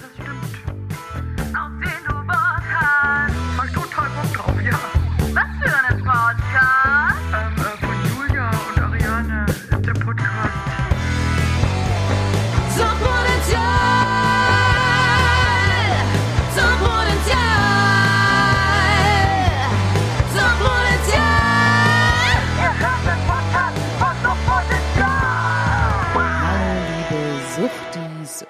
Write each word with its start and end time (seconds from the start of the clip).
das 0.00 0.10
stimmt. 0.12 0.65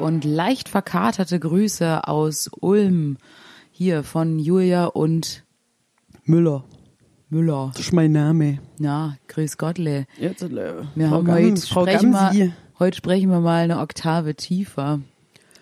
Und 0.07 0.25
leicht 0.25 0.69
verkaterte 0.69 1.39
Grüße 1.41 2.07
aus 2.09 2.51
Ulm. 2.61 3.17
Hier 3.71 4.03
von 4.05 4.39
Julia 4.39 4.87
und 4.87 5.45
Müller. 6.25 6.65
Müller. 7.29 7.71
Das 7.75 7.87
ist 7.87 7.93
mein 7.93 8.13
Name. 8.13 8.59
Na, 8.79 9.17
grüß 9.29 9.59
Gottle. 9.59 10.07
Jetzt, 10.19 10.43
äh, 10.43 10.49
Wir 10.95 11.09
Frau 11.09 11.17
haben 11.17 11.25
Gam- 11.27 11.35
heute, 11.35 11.61
Frau 11.61 11.83
sprechen 11.83 12.13
Gamsi. 12.13 12.39
wir, 12.39 12.53
heute 12.79 12.97
sprechen 12.97 13.31
wir 13.31 13.41
mal 13.41 13.65
eine 13.65 13.81
Oktave 13.81 14.35
tiefer. 14.35 15.01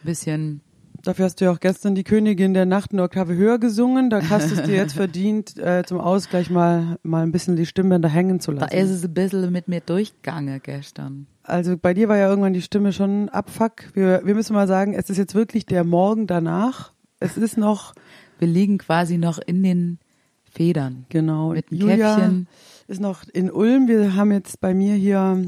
Bisschen, 0.02 0.60
Dafür 1.02 1.26
hast 1.26 1.40
du 1.40 1.46
ja 1.46 1.50
auch 1.52 1.60
gestern 1.60 1.94
die 1.94 2.04
Königin 2.04 2.54
der 2.54 2.64
Nacht 2.66 2.92
eine 2.92 3.02
Oktave 3.02 3.34
höher 3.34 3.58
gesungen. 3.58 4.08
Da 4.10 4.22
hast 4.30 4.50
du 4.50 4.54
es 4.54 4.62
dir 4.62 4.74
jetzt 4.74 4.92
verdient, 4.94 5.56
äh, 5.58 5.82
zum 5.86 5.98
Ausgleich 6.00 6.48
mal, 6.50 6.98
mal 7.02 7.22
ein 7.22 7.32
bisschen 7.32 7.56
die 7.56 7.66
Stimmbänder 7.66 8.08
hängen 8.08 8.40
zu 8.40 8.52
da 8.52 8.62
lassen. 8.62 8.74
ist 8.76 8.90
es 8.90 9.04
ein 9.04 9.12
bisschen 9.14 9.50
mit 9.52 9.68
mir 9.68 9.80
durchgegangen 9.80 10.60
gestern. 10.62 11.26
Also 11.44 11.76
bei 11.76 11.94
dir 11.94 12.08
war 12.08 12.16
ja 12.16 12.28
irgendwann 12.28 12.54
die 12.54 12.62
Stimme 12.62 12.92
schon 12.92 13.28
abfuck. 13.28 13.94
Wir, 13.94 14.22
wir 14.24 14.34
müssen 14.34 14.54
mal 14.54 14.66
sagen, 14.66 14.94
es 14.94 15.10
ist 15.10 15.18
jetzt 15.18 15.34
wirklich 15.34 15.66
der 15.66 15.84
Morgen 15.84 16.26
danach. 16.26 16.92
Es 17.20 17.36
ist 17.36 17.56
noch, 17.58 17.94
Wir 18.38 18.48
liegen 18.48 18.78
quasi 18.78 19.16
noch 19.18 19.38
in 19.38 19.62
den 19.62 19.98
Federn. 20.42 21.06
genau, 21.08 21.50
Mit 21.50 21.70
einem 21.70 21.80
Julia 21.80 22.14
Käffchen. 22.16 22.48
ist 22.88 23.00
noch 23.00 23.24
in 23.32 23.50
Ulm. 23.50 23.88
Wir 23.88 24.14
haben 24.16 24.32
jetzt 24.32 24.60
bei 24.60 24.74
mir 24.74 24.94
hier 24.94 25.42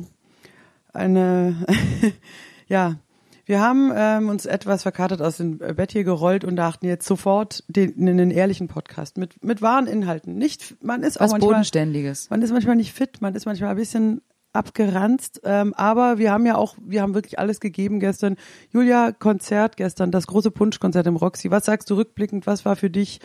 eine, 0.93 1.67
ja, 2.69 2.97
wir 3.45 3.61
haben 3.61 3.93
ähm, 3.95 4.29
uns 4.29 4.45
etwas 4.47 4.83
verkatert 4.83 5.23
aus 5.23 5.37
dem 5.37 5.59
Bett 5.59 5.93
hier 5.93 6.03
gerollt 6.05 6.45
und 6.45 6.57
dachten 6.57 6.87
jetzt 6.87 7.07
sofort 7.07 7.63
den, 7.69 7.95
einen 7.97 8.31
ehrlichen 8.33 8.67
Podcast 8.67 9.19
mit, 9.19 9.43
mit 9.45 9.63
wahren 9.63 9.87
Inhalten. 9.87 10.37
Nicht, 10.37 10.83
man 10.83 11.03
ist 11.03 11.19
auch 11.19 11.25
Was 11.25 11.31
manchmal, 11.33 11.51
Bodenständiges. 11.51 12.29
man 12.29 12.43
ist 12.43 12.51
manchmal 12.53 12.77
nicht 12.77 12.93
fit, 12.93 13.21
man 13.21 13.35
ist 13.37 13.47
manchmal 13.47 13.71
ein 13.71 13.77
bisschen 13.77 14.21
abgeranzt, 14.57 15.41
ähm, 15.45 15.75
aber 15.75 16.19
wir 16.19 16.33
haben 16.33 16.47
ja 16.47 16.57
auch, 16.57 16.77
wir 16.85 17.03
haben 17.03 17.15
wirklich 17.15 17.39
alles 17.39 17.61
gegeben 17.61 18.01
gestern. 18.01 18.37
Julia, 18.73 19.13
Konzert 19.13 19.77
gestern, 19.77 20.11
das 20.11 20.27
große 20.27 20.51
Punschkonzert 20.51 21.07
im 21.07 21.17
Roxy. 21.17 21.51
Was 21.51 21.67
sagst 21.67 21.91
du 21.91 21.95
rückblickend? 21.95 22.47
Was 22.47 22.65
war 22.65 22.77
für 22.77 22.91
dich 22.91 23.21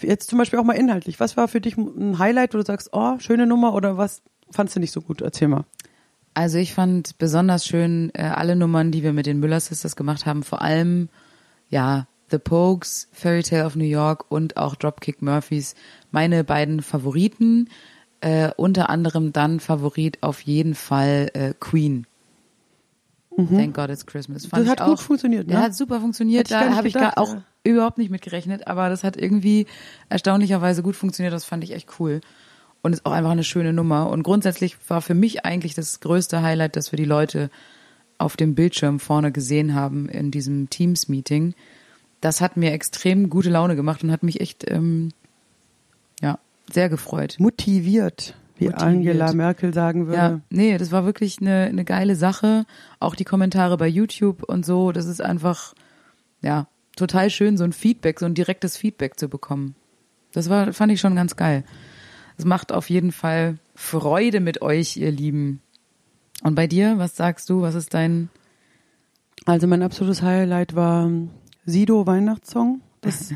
jetzt 0.00 0.28
zum 0.28 0.38
Beispiel 0.38 0.58
auch 0.58 0.64
mal 0.64 0.74
inhaltlich? 0.74 1.20
Was 1.20 1.36
war 1.36 1.48
für 1.48 1.60
dich 1.60 1.76
ein 1.76 2.18
Highlight, 2.18 2.54
wo 2.54 2.58
du 2.58 2.64
sagst, 2.64 2.90
oh, 2.92 3.18
schöne 3.18 3.46
Nummer 3.46 3.74
oder 3.74 3.96
was 3.96 4.22
fandst 4.50 4.76
du 4.76 4.80
nicht 4.80 4.92
so 4.92 5.00
gut? 5.00 5.20
Erzähl 5.20 5.48
mal. 5.48 5.64
Also 6.34 6.58
ich 6.58 6.72
fand 6.72 7.18
besonders 7.18 7.66
schön 7.66 8.10
äh, 8.14 8.22
alle 8.22 8.54
Nummern, 8.54 8.92
die 8.92 9.02
wir 9.02 9.12
mit 9.12 9.26
den 9.26 9.40
Müller 9.40 9.60
Sisters 9.60 9.96
gemacht 9.96 10.24
haben. 10.24 10.44
Vor 10.44 10.62
allem, 10.62 11.08
ja, 11.68 12.06
The 12.30 12.38
Pokes, 12.38 13.08
Fairy 13.12 13.42
Tale 13.42 13.64
of 13.64 13.74
New 13.74 13.84
York 13.84 14.26
und 14.30 14.56
auch 14.56 14.76
Dropkick 14.76 15.22
Murphys. 15.22 15.74
Meine 16.10 16.44
beiden 16.44 16.82
Favoriten. 16.82 17.68
Äh, 18.20 18.50
unter 18.56 18.90
anderem 18.90 19.32
dann 19.32 19.60
Favorit 19.60 20.22
auf 20.22 20.40
jeden 20.40 20.74
Fall 20.74 21.30
äh, 21.34 21.54
Queen. 21.58 22.06
Thank 23.46 23.74
God 23.74 23.90
it's 23.90 24.04
Christmas. 24.04 24.46
Fand 24.46 24.64
Mhm. 24.64 24.66
Das 24.66 24.80
hat 24.80 24.88
gut 24.88 24.98
auch, 24.98 25.02
funktioniert, 25.02 25.46
ne? 25.46 25.54
Ja, 25.54 25.60
hat 25.62 25.74
super 25.74 26.00
funktioniert. 26.00 26.48
Gar 26.48 26.64
Da 26.64 26.74
habe 26.74 26.88
ich 26.88 26.94
gar 26.94 27.16
auch 27.16 27.34
ja. 27.34 27.42
überhaupt 27.62 27.98
nicht 27.98 28.10
mit 28.10 28.22
gerechnet, 28.22 28.66
aber 28.66 28.88
das 28.88 29.04
hat 29.04 29.16
irgendwie 29.16 29.66
erstaunlicherweise 30.08 30.82
gut 30.82 30.96
funktioniert. 30.96 31.32
Das 31.32 31.44
fand 31.44 31.62
ich 31.62 31.72
echt 31.72 32.00
cool. 32.00 32.20
Und 32.82 32.92
ist 32.92 33.06
auch 33.06 33.12
einfach 33.12 33.30
eine 33.30 33.44
schöne 33.44 33.72
Nummer. 33.72 34.10
Und 34.10 34.24
grundsätzlich 34.24 34.76
war 34.88 35.02
für 35.02 35.14
mich 35.14 35.44
eigentlich 35.44 35.74
das 35.74 36.00
größte 36.00 36.42
Highlight, 36.42 36.74
dass 36.74 36.90
wir 36.90 36.96
die 36.96 37.04
Leute 37.04 37.50
auf 38.18 38.36
dem 38.36 38.56
Bildschirm 38.56 38.98
vorne 38.98 39.30
gesehen 39.30 39.74
haben 39.74 40.08
in 40.08 40.32
diesem 40.32 40.68
Teams-Meeting. 40.68 41.54
Das 42.20 42.40
hat 42.40 42.56
mir 42.56 42.72
extrem 42.72 43.30
gute 43.30 43.50
Laune 43.50 43.76
gemacht 43.76 44.02
und 44.02 44.10
hat 44.10 44.24
mich 44.24 44.40
echt, 44.40 44.68
ähm, 44.68 45.12
ja, 46.20 46.40
sehr 46.72 46.88
gefreut. 46.88 47.36
Motiviert, 47.38 48.34
wie 48.56 48.66
Motiviert. 48.66 48.82
Angela 48.82 49.32
Merkel 49.32 49.74
sagen 49.74 50.06
würde. 50.06 50.18
Ja, 50.18 50.40
nee, 50.50 50.78
das 50.78 50.92
war 50.92 51.04
wirklich 51.04 51.40
eine, 51.40 51.64
eine 51.64 51.84
geile 51.84 52.16
Sache. 52.16 52.66
Auch 53.00 53.14
die 53.14 53.24
Kommentare 53.24 53.76
bei 53.76 53.88
YouTube 53.88 54.42
und 54.42 54.64
so, 54.66 54.92
das 54.92 55.06
ist 55.06 55.20
einfach, 55.20 55.74
ja, 56.40 56.68
total 56.96 57.30
schön, 57.30 57.56
so 57.56 57.64
ein 57.64 57.72
Feedback, 57.72 58.18
so 58.20 58.26
ein 58.26 58.34
direktes 58.34 58.76
Feedback 58.76 59.18
zu 59.18 59.28
bekommen. 59.28 59.74
Das 60.32 60.50
war, 60.50 60.72
fand 60.72 60.92
ich 60.92 61.00
schon 61.00 61.14
ganz 61.14 61.36
geil. 61.36 61.64
Es 62.36 62.44
macht 62.44 62.72
auf 62.72 62.90
jeden 62.90 63.12
Fall 63.12 63.58
Freude 63.74 64.40
mit 64.40 64.62
euch, 64.62 64.96
ihr 64.96 65.10
Lieben. 65.10 65.60
Und 66.42 66.54
bei 66.54 66.66
dir, 66.66 66.98
was 66.98 67.16
sagst 67.16 67.50
du? 67.50 67.62
Was 67.62 67.74
ist 67.74 67.94
dein, 67.94 68.28
Also 69.44 69.66
mein 69.66 69.82
absolutes 69.82 70.22
Highlight 70.22 70.76
war 70.76 71.10
Sido 71.64 72.06
Weihnachtssong. 72.06 72.80
Das 73.00 73.32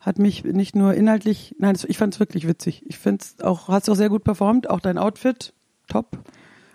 hat 0.00 0.18
mich 0.18 0.44
nicht 0.44 0.74
nur 0.74 0.94
inhaltlich, 0.94 1.54
nein, 1.58 1.74
das, 1.74 1.84
ich 1.84 1.98
fand 1.98 2.14
es 2.14 2.20
wirklich 2.20 2.46
witzig. 2.46 2.84
Ich 2.86 2.98
finde 2.98 3.24
es 3.24 3.40
auch, 3.42 3.68
hast 3.68 3.88
du 3.88 3.92
auch 3.92 3.96
sehr 3.96 4.08
gut 4.08 4.24
performt, 4.24 4.68
auch 4.70 4.80
dein 4.80 4.98
Outfit, 4.98 5.52
top. 5.88 6.18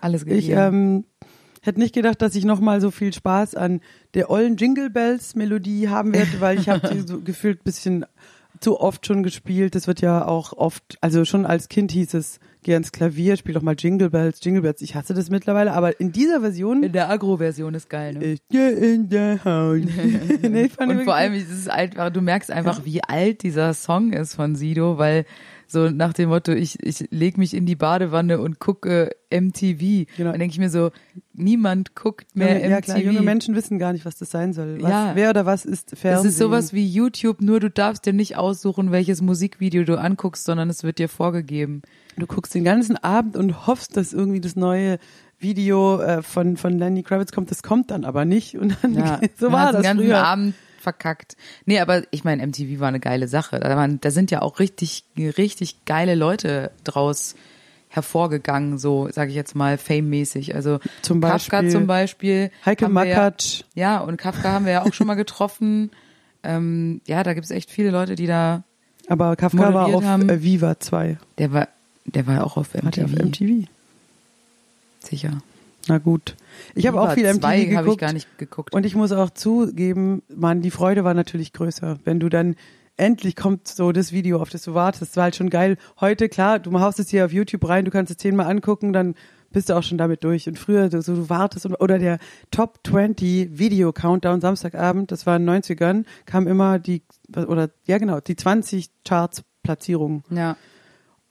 alles 0.00 0.22
Ich 0.22 0.46
gegeben? 0.48 0.58
ähm, 0.58 1.04
hätte 1.62 1.80
nicht 1.80 1.94
gedacht, 1.94 2.20
dass 2.20 2.34
ich 2.34 2.44
nochmal 2.44 2.80
so 2.80 2.90
viel 2.90 3.12
Spaß 3.12 3.54
an 3.54 3.80
der 4.14 4.30
ollen 4.30 4.56
Jingle 4.56 4.90
Bells 4.90 5.34
Melodie 5.34 5.88
haben 5.88 6.12
werde, 6.12 6.40
weil 6.40 6.58
ich 6.58 6.68
habe 6.68 6.88
sie 6.88 7.00
so 7.00 7.20
gefühlt 7.24 7.64
bisschen 7.64 8.04
zu 8.60 8.80
oft 8.80 9.06
schon 9.06 9.22
gespielt. 9.22 9.74
Das 9.74 9.86
wird 9.86 10.00
ja 10.00 10.26
auch 10.26 10.52
oft, 10.52 10.98
also 11.00 11.24
schon 11.24 11.46
als 11.46 11.68
Kind 11.68 11.92
hieß 11.92 12.14
es, 12.14 12.38
geh 12.62 12.74
ans 12.74 12.92
Klavier, 12.92 13.36
spiel 13.36 13.54
doch 13.54 13.62
mal 13.62 13.74
Jingle 13.78 14.10
Bells, 14.10 14.40
Jingle 14.42 14.62
Bells. 14.62 14.82
Ich 14.82 14.94
hasse 14.94 15.14
das 15.14 15.30
mittlerweile, 15.30 15.72
aber 15.72 15.98
in 16.00 16.12
dieser 16.12 16.40
Version 16.40 16.82
in 16.82 16.92
der 16.92 17.10
Agro-Version 17.10 17.74
ist 17.74 17.90
geil, 17.90 18.14
ne? 18.14 18.24
ich 18.24 18.40
geh 18.48 18.68
in 18.94 19.08
der 19.08 19.44
Haus. 19.44 19.80
nee, 20.42 20.62
ich 20.64 20.72
fand 20.72 20.92
Und 20.92 21.04
vor 21.04 21.14
allem, 21.14 21.34
es 21.34 21.50
ist 21.50 21.70
einfach, 21.70 22.10
du 22.10 22.20
merkst 22.20 22.50
einfach, 22.50 22.84
wie 22.84 23.02
alt 23.02 23.42
dieser 23.42 23.74
Song 23.74 24.12
ist 24.12 24.34
von 24.34 24.54
Sido, 24.54 24.98
weil 24.98 25.24
so 25.72 25.88
nach 25.88 26.12
dem 26.12 26.28
Motto, 26.28 26.52
ich, 26.52 26.78
ich 26.82 27.08
leg 27.10 27.38
mich 27.38 27.54
in 27.54 27.64
die 27.64 27.76
Badewanne 27.76 28.38
und 28.40 28.58
gucke 28.58 29.10
MTV. 29.30 30.06
Genau. 30.16 30.30
Dann 30.30 30.38
denke 30.38 30.52
ich 30.52 30.58
mir 30.58 30.68
so, 30.68 30.90
niemand 31.32 31.96
guckt 31.96 32.36
mehr 32.36 32.60
ja 32.60 32.76
MTV. 32.76 32.84
klar, 32.84 32.98
junge 32.98 33.22
Menschen 33.22 33.54
wissen 33.54 33.78
gar 33.78 33.94
nicht, 33.94 34.04
was 34.04 34.16
das 34.16 34.30
sein 34.30 34.52
soll. 34.52 34.82
Was, 34.82 34.90
Ja. 34.90 35.12
Wer 35.14 35.30
oder 35.30 35.46
was 35.46 35.64
ist 35.64 35.96
Fernsehen? 35.96 36.28
ist 36.28 36.36
sowas 36.36 36.74
wie 36.74 36.86
YouTube, 36.86 37.40
nur 37.40 37.58
du 37.58 37.70
darfst 37.70 38.04
dir 38.04 38.12
nicht 38.12 38.36
aussuchen, 38.36 38.92
welches 38.92 39.22
Musikvideo 39.22 39.84
du 39.84 39.98
anguckst, 39.98 40.44
sondern 40.44 40.68
es 40.68 40.84
wird 40.84 40.98
dir 40.98 41.08
vorgegeben. 41.08 41.80
Du 42.16 42.26
guckst 42.26 42.54
den 42.54 42.64
ganzen 42.64 42.96
Abend 42.96 43.36
und 43.36 43.66
hoffst, 43.66 43.96
dass 43.96 44.12
irgendwie 44.12 44.40
das 44.40 44.54
neue 44.56 44.98
Video 45.38 46.00
äh, 46.00 46.22
von, 46.22 46.56
von 46.56 46.78
Lenny 46.78 47.02
Kravitz 47.02 47.32
kommt. 47.32 47.50
Das 47.50 47.62
kommt 47.62 47.90
dann 47.90 48.04
aber 48.04 48.24
nicht. 48.24 48.56
Und 48.58 48.76
dann, 48.82 48.94
Ja, 48.94 49.20
so 49.38 49.46
man 49.46 49.52
war 49.52 49.66
hat 49.68 49.74
das 49.74 49.82
den 49.82 49.88
ganzen 49.96 50.04
früher. 50.06 50.24
Abend 50.24 50.54
verkackt. 50.80 51.36
Nee, 51.64 51.78
aber 51.80 52.02
ich 52.10 52.24
meine, 52.24 52.46
MTV 52.46 52.80
war 52.80 52.88
eine 52.88 53.00
geile 53.00 53.28
Sache. 53.28 53.58
Da, 53.60 53.74
waren, 53.76 54.00
da 54.00 54.10
sind 54.10 54.30
ja 54.30 54.42
auch 54.42 54.58
richtig, 54.58 55.04
richtig 55.16 55.84
geile 55.84 56.14
Leute 56.14 56.70
draus 56.84 57.34
hervorgegangen, 57.88 58.78
so 58.78 59.08
sage 59.10 59.30
ich 59.30 59.36
jetzt 59.36 59.54
mal, 59.54 59.76
fame-mäßig. 59.78 60.54
Also 60.54 60.78
Zum 61.02 61.20
Kafka 61.20 61.58
Beispiel 61.58 61.70
zum 61.70 61.86
Beispiel. 61.86 62.50
Heike 62.64 62.88
wir 62.88 63.04
ja- 63.06 63.16
Makatsch. 63.16 63.62
Ja, 63.74 63.98
und 63.98 64.16
Kafka 64.16 64.50
haben 64.50 64.64
wir 64.64 64.72
ja 64.72 64.82
auch 64.82 64.92
schon 64.92 65.06
mal 65.06 65.14
getroffen. 65.14 65.90
Ähm, 66.44 67.00
ja, 67.06 67.22
da 67.22 67.34
gibt's 67.34 67.52
echt 67.52 67.70
viele 67.70 67.90
Leute, 67.92 68.16
die 68.16 68.26
da. 68.26 68.64
Aber 69.06 69.36
Kafka 69.36 69.72
war 69.72 69.86
auf 69.86 70.02
haben. 70.04 70.28
äh, 70.28 70.42
Viva 70.42 70.80
2. 70.80 71.16
Der 71.38 71.52
war, 71.52 71.68
der 72.04 72.26
war 72.26 72.44
auch 72.44 72.56
auf 72.56 72.74
Hat 72.74 72.98
er 72.98 73.06
MTV. 73.06 73.20
auf 73.20 73.26
MTV? 73.26 73.68
Sicher. 75.00 75.42
Na 75.88 75.98
gut. 75.98 76.36
Ich 76.74 76.86
habe 76.86 77.00
auch 77.00 77.12
viel 77.12 77.24
MTV 77.24 77.40
2 77.40 77.58
geguckt. 77.64 77.76
habe 77.76 77.90
ich 77.90 77.98
gar 77.98 78.12
nicht 78.12 78.38
geguckt. 78.38 78.72
Und 78.74 78.86
ich 78.86 78.94
muss 78.94 79.10
auch 79.12 79.30
zugeben, 79.30 80.22
man, 80.28 80.62
die 80.62 80.70
Freude 80.70 81.04
war 81.04 81.14
natürlich 81.14 81.52
größer, 81.52 81.98
wenn 82.04 82.20
du 82.20 82.28
dann 82.28 82.54
endlich 82.96 83.34
kommt 83.36 83.66
so 83.66 83.90
das 83.90 84.12
Video, 84.12 84.40
auf 84.40 84.50
das 84.50 84.62
du 84.62 84.74
wartest. 84.74 85.02
Das 85.02 85.16
war 85.16 85.24
halt 85.24 85.36
schon 85.36 85.50
geil. 85.50 85.76
Heute, 86.00 86.28
klar, 86.28 86.58
du 86.58 86.78
haust 86.78 87.00
es 87.00 87.08
hier 87.08 87.24
auf 87.24 87.32
YouTube 87.32 87.68
rein, 87.68 87.84
du 87.84 87.90
kannst 87.90 88.10
es 88.12 88.18
zehnmal 88.18 88.46
angucken, 88.46 88.92
dann 88.92 89.14
bist 89.50 89.68
du 89.68 89.74
auch 89.74 89.82
schon 89.82 89.98
damit 89.98 90.24
durch. 90.24 90.46
Und 90.46 90.58
früher, 90.58 90.88
du, 90.88 91.02
so, 91.02 91.14
du 91.14 91.28
wartest 91.28 91.66
und, 91.66 91.74
oder 91.74 91.98
der 91.98 92.18
Top 92.50 92.78
20 92.86 93.58
Video 93.58 93.92
Countdown 93.92 94.40
Samstagabend, 94.40 95.10
das 95.10 95.26
war 95.26 95.36
in 95.36 95.46
den 95.46 95.62
90ern, 95.62 96.04
kam 96.26 96.46
immer 96.46 96.78
die, 96.78 97.02
oder, 97.34 97.70
ja 97.86 97.98
genau, 97.98 98.20
die 98.20 98.36
20 98.36 98.90
Charts 99.04 99.42
Platzierungen. 99.62 100.22
ja. 100.30 100.56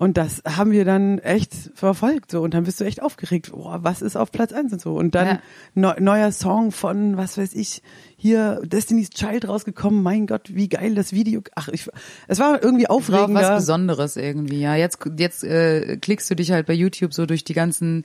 Und 0.01 0.18
das 0.18 0.42
haben 0.48 0.71
wir 0.71 0.83
dann 0.83 1.19
echt 1.19 1.53
verfolgt 1.75 2.31
so 2.31 2.42
und 2.42 2.56
dann 2.56 2.63
bist 2.63 2.80
du 2.80 2.86
echt 2.86 3.03
aufgeregt, 3.03 3.51
boah, 3.51 3.83
was 3.83 4.01
ist 4.01 4.15
auf 4.15 4.31
Platz 4.31 4.51
eins 4.51 4.74
und 4.74 4.81
so 4.81 4.95
und 4.95 5.13
dann 5.13 5.27
Ja. 5.27 5.39
neu, 5.75 5.94
neuer 6.00 6.31
Song 6.31 6.71
von 6.71 7.18
was 7.18 7.38
weiß 7.38 7.53
ich 7.53 7.83
hier 8.18 8.59
Destiny's 8.65 9.12
Child 9.12 9.48
rausgekommen, 9.48 10.01
mein 10.01 10.25
Gott, 10.25 10.56
wie 10.56 10.69
geil 10.69 10.95
das 10.95 11.13
Video. 11.13 11.44
Ach, 11.53 11.68
ich 11.68 11.88
es 12.27 12.39
war 12.39 12.63
irgendwie 12.63 12.88
aufregender. 12.89 13.42
was 13.42 13.57
Besonderes 13.57 14.18
irgendwie, 14.18 14.62
ja. 14.62 14.75
Jetzt, 14.75 14.98
jetzt 15.19 15.44
äh, 15.44 15.98
klickst 15.98 16.31
du 16.31 16.36
dich 16.36 16.50
halt 16.51 16.65
bei 16.65 16.74
YouTube 16.74 17.13
so 17.13 17.27
durch 17.27 17.44
die 17.44 17.54
ganzen, 17.54 18.04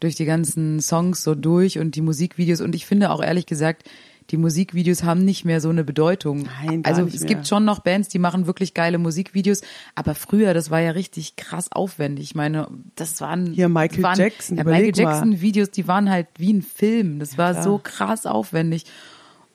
durch 0.00 0.16
die 0.16 0.26
ganzen 0.26 0.82
Songs 0.82 1.24
so 1.24 1.34
durch 1.34 1.78
und 1.78 1.94
die 1.94 2.02
Musikvideos 2.02 2.60
und 2.60 2.74
ich 2.74 2.84
finde 2.84 3.10
auch 3.10 3.22
ehrlich 3.22 3.46
gesagt, 3.46 3.88
die 4.30 4.36
Musikvideos 4.36 5.04
haben 5.04 5.24
nicht 5.24 5.44
mehr 5.44 5.60
so 5.60 5.68
eine 5.68 5.84
Bedeutung. 5.84 6.48
Nein, 6.62 6.82
gar 6.82 6.92
also 6.92 7.04
nicht 7.04 7.14
es 7.14 7.20
mehr. 7.20 7.28
gibt 7.28 7.46
schon 7.46 7.64
noch 7.64 7.80
Bands, 7.80 8.08
die 8.08 8.18
machen 8.18 8.46
wirklich 8.46 8.74
geile 8.74 8.98
Musikvideos, 8.98 9.62
aber 9.94 10.14
früher, 10.14 10.54
das 10.54 10.70
war 10.70 10.80
ja 10.80 10.92
richtig 10.92 11.36
krass 11.36 11.70
aufwendig. 11.70 12.24
Ich 12.24 12.34
meine, 12.34 12.68
das 12.94 13.20
waren 13.20 13.52
Hier 13.52 13.68
Michael 13.68 14.02
waren, 14.02 14.18
Jackson, 14.18 14.56
ja, 14.56 14.64
Michael. 14.64 14.92
Jackson 14.96 15.40
Videos, 15.40 15.70
die 15.70 15.86
waren 15.86 16.10
halt 16.10 16.26
wie 16.38 16.52
ein 16.52 16.62
Film. 16.62 17.18
Das 17.18 17.38
war 17.38 17.52
klar. 17.52 17.62
so 17.62 17.80
krass 17.82 18.26
aufwendig. 18.26 18.84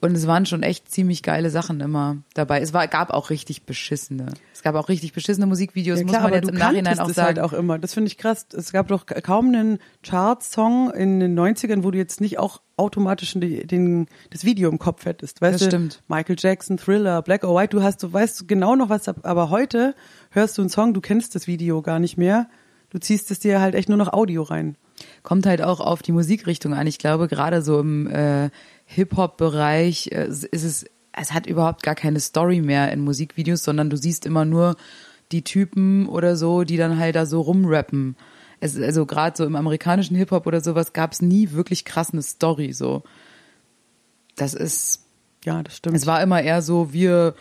Und 0.01 0.15
es 0.15 0.25
waren 0.25 0.47
schon 0.47 0.63
echt 0.63 0.91
ziemlich 0.91 1.21
geile 1.21 1.51
Sachen 1.51 1.79
immer 1.79 2.17
dabei. 2.33 2.59
Es 2.59 2.73
war, 2.73 2.87
gab 2.87 3.11
auch 3.11 3.29
richtig 3.29 3.67
beschissene. 3.67 4.33
Es 4.51 4.63
gab 4.63 4.73
auch 4.75 4.89
richtig 4.89 5.13
beschissene 5.13 5.45
Musikvideos, 5.45 5.99
Ja, 5.99 6.05
muss 6.05 6.11
klar, 6.11 6.23
man 6.23 6.31
aber 6.31 6.37
jetzt 6.41 6.49
im 6.49 6.55
Nachhinein 6.57 6.99
auch 6.99 7.09
sagen. 7.11 7.27
halt 7.27 7.39
auch 7.39 7.53
immer. 7.53 7.77
Das 7.77 7.93
finde 7.93 8.07
ich 8.07 8.17
krass. 8.17 8.47
Es 8.51 8.71
gab 8.71 8.87
doch 8.87 9.05
kaum 9.05 9.49
einen 9.49 9.77
Chart-Song 10.01 10.91
in 10.91 11.19
den 11.19 11.39
90ern, 11.39 11.83
wo 11.83 11.91
du 11.91 11.97
jetzt 11.97 12.19
nicht 12.21 12.39
auch 12.39 12.61
automatisch 12.77 13.33
die, 13.35 13.65
den, 13.67 14.07
das 14.31 14.43
Video 14.43 14.69
im 14.69 14.79
Kopf 14.79 15.05
hättest. 15.05 15.41
Weißt 15.41 15.53
Das 15.55 15.61
du? 15.61 15.67
stimmt. 15.67 16.01
Michael 16.07 16.35
Jackson, 16.37 16.77
Thriller, 16.77 17.21
Black 17.21 17.43
or 17.43 17.55
White, 17.59 17.75
du 17.77 17.83
hast, 17.83 18.01
du 18.03 18.11
weißt 18.11 18.47
genau 18.47 18.75
noch 18.75 18.89
was, 18.89 19.07
aber 19.07 19.49
heute 19.49 19.93
hörst 20.31 20.57
du 20.57 20.63
einen 20.63 20.69
Song, 20.69 20.93
du 20.93 21.01
kennst 21.01 21.35
das 21.35 21.47
Video 21.47 21.81
gar 21.81 21.99
nicht 21.99 22.17
mehr. 22.17 22.47
Du 22.89 22.97
ziehst 22.99 23.31
es 23.31 23.39
dir 23.39 23.61
halt 23.61 23.73
echt 23.75 23.87
nur 23.87 23.97
noch 23.97 24.11
Audio 24.11 24.41
rein. 24.43 24.75
kommt 25.23 25.45
halt 25.45 25.61
auch 25.61 25.79
auf 25.79 26.01
die 26.01 26.11
Musikrichtung 26.11 26.73
an. 26.73 26.87
Ich 26.87 26.97
glaube, 26.97 27.27
gerade 27.27 27.61
so 27.61 27.79
im 27.79 28.07
äh, 28.07 28.49
Hip-Hop-Bereich 28.93 30.11
äh, 30.11 30.27
ist 30.27 30.45
es, 30.51 30.85
es 31.13 31.33
hat 31.33 31.47
überhaupt 31.47 31.83
gar 31.83 31.95
keine 31.95 32.19
Story 32.19 32.61
mehr 32.61 32.91
in 32.91 33.01
Musikvideos, 33.01 33.63
sondern 33.63 33.89
du 33.89 33.97
siehst 33.97 34.25
immer 34.25 34.45
nur 34.45 34.75
die 35.31 35.43
Typen 35.43 36.07
oder 36.07 36.35
so, 36.35 36.63
die 36.63 36.77
dann 36.77 36.99
halt 36.99 37.15
da 37.15 37.25
so 37.25 37.41
rumrappen. 37.41 38.15
Es, 38.59 38.77
also 38.79 39.05
gerade 39.05 39.35
so 39.35 39.45
im 39.45 39.55
amerikanischen 39.55 40.15
Hip-Hop 40.17 40.45
oder 40.45 40.61
sowas 40.61 40.93
gab 40.93 41.13
es 41.13 41.21
nie 41.21 41.51
wirklich 41.51 41.85
krass 41.85 42.11
eine 42.11 42.21
Story. 42.21 42.73
So, 42.73 43.03
das 44.35 44.53
ist 44.53 45.05
Ja, 45.45 45.63
das 45.63 45.77
stimmt. 45.77 45.95
es 45.95 46.05
war 46.05 46.21
immer 46.21 46.41
eher 46.41 46.61
so, 46.61 46.93
wir 46.93 47.33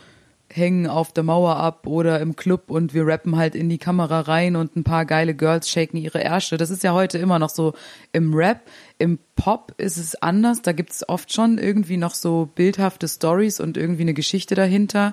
hängen 0.52 0.86
auf 0.86 1.12
der 1.12 1.24
Mauer 1.24 1.56
ab 1.56 1.86
oder 1.86 2.20
im 2.20 2.36
Club 2.36 2.70
und 2.70 2.92
wir 2.92 3.06
rappen 3.06 3.36
halt 3.36 3.54
in 3.54 3.68
die 3.68 3.78
Kamera 3.78 4.20
rein 4.20 4.56
und 4.56 4.76
ein 4.76 4.84
paar 4.84 5.04
geile 5.04 5.34
Girls 5.34 5.68
shaken 5.68 5.96
ihre 5.96 6.22
Ärsche. 6.22 6.56
Das 6.56 6.70
ist 6.70 6.82
ja 6.82 6.92
heute 6.92 7.18
immer 7.18 7.38
noch 7.38 7.50
so 7.50 7.74
im 8.12 8.34
Rap. 8.34 8.62
Im 8.98 9.18
Pop 9.36 9.74
ist 9.78 9.96
es 9.96 10.20
anders. 10.20 10.62
Da 10.62 10.72
gibt 10.72 10.90
es 10.90 11.08
oft 11.08 11.32
schon 11.32 11.58
irgendwie 11.58 11.96
noch 11.96 12.14
so 12.14 12.50
bildhafte 12.54 13.08
Stories 13.08 13.60
und 13.60 13.76
irgendwie 13.76 14.02
eine 14.02 14.14
Geschichte 14.14 14.54
dahinter. 14.54 15.12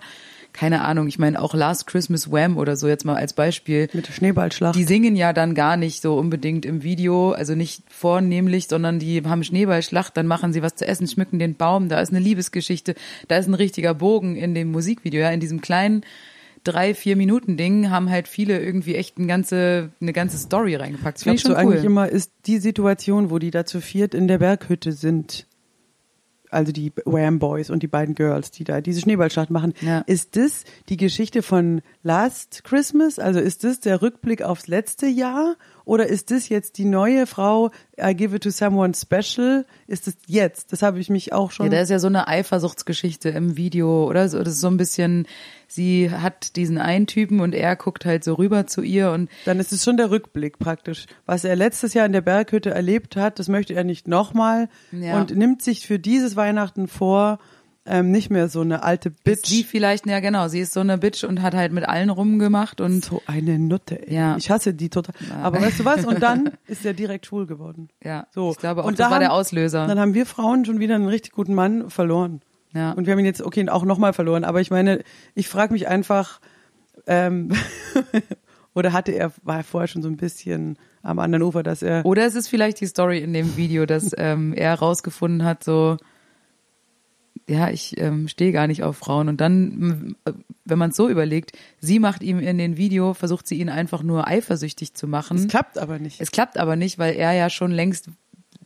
Keine 0.57 0.81
Ahnung, 0.81 1.07
ich 1.07 1.19
meine 1.19 1.39
auch 1.39 1.53
Last 1.53 1.85
Christmas 1.85 2.31
Wham 2.31 2.57
oder 2.57 2.75
so 2.75 2.87
jetzt 2.87 3.05
mal 3.05 3.15
als 3.15 3.33
Beispiel. 3.33 3.89
mit 3.93 4.07
der 4.07 4.13
Schneeballschlacht. 4.13 4.75
Die 4.75 4.85
singen 4.85 5.15
ja 5.15 5.31
dann 5.31 5.53
gar 5.53 5.77
nicht 5.77 6.01
so 6.01 6.17
unbedingt 6.17 6.65
im 6.65 6.81
Video, 6.81 7.31
also 7.31 7.53
nicht 7.53 7.83
vornehmlich, 7.89 8.67
sondern 8.67 8.97
die 8.97 9.21
haben 9.23 9.43
Schneeballschlacht, 9.43 10.17
dann 10.17 10.25
machen 10.25 10.53
sie 10.53 10.63
was 10.63 10.73
zu 10.73 10.87
essen, 10.87 11.07
schmücken 11.07 11.37
den 11.37 11.53
Baum, 11.53 11.89
da 11.89 12.01
ist 12.01 12.09
eine 12.09 12.17
Liebesgeschichte, 12.17 12.95
da 13.27 13.37
ist 13.37 13.45
ein 13.45 13.53
richtiger 13.53 13.93
Bogen 13.93 14.35
in 14.35 14.55
dem 14.55 14.71
Musikvideo, 14.71 15.21
ja, 15.21 15.29
in 15.29 15.39
diesem 15.39 15.61
kleinen 15.61 16.01
drei, 16.63 16.93
vier 16.93 17.15
Minuten 17.15 17.55
Ding 17.55 17.89
haben 17.89 18.09
halt 18.09 18.27
viele 18.27 18.59
irgendwie 18.59 18.95
echt 18.95 19.17
eine 19.17 19.27
ganze, 19.27 19.91
eine 20.01 20.13
ganze 20.13 20.37
Story 20.37 20.75
reingepackt. 20.75 21.21
Finde 21.21 21.35
ich 21.35 21.41
schon 21.41 21.51
du 21.51 21.57
cool. 21.57 21.63
eigentlich 21.63 21.83
immer, 21.83 22.09
ist 22.09 22.31
die 22.45 22.57
Situation, 22.57 23.29
wo 23.29 23.39
die 23.39 23.51
da 23.51 23.65
zu 23.65 23.79
viert 23.79 24.13
in 24.13 24.27
der 24.27 24.39
Berghütte 24.39 24.91
sind, 24.91 25.46
also 26.49 26.71
die 26.71 26.91
Wham 27.05 27.39
Boys 27.39 27.69
und 27.69 27.83
die 27.83 27.87
beiden 27.87 28.15
Girls, 28.15 28.51
die 28.51 28.63
da 28.63 28.81
diese 28.81 29.01
Schneeballschlacht 29.01 29.49
machen, 29.49 29.73
Ja. 29.81 29.99
ist 30.07 30.35
das 30.35 30.63
die 30.89 30.97
Geschichte 30.97 31.41
von 31.41 31.81
Last 32.03 32.63
Christmas? 32.63 33.19
Also 33.19 33.39
ist 33.39 33.63
das 33.63 33.79
der 33.79 34.01
Rückblick 34.01 34.41
aufs 34.41 34.67
letzte 34.67 35.07
Jahr? 35.07 35.55
Oder 35.87 36.07
ist 36.07 36.31
das 36.31 36.49
jetzt 36.49 36.79
die 36.79 36.83
neue 36.83 37.25
Frau, 37.25 37.71
I 37.97 38.13
give 38.13 38.35
it 38.35 38.43
to 38.43 38.49
someone 38.49 38.91
special? 38.93 39.65
Ist 39.87 40.05
das 40.05 40.17
jetzt? 40.27 40.73
Das 40.73 40.81
habe 40.81 40.99
ich 40.99 41.09
mich 41.09 41.31
auch 41.31 41.51
schon. 41.51 41.67
Ja, 41.67 41.71
da 41.71 41.79
ist 41.79 41.87
ja 41.89 41.97
so 41.99 42.07
eine 42.07 42.27
Eifersuchtsgeschichte 42.27 43.29
im 43.29 43.55
Video, 43.55 44.05
oder? 44.05 44.27
So, 44.27 44.39
das 44.39 44.55
ist 44.55 44.59
so 44.59 44.67
ein 44.67 44.75
bisschen, 44.75 45.25
sie 45.69 46.11
hat 46.11 46.57
diesen 46.57 46.77
einen 46.77 47.07
Typen 47.07 47.39
und 47.39 47.55
er 47.55 47.77
guckt 47.77 48.03
halt 48.03 48.25
so 48.25 48.33
rüber 48.33 48.67
zu 48.67 48.81
ihr 48.81 49.11
und 49.11 49.29
Dann 49.45 49.61
ist 49.61 49.71
es 49.71 49.85
schon 49.85 49.95
der 49.95 50.11
Rückblick 50.11 50.59
praktisch. 50.59 51.05
Was 51.25 51.45
er 51.45 51.55
letztes 51.55 51.93
Jahr 51.93 52.05
in 52.05 52.11
der 52.11 52.19
Berghütte 52.19 52.71
erlebt 52.71 53.15
hat, 53.15 53.39
das 53.39 53.47
möchte 53.47 53.73
er 53.73 53.85
nicht 53.85 54.09
nochmal 54.09 54.67
Ja. 54.91 55.17
und 55.17 55.37
nimmt 55.37 55.61
sich 55.61 55.87
für 55.87 55.99
dieses 55.99 56.35
Weihnachten 56.35 56.89
vor, 56.89 57.39
ähm, 57.87 58.11
nicht 58.11 58.29
mehr 58.29 58.49
so 58.49 58.61
eine 58.61 58.83
alte 58.83 59.09
Bitch. 59.09 59.45
sie 59.47 59.63
vielleicht, 59.63 60.05
ja 60.05 60.19
genau, 60.19 60.47
sie 60.47 60.59
ist 60.59 60.73
so 60.73 60.79
eine 60.81 60.97
Bitch 60.97 61.23
und 61.23 61.41
hat 61.41 61.53
halt 61.55 61.71
mit 61.71 61.87
allen 61.87 62.09
rumgemacht 62.09 62.81
und 62.81 63.03
so 63.05 63.21
eine 63.25 63.57
Nutte. 63.59 64.07
Ey. 64.07 64.15
Ja. 64.15 64.37
Ich 64.37 64.49
hasse 64.51 64.73
die 64.73 64.89
total. 64.89 65.15
Aber 65.41 65.61
weißt 65.61 65.79
du 65.79 65.85
was? 65.85 66.05
Und 66.05 66.21
dann 66.21 66.51
ist 66.67 66.85
er 66.85 66.93
direkt 66.93 67.25
schwul 67.27 67.45
geworden. 67.47 67.89
ja, 68.03 68.27
So. 68.33 68.51
ich 68.51 68.57
glaube 68.57 68.83
auch, 68.83 68.87
und 68.87 68.99
das 68.99 69.07
da 69.07 69.11
war 69.11 69.19
der 69.19 69.29
haben- 69.29 69.35
Auslöser. 69.37 69.87
Dann 69.87 69.99
haben 69.99 70.13
wir 70.13 70.25
Frauen 70.25 70.65
schon 70.65 70.79
wieder 70.79 70.95
einen 70.95 71.07
richtig 71.07 71.31
guten 71.33 71.53
Mann 71.55 71.89
verloren. 71.89 72.41
Ja. 72.73 72.91
Und 72.91 73.05
wir 73.07 73.13
haben 73.13 73.19
ihn 73.19 73.25
jetzt, 73.25 73.41
okay, 73.41 73.67
auch 73.69 73.85
nochmal 73.85 74.13
verloren. 74.13 74.43
Aber 74.43 74.61
ich 74.61 74.69
meine, 74.69 75.01
ich 75.33 75.47
frage 75.47 75.73
mich 75.73 75.87
einfach, 75.87 76.39
ähm, 77.07 77.51
oder 78.73 78.93
hatte 78.93 79.11
er, 79.13 79.31
war 79.43 79.57
er 79.57 79.63
vorher 79.63 79.87
schon 79.87 80.01
so 80.03 80.09
ein 80.09 80.17
bisschen 80.17 80.77
am 81.01 81.19
anderen 81.19 81.43
Ufer, 81.43 81.63
dass 81.63 81.81
er. 81.81 82.05
Oder 82.05 82.25
es 82.25 82.35
ist 82.35 82.47
vielleicht 82.49 82.79
die 82.81 82.85
Story 82.85 83.19
in 83.19 83.33
dem 83.33 83.55
Video, 83.57 83.85
dass 83.85 84.11
ähm, 84.17 84.53
er 84.53 84.75
rausgefunden 84.75 85.43
hat, 85.45 85.63
so, 85.63 85.97
ja, 87.47 87.69
ich 87.69 87.99
ähm, 87.99 88.27
stehe 88.27 88.51
gar 88.51 88.67
nicht 88.67 88.83
auf 88.83 88.97
Frauen. 88.97 89.29
Und 89.29 89.41
dann, 89.41 90.15
m, 90.25 90.35
wenn 90.65 90.77
man 90.77 90.91
es 90.91 90.95
so 90.95 91.09
überlegt, 91.09 91.51
sie 91.79 91.99
macht 91.99 92.23
ihm 92.23 92.39
in 92.39 92.57
den 92.57 92.77
Video, 92.77 93.13
versucht 93.13 93.47
sie 93.47 93.55
ihn 93.59 93.69
einfach 93.69 94.03
nur 94.03 94.27
eifersüchtig 94.27 94.93
zu 94.93 95.07
machen. 95.07 95.37
Es 95.37 95.47
klappt 95.47 95.77
aber 95.77 95.99
nicht. 95.99 96.19
Es 96.21 96.31
klappt 96.31 96.57
aber 96.57 96.75
nicht, 96.75 96.97
weil 96.99 97.15
er 97.15 97.33
ja 97.33 97.49
schon 97.49 97.71
längst, 97.71 98.09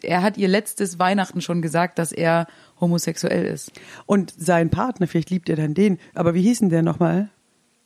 er 0.01 0.21
hat 0.23 0.37
ihr 0.37 0.47
letztes 0.47 0.97
Weihnachten 0.99 1.41
schon 1.41 1.61
gesagt, 1.61 1.99
dass 1.99 2.11
er 2.11 2.47
homosexuell 2.79 3.45
ist. 3.45 3.71
Und 4.05 4.33
sein 4.37 4.69
Partner, 4.69 5.07
vielleicht 5.07 5.29
liebt 5.29 5.49
er 5.49 5.55
dann 5.55 5.73
den. 5.73 5.97
Aber 6.15 6.33
wie 6.33 6.41
hieß 6.41 6.59
denn 6.59 6.69
der 6.69 6.81
nochmal? 6.81 7.29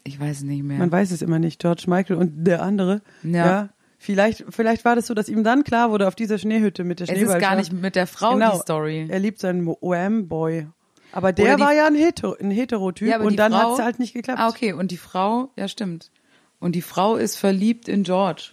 Ich 0.04 0.20
weiß 0.20 0.44
nicht 0.44 0.64
mehr. 0.64 0.78
Man 0.78 0.92
weiß 0.92 1.12
es 1.12 1.22
immer 1.22 1.40
nicht. 1.40 1.60
George 1.60 1.86
Michael 1.88 2.18
und 2.18 2.46
der 2.46 2.62
andere. 2.62 3.02
Ja. 3.24 3.70
Vielleicht, 3.98 4.46
vielleicht 4.50 4.86
war 4.86 4.96
das 4.96 5.08
so, 5.08 5.14
dass 5.16 5.30
ihm 5.30 5.44
dann 5.44 5.64
klar 5.64 5.90
wurde 5.90 6.08
auf 6.08 6.14
dieser 6.16 6.38
Schneehütte 6.38 6.84
mit 6.84 7.00
der 7.00 7.10
es 7.10 7.20
ist 7.20 7.40
gar 7.40 7.56
nicht 7.56 7.74
mit 7.74 7.96
der 7.96 8.06
Frau 8.06 8.34
Genau. 8.34 8.52
die 8.52 8.60
Story. 8.60 9.08
Er 9.10 9.18
liebt 9.20 9.40
seinen 9.40 9.66
Wham-Boy. 9.66 10.68
Aber 11.16 11.34
der 11.34 11.56
die- 11.56 11.62
war 11.64 11.74
ja 11.74 11.88
ein, 11.88 11.96
Hetero, 11.96 12.36
ein 12.40 12.52
Heterotyp 12.52 13.08
Ja, 13.08 13.20
und 13.20 13.38
dann 13.38 13.52
Frau- 13.54 13.72
hat 13.72 13.80
es 13.80 13.84
halt 13.84 14.00
nicht 14.00 14.14
geklappt. 14.14 14.40
Ah, 14.40 14.50
okay. 14.50 14.74
Und 14.74 14.92
die 14.92 14.98
Frau, 14.98 15.50
ja, 15.56 15.68
stimmt. 15.68 16.12
Und 16.60 16.74
die 16.76 16.82
Frau 16.84 17.16
ist 17.16 17.38
verliebt 17.38 17.88
in 17.88 18.04
George. 18.04 18.52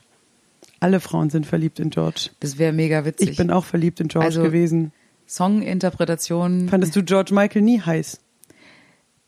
Alle 0.80 0.98
Frauen 1.00 1.28
sind 1.30 1.46
verliebt 1.46 1.78
in 1.78 1.90
George. 1.90 2.30
Das 2.40 2.58
wäre 2.58 2.72
mega 2.72 3.04
witzig. 3.04 3.30
Ich 3.30 3.36
bin 3.36 3.50
auch 3.50 3.64
verliebt 3.64 4.00
in 4.00 4.08
George 4.08 4.26
Also- 4.26 4.42
gewesen. 4.42 4.92
Songinterpretation. 5.26 6.68
Fandest 6.68 6.94
du 6.96 7.02
George 7.02 7.34
Michael 7.34 7.62
nie 7.62 7.80
heiß? 7.80 8.20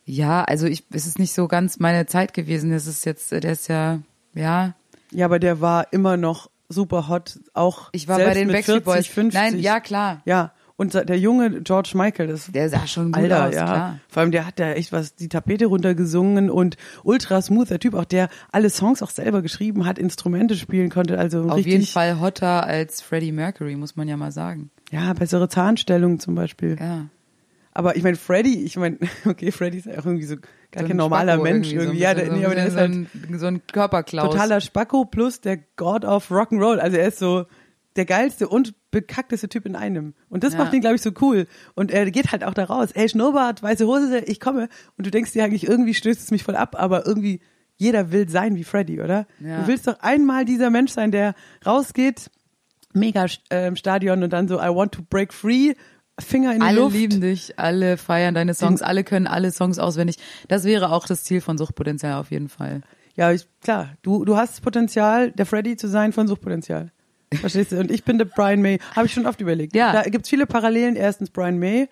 Ja, 0.05 0.43
also 0.43 0.67
ich, 0.67 0.83
es 0.91 1.07
ist 1.07 1.17
nicht 1.17 1.33
so 1.33 1.47
ganz 1.47 1.79
meine 1.79 2.05
Zeit 2.05 2.33
gewesen. 2.33 2.71
Es 2.71 2.85
ist 2.87 3.05
jetzt, 3.05 3.31
der 3.31 3.43
ist 3.43 3.67
ja, 3.69 3.99
ja. 4.33 4.75
Ja, 5.11 5.25
aber 5.25 5.39
der 5.39 5.61
war 5.61 5.91
immer 5.93 6.17
noch 6.17 6.49
super 6.69 7.07
hot, 7.07 7.39
auch 7.53 7.89
Ich 7.91 8.07
war 8.07 8.17
bei 8.19 8.33
den 8.33 8.47
Backstreet 8.49 8.83
40, 8.83 8.85
Boys. 8.85 9.07
50. 9.07 9.33
Nein, 9.41 9.59
ja, 9.59 9.79
klar. 9.79 10.21
Ja, 10.25 10.51
und 10.77 10.93
der 10.93 11.17
junge 11.17 11.61
George 11.61 11.91
Michael, 11.95 12.27
das 12.27 12.51
Der 12.51 12.69
sah 12.69 12.85
schon 12.85 13.11
gut 13.13 13.21
Alter, 13.23 13.47
aus, 13.47 13.55
ja. 13.55 13.63
klar. 13.65 13.99
Vor 14.09 14.21
allem, 14.21 14.31
der 14.31 14.45
hat 14.45 14.59
da 14.59 14.71
echt 14.73 14.91
was, 14.91 15.15
die 15.15 15.29
Tapete 15.29 15.67
runtergesungen 15.67 16.49
und 16.49 16.75
ultra 17.03 17.41
smooth, 17.41 17.69
der 17.69 17.79
Typ 17.79 17.93
auch, 17.93 18.05
der 18.05 18.27
alle 18.51 18.69
Songs 18.69 19.01
auch 19.01 19.09
selber 19.09 19.41
geschrieben 19.41 19.85
hat, 19.85 19.97
Instrumente 19.97 20.55
spielen 20.55 20.89
konnte, 20.89 21.17
also 21.17 21.43
Auf 21.43 21.55
richtig, 21.57 21.71
jeden 21.73 21.85
Fall 21.85 22.19
hotter 22.19 22.65
als 22.65 23.01
Freddie 23.01 23.31
Mercury, 23.31 23.75
muss 23.75 23.95
man 23.95 24.07
ja 24.07 24.17
mal 24.17 24.31
sagen. 24.31 24.69
ja, 24.91 25.13
bessere 25.13 25.47
Zahnstellung 25.49 26.19
zum 26.19 26.35
Beispiel. 26.35 26.75
Ja. 26.79 27.05
Aber 27.77 27.97
ich 27.97 28.03
meine, 28.03 28.15
Freddy, 28.15 28.63
ich 28.63 28.77
meine, 28.77 28.97
okay, 29.25 29.51
Freddy 29.51 29.79
ist 29.79 29.85
ja 29.85 29.99
auch 29.99 30.05
irgendwie 30.05 30.23
so 30.25 30.35
gar 30.37 30.43
So 30.43 30.79
kein 30.87 30.91
ein 30.91 30.97
normaler 30.97 31.33
Spacko 31.33 31.43
Mensch 31.43 31.67
so 31.69 31.73
ein 31.73 31.79
irgendwie. 31.81 31.99
ja, 31.99 32.13
der, 32.13 32.31
nee, 32.31 32.45
aber 32.45 32.55
der 32.55 32.67
ist 32.67 32.73
so 32.73 32.79
halt 32.79 32.91
ein, 32.91 33.09
so 33.37 33.45
ein 33.47 33.61
Körperklaus. 33.67 34.31
totaler 34.31 34.61
Spacko 34.61 35.03
plus 35.05 35.41
der 35.41 35.57
God 35.75 36.05
of 36.05 36.31
Rock'n'Roll. 36.31 36.77
Also 36.77 36.95
er 36.97 37.07
ist 37.09 37.19
so 37.19 37.45
der 37.95 38.05
geilste 38.05 38.47
und 38.49 38.73
bekackteste 38.91 39.47
Typ 39.49 39.65
in 39.65 39.75
einem. 39.75 40.13
Und 40.29 40.43
das 40.43 40.53
Ja. 40.53 40.59
macht 40.59 40.73
ihn, 40.73 40.81
glaube 40.81 40.95
ich, 40.95 41.01
so 41.01 41.11
cool. 41.21 41.47
Und 41.75 41.91
er 41.91 42.09
geht 42.11 42.31
halt 42.31 42.43
auch 42.43 42.53
da 42.53 42.65
raus. 42.65 42.89
Ey, 42.93 43.07
Schnurrbart, 43.09 43.63
weiße 43.63 43.87
Hose, 43.87 44.19
ich 44.19 44.39
komme. 44.39 44.67
Und 44.97 45.05
du 45.07 45.11
denkst 45.11 45.31
dir 45.33 45.43
eigentlich, 45.43 45.67
irgendwie 45.67 45.93
stößt 45.93 46.19
es 46.19 46.31
mich 46.31 46.43
voll 46.43 46.55
ab, 46.55 46.75
aber 46.77 47.05
irgendwie 47.05 47.39
jeder 47.77 48.11
will 48.11 48.29
sein 48.29 48.55
wie 48.55 48.63
Freddy, 48.63 49.01
oder? 49.01 49.27
Ja. 49.39 49.61
Du 49.61 49.67
willst 49.67 49.87
doch 49.87 49.99
einmal 49.99 50.45
dieser 50.45 50.69
Mensch 50.69 50.91
sein, 50.91 51.11
der 51.11 51.35
rausgeht, 51.65 52.29
mega 52.93 53.25
ähm, 53.49 53.75
Stadion 53.75 54.23
und 54.23 54.31
dann 54.31 54.47
so, 54.47 54.59
I 54.59 54.67
want 54.73 54.93
to 54.93 55.01
break 55.09 55.33
free, 55.33 55.73
Finger 56.17 56.53
in 56.53 56.61
die 56.61 56.65
alle 56.65 56.79
Luft. 56.79 56.95
lieben 56.95 57.19
dich, 57.19 57.59
alle 57.59 57.97
feiern 57.97 58.33
deine 58.33 58.53
Songs, 58.53 58.81
alle 58.81 59.03
können 59.03 59.27
alle 59.27 59.51
Songs 59.51 59.79
auswendig. 59.79 60.15
Das 60.47 60.63
wäre 60.63 60.91
auch 60.93 61.05
das 61.07 61.25
Ziel 61.25 61.41
von 61.41 61.57
Suchtpotenzial 61.57 62.13
auf 62.13 62.31
jeden 62.31 62.47
Fall. 62.47 62.81
Ja, 63.17 63.31
ich, 63.33 63.45
klar, 63.61 63.89
du, 64.01 64.23
du 64.23 64.37
hast 64.37 64.53
das 64.53 64.61
Potenzial, 64.61 65.31
der 65.31 65.45
Freddy 65.45 65.75
zu 65.75 65.87
sein 65.89 66.13
von 66.13 66.27
Suchtpotenzial. 66.27 66.91
Verstehst 67.33 67.71
du? 67.71 67.79
Und 67.79 67.91
ich 67.91 68.03
bin 68.03 68.17
der 68.17 68.25
Brian 68.25 68.61
May. 68.61 68.79
Habe 68.95 69.07
ich 69.07 69.13
schon 69.13 69.25
oft 69.25 69.41
überlegt. 69.41 69.75
Ja. 69.75 69.91
Da 69.93 70.03
gibt's 70.03 70.29
viele 70.29 70.45
Parallelen. 70.45 70.95
Erstens, 70.95 71.29
Brian 71.29 71.57
May 71.57 71.89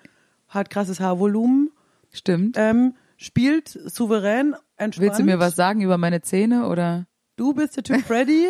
hat 0.47 0.69
krasses 0.69 0.99
Haarvolumen, 0.99 1.69
Stimmt. 2.11 2.55
ähm, 2.59 2.93
spielt 3.17 3.67
souverän, 3.69 4.55
entspannt. 4.77 5.07
Willst 5.09 5.19
du 5.19 5.23
mir 5.23 5.39
was 5.39 5.55
sagen 5.55 5.81
über 5.81 5.97
meine 5.97 6.21
Zähne 6.21 6.67
oder? 6.67 7.07
Du 7.35 7.51
bist 7.55 7.75
der 7.75 7.83
Typ 7.83 8.01
Freddy. 8.05 8.45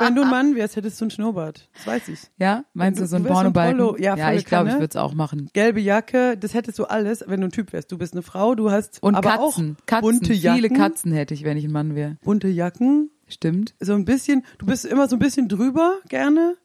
Wenn 0.00 0.16
du 0.16 0.22
ein 0.22 0.28
Mann 0.30 0.56
wärst, 0.56 0.74
hättest 0.74 1.00
du 1.00 1.04
einen 1.04 1.12
Schnurrbart. 1.12 1.68
Das 1.74 1.86
weiß 1.86 2.08
ich. 2.08 2.18
Ja, 2.36 2.64
meinst 2.72 2.98
du 2.98 3.04
Du- 3.04 3.08
so 3.08 3.14
ein 3.16 3.24
ein 3.24 3.32
Pornobalken? 3.32 4.02
Ja, 4.02 4.16
ja 4.16 4.32
ich 4.32 4.44
glaube, 4.44 4.70
ich 4.70 4.74
würde 4.74 4.86
es 4.86 4.96
auch 4.96 5.14
machen. 5.14 5.48
Gelbe 5.52 5.80
Jacke, 5.80 6.36
das 6.36 6.52
hättest 6.52 6.80
du 6.80 6.84
alles, 6.86 7.22
wenn 7.28 7.40
du 7.40 7.46
ein 7.46 7.52
Typ 7.52 7.72
wärst. 7.72 7.92
Du 7.92 7.98
bist 7.98 8.12
eine 8.14 8.22
Frau, 8.22 8.56
du 8.56 8.72
hast 8.72 9.00
Und 9.04 9.14
aber 9.14 9.36
Katzen, 9.36 9.76
auch 9.80 9.86
Katzen, 9.86 10.02
bunte 10.10 10.32
Jacken. 10.34 10.56
viele 10.60 10.76
Katzen 10.76 11.12
hätte 11.12 11.32
ich, 11.32 11.44
wenn 11.44 11.56
ich 11.56 11.64
ein 11.66 11.70
Mann 11.72 11.94
wäre. 11.94 12.16
Bunte 12.24 12.48
Jacken, 12.48 13.10
Stimmt. 13.34 13.74
so 13.80 13.94
ein 13.94 14.04
bisschen, 14.04 14.44
du 14.58 14.66
bist 14.66 14.84
immer 14.84 15.08
so 15.08 15.16
ein 15.16 15.18
bisschen 15.18 15.48
drüber 15.48 15.98
gerne 16.08 16.56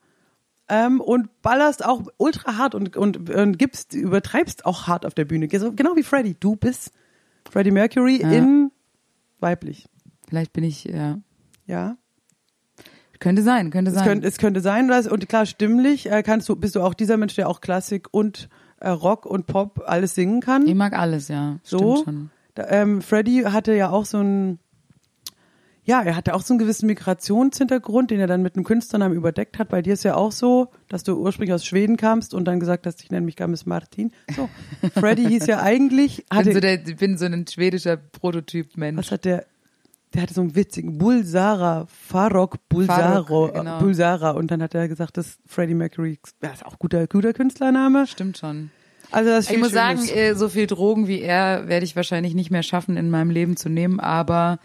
ähm, 0.70 1.02
und 1.02 1.42
ballerst 1.42 1.84
auch 1.84 2.04
ultra 2.18 2.58
hart 2.58 2.76
und, 2.76 2.96
und, 2.96 3.30
und 3.30 3.58
gibst, 3.60 3.94
übertreibst 3.94 4.66
auch 4.66 4.88
hart 4.88 5.06
auf 5.06 5.14
der 5.14 5.26
Bühne. 5.26 5.48
Genau 5.48 5.96
wie 5.96 6.04
Freddy. 6.04 6.36
Du 6.40 6.56
bist 6.56 6.92
Freddie 7.50 7.72
Mercury 7.72 8.22
Ja. 8.22 8.32
in 8.32 8.72
weiblich. 9.40 9.88
Vielleicht 10.28 10.54
bin 10.54 10.64
ich, 10.64 10.84
ja. 10.84 11.18
Ja. 11.66 11.98
Könnte 13.20 13.42
sein, 13.42 13.70
könnte 13.70 13.92
Es 13.92 13.98
sein. 13.98 14.08
könnte, 14.08 14.28
es 14.28 14.38
könnte 14.38 14.62
sein, 14.62 14.88
dass, 14.88 15.08
und 15.08 15.28
klar, 15.28 15.46
stimmlich 15.46 16.10
äh, 16.10 16.24
kannst 16.24 16.48
du, 16.48 16.56
bist 16.56 16.76
du 16.76 16.82
auch 16.82 16.94
dieser 16.94 17.18
Mensch, 17.18 17.36
der 17.36 17.50
auch 17.50 17.60
Klassik 17.60 18.08
und 18.12 18.48
äh, 18.80 18.90
Rock 18.90 19.26
und 19.26 19.46
Pop 19.46 19.82
alles 19.86 20.16
singen 20.16 20.40
kann. 20.40 20.66
ich 20.68 20.76
mag 20.76 20.94
alles, 20.94 21.28
ja. 21.28 21.58
so. 21.64 21.98
Stimmt 21.98 22.06
schon. 22.06 22.30
Da, 22.56 22.68
ähm, 22.70 23.02
Freddy 23.02 23.44
hatte 23.46 23.74
ja 23.76 23.90
auch 23.90 24.06
so 24.06 24.20
ein, 24.20 24.60
ja, 25.90 26.04
er 26.04 26.16
hatte 26.16 26.36
auch 26.36 26.44
so 26.44 26.54
einen 26.54 26.60
gewissen 26.60 26.86
Migrationshintergrund, 26.86 28.12
den 28.12 28.20
er 28.20 28.28
dann 28.28 28.44
mit 28.44 28.56
einem 28.56 28.64
Künstlernamen 28.64 29.16
überdeckt 29.16 29.58
hat. 29.58 29.70
Bei 29.70 29.82
dir 29.82 29.94
ist 29.94 30.04
ja 30.04 30.14
auch 30.16 30.32
so, 30.32 30.70
dass 30.88 31.04
du 31.04 31.14
ursprünglich 31.16 31.54
aus 31.54 31.66
Schweden 31.66 31.98
kamst 31.98 32.36
und 32.36 32.46
dann 32.46 32.60
gesagt 32.60 32.86
hast, 32.86 33.02
ich 33.04 33.10
nenne 33.10 33.26
mich 33.26 33.36
Gamis 33.36 33.66
Martin. 33.66 34.12
So, 34.36 34.48
Freddy 34.94 35.26
hieß 35.26 35.48
ja 35.48 35.62
eigentlich, 35.62 36.20
Ich 36.20 36.30
bin 36.30 36.38
hatte, 36.38 36.54
so, 36.54 36.60
der, 36.60 36.78
bin 36.78 37.18
so 37.18 37.26
ein 37.26 37.46
schwedischer 37.48 37.98
Prototyp-Mensch. 37.98 39.00
was 39.00 39.12
hat 39.12 39.26
der, 39.26 39.46
der 40.14 40.22
hatte 40.22 40.34
so 40.36 40.42
einen 40.42 40.56
witzigen 40.56 41.00
Bulsara, 41.00 41.88
Farok 41.88 42.58
Bulsaro, 42.70 43.48
Farrokh, 43.48 43.54
genau. 43.56 43.80
Bulsara 43.80 44.32
und 44.32 44.52
dann 44.52 44.62
hat 44.62 44.76
er 44.76 44.88
gesagt, 44.88 45.18
das 45.18 45.26
ist 45.28 45.40
Freddie 45.48 45.74
Mercury, 45.74 46.20
ja, 46.44 46.52
ist 46.52 46.64
auch 46.66 46.78
guter, 46.78 47.08
guter 47.08 47.34
Künstlername. 47.34 48.06
Stimmt 48.06 48.38
schon. 48.38 48.70
Also 49.12 49.32
das 49.32 49.46
ist 49.46 49.52
Ich 49.52 49.58
muss 49.58 49.72
sagen, 49.72 49.98
Schönes. 49.98 50.12
äh, 50.16 50.34
so 50.36 50.50
viel 50.50 50.68
Drogen 50.68 51.08
wie 51.08 51.22
er 51.22 51.68
werde 51.68 51.84
ich 51.84 51.96
wahrscheinlich 51.96 52.36
nicht 52.36 52.52
mehr 52.52 52.62
schaffen, 52.62 52.96
in 52.96 53.10
meinem 53.10 53.32
Leben 53.32 53.58
zu 53.58 53.68
nehmen, 53.68 54.00
aber 54.00 54.60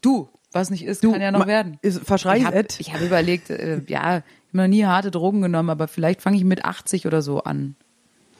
du, 0.00 0.28
was 0.54 0.70
nicht 0.70 0.84
ist, 0.84 1.02
kann 1.02 1.20
ja 1.20 1.30
noch 1.32 1.46
werden. 1.46 1.78
Ist, 1.82 2.00
verschrei 2.04 2.38
Ich 2.38 2.44
habe 2.44 2.56
hab 2.68 3.00
überlegt, 3.00 3.50
äh, 3.50 3.76
ja, 3.76 3.82
ich 3.86 3.94
habe 3.96 4.22
noch 4.52 4.66
nie 4.68 4.84
harte 4.84 5.10
Drogen 5.10 5.42
genommen, 5.42 5.70
aber 5.70 5.88
vielleicht 5.88 6.22
fange 6.22 6.36
ich 6.36 6.44
mit 6.44 6.64
80 6.64 7.06
oder 7.06 7.22
so 7.22 7.42
an. 7.42 7.74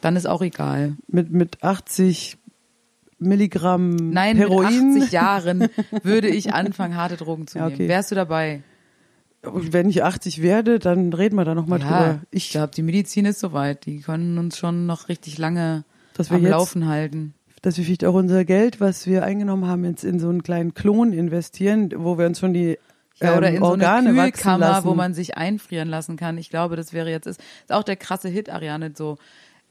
Dann 0.01 0.15
ist 0.15 0.25
auch 0.27 0.41
egal. 0.41 0.93
mit, 1.07 1.31
mit 1.31 1.63
80 1.63 2.37
Milligramm 3.17 3.95
Nein, 3.95 4.37
Heroin. 4.37 4.93
mit 4.93 5.03
80 5.03 5.11
Jahren 5.13 5.69
würde 6.03 6.27
ich 6.27 6.53
anfangen, 6.53 6.95
harte 6.95 7.17
Drogen 7.17 7.47
zu 7.47 7.57
nehmen. 7.57 7.73
okay. 7.73 7.87
Wärst 7.87 8.11
du 8.11 8.15
dabei? 8.15 8.61
Wenn 9.41 9.89
ich 9.89 10.03
80 10.03 10.41
werde, 10.41 10.79
dann 10.79 11.13
reden 11.13 11.35
wir 11.35 11.45
da 11.45 11.53
nochmal 11.55 11.79
ja, 11.79 11.85
drüber. 11.85 12.21
ich 12.31 12.45
Ich, 12.47 12.51
glaube, 12.51 12.73
die 12.75 12.81
Medizin 12.81 13.25
ist 13.25 13.39
soweit. 13.39 13.85
Die 13.85 13.99
können 14.01 14.37
uns 14.37 14.57
schon 14.57 14.85
noch 14.85 15.07
richtig 15.07 15.37
lange 15.37 15.83
Dass 16.15 16.29
wir 16.29 16.37
am 16.37 16.43
jetzt- 16.43 16.51
Laufen 16.51 16.87
halten. 16.87 17.33
Dass 17.65 17.77
wir 17.77 17.85
vielleicht 17.85 18.05
auch 18.05 18.13
unser 18.13 18.45
Geld, 18.45 18.79
was 18.79 19.07
wir 19.07 19.23
eingenommen 19.23 19.65
haben, 19.65 19.85
jetzt 19.85 20.03
in 20.03 20.19
so 20.19 20.29
einen 20.29 20.43
kleinen 20.43 20.75
Klon 20.75 21.13
investieren, 21.13 21.91
wo 21.95 22.15
wir 22.19 22.27
uns 22.27 22.39
schon 22.39 22.53
die 22.53 22.77
Ja, 23.19 23.35
oder 23.35 23.47
ähm, 23.47 23.55
in 23.55 23.61
so 23.61 23.67
Organe 23.69 24.09
eine 24.09 24.17
wachsen 24.17 24.33
Kühlkammer, 24.33 24.83
wo 24.83 24.93
man 24.93 25.15
sich 25.15 25.35
einfrieren 25.35 25.89
lassen 25.89 26.15
kann. 26.15 26.37
Ich 26.37 26.51
glaube, 26.51 26.75
das 26.75 26.93
wäre 26.93 27.09
jetzt 27.09 27.25
ist, 27.25 27.39
ist 27.39 27.71
auch 27.71 27.81
der 27.81 27.95
krasse 27.95 28.29
Hit, 28.29 28.51
Ariane, 28.51 28.91
so 28.95 29.17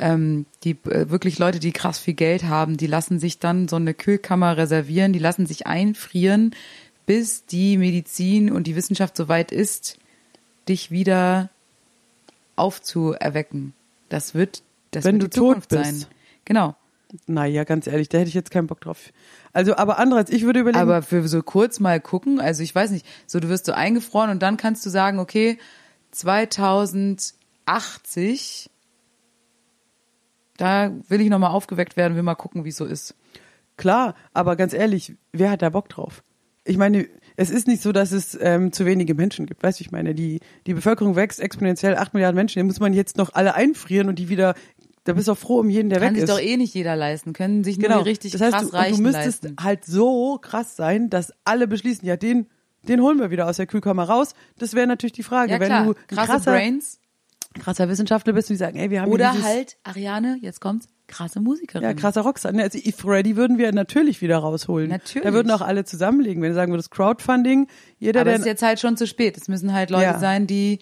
ähm, 0.00 0.46
die 0.64 0.72
äh, 0.90 1.08
wirklich 1.08 1.38
Leute, 1.38 1.60
die 1.60 1.70
krass 1.70 2.00
viel 2.00 2.14
Geld 2.14 2.42
haben, 2.42 2.76
die 2.76 2.88
lassen 2.88 3.20
sich 3.20 3.38
dann 3.38 3.68
so 3.68 3.76
eine 3.76 3.94
Kühlkammer 3.94 4.56
reservieren, 4.56 5.12
die 5.12 5.20
lassen 5.20 5.46
sich 5.46 5.68
einfrieren, 5.68 6.52
bis 7.06 7.46
die 7.46 7.76
Medizin 7.76 8.50
und 8.50 8.66
die 8.66 8.74
Wissenschaft 8.74 9.16
so 9.16 9.28
weit 9.28 9.52
ist, 9.52 9.98
dich 10.68 10.90
wieder 10.90 11.48
aufzuerwecken. 12.56 13.72
Das 14.08 14.34
wird, 14.34 14.62
das 14.90 15.04
Wenn 15.04 15.20
wird 15.20 15.22
du 15.22 15.26
die 15.28 15.38
Zukunft 15.38 15.70
tot 15.70 15.84
sein. 15.84 15.94
bist. 15.94 16.08
Genau. 16.44 16.74
Naja, 17.26 17.64
ganz 17.64 17.87
ehrlich, 17.87 18.09
da 18.09 18.18
hätte 18.18 18.28
ich 18.28 18.35
jetzt 18.35 18.50
keinen 18.50 18.66
Bock 18.66 18.80
drauf. 18.80 19.12
Also, 19.52 19.76
aber 19.76 19.99
andererseits, 19.99 20.33
ich 20.33 20.44
würde 20.44 20.61
überlegen, 20.61 20.80
Aber 20.80 21.02
für 21.02 21.26
so 21.28 21.42
kurz 21.42 21.80
mal 21.80 22.00
gucken, 22.00 22.40
also 22.40 22.62
ich 22.62 22.75
weiß 22.75 22.90
nicht, 22.90 23.06
so 23.26 23.40
du 23.40 23.49
wirst 23.49 23.66
so 23.66 23.73
eingefroren 23.73 24.30
und 24.30 24.42
dann 24.42 24.56
kannst 24.56 24.85
du 24.85 24.90
sagen, 24.90 25.18
okay, 25.18 25.59
2080, 26.11 28.71
da 30.56 30.92
will 31.09 31.21
ich 31.21 31.28
nochmal 31.28 31.50
aufgeweckt 31.50 31.97
werden, 31.97 32.16
will 32.16 32.23
mal 32.23 32.35
gucken, 32.35 32.64
wie 32.64 32.71
es 32.71 32.76
so 32.76 32.85
ist. 32.85 33.14
klar, 33.76 34.14
aber 34.33 34.56
ganz 34.56 34.73
ehrlich, 34.73 35.14
wer 35.33 35.50
hat 35.50 35.62
da 35.62 35.71
Bock 35.71 35.88
drauf? 35.88 36.23
Ich 36.64 36.78
meine, 36.78 37.06
es 37.37 37.50
ist 37.50 37.66
nicht 37.66 37.83
so, 37.83 37.92
dass 37.92 38.12
es 38.12 38.38
ähm, 38.40 38.73
zu 38.73 38.87
wenige 38.87 39.14
Menschen 39.14 39.47
gibt. 39.47 39.62
Weißt 39.62 39.80
du, 39.80 39.83
ich 39.83 39.90
meine, 39.90 40.14
die, 40.14 40.40
die 40.66 40.75
Bevölkerung 40.75 41.16
wächst 41.16 41.40
exponentiell, 41.40 41.97
acht 41.97 42.14
Milliarden 42.14 42.37
Menschen, 42.37 42.61
den 42.61 42.66
muss 42.66 42.80
man 42.80 42.94
jetzt 42.94 43.18
noch 43.18 43.35
alle 43.35 43.54
einfrieren 43.54 44.09
und 44.09 44.18
die 44.18 44.28
wieder, 44.28 44.54
da 45.04 45.12
bist 45.12 45.28
du 45.28 45.32
auch 45.32 45.38
froh 45.38 45.61
um 45.61 45.70
jeden, 45.70 45.90
der 45.90 46.00
Kann 46.00 46.08
weg 46.11 46.14
sich 46.20 46.25
ist. 46.25 46.30
doch 46.30 46.40
eh 46.40 46.56
nicht 46.56 46.75
jeder 46.75 46.96
leisten, 46.96 47.32
können 47.32 47.62
sich 47.64 47.78
nur 47.78 47.88
genau. 47.88 48.02
die 48.02 48.08
richtig 48.08 48.32
das 48.32 48.40
heißt, 48.40 48.52
krass 48.54 48.70
du, 48.70 48.76
Reichen 48.76 48.96
du 48.96 49.02
müsstest 49.02 49.44
leisten. 49.44 49.62
halt 49.62 49.84
so 49.84 50.38
krass 50.38 50.76
sein, 50.76 51.11
dass 51.11 51.32
alle 51.44 51.68
beschließen, 51.68 52.06
ja, 52.06 52.16
den, 52.16 52.46
den 52.88 53.00
holen 53.00 53.18
wir 53.18 53.30
wieder 53.30 53.49
aus 53.49 53.56
der 53.56 53.66
Kühlkammer 53.66 54.04
raus. 54.04 54.34
Das 54.58 54.75
wäre 54.75 54.87
natürlich 54.87 55.12
die 55.12 55.23
Frage. 55.23 55.52
Ja 55.52 55.61
Wenn 55.61 55.68
klar, 55.68 55.84
du 55.84 55.90
ein 55.90 56.06
krasse 56.08 56.26
krasser, 56.32 56.50
Brains 56.52 57.00
krasser 57.54 57.88
Wissenschaftler 57.88 58.32
bist 58.32 58.50
die 58.50 58.56
sagen, 58.56 58.78
ey, 58.78 58.90
wir 58.90 59.02
haben 59.02 59.12
oder 59.12 59.42
halt, 59.42 59.76
Ariane, 59.84 60.38
jetzt 60.42 60.61
kommt's, 60.61 60.88
krasse 61.06 61.40
Musikerin. 61.40 61.82
Ja, 61.84 61.94
krasser 61.94 62.23
Rockstar. 62.23 62.52
Ne, 62.52 62.62
Also 62.64 62.78
Freddy 62.96 63.37
würden 63.37 63.58
wir 63.58 63.73
natürlich 63.73 64.20
wieder 64.23 64.38
rausholen. 64.38 64.88
Natürlich. 64.90 65.26
Da 65.26 65.32
würden 65.32 65.50
auch 65.50 65.61
alle 65.61 65.84
zusammenlegen. 65.84 66.42
Wenn 66.42 66.50
du 66.50 66.54
sagen 66.54 66.73
würdest, 66.73 66.90
Crowdfunding, 66.90 67.68
jeder, 67.99 68.23
Aber 68.23 68.32
es 68.32 68.40
ist 68.40 68.46
jetzt 68.46 68.62
halt 68.62 68.80
schon 68.80 68.96
zu 68.96 69.06
spät. 69.06 69.37
Es 69.37 69.49
müssen 69.49 69.73
halt 69.73 69.90
Leute 69.90 70.04
Ja. 70.04 70.18
sein, 70.18 70.46
die, 70.46 70.80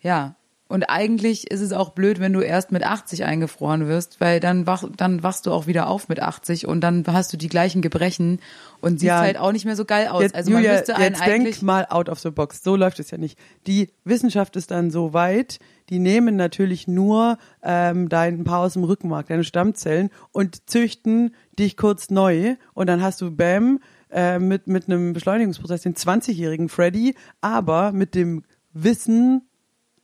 ja. 0.00 0.36
Und 0.68 0.90
eigentlich 0.90 1.48
ist 1.48 1.60
es 1.60 1.72
auch 1.72 1.90
blöd, 1.90 2.18
wenn 2.18 2.32
du 2.32 2.40
erst 2.40 2.72
mit 2.72 2.82
80 2.82 3.22
eingefroren 3.24 3.86
wirst, 3.86 4.20
weil 4.20 4.40
dann, 4.40 4.66
wach, 4.66 4.82
dann 4.96 5.22
wachst 5.22 5.46
du 5.46 5.52
auch 5.52 5.68
wieder 5.68 5.86
auf 5.88 6.08
mit 6.08 6.20
80 6.20 6.66
und 6.66 6.80
dann 6.80 7.04
hast 7.06 7.32
du 7.32 7.36
die 7.36 7.48
gleichen 7.48 7.82
Gebrechen 7.82 8.40
und 8.80 8.98
siehst 8.98 9.04
Ja. 9.08 9.20
halt 9.20 9.38
auch 9.38 9.52
nicht 9.52 9.64
mehr 9.64 9.76
so 9.76 9.84
geil 9.84 10.08
aus. 10.08 10.22
Jetzt, 10.22 10.34
also 10.34 10.50
man 10.50 10.62
Julia, 10.62 10.74
müsste 10.76 10.96
einen 10.96 11.04
jetzt 11.14 11.22
eigentlich. 11.22 11.54
denk 11.58 11.62
mal 11.62 11.86
out 11.88 12.08
of 12.08 12.18
the 12.18 12.30
box. 12.30 12.64
So 12.64 12.74
läuft 12.74 12.98
es 12.98 13.12
ja 13.12 13.18
nicht. 13.18 13.38
Die 13.68 13.90
Wissenschaft 14.04 14.56
ist 14.56 14.72
dann 14.72 14.90
so 14.90 15.12
weit, 15.12 15.60
die 15.88 16.00
nehmen 16.00 16.34
natürlich 16.34 16.88
nur 16.88 17.38
ähm, 17.62 18.08
dein 18.08 18.40
ein 18.40 18.44
paar 18.44 18.58
aus 18.58 18.72
dem 18.72 18.82
Rückenmark, 18.82 19.28
deine 19.28 19.44
Stammzellen 19.44 20.10
und 20.32 20.68
züchten 20.68 21.32
dich 21.60 21.76
kurz 21.76 22.10
neu 22.10 22.56
und 22.74 22.88
dann 22.88 23.02
hast 23.02 23.20
du 23.20 23.30
Bam 23.30 23.78
äh, 24.10 24.40
mit 24.40 24.66
mit 24.66 24.88
einem 24.88 25.12
Beschleunigungsprozess 25.12 25.82
den 25.82 25.94
20-jährigen 25.94 26.68
Freddy, 26.68 27.14
aber 27.40 27.92
mit 27.92 28.16
dem 28.16 28.42
Wissen 28.72 29.42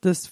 des 0.04 0.30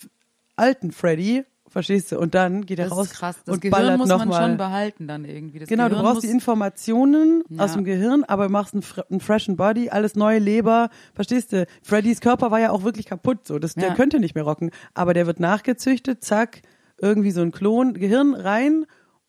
alten 0.61 0.93
Freddy, 0.93 1.45
verstehst 1.67 2.13
du? 2.13 2.19
Und 2.19 2.35
dann 2.35 2.67
geht 2.67 2.79
er 2.79 2.87
das 2.89 2.97
raus 2.97 3.07
ist 3.09 3.15
krass. 3.15 3.37
Das 3.45 3.55
und 3.55 3.61
Gehirn 3.61 3.71
ballert 3.73 3.99
muss 3.99 4.09
man 4.09 4.29
mal. 4.29 4.43
schon 4.49 4.57
behalten 4.57 5.09
dann 5.09 5.25
irgendwie. 5.25 5.59
Das 5.61 5.69
Genau, 5.69 5.85
du 5.85 5.91
Gehirn 5.91 6.05
brauchst 6.05 6.15
muss, 6.17 6.23
die 6.25 6.31
Informationen 6.31 7.43
Ja. 7.49 7.65
aus 7.65 7.73
dem 7.75 7.85
Gehirn, 7.85 8.25
aber 8.25 8.49
machst 8.49 8.75
einen, 8.75 8.85
einen 9.11 9.21
freshen 9.21 9.57
Body, 9.57 9.91
alles 9.91 10.15
neue 10.15 10.39
Leber, 10.39 10.91
verstehst 11.15 11.53
du? 11.53 11.67
Freddys 11.83 12.21
Körper 12.21 12.51
war 12.51 12.61
ja 12.61 12.71
auch 12.71 12.83
wirklich 12.83 13.07
kaputt, 13.07 13.47
so, 13.47 13.59
das, 13.59 13.75
der 13.75 13.89
Ja. 13.89 13.95
könnte 13.95 14.21
nicht 14.21 14.35
mehr 14.35 14.45
rocken, 14.45 14.71
aber 14.95 15.15
der 15.15 15.27
wird 15.27 15.41
nachgezüchtet, 15.41 16.23
zack, 16.25 16.63
irgendwie 16.99 17.31
so 17.31 17.41
ein 17.41 17.53
Klon, 17.53 17.95
Gehirn 17.95 18.35
rein 18.35 18.85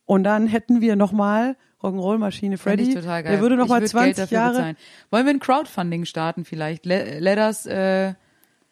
und 0.05 0.23
dann 0.23 0.47
hätten 0.47 0.81
wir 0.81 0.95
nochmal 0.95 1.55
Rock'n'Roll-Maschine 1.81 2.57
Freddy, 2.57 2.89
ich 2.89 2.93
total 2.95 3.23
geil. 3.23 3.31
der 3.33 3.41
würde 3.41 3.55
nochmal 3.55 3.81
würd 3.81 3.89
20 3.89 4.05
Geld 4.05 4.17
dafür 4.19 4.37
Jahre 4.37 4.53
bezahlen. 4.53 4.77
Wollen 5.09 5.25
wir 5.25 5.33
ein 5.33 5.39
Crowdfunding 5.39 6.05
starten 6.05 6.45
vielleicht? 6.45 6.85
Let, 6.85 7.19
let 7.21 7.37
us 7.39 7.65
äh, 7.65 8.13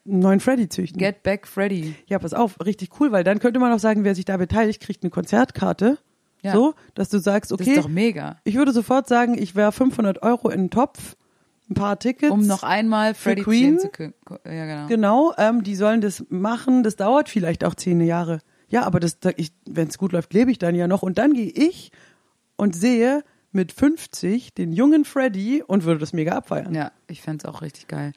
einen 0.10 0.20
neuen 0.20 0.40
Freddy 0.40 0.68
züchten. 0.70 1.00
get 1.00 1.24
back 1.24 1.48
Freddy. 1.48 1.96
Ja, 2.08 2.20
pass 2.20 2.34
auf, 2.34 2.58
richtig 2.66 2.90
cool, 3.00 3.12
weil 3.12 3.24
dann 3.24 3.40
könnte 3.40 3.60
man 3.60 3.72
auch 3.72 3.80
sagen, 3.80 4.04
wer 4.04 4.16
sich 4.16 4.26
da 4.26 4.38
beteiligt, 4.38 4.82
kriegt 4.82 5.04
eine 5.04 5.10
Konzertkarte, 5.10 5.98
Ja. 6.42 6.54
so, 6.54 6.74
dass 6.96 7.10
du 7.10 7.20
sagst, 7.20 7.52
Das 7.52 7.60
okay, 7.60 7.72
ist 7.72 7.80
doch 7.84 7.88
mega. 7.90 8.38
ich 8.44 8.56
würde 8.56 8.72
sofort 8.72 9.08
sagen, 9.08 9.38
ich 9.38 9.56
wäre 9.56 9.72
500 9.72 10.22
Euro 10.24 10.50
in 10.50 10.62
den 10.64 10.70
Topf, 10.70 11.16
ein 11.70 11.76
paar 11.76 12.00
Tickets. 12.00 12.32
Um 12.32 12.48
noch 12.48 12.64
einmal 12.64 13.14
Freddy 13.14 13.44
Queen? 13.44 13.78
sehen 13.78 13.80
zu 13.80 13.90
können. 13.90 14.14
Ja, 14.46 14.66
genau. 14.66 14.88
Genau, 14.88 15.34
ähm, 15.38 15.64
die 15.64 15.76
sollen 15.76 16.02
das 16.02 16.26
machen. 16.30 16.82
Das 16.84 16.96
dauert 16.96 17.30
vielleicht 17.30 17.64
auch 17.64 17.76
zehn 17.76 18.02
Jahre. 18.02 18.40
Ja, 18.70 18.84
aber 18.84 19.00
das, 19.00 19.18
wenn 19.68 19.88
es 19.88 19.98
gut 20.00 20.12
läuft, 20.12 20.34
lebe 20.34 20.50
ich 20.52 20.58
dann 20.58 20.74
ja 20.76 20.88
noch. 20.88 21.04
Und 21.04 21.18
dann 21.20 21.34
gehe 21.34 21.52
ich 21.52 21.92
und 22.56 22.76
sehe 22.76 23.24
mit 23.52 23.72
50 23.72 24.54
den 24.54 24.74
jungen 24.74 25.06
Freddy 25.06 25.64
und 25.66 25.84
würde 25.84 26.00
das 26.00 26.14
mega 26.14 26.34
abfeiern. 26.34 26.74
Ja, 26.74 26.92
ich 27.08 27.22
fänd's 27.22 27.46
auch 27.46 27.62
richtig 27.62 27.88
geil. 27.88 28.14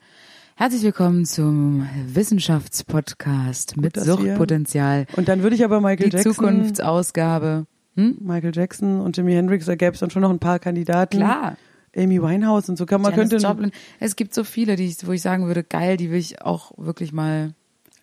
Herzlich 0.55 0.83
willkommen 0.83 1.25
zum 1.25 1.87
Wissenschaftspodcast 2.07 3.75
mit 3.77 3.97
Suchtpotenzial. 3.99 5.07
Und 5.15 5.27
dann 5.27 5.41
würde 5.41 5.55
ich 5.55 5.63
aber 5.65 5.81
Michael 5.81 6.09
Die 6.09 6.15
Jackson, 6.15 6.33
Zukunftsausgabe. 6.33 7.65
Hm? 7.95 8.17
Michael 8.21 8.51
Jackson 8.55 9.01
und 9.01 9.17
Jimi 9.17 9.33
Hendrix, 9.33 9.65
da 9.65 9.75
gäbe 9.75 9.93
es 9.93 9.99
dann 9.99 10.09
schon 10.09 10.21
noch 10.21 10.29
ein 10.29 10.39
paar 10.39 10.59
Kandidaten. 10.59 11.17
Klar. 11.17 11.57
Amy 11.95 12.21
Winehouse 12.21 12.69
und 12.69 12.77
so 12.77 12.85
kann 12.85 13.01
man 13.01 13.11
Janis 13.13 13.29
könnte. 13.29 13.45
Joplin. 13.47 13.71
Es 13.99 14.15
gibt 14.15 14.33
so 14.33 14.43
viele, 14.43 14.75
die 14.75 14.85
ich, 14.85 15.05
wo 15.05 15.11
ich 15.11 15.21
sagen 15.21 15.45
würde, 15.47 15.63
geil, 15.63 15.97
die 15.97 16.09
will 16.09 16.17
ich 16.19 16.41
auch 16.41 16.71
wirklich 16.77 17.13
mal. 17.13 17.53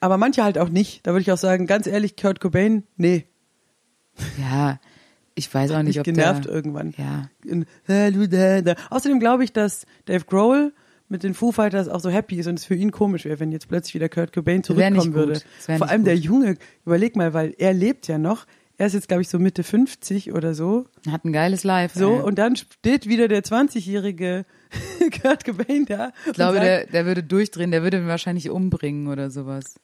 Aber 0.01 0.17
manche 0.17 0.45
halt 0.45 0.59
auch 0.59 0.69
nicht. 0.69 1.07
Da 1.07 1.13
würde 1.13 1.23
ich 1.23 1.33
auch 1.33 1.39
sagen, 1.39 1.67
ganz 1.67 1.87
ehrlich, 1.87 2.17
Kurt 2.17 2.41
Cobain, 2.41 2.85
nee, 2.97 3.27
Ja, 4.39 4.79
ich 5.35 5.53
weiß 5.53 5.71
auch 5.73 5.83
nicht, 5.83 5.99
ob 5.99 6.05
genervt 6.05 6.45
der, 6.45 6.53
irgendwann. 6.53 6.95
Ja, 6.99 7.29
In- 7.45 7.67
Außerdem 8.91 9.19
glaube 9.21 9.45
ich, 9.45 9.53
dass 9.53 9.87
Dave 10.05 10.25
Grohl 10.25 10.73
mit 11.11 11.23
den 11.25 11.35
Foo 11.35 11.53
Fighters 11.53 11.89
auch 11.89 12.01
so 12.01 12.09
happy 12.09 12.37
ist 12.37 12.47
und 12.47 12.59
es 12.59 12.65
für 12.65 12.75
ihn 12.75 12.93
komisch 12.93 13.25
wäre, 13.25 13.41
wenn 13.41 13.53
jetzt 13.53 13.69
plötzlich 13.69 13.95
wieder 13.95 14.09
Kurt 14.09 14.33
Cobain 14.33 14.63
zurückkommen 14.63 15.13
würde. 15.13 15.41
Vor 15.59 15.89
allem 15.89 16.05
der 16.05 16.15
gut. 16.15 16.25
Junge, 16.25 16.57
überleg 16.87 17.17
mal, 17.17 17.35
weil 17.35 17.55
er 17.59 17.75
lebt 17.75 18.09
ja 18.09 18.19
noch. 18.19 18.47
Er 18.79 18.87
ist 18.87 18.95
jetzt, 18.95 19.09
glaube 19.09 19.21
ich, 19.21 19.29
so 19.29 19.39
Mitte 19.39 19.63
50 19.63 20.33
oder 20.33 20.55
so. 20.55 20.87
Hat 21.11 21.25
ein 21.25 21.33
geiles 21.33 21.65
Live. 21.65 21.93
So, 21.93 22.15
ey. 22.15 22.23
und 22.23 22.39
dann 22.39 22.57
steht 22.57 23.07
wieder 23.07 23.29
der 23.29 23.43
20-jährige 23.43 24.47
Kurt 25.21 25.45
Cobain 25.45 25.85
da. 25.85 26.13
ich 26.27 26.33
glaube, 26.33 26.61
der, 26.61 26.87
der 26.87 27.05
würde 27.05 27.23
durchdrehen, 27.23 27.73
der 27.73 27.83
würde 27.83 27.99
ihn 27.99 28.07
wahrscheinlich 28.07 28.49
umbringen 28.49 29.09
oder 29.09 29.31
sowas. 29.31 29.75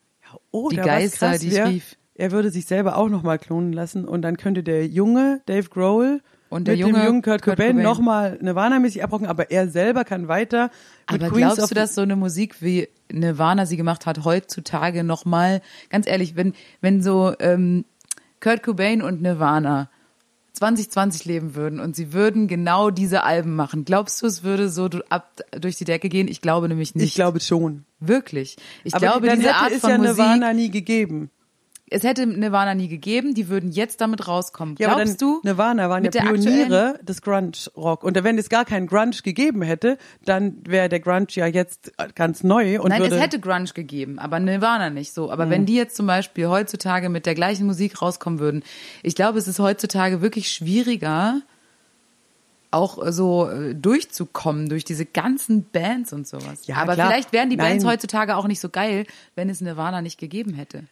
oh, 0.49 0.69
die 0.69 0.77
Geister, 0.77 1.29
krass 1.31 1.41
die 1.41 1.49
ich 1.49 1.61
rief. 1.61 1.97
Er 2.15 2.31
würde 2.31 2.49
sich 2.49 2.65
selber 2.65 2.97
auch 2.97 3.09
nochmal 3.09 3.37
klonen 3.37 3.71
lassen 3.71 4.05
und 4.05 4.23
dann 4.23 4.37
könnte 4.37 4.63
der 4.63 4.87
junge 4.87 5.41
Dave 5.45 5.69
Grohl 5.69 6.21
Und 6.49 6.67
der 6.67 6.75
mit 6.75 6.81
junge 6.81 6.99
dem 6.99 7.05
jungen 7.05 7.21
Kurt, 7.21 7.41
Kurt 7.41 7.57
Cobain, 7.57 7.71
Cobain. 7.71 7.83
nochmal 7.83 8.37
Nirvana-mäßig 8.41 9.03
abrocken, 9.03 9.27
aber 9.27 9.51
er 9.51 9.67
selber 9.67 10.03
kann 10.03 10.27
weiter 10.27 10.69
mit 11.11 11.23
Aber 11.23 11.35
glaubst 11.35 11.71
du, 11.71 11.75
dass 11.75 11.95
so 11.95 12.01
eine 12.01 12.15
Musik 12.15 12.61
wie 12.61 12.87
Nirvana 13.11 13.65
sie 13.65 13.77
gemacht 13.77 14.05
hat, 14.05 14.23
heutzutage 14.23 15.03
nochmal, 15.03 15.61
ganz 15.89 16.07
ehrlich, 16.07 16.35
wenn, 16.35 16.53
wenn 16.81 17.01
so 17.01 17.33
ähm, 17.39 17.85
Kurt 18.39 18.63
Cobain 18.63 19.01
und 19.01 19.21
Nirvana 19.21 19.89
2020 20.53 21.25
leben 21.25 21.55
würden 21.55 21.79
und 21.79 21.95
sie 21.95 22.13
würden 22.13 22.47
genau 22.47 22.89
diese 22.89 23.23
Alben 23.23 23.55
machen, 23.55 23.85
glaubst 23.85 24.21
du, 24.21 24.25
es 24.25 24.43
würde 24.43 24.69
so 24.69 24.89
ab 25.09 25.41
durch 25.51 25.75
die 25.75 25.85
Decke 25.85 26.09
gehen? 26.09 26.27
Ich 26.27 26.41
glaube 26.41 26.67
nämlich 26.67 26.95
nicht. 26.95 27.05
Ich 27.05 27.13
glaube 27.13 27.39
schon. 27.39 27.85
Wirklich. 27.99 28.57
Ich 28.83 28.95
aber 28.95 29.05
glaube, 29.05 29.27
dann 29.27 29.39
diese 29.39 29.55
Art 29.55 29.71
es 29.71 29.81
von 29.81 29.89
ja 29.91 29.97
Musik, 29.97 30.17
Nirvana 30.17 30.53
nie 30.53 30.71
gegeben. 30.71 31.29
Es 31.89 32.03
hätte 32.03 32.27
Nirvana 32.27 32.75
nie 32.75 32.89
gegeben, 32.89 33.33
die 33.33 33.47
würden 33.47 33.71
jetzt 33.71 34.01
damit 34.01 34.27
rauskommen. 34.27 34.75
Ja, 34.77 34.89
aber 34.89 35.03
Glaubst 35.03 35.21
du? 35.21 35.39
Nirvana 35.43 35.89
waren 35.89 36.03
ja 36.03 36.11
Pioniere 36.11 36.99
des 37.01 37.21
Grunge-Rock. 37.21 38.03
Und 38.03 38.21
wenn 38.23 38.37
es 38.37 38.49
gar 38.49 38.65
keinen 38.65 38.87
Grunge 38.87 39.17
gegeben 39.23 39.61
hätte, 39.61 39.97
dann 40.25 40.57
wäre 40.67 40.89
der 40.89 40.99
Grunge 40.99 41.27
ja 41.31 41.47
jetzt 41.47 41.93
ganz 42.15 42.43
neu 42.43 42.81
und 42.81 42.89
Nein, 42.89 43.03
es 43.03 43.19
hätte 43.19 43.39
Grunge 43.39 43.69
gegeben, 43.73 44.19
aber 44.19 44.39
Nirvana 44.39 44.89
nicht 44.89 45.13
so. 45.13 45.31
Aber 45.31 45.49
wenn 45.49 45.65
die 45.65 45.75
jetzt 45.75 45.95
zum 45.95 46.07
Beispiel 46.07 46.47
heutzutage 46.47 47.09
mit 47.09 47.25
der 47.25 47.35
gleichen 47.35 47.65
Musik 47.65 48.01
rauskommen 48.01 48.39
würden, 48.39 48.63
ich 49.03 49.15
glaube, 49.15 49.39
es 49.39 49.47
ist 49.47 49.59
heutzutage 49.59 50.21
wirklich 50.21 50.51
schwieriger, 50.51 51.41
auch 52.69 52.99
so 53.11 53.49
äh, 53.49 53.73
durchzukommen 53.73 54.67
durch 54.67 54.83
diese 54.83 55.05
ganzen 55.05 55.63
Bands 55.69 56.11
und 56.11 56.27
sowas. 56.27 56.67
Ja, 56.67 56.75
aber 56.75 56.95
klar. 56.95 57.07
vielleicht 57.07 57.31
wären 57.31 57.49
die 57.49 57.55
Bands 57.55 57.85
Nein. 57.85 57.93
heutzutage 57.93 58.35
auch 58.35 58.45
nicht 58.45 58.59
so 58.59 58.67
geil, 58.67 59.05
wenn 59.35 59.49
es 59.49 59.61
Nirvana 59.61 60.01
nicht 60.01 60.19
gegeben 60.19 60.53
hätte. 60.53 60.83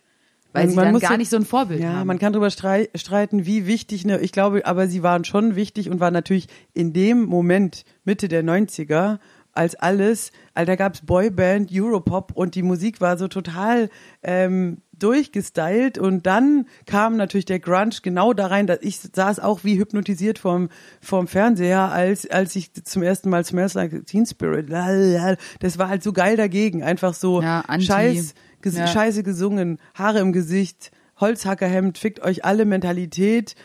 Weil 0.55 0.63
Man- 0.65 0.69
sie 0.69 0.75
dann 0.77 0.91
muss 0.93 1.01
gar 1.01 1.11
ja- 1.11 1.17
nicht 1.17 1.29
so 1.29 1.37
ein 1.37 1.45
Vorbild 1.45 1.79
Ja, 1.81 1.93
haben. 1.93 2.07
man 2.07 2.17
kann 2.19 2.33
darüber 2.33 2.49
strei 2.49 2.89
streiten, 2.95 3.45
wie 3.45 3.67
wichtig, 3.67 4.05
ne, 4.05 4.19
ich 4.19 4.31
glaube, 4.31 4.65
aber 4.65 4.87
sie 4.87 5.03
waren 5.03 5.23
schon 5.25 5.55
wichtig 5.55 5.89
und 5.89 5.99
waren 5.99 6.13
natürlich 6.13 6.47
in 6.73 6.93
dem 6.93 7.25
Moment, 7.25 7.83
Mitte 8.03 8.27
der 8.27 8.43
90er, 8.43 9.19
als 9.51 9.75
alles, 9.75 10.31
also 10.53 10.67
da 10.67 10.75
gab's 10.75 11.01
Boyband, 11.05 11.69
Europop 11.73 12.33
und 12.35 12.55
die 12.55 12.61
Musik 12.63 12.99
war 12.99 13.17
so 13.17 13.27
total 13.29 13.89
ähm, 14.21 14.81
durchgestylt 14.99 15.97
und 15.97 16.25
dann 16.25 16.65
kam 16.85 17.17
natürlich 17.17 17.45
der 17.45 17.59
Grunge 17.59 17.75
genau 18.01 18.33
da 18.33 18.47
rein, 18.47 18.67
dass 18.67 18.79
ich 18.81 18.99
saß 18.99 19.39
auch 19.39 19.63
wie 19.63 19.77
hypnotisiert 19.77 20.39
vorm, 20.39 20.69
vorm 21.01 21.27
Fernseher, 21.27 21.91
als, 21.91 22.29
als 22.29 22.55
ich 22.55 22.71
zum 22.73 23.03
ersten 23.03 23.29
Mal 23.29 23.43
Smells 23.45 23.73
Like 23.73 24.05
Teen 24.05 24.25
Spirit, 24.25 24.69
das 24.69 25.77
war 25.77 25.89
halt 25.89 26.03
so 26.03 26.13
geil 26.13 26.37
dagegen, 26.37 26.83
einfach 26.83 27.13
so 27.13 27.41
Ja, 27.41 27.63
scheiß, 27.79 28.33
ges 28.61 28.75
Ja. 28.75 28.87
scheiße 28.87 29.23
gesungen, 29.23 29.79
Haare 29.93 30.19
im 30.19 30.31
Gesicht, 30.33 30.91
Holzhackerhemd, 31.19 31.97
fickt 31.97 32.21
euch 32.21 32.43
alle 32.45 32.65
Mentalität, 32.65 33.55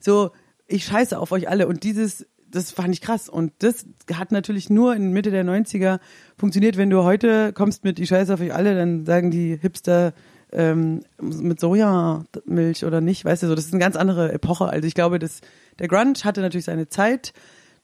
so, 0.00 0.30
ich 0.66 0.84
scheiße 0.84 1.18
auf 1.18 1.32
euch 1.32 1.48
alle 1.48 1.66
und 1.66 1.82
dieses, 1.82 2.26
das 2.50 2.72
fand 2.72 2.94
ich 2.94 3.00
krass 3.00 3.28
und 3.28 3.52
das 3.58 3.86
hat 4.12 4.32
natürlich 4.32 4.70
nur 4.70 4.94
in 4.94 5.12
Mitte 5.12 5.30
der 5.30 5.44
90er 5.44 6.00
funktioniert, 6.36 6.76
wenn 6.76 6.90
du 6.90 7.04
heute 7.04 7.52
kommst 7.52 7.84
mit 7.84 7.98
ich 7.98 8.08
scheiße 8.08 8.34
auf 8.34 8.40
euch 8.40 8.54
alle, 8.54 8.74
dann 8.74 9.06
sagen 9.06 9.30
die 9.30 9.56
Hipster 9.56 10.12
ähm, 10.52 11.02
mit 11.20 11.60
Sojamilch 11.60 12.84
oder 12.84 13.00
nicht, 13.00 13.24
weißt 13.24 13.42
du 13.42 13.48
so, 13.48 13.54
das 13.54 13.66
ist 13.66 13.72
eine 13.72 13.80
ganz 13.80 13.96
andere 13.96 14.32
Epoche, 14.32 14.68
also 14.68 14.86
ich 14.86 14.94
glaube, 14.94 15.18
das, 15.18 15.40
der 15.78 15.88
Grunge 15.88 16.14
hatte 16.24 16.40
natürlich 16.40 16.66
seine 16.66 16.88
Zeit, 16.88 17.32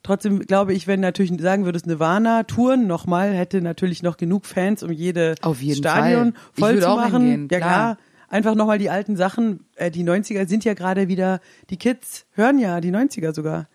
Trotzdem 0.07 0.39
glaube 0.39 0.73
ich, 0.73 0.87
wenn 0.87 1.01
natürlich 1.01 1.33
sagen 1.41 1.65
würdest, 1.65 1.89
Nirvana 1.89 2.45
touren 2.45 2.87
nochmal, 2.87 3.33
hätte 3.33 3.61
natürlich 3.61 4.05
noch 4.05 4.17
genug 4.17 4.47
Fans, 4.47 4.85
um 4.85 4.93
jede 4.93 5.35
Auf 5.43 5.61
jeden 5.61 5.79
Stadion 5.79 6.33
Fall. 6.33 6.43
Ich 6.53 6.61
voll 6.61 6.75
würde 6.75 6.87
zu 6.87 6.95
machen. 6.95 7.23
hingehen, 7.23 7.49
ja 7.51 7.59
klar. 7.59 7.71
klar. 7.71 7.99
Einfach 8.29 8.55
nochmal 8.55 8.79
die 8.79 8.89
alten 8.89 9.17
Sachen. 9.17 9.67
Äh, 9.75 9.91
die 9.91 10.05
90er 10.05 10.47
sind 10.47 10.65
ja 10.65 10.75
gerade 10.75 11.09
wieder, 11.09 11.41
die 11.71 11.77
Kids 11.77 12.27
hören 12.35 12.61
ja 12.61 12.81
die 12.81 12.93
90er 12.93 13.35
sogar. 13.35 13.67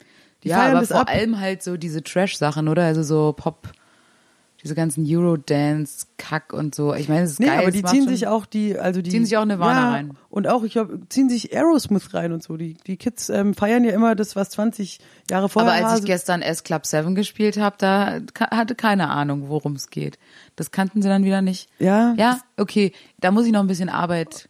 Die 0.43 0.49
ja, 0.49 0.57
feiern 0.57 0.77
aber 0.77 0.85
vor 0.87 1.01
ab. 1.01 1.09
allem 1.09 1.39
halt 1.39 1.63
so 1.63 1.77
diese 1.77 2.03
Trash-Sachen, 2.03 2.67
oder? 2.67 2.83
Also 2.85 3.03
so 3.03 3.33
Pop, 3.33 3.69
diese 4.63 4.75
ganzen 4.75 5.05
Eurodance, 5.07 6.05
Kack 6.17 6.53
und 6.53 6.75
so. 6.75 6.93
Ich 6.93 7.09
meine, 7.09 7.23
es 7.23 7.31
ist 7.31 7.39
Nee, 7.39 7.47
geil. 7.47 7.59
aber 7.59 7.71
die 7.71 7.83
ziehen 7.83 8.03
schon- 8.03 8.09
sich 8.09 8.27
auch 8.27 8.45
die, 8.45 8.77
also 8.77 9.01
die 9.01 9.09
Ziehen 9.09 9.25
sich 9.25 9.35
auch 9.37 9.45
Nirvana 9.45 9.81
ja, 9.81 9.89
rein. 9.91 10.11
Und 10.29 10.47
auch, 10.47 10.63
ich 10.63 10.73
glaube, 10.73 10.99
ziehen 11.09 11.29
sich 11.29 11.51
Aerosmith 11.55 12.13
rein 12.13 12.31
und 12.31 12.43
so. 12.43 12.57
Die, 12.57 12.75
die 12.75 12.97
Kids 12.97 13.29
ähm, 13.29 13.55
feiern 13.55 13.83
ja 13.83 13.91
immer 13.91 14.13
das, 14.15 14.35
was 14.35 14.51
20 14.51 14.99
Jahre 15.31 15.49
vorher 15.49 15.71
Aber 15.73 15.81
war. 15.83 15.91
als 15.91 15.99
ich 16.01 16.05
gestern 16.05 16.43
S 16.43 16.63
Club 16.63 16.85
7 16.85 17.15
gespielt 17.15 17.57
habe, 17.57 17.75
da 17.79 18.19
hatte 18.51 18.75
keine 18.75 19.09
Ahnung, 19.09 19.49
worum 19.49 19.73
es 19.73 19.89
geht. 19.89 20.19
Das 20.55 20.69
kannten 20.69 21.01
sie 21.01 21.07
dann 21.09 21.23
wieder 21.23 21.41
nicht. 21.41 21.67
Ja. 21.79 22.13
Ja, 22.17 22.39
okay. 22.57 22.93
Da 23.19 23.31
muss 23.31 23.45
ich 23.47 23.51
noch 23.51 23.61
ein 23.61 23.67
bisschen 23.67 23.89
Arbeit, 23.89 24.47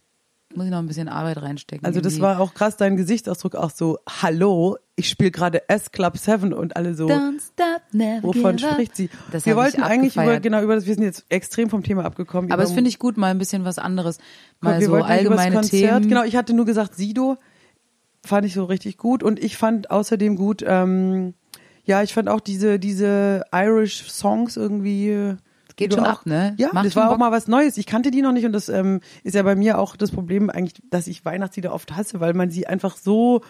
muss 0.53 0.65
ich 0.65 0.71
noch 0.71 0.79
ein 0.79 0.87
bisschen 0.87 1.07
Arbeit 1.07 1.41
reinstecken. 1.41 1.85
also 1.85 2.01
das 2.01 2.13
Irgendwie. 2.15 2.23
war 2.23 2.39
auch 2.41 2.53
krass, 2.53 2.75
dein 2.75 2.97
Gesichtsausdruck 2.97 3.55
auch 3.55 3.71
so, 3.71 3.97
hallo, 4.21 4.77
ich 5.01 5.09
spiele 5.09 5.31
gerade 5.31 5.67
S 5.67 5.91
Club 5.91 6.17
7 6.17 6.53
und 6.53 6.75
alle 6.77 6.93
so. 6.93 7.07
Don't 7.07 7.41
stop, 7.41 7.81
never 7.91 8.23
Wovon 8.23 8.55
give 8.55 8.67
up. 8.67 8.73
spricht 8.73 8.95
sie? 8.95 9.09
Das 9.31 9.47
wir 9.47 9.55
wollten 9.55 9.81
eigentlich 9.81 10.15
über, 10.15 10.39
genau, 10.39 10.61
über 10.61 10.75
das, 10.75 10.85
wir 10.85 10.93
sind 10.93 11.03
jetzt 11.03 11.25
extrem 11.29 11.69
vom 11.71 11.81
Thema 11.83 12.05
abgekommen. 12.05 12.51
Aber 12.51 12.61
das 12.61 12.71
finde 12.71 12.89
ich 12.89 12.99
gut, 12.99 13.17
mal 13.17 13.31
ein 13.31 13.39
bisschen 13.39 13.65
was 13.65 13.79
anderes. 13.79 14.19
Mal 14.59 14.79
wir 14.79 14.85
so 14.85 14.91
wollten 14.93 15.05
eigentlich 15.07 15.25
über 15.25 15.35
das 15.35 15.45
allgemeine 15.45 15.61
Konzert, 15.61 15.97
Themen. 16.01 16.09
genau, 16.09 16.23
ich 16.23 16.35
hatte 16.35 16.53
nur 16.53 16.65
gesagt, 16.65 16.95
Sido 16.95 17.37
fand 18.23 18.45
ich 18.45 18.53
so 18.53 18.63
richtig 18.65 18.97
gut 18.97 19.23
und 19.23 19.43
ich 19.43 19.57
fand 19.57 19.89
außerdem 19.89 20.35
gut, 20.35 20.63
ähm, 20.65 21.33
ja, 21.83 22.03
ich 22.03 22.13
fand 22.13 22.29
auch 22.29 22.39
diese, 22.39 22.77
diese 22.77 23.43
Irish 23.51 24.07
Songs 24.07 24.55
irgendwie. 24.55 25.35
die 25.71 25.75
Geht 25.75 25.95
schon 25.95 26.03
auch, 26.05 26.19
ab, 26.19 26.25
ne? 26.25 26.53
Ja, 26.57 26.69
Macht 26.73 26.85
das 26.85 26.95
war 26.95 27.07
auch 27.07 27.13
Bock. 27.13 27.19
mal 27.19 27.31
was 27.31 27.47
Neues. 27.47 27.77
Ich 27.77 27.87
kannte 27.87 28.11
die 28.11 28.21
noch 28.21 28.33
nicht 28.33 28.45
und 28.45 28.53
das 28.53 28.69
ähm, 28.69 29.01
ist 29.23 29.33
ja 29.33 29.41
bei 29.41 29.55
mir 29.55 29.79
auch 29.79 29.95
das 29.95 30.11
Problem 30.11 30.51
eigentlich, 30.51 30.75
dass 30.91 31.07
ich 31.07 31.25
Weihnachtslieder 31.25 31.73
oft 31.73 31.95
hasse, 31.95 32.19
weil 32.19 32.35
man 32.35 32.51
sie 32.51 32.67
einfach 32.67 32.97
so 32.97 33.41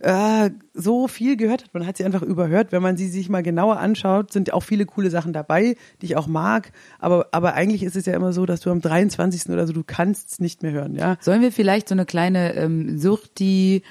äh, 0.00 0.50
so 0.74 1.08
viel 1.08 1.36
gehört 1.36 1.64
hat. 1.64 1.74
Man 1.74 1.86
hat 1.86 1.96
sie 1.96 2.04
einfach 2.04 2.22
überhört. 2.22 2.72
Wenn 2.72 2.82
man 2.82 2.96
sie 2.96 3.08
sich 3.08 3.28
mal 3.28 3.42
genauer 3.42 3.78
anschaut, 3.78 4.32
sind 4.32 4.52
auch 4.52 4.62
viele 4.62 4.86
coole 4.86 5.10
Sachen 5.10 5.32
dabei, 5.32 5.76
die 6.00 6.06
ich 6.06 6.16
auch 6.16 6.26
mag. 6.26 6.72
Aber, 6.98 7.28
aber 7.32 7.54
eigentlich 7.54 7.82
ist 7.82 7.96
es 7.96 8.06
ja 8.06 8.14
immer 8.14 8.32
so, 8.32 8.46
dass 8.46 8.60
du 8.60 8.70
am 8.70 8.80
23. 8.80 9.50
oder 9.50 9.66
so, 9.66 9.72
du 9.72 9.84
kannst 9.84 10.32
es 10.32 10.40
nicht 10.40 10.62
mehr 10.62 10.72
hören, 10.72 10.94
ja. 10.94 11.16
Sollen 11.20 11.42
wir 11.42 11.52
vielleicht 11.52 11.88
so 11.88 11.94
eine 11.94 12.06
kleine 12.06 12.54
ähm, 12.54 12.98
Surti 12.98 13.82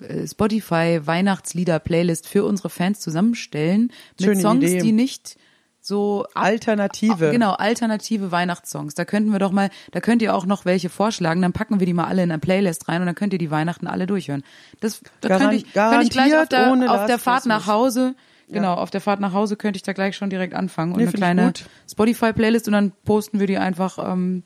äh, 0.00 0.26
Spotify 0.26 1.00
Weihnachtslieder 1.04 1.78
Playlist 1.80 2.28
für 2.28 2.44
unsere 2.44 2.70
Fans 2.70 3.00
zusammenstellen 3.00 3.90
mit 4.18 4.28
Schöne 4.28 4.40
Songs, 4.40 4.64
Idee. 4.64 4.80
die 4.80 4.92
nicht 4.92 5.36
so 5.84 6.24
Alternative. 6.34 7.32
Genau, 7.32 7.54
alternative 7.54 8.30
Weihnachtssongs. 8.30 8.94
Da 8.94 9.04
könnten 9.04 9.32
wir 9.32 9.40
doch 9.40 9.50
mal, 9.50 9.68
da 9.90 10.00
könnt 10.00 10.22
ihr 10.22 10.32
auch 10.34 10.46
noch 10.46 10.64
welche 10.64 10.88
vorschlagen, 10.88 11.42
dann 11.42 11.52
packen 11.52 11.80
wir 11.80 11.86
die 11.86 11.92
mal 11.92 12.04
alle 12.06 12.22
in 12.22 12.30
eine 12.30 12.38
Playlist 12.38 12.88
rein 12.88 13.00
und 13.00 13.06
dann 13.06 13.16
könnt 13.16 13.32
ihr 13.32 13.38
die 13.40 13.50
Weihnachten 13.50 13.88
alle 13.88 14.06
durchhören. 14.06 14.44
Das 14.80 15.02
da 15.20 15.28
Garan- 15.28 15.48
könnte 15.50 15.56
ich, 15.66 15.72
könnte 15.72 16.04
ich 16.04 16.10
gleich 16.10 16.36
auf 16.36 16.48
der, 16.48 16.70
auf 16.90 17.06
der 17.06 17.18
Fahrt 17.18 17.46
nach. 17.46 17.66
Hause, 17.66 18.14
genau, 18.48 18.74
auf 18.74 18.90
der 18.90 19.00
Fahrt 19.00 19.18
nach 19.18 19.32
Hause 19.32 19.56
könnte 19.56 19.76
ich 19.76 19.82
da 19.82 19.92
gleich 19.92 20.16
schon 20.16 20.30
direkt 20.30 20.54
anfangen 20.54 20.92
und 20.92 20.98
Nee, 20.98 21.04
eine 21.04 21.12
kleine 21.12 21.46
gut. 21.46 21.64
Spotify 21.90 22.32
Playlist 22.32 22.68
und 22.68 22.74
dann 22.74 22.92
posten 23.04 23.40
wir 23.40 23.48
die 23.48 23.58
einfach 23.58 23.98
ähm, 23.98 24.44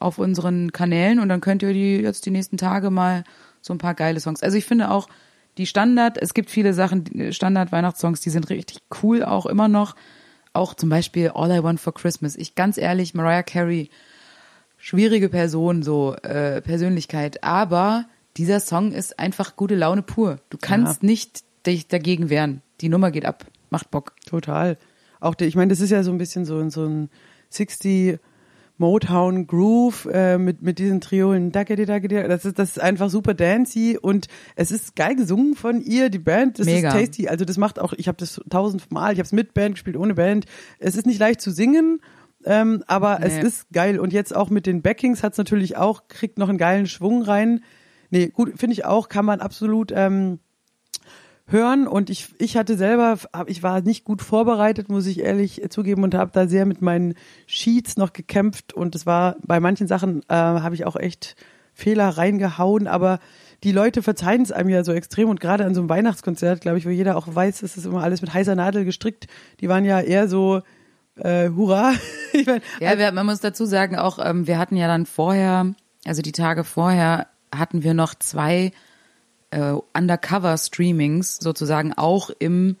auf 0.00 0.18
unseren 0.18 0.72
Kanälen 0.72 1.20
und 1.20 1.28
dann 1.28 1.40
könnt 1.40 1.62
ihr 1.62 1.72
die 1.72 1.98
jetzt 1.98 2.26
die 2.26 2.30
nächsten 2.30 2.56
Tage 2.56 2.90
mal 2.90 3.22
so 3.60 3.72
ein 3.74 3.78
paar 3.78 3.94
geile 3.94 4.18
Songs. 4.18 4.42
Also 4.42 4.56
ich 4.56 4.64
finde 4.64 4.90
auch 4.90 5.08
die 5.56 5.66
Standard, 5.66 6.18
es 6.18 6.34
gibt 6.34 6.50
viele 6.50 6.72
Sachen, 6.74 7.04
die- 7.04 7.32
Standard 7.32 7.70
Weihnachtssongs, 7.70 8.20
die 8.20 8.30
sind 8.30 8.48
richtig 8.50 8.78
cool 9.02 9.22
auch 9.24 9.46
immer 9.46 9.68
noch. 9.68 9.94
Auch 10.58 10.74
zum 10.74 10.88
Beispiel 10.88 11.30
All 11.36 11.52
I 11.52 11.62
Want 11.62 11.78
for 11.78 11.94
Christmas. 11.94 12.34
Ich 12.34 12.56
ganz 12.56 12.78
ehrlich, 12.78 13.14
Mariah 13.14 13.44
Carey, 13.44 13.90
schwierige 14.76 15.28
Person, 15.28 15.84
so 15.84 16.16
äh, 16.16 16.60
Persönlichkeit, 16.60 17.44
aber 17.44 18.06
dieser 18.36 18.58
Song 18.58 18.90
ist 18.90 19.20
einfach 19.20 19.54
gute 19.54 19.76
Laune 19.76 20.02
pur. 20.02 20.40
Du 20.50 20.58
kannst 20.60 21.04
nicht 21.04 21.44
dich 21.64 21.86
dagegen 21.86 22.28
wehren. 22.28 22.62
Die 22.80 22.88
Nummer 22.88 23.12
geht 23.12 23.24
ab, 23.24 23.46
macht 23.70 23.92
Bock. 23.92 24.16
Total. 24.26 24.78
Auch 25.20 25.36
der, 25.36 25.46
ich 25.46 25.54
meine, 25.54 25.68
das 25.68 25.78
ist 25.78 25.90
ja 25.90 26.02
so 26.02 26.10
ein 26.10 26.18
bisschen 26.18 26.44
so, 26.44 26.68
so 26.70 26.84
ein 26.86 27.08
60 27.50 28.18
Motown 28.78 29.46
Groove 29.46 30.08
äh, 30.12 30.38
mit 30.38 30.62
mit 30.62 30.78
diesen 30.78 31.00
Triolen. 31.00 31.50
Das 31.52 32.44
ist 32.44 32.58
das 32.58 32.70
ist 32.70 32.80
einfach 32.80 33.10
super 33.10 33.34
dancey 33.34 33.98
und 34.00 34.28
es 34.56 34.70
ist 34.70 34.96
geil 34.96 35.16
gesungen 35.16 35.54
von 35.56 35.80
ihr. 35.80 36.08
Die 36.10 36.18
Band, 36.18 36.58
das 36.58 36.66
Mega. 36.66 36.88
ist 36.88 36.94
tasty. 36.94 37.28
Also 37.28 37.44
das 37.44 37.56
macht 37.58 37.78
auch. 37.78 37.92
Ich 37.92 38.08
habe 38.08 38.16
das 38.18 38.40
tausendmal. 38.48 39.12
Ich 39.12 39.18
habe 39.18 39.26
es 39.26 39.32
mit 39.32 39.52
Band 39.52 39.74
gespielt, 39.74 39.96
ohne 39.96 40.14
Band. 40.14 40.46
Es 40.78 40.96
ist 40.96 41.06
nicht 41.06 41.18
leicht 41.20 41.40
zu 41.40 41.50
singen. 41.50 42.00
Ähm, 42.44 42.84
aber 42.86 43.18
es 43.22 43.34
Nee. 43.34 43.42
ist 43.42 43.66
geil. 43.72 43.98
Und 43.98 44.12
jetzt 44.12 44.34
auch 44.34 44.48
mit 44.48 44.66
den 44.66 44.80
Backings 44.80 45.24
hat 45.24 45.32
es 45.32 45.38
natürlich 45.38 45.76
auch, 45.76 46.06
kriegt 46.06 46.38
noch 46.38 46.48
einen 46.48 46.56
geilen 46.56 46.86
Schwung 46.86 47.22
rein. 47.22 47.64
Nee, 48.10 48.28
gut, 48.28 48.52
finde 48.56 48.74
ich 48.74 48.84
auch, 48.84 49.08
kann 49.08 49.24
man 49.24 49.40
absolut 49.40 49.92
ähm, 49.94 50.38
hören. 51.48 51.86
Und 51.86 52.10
ich 52.10 52.28
ich 52.38 52.56
hatte 52.56 52.76
selber 52.76 53.18
ich 53.46 53.62
war 53.62 53.80
nicht 53.80 54.04
gut 54.04 54.22
vorbereitet 54.22 54.88
muss 54.88 55.06
ich 55.06 55.20
ehrlich 55.20 55.62
zugeben 55.70 56.04
und 56.04 56.14
habe 56.14 56.30
da 56.32 56.46
sehr 56.46 56.66
mit 56.66 56.82
meinen 56.82 57.14
Sheets 57.46 57.96
noch 57.96 58.12
gekämpft. 58.12 58.72
Und 58.72 58.94
es 58.94 59.06
war 59.06 59.36
bei 59.42 59.60
manchen 59.60 59.88
Sachen 59.88 60.22
äh, 60.28 60.34
habe 60.34 60.74
ich 60.74 60.86
auch 60.86 60.96
echt 60.96 61.36
Fehler 61.72 62.08
reingehauen. 62.10 62.86
Aber 62.86 63.18
die 63.64 63.72
Leute 63.72 64.02
verzeihen 64.02 64.42
es 64.42 64.52
einem 64.52 64.68
ja 64.68 64.84
so 64.84 64.92
extrem. 64.92 65.28
Und 65.28 65.40
gerade 65.40 65.64
an 65.64 65.74
so 65.74 65.80
einem 65.80 65.88
Weihnachtskonzert 65.88 66.60
glaube 66.60 66.78
ich 66.78 66.86
wo 66.86 66.90
jeder 66.90 67.16
auch 67.16 67.26
weiß 67.34 67.62
es 67.62 67.76
ist 67.76 67.86
immer 67.86 68.02
alles 68.02 68.20
mit 68.20 68.32
heißer 68.32 68.54
Nadel 68.54 68.84
gestrickt. 68.84 69.26
Die 69.60 69.68
waren 69.68 69.84
ja 69.84 70.00
eher 70.00 70.28
so 70.28 70.62
äh, 71.16 71.50
hurra. 71.50 71.92
Ich 72.34 72.46
mein, 72.46 72.60
Ja, 72.78 72.98
wir, 72.98 73.10
man 73.12 73.24
muss 73.24 73.40
dazu 73.40 73.64
sagen, 73.64 73.96
auch 73.96 74.18
ähm, 74.22 74.46
wir 74.46 74.58
hatten 74.58 74.76
ja 74.76 74.86
dann 74.86 75.06
vorher, 75.06 75.74
also 76.04 76.20
die 76.20 76.32
Tage 76.32 76.62
vorher, 76.62 77.26
hatten 77.50 77.82
wir 77.82 77.94
noch 77.94 78.14
zwei 78.14 78.72
äh, 79.50 79.72
Undercover-Streamings 79.96 81.36
sozusagen 81.36 81.92
auch 81.94 82.30
im 82.38 82.76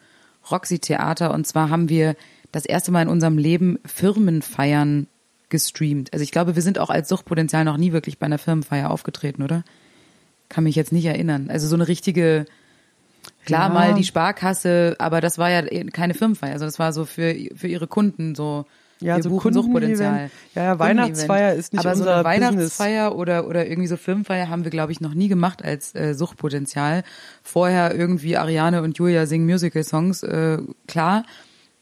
Roxy-Theater. 0.50 1.32
Und 1.32 1.46
zwar 1.46 1.70
haben 1.70 1.88
wir 1.88 2.16
das 2.52 2.64
erste 2.64 2.90
Mal 2.90 3.02
in 3.02 3.08
unserem 3.08 3.38
Leben 3.38 3.78
Firmenfeiern 3.84 5.06
gestreamt. 5.50 6.12
Also 6.12 6.22
ich 6.22 6.30
glaube, 6.32 6.54
wir 6.56 6.62
sind 6.62 6.78
auch 6.78 6.90
als 6.90 7.08
Suchtpotenzial 7.08 7.64
noch 7.64 7.76
nie 7.76 7.92
wirklich 7.92 8.18
bei 8.18 8.26
einer 8.26 8.38
Firmenfeier 8.38 8.90
aufgetreten, 8.90 9.42
oder? 9.42 9.64
Kann 10.48 10.64
mich 10.64 10.76
jetzt 10.76 10.92
nicht 10.92 11.04
erinnern. 11.04 11.48
Also 11.50 11.68
so 11.68 11.74
eine 11.74 11.88
richtige, 11.88 12.46
klar 13.44 13.68
Ja. 13.68 13.74
mal 13.74 13.94
die 13.94 14.04
Sparkasse, 14.04 14.96
aber 14.98 15.20
das 15.20 15.38
war 15.38 15.50
ja 15.50 15.62
keine 15.90 16.14
Firmenfeier. 16.14 16.52
Also 16.52 16.64
das 16.64 16.78
war 16.78 16.92
so 16.92 17.04
für, 17.04 17.34
für 17.54 17.68
ihre 17.68 17.86
Kunden 17.86 18.34
so. 18.34 18.66
Ja, 19.00 19.16
wir 19.16 19.22
so 19.22 19.30
buchen. 19.30 19.52
Suchtpotenzial. 19.52 20.30
Ja, 20.54 20.62
ja. 20.62 20.78
Weihnachtsfeier 20.78 21.54
ist 21.54 21.72
nicht 21.72 21.84
Aber 21.84 21.94
so 21.94 22.02
unser 22.02 22.24
eine 22.26 22.40
Business. 22.40 22.78
Weihnachtsfeier 22.80 23.16
oder, 23.16 23.46
oder 23.46 23.66
irgendwie 23.66 23.88
so 23.88 23.96
Firmenfeier 23.96 24.48
haben 24.48 24.64
wir, 24.64 24.70
glaube 24.70 24.92
ich, 24.92 25.00
noch 25.00 25.14
nie 25.14 25.28
gemacht 25.28 25.64
als 25.64 25.94
äh, 25.94 26.14
Suchtpotenzial. 26.14 27.04
Vorher 27.42 27.94
irgendwie 27.94 28.36
Ariane 28.36 28.82
und 28.82 28.98
Julia 28.98 29.26
singen 29.26 29.46
Musical-Songs, 29.46 30.22
äh, 30.22 30.58
klar. 30.86 31.24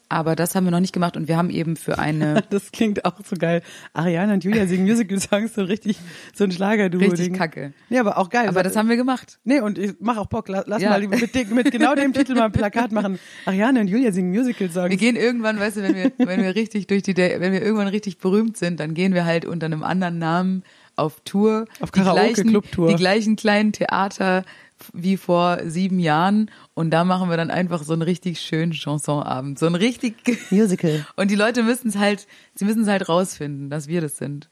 Aber 0.09 0.37
das 0.37 0.55
haben 0.55 0.65
wir 0.65 0.71
noch 0.71 0.81
nicht 0.81 0.93
gemacht 0.93 1.17
und 1.17 1.27
wir 1.27 1.37
haben 1.37 1.51
eben 1.51 1.75
für 1.77 1.99
eine 1.99 2.43
Das 2.51 2.71
klingt 2.71 3.05
auch 3.05 3.15
so 3.25 3.35
geil. 3.37 3.63
Ariana 3.93 4.35
und 4.35 4.45
Julia 4.45 4.67
singen 4.67 4.85
Musical-Songs, 4.85 5.55
so 5.55 5.65
richtig, 5.65 5.99
so 6.35 6.45
ein 6.45 6.53
Schlagerduo. 6.53 7.01
Richtig 7.01 7.33
kacke. 7.35 7.73
Nee, 7.89 7.99
aber 7.99 8.17
auch 8.19 8.31
geil. 8.31 8.49
Aber 8.49 8.63
das 8.63 8.77
haben 8.77 8.89
wir 8.89 8.97
gemacht. 8.97 9.39
Nee, 9.45 9.61
und 9.61 9.79
ich 9.79 9.95
mach 9.99 10.17
auch 10.17 10.27
Bock. 10.27 10.49
Lass 10.49 10.81
Ja. 10.81 10.91
mal 10.91 11.01
mit, 11.01 11.35
mit 11.51 11.73
genau 11.73 11.95
dem 11.97 12.13
Titel 12.13 12.35
mal 12.35 12.45
ein 12.45 12.53
Plakat 12.53 12.93
machen. 12.93 13.19
Ariane 13.47 13.81
und 13.81 13.89
Julia 13.89 14.13
singen 14.13 14.33
Wir 14.33 14.43
Musical-Songs. 14.43 14.97
gehen 14.97 15.17
irgendwann, 15.17 15.59
weißt 15.59 15.79
du, 15.79 15.83
wenn 15.83 15.95
wir, 15.97 16.13
wenn 16.19 16.41
wir 16.43 16.55
richtig 16.55 16.87
durch 16.87 17.03
die, 17.03 17.17
wenn 17.17 17.53
wir 17.53 17.61
irgendwann 17.63 17.89
richtig 17.89 18.19
berühmt 18.19 18.57
sind, 18.57 18.79
dann 18.79 18.95
gehen 18.95 19.13
wir 19.13 19.25
halt 19.25 19.45
unter 19.45 19.67
einem 19.67 19.83
anderen 19.83 20.19
Namen 20.19 20.63
auf 20.95 21.21
Tour. 21.25 21.67
Auf 21.81 21.91
Die 21.91 21.99
Karaoke, 22.01 22.21
gleichen- 22.33 22.49
Clubtour. 22.51 22.89
Die 22.89 22.95
gleichen 22.95 23.37
kleinen 23.37 23.73
Theater 23.73 24.45
wie 24.93 25.17
vor 25.17 25.59
sieben 25.65 25.99
Jahren. 25.99 26.51
Und 26.75 26.91
da 26.91 27.05
machen 27.05 27.31
wir 27.31 27.37
dann 27.37 27.51
einfach 27.51 27.83
so 27.83 27.93
einen 27.93 28.03
richtig 28.03 28.41
schönen 28.41 28.73
Chansonabend. 28.73 29.59
So 29.59 29.67
ein 29.67 29.75
richtig, 29.75 30.17
Musical. 30.51 31.07
und 31.17 31.31
die 31.31 31.37
Leute 31.37 31.63
müssen 31.63 31.89
es 31.89 31.97
halt, 31.97 32.27
sie 32.55 32.65
müssen 32.65 32.83
es 32.83 32.89
halt 32.89 33.09
rausfinden, 33.09 33.71
dass 33.71 33.89
wir 33.89 34.01
das 34.01 34.17
sind. 34.17 34.49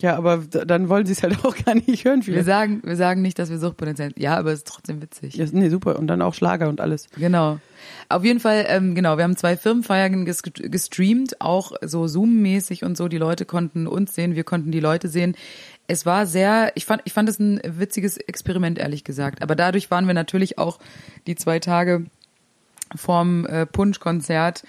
Ja, 0.00 0.16
aber 0.16 0.38
dann 0.38 0.88
wollen 0.88 1.04
sie 1.04 1.12
es 1.12 1.22
halt 1.22 1.36
auch 1.44 1.54
gar 1.54 1.74
nicht 1.74 2.04
hören. 2.04 2.20
Wir 2.20 2.34
Viele. 2.34 2.44
sagen, 2.44 2.80
wir 2.84 2.96
sagen 2.96 3.22
nicht, 3.22 3.38
dass 3.38 3.50
wir 3.50 3.58
Suchtpotenzial 3.58 4.08
sind. 4.08 4.18
Ja, 4.22 4.36
aber 4.38 4.52
es 4.52 4.60
ist 4.60 4.68
trotzdem 4.68 5.02
witzig. 5.02 5.34
Ja, 5.34 5.44
nee, 5.52 5.68
super. 5.68 5.98
Und 5.98 6.06
dann 6.06 6.22
auch 6.22 6.34
Schlager 6.34 6.68
und 6.68 6.80
alles. 6.80 7.08
Genau. 7.16 7.58
Auf 8.08 8.24
jeden 8.24 8.40
Fall, 8.40 8.64
ähm, 8.68 8.94
genau, 8.94 9.16
wir 9.16 9.24
haben 9.24 9.36
zwei 9.36 9.56
Firmenfeiern 9.56 10.24
ges 10.24 10.42
gestreamt, 10.42 11.40
auch 11.40 11.72
so 11.82 12.06
Zoom-mäßig 12.06 12.84
und 12.84 12.96
so. 12.96 13.08
Die 13.08 13.18
Leute 13.18 13.44
konnten 13.44 13.86
uns 13.86 14.14
sehen, 14.14 14.34
wir 14.34 14.44
konnten 14.44 14.70
die 14.70 14.80
Leute 14.80 15.08
sehen. 15.08 15.34
Es 15.88 16.06
war 16.06 16.26
sehr, 16.26 16.72
ich 16.74 16.84
fand, 16.84 17.02
ich 17.04 17.12
fand 17.12 17.28
es 17.28 17.38
ein 17.38 17.60
witziges 17.64 18.16
Experiment, 18.16 18.78
ehrlich 18.78 19.04
gesagt. 19.04 19.42
Aber 19.42 19.56
dadurch 19.56 19.90
waren 19.90 20.06
wir 20.06 20.14
natürlich 20.14 20.58
auch 20.58 20.78
die 21.26 21.34
zwei 21.34 21.58
Tage 21.58 22.06
vorm 22.94 23.46
äh, 23.46 23.66
Punschkonzert 23.66 24.64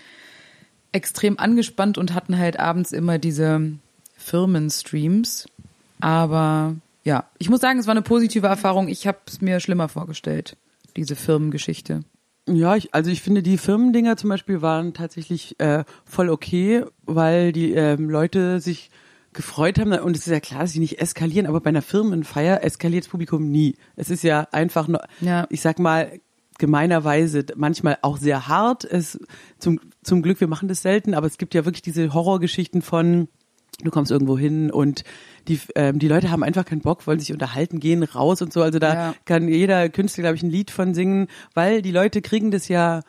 extrem 0.91 1.39
angespannt 1.39 1.97
und 1.97 2.13
hatten 2.13 2.37
halt 2.37 2.59
abends 2.59 2.91
immer 2.91 3.17
diese 3.17 3.73
Firmenstreams. 4.15 5.47
Aber 5.99 6.75
ja, 7.03 7.25
ich 7.37 7.49
muss 7.49 7.61
sagen, 7.61 7.79
es 7.79 7.87
war 7.87 7.93
eine 7.93 8.01
positive 8.01 8.47
Erfahrung. 8.47 8.87
Ich 8.87 9.07
habe 9.07 9.19
es 9.25 9.41
mir 9.41 9.59
schlimmer 9.59 9.89
vorgestellt, 9.89 10.55
diese 10.95 11.15
Firmengeschichte. 11.15 12.03
Ja, 12.47 12.75
ich, 12.75 12.93
also 12.93 13.09
ich 13.09 13.21
finde, 13.21 13.41
die 13.41 13.57
Firmendinger 13.57 14.17
zum 14.17 14.29
Beispiel 14.29 14.61
waren 14.61 14.93
tatsächlich 14.93 15.59
äh, 15.59 15.85
voll 16.05 16.29
okay, 16.29 16.83
weil 17.05 17.53
die 17.53 17.73
ähm, 17.73 18.09
Leute 18.09 18.59
sich 18.59 18.89
gefreut 19.33 19.79
haben 19.79 19.91
und 19.93 20.15
es 20.15 20.25
ist 20.27 20.31
ja 20.33 20.39
klar, 20.39 20.61
dass 20.61 20.71
sie 20.71 20.79
nicht 20.79 20.99
eskalieren, 21.01 21.47
aber 21.47 21.59
bei 21.61 21.69
einer 21.69 21.81
Firmenfeier 21.81 22.63
eskaliert 22.63 23.03
das 23.05 23.09
Publikum 23.11 23.49
nie. 23.49 23.75
Es 23.95 24.09
ist 24.09 24.23
ja 24.23 24.47
einfach 24.51 24.87
nur, 24.87 25.01
Ja. 25.21 25.45
ich 25.49 25.61
sag 25.61 25.79
mal, 25.79 26.19
gemeinerweise 26.59 27.45
manchmal 27.55 27.97
auch 28.01 28.17
sehr 28.17 28.47
hart. 28.47 28.85
Es, 28.85 29.19
zum, 29.59 29.79
zum 30.03 30.21
Glück, 30.21 30.39
wir 30.39 30.47
machen 30.47 30.67
das 30.67 30.81
selten, 30.81 31.13
aber 31.13 31.27
es 31.27 31.37
gibt 31.37 31.53
ja 31.53 31.65
wirklich 31.65 31.81
diese 31.81 32.13
Horrorgeschichten 32.13 32.81
von, 32.81 33.27
du 33.83 33.91
kommst 33.91 34.11
irgendwo 34.11 34.37
hin 34.37 34.71
und 34.71 35.03
die, 35.47 35.59
ähm, 35.75 35.99
die 35.99 36.07
Leute 36.07 36.31
haben 36.31 36.43
einfach 36.43 36.63
keinen 36.65 36.81
Bock, 36.81 37.05
wollen 37.05 37.19
sich 37.19 37.33
unterhalten, 37.33 37.79
gehen 37.79 38.03
raus 38.03 38.41
und 38.41 38.53
so. 38.53 38.61
Also 38.61 38.79
da 38.79 38.93
Ja. 38.93 39.15
kann 39.25 39.47
jeder 39.47 39.89
Künstler, 39.89 40.21
glaube 40.23 40.37
ich, 40.37 40.43
ein 40.43 40.49
Lied 40.51 40.71
von 40.71 40.93
singen, 40.93 41.27
weil 41.53 41.81
die 41.81 41.91
Leute 41.91 42.21
kriegen 42.21 42.49
das 42.51 42.67
ja 42.69 43.01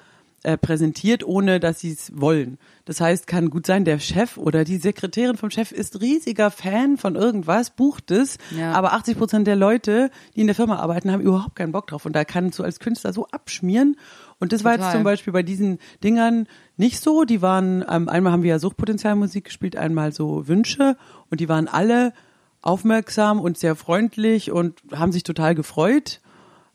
äh, 0.45 0.57
präsentiert, 0.57 1.25
ohne 1.25 1.59
dass 1.59 1.81
sie 1.81 1.91
es 1.93 2.13
wollen. 2.15 2.59
Das 2.85 3.01
heißt, 3.01 3.27
kann 3.27 3.51
gut 3.51 3.67
sein, 3.67 3.85
der 3.85 3.99
Chef 3.99 4.37
oder 4.37 4.63
die 4.65 4.77
Sekretärin 4.77 5.37
vom 5.37 5.51
Chef 5.51 5.73
ist 5.73 6.01
riesiger 6.01 6.51
Fan 6.51 6.97
von 6.99 7.17
irgendwas, 7.17 7.71
bucht 7.71 8.11
es, 8.11 8.39
Ja. 8.57 8.73
aber 8.73 8.93
80 8.93 9.19
Prozent 9.19 9.47
der 9.47 9.57
Leute, 9.57 10.11
die 10.37 10.43
in 10.43 10.47
der 10.47 10.55
Firma 10.55 10.77
arbeiten, 10.77 11.11
haben 11.11 11.21
überhaupt 11.23 11.57
keinen 11.57 11.73
Bock 11.73 11.87
drauf. 11.89 12.07
Und 12.07 12.15
da 12.15 12.25
kannst 12.25 12.59
du 12.59 12.63
als 12.63 12.79
Künstler 12.79 13.13
so 13.13 13.27
abschmieren. 13.33 13.97
Und 14.39 14.53
das 14.53 14.65
war 14.65 14.73
jetzt 14.73 14.81
Total. 14.83 14.93
zum 14.95 15.03
Beispiel 15.05 15.33
bei 15.33 15.43
diesen 15.43 15.79
Dingern 16.03 16.47
nicht 16.77 17.01
so. 17.01 17.25
Die 17.25 17.41
waren, 17.43 17.85
ähm, 17.91 18.09
einmal 18.09 18.33
haben 18.33 18.43
wir 18.43 18.51
ja 18.51 18.59
Suchtpotenzialmusik 18.59 19.45
gespielt, 19.47 19.77
einmal 19.77 20.13
so 20.13 20.47
Wünsche 20.47 20.97
und 21.31 21.41
die 21.41 21.49
waren 21.49 21.69
alle 21.69 22.13
aufmerksam 22.61 23.41
und 23.41 23.59
sehr 23.59 23.77
freundlich 23.77 24.51
und 24.51 24.81
haben 24.93 25.13
sich 25.13 25.23
total 25.23 25.55
gefreut 25.55 26.21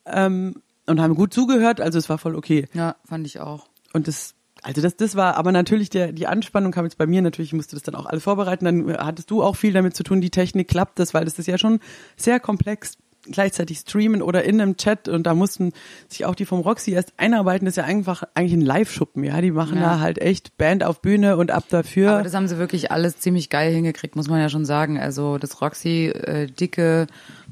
ähm, 0.06 0.56
und 0.90 1.00
haben 1.00 1.16
gut 1.16 1.34
zugehört. 1.34 1.80
Also 1.82 1.98
es 1.98 2.10
war 2.10 2.18
voll 2.18 2.36
okay. 2.36 2.68
Ja, 2.74 2.96
fand 3.08 3.26
ich 3.26 3.40
auch. 3.40 3.68
Und 3.94 4.08
das, 4.08 4.36
also 4.62 4.82
das, 4.82 4.96
das 4.98 5.16
war, 5.16 5.36
aber 5.38 5.52
natürlich 5.52 5.90
der, 5.90 6.12
die 6.12 6.28
Anspannung 6.28 6.72
kam 6.72 6.86
jetzt 6.86 6.98
bei 6.98 7.08
mir 7.08 7.22
natürlich, 7.22 7.50
ich 7.50 7.54
musste 7.56 7.76
das 7.76 7.84
dann 7.84 7.96
auch 7.96 8.06
alles 8.06 8.24
vorbereiten. 8.24 8.66
Dann 8.66 8.98
hattest 8.98 9.32
du 9.32 9.42
auch 9.44 9.56
viel 9.56 9.74
damit 9.74 9.96
zu 9.96 10.04
tun, 10.04 10.22
die 10.22 10.30
Technik 10.32 10.68
klappt 10.68 11.00
das, 11.00 11.14
weil 11.14 11.26
das 11.26 11.40
ist 11.40 11.48
ja 11.48 11.58
schon 11.58 11.80
sehr 12.18 12.40
komplex 12.40 12.98
gleichzeitig 13.32 13.80
streamen 13.80 14.22
oder 14.22 14.46
in 14.46 14.60
einem 14.62 14.78
Chat 14.78 15.10
und 15.10 15.24
da 15.28 15.36
mussten 15.36 15.74
sich 16.08 16.26
auch 16.26 16.36
die 16.36 16.46
vom 16.46 16.62
Roxy 16.62 16.92
erst 16.92 17.14
einarbeiten. 17.18 17.66
Das 17.66 17.74
ist 17.74 17.78
ja 17.78 17.84
einfach 17.84 18.24
eigentlich 18.34 18.54
ein 18.54 18.62
Live-Schuppen, 18.62 19.24
ja. 19.26 19.40
Die 19.42 19.52
machen 19.52 19.76
Ja. 19.78 19.84
da 19.84 20.00
halt 20.00 20.20
echt 20.20 20.58
Band 20.58 20.84
auf 20.86 21.02
Bühne 21.02 21.36
und 21.38 21.52
ab 21.52 21.66
dafür. 21.70 22.12
Aber 22.14 22.24
das 22.24 22.34
haben 22.34 22.48
sie 22.48 22.58
wirklich 22.58 22.92
alles 22.92 23.18
ziemlich 23.20 23.50
geil 23.50 23.74
hingekriegt, 23.74 24.16
muss 24.16 24.30
man 24.30 24.40
ja 24.40 24.48
schon 24.50 24.66
sagen. 24.66 24.98
Also 25.00 25.38
das 25.38 25.62
Roxy, 25.62 26.06
äh, 26.08 26.48
dicke 26.48 27.08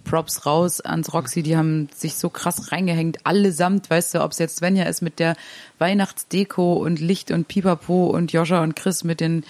Props 0.07 0.45
raus 0.45 0.81
ans 0.81 1.13
Roxy, 1.13 1.43
die 1.43 1.57
haben 1.57 1.89
sich 1.93 2.15
so 2.15 2.29
krass 2.29 2.71
reingehängt, 2.71 3.19
allesamt, 3.25 3.89
weißt 3.89 4.15
du, 4.15 4.23
ob 4.23 4.31
es 4.31 4.39
jetzt 4.39 4.57
Svenja 4.57 4.85
ist 4.85 5.01
mit 5.01 5.19
der 5.19 5.35
Weihnachtsdeko 5.79 6.73
und 6.73 6.99
Licht 6.99 7.31
und 7.31 7.47
Pipapo 7.47 8.07
und 8.07 8.31
Joscha 8.31 8.63
und 8.63 8.75
Chris 8.75 9.03
mit 9.03 9.19
den 9.19 9.43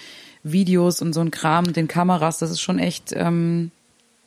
Videos 0.43 1.01
und 1.01 1.13
so 1.13 1.21
ein 1.21 1.31
Kram, 1.31 1.73
den 1.73 1.87
Kameras, 1.87 2.39
das 2.39 2.51
ist 2.51 2.61
schon 2.61 2.79
echt, 2.79 3.13
ähm, 3.13 3.71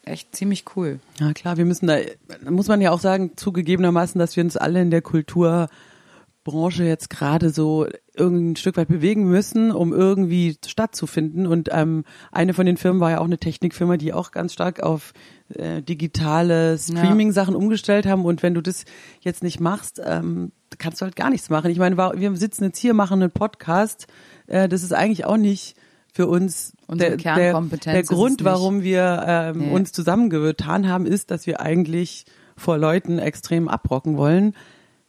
echt 0.04 0.34
ziemlich 0.34 0.64
cool. 0.76 1.00
Ja 1.18 1.32
klar, 1.32 1.56
wir 1.56 1.64
müssen 1.64 1.86
da, 1.86 1.98
da 2.42 2.50
muss 2.50 2.68
man 2.68 2.80
ja 2.80 2.90
auch 2.90 3.00
sagen, 3.00 3.32
zugegebenermaßen, 3.36 4.18
dass 4.18 4.36
wir 4.36 4.44
uns 4.44 4.56
alle 4.56 4.80
in 4.80 4.90
der 4.90 5.02
Kulturbranche 5.02 6.84
jetzt 6.84 7.10
gerade 7.10 7.50
so 7.50 7.86
irgendein 8.20 8.56
Stück 8.56 8.76
weit 8.76 8.88
bewegen 8.88 9.24
müssen, 9.24 9.72
um 9.72 9.92
irgendwie 9.92 10.56
stattzufinden. 10.64 11.46
Und 11.46 11.70
ähm, 11.72 12.04
eine 12.30 12.54
von 12.54 12.66
den 12.66 12.76
Firmen 12.76 13.00
war 13.00 13.10
ja 13.10 13.18
auch 13.18 13.24
eine 13.24 13.38
Technikfirma, 13.38 13.96
die 13.96 14.12
auch 14.12 14.30
ganz 14.30 14.52
stark 14.52 14.82
auf 14.82 15.12
äh, 15.54 15.82
digitale 15.82 16.78
Streaming-Sachen 16.78 17.56
umgestellt 17.56 18.06
haben. 18.06 18.24
Und 18.24 18.42
wenn 18.42 18.54
du 18.54 18.60
das 18.60 18.84
jetzt 19.20 19.42
nicht 19.42 19.58
machst, 19.58 20.00
ähm, 20.04 20.52
kannst 20.78 21.00
du 21.00 21.04
halt 21.04 21.16
gar 21.16 21.30
nichts 21.30 21.50
machen. 21.50 21.70
Ich 21.70 21.78
meine, 21.78 21.96
wir 21.96 22.36
sitzen 22.36 22.64
jetzt 22.64 22.78
hier, 22.78 22.94
machen 22.94 23.22
einen 23.22 23.30
Podcast. 23.32 24.06
Äh, 24.46 24.68
das 24.68 24.82
ist 24.82 24.92
eigentlich 24.92 25.24
auch 25.24 25.36
nicht 25.38 25.74
für 26.12 26.26
uns 26.26 26.72
Unsere 26.86 27.16
der, 27.16 27.16
der, 27.16 27.34
Kernkompetenz 27.34 27.94
der 28.08 28.16
Grund, 28.16 28.44
warum 28.44 28.82
wir 28.82 29.24
ähm, 29.26 29.58
Nee. 29.58 29.70
uns 29.70 29.92
zusammengetan 29.92 30.88
haben, 30.88 31.06
ist, 31.06 31.30
dass 31.30 31.46
wir 31.46 31.60
eigentlich 31.60 32.26
vor 32.56 32.78
Leuten 32.78 33.18
extrem 33.18 33.68
abrocken 33.68 34.16
wollen. 34.16 34.54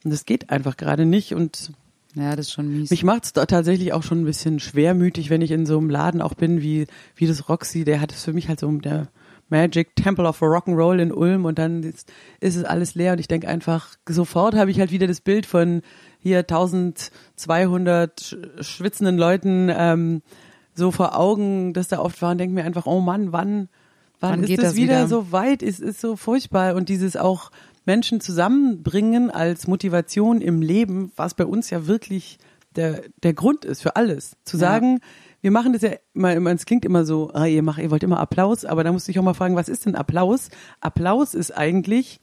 Und 0.04 0.12
das 0.12 0.26
geht 0.26 0.50
einfach 0.50 0.78
gerade 0.78 1.06
nicht. 1.06 1.34
Und 1.36 1.71
Ja, 2.15 2.36
das 2.36 2.47
ist 2.47 2.52
schon 2.54 2.67
mies. 2.69 2.89
mich 2.91 3.04
macht 3.04 3.24
es 3.26 3.34
tatsächlich 3.34 3.93
auch 3.93 4.04
schon 4.04 4.21
ein 4.21 4.26
bisschen 4.26 4.60
schwermütig, 4.60 5.30
wenn 5.30 5.41
ich 5.41 5.52
in 5.52 5.65
so 5.65 5.78
einem 5.78 5.89
Laden 5.89 6.21
auch 6.21 6.34
bin, 6.34 6.62
wie, 6.62 6.88
wie 7.15 7.28
das 7.28 7.47
Roxy, 7.47 7.84
der 7.86 8.02
hat 8.02 8.12
es 8.12 8.24
für 8.26 8.34
mich 8.34 8.50
halt 8.50 8.60
so 8.60 8.69
der 8.71 9.08
Magic 9.50 9.95
Temple 9.95 10.26
of 10.28 10.41
Rock'n'Roll 10.41 11.00
in 11.00 11.12
Ulm 11.12 11.45
und 11.45 11.58
dann 11.60 11.84
ist, 11.84 12.12
ist 12.39 12.56
es 12.56 12.63
alles 12.63 12.95
leer 12.95 13.13
und 13.13 13.19
ich 13.19 13.28
denke 13.28 13.47
einfach, 13.47 13.95
sofort 14.08 14.56
habe 14.56 14.71
ich 14.71 14.80
halt 14.80 14.91
wieder 14.91 15.08
das 15.08 15.21
Bild 15.21 15.45
von 15.45 15.82
hier 16.19 16.39
1200 17.38 18.19
sch- 18.21 18.63
schwitzenden 18.63 19.17
Leuten 19.17 19.69
ähm, 19.74 20.21
so 20.74 20.91
vor 20.91 21.17
Augen, 21.17 21.74
dass 21.74 21.88
da 21.89 22.00
oft 22.00 22.21
war 22.21 22.32
und 22.32 22.38
denke 22.38 22.56
mir 22.56 22.63
einfach, 22.63 22.86
oh 22.86 23.02
Mann, 23.02 23.32
wann, 23.34 23.67
wann, 24.19 24.32
Wann 24.32 24.39
ist 24.43 24.47
geht 24.47 24.60
das 24.60 24.65
das 24.69 24.76
wieder, 24.76 24.97
wieder? 25.00 25.08
so 25.08 25.32
weit? 25.32 25.63
Es 25.63 25.80
ist 25.80 26.00
so 26.02 26.15
furchtbar 26.15 26.76
und 26.76 26.89
dieses 26.89 27.17
auch 27.17 27.52
Menschen 27.86 28.22
zusammenbringen 28.22 29.30
als 29.30 29.67
Motivation 29.67 30.41
im 30.41 30.62
Leben, 30.62 31.12
was 31.15 31.34
bei 31.34 31.46
uns 31.46 31.70
ja 31.70 31.88
wirklich 31.88 32.38
der, 32.76 33.02
der 33.24 33.34
Grund 33.34 33.65
ist 33.65 33.82
für 33.82 33.96
alles. 33.96 34.36
Zu 34.46 34.58
Ja. 34.58 34.62
sagen, 34.62 35.00
wir 35.41 35.52
machen 35.52 35.74
das 35.74 35.82
ja 35.82 35.91
immer, 36.13 36.34
immer 36.34 36.52
es 36.52 36.65
klingt 36.65 36.86
immer 36.86 37.04
so, 37.06 37.32
ah, 37.34 37.46
ihr 37.46 37.63
macht, 37.63 37.80
ihr 37.82 37.91
wollt 37.91 38.04
immer 38.04 38.20
Applaus, 38.20 38.63
aber 38.63 38.84
da 38.84 38.91
musst 38.91 39.08
du 39.08 39.12
dich 39.12 39.20
auch 39.20 39.24
mal 39.24 39.34
fragen, 39.34 39.56
was 39.56 39.70
ist 39.70 39.86
denn 39.86 39.96
Applaus? 39.96 40.50
Applaus 40.80 41.34
ist 41.34 41.52
eigentlich, 41.58 42.20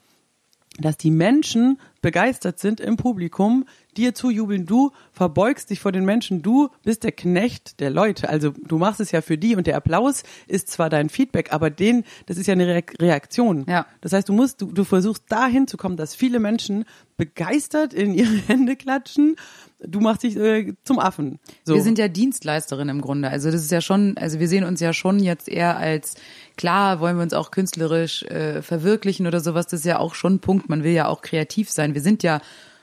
dass 0.79 0.97
die 0.97 1.11
Menschen 1.11 1.79
begeistert 2.01 2.61
sind 2.61 2.81
im 2.81 2.97
Publikum, 2.97 3.65
dir 3.97 4.15
zujubeln, 4.15 4.65
du 4.65 4.93
verbeugst 5.13 5.71
dich 5.71 5.81
vor 5.81 5.91
den 5.91 6.05
Menschen, 6.05 6.43
du 6.43 6.69
bist 6.85 7.03
der 7.03 7.11
Knecht 7.11 7.81
der 7.81 7.91
Leute. 7.91 8.29
Also 8.29 8.53
du 8.53 8.79
machst 8.79 9.01
es 9.01 9.11
ja 9.11 9.21
für 9.21 9.37
die 9.37 9.57
und 9.57 9.67
der 9.67 9.77
Applaus 9.77 10.23
ist 10.47 10.69
zwar 10.69 10.89
dein 10.89 11.09
Feedback, 11.09 11.53
aber 11.53 11.71
den, 11.71 12.05
das 12.27 12.39
ist 12.39 12.47
ja 12.47 12.53
eine 12.53 12.67
Reak- 12.67 13.01
Reaktion. 13.01 13.67
Ja. 13.69 13.87
Das 14.01 14.13
heißt, 14.13 14.29
du 14.29 14.33
musst, 14.33 14.63
du, 14.63 14.67
du 14.67 14.85
versuchst 14.85 15.25
dahin 15.29 15.67
zu 15.67 15.77
kommen, 15.77 15.97
dass 15.97 16.15
viele 16.15 16.39
Menschen 16.39 16.85
begeistert 17.17 17.93
in 17.93 18.15
ihre 18.15 18.37
Hände 18.47 18.77
klatschen. 18.77 19.35
Du 19.81 20.01
machst 20.01 20.23
dich 20.23 20.37
äh, 20.37 20.75
zum 20.85 21.01
Affen. 21.01 21.41
So. 21.65 21.75
Wir 21.75 21.83
sind 21.83 21.99
ja 21.99 22.07
Dienstleisterin 22.09 22.89
im 22.89 23.01
Grunde. 23.01 23.29
Also 23.31 23.51
das 23.51 23.63
ist 23.63 23.73
ja 23.73 23.81
schon, 23.81 24.17
also 24.17 24.39
wir 24.39 24.49
sehen 24.49 24.65
uns 24.65 24.81
ja 24.81 24.93
schon 24.93 25.19
jetzt 25.19 25.49
eher 25.49 25.77
als, 25.77 26.15
klar 26.59 27.01
wollen 27.01 27.17
wir 27.17 27.23
uns 27.23 27.33
auch 27.33 27.51
künstlerisch 27.51 28.23
äh, 28.25 28.61
verwirklichen 28.61 29.27
oder 29.27 29.41
sowas, 29.41 29.67
das 29.67 29.81
ist 29.81 29.87
ja 29.87 29.99
auch 29.99 30.15
schon 30.15 30.35
ein 30.35 30.41
Punkt. 30.41 30.69
Man 30.69 30.85
will 30.85 30.93
ja 30.93 31.07
auch 31.09 31.23
kreativ 31.23 31.71
sein. 31.71 31.95
Wir 31.95 32.03
sind 32.03 32.23
ja 32.23 32.43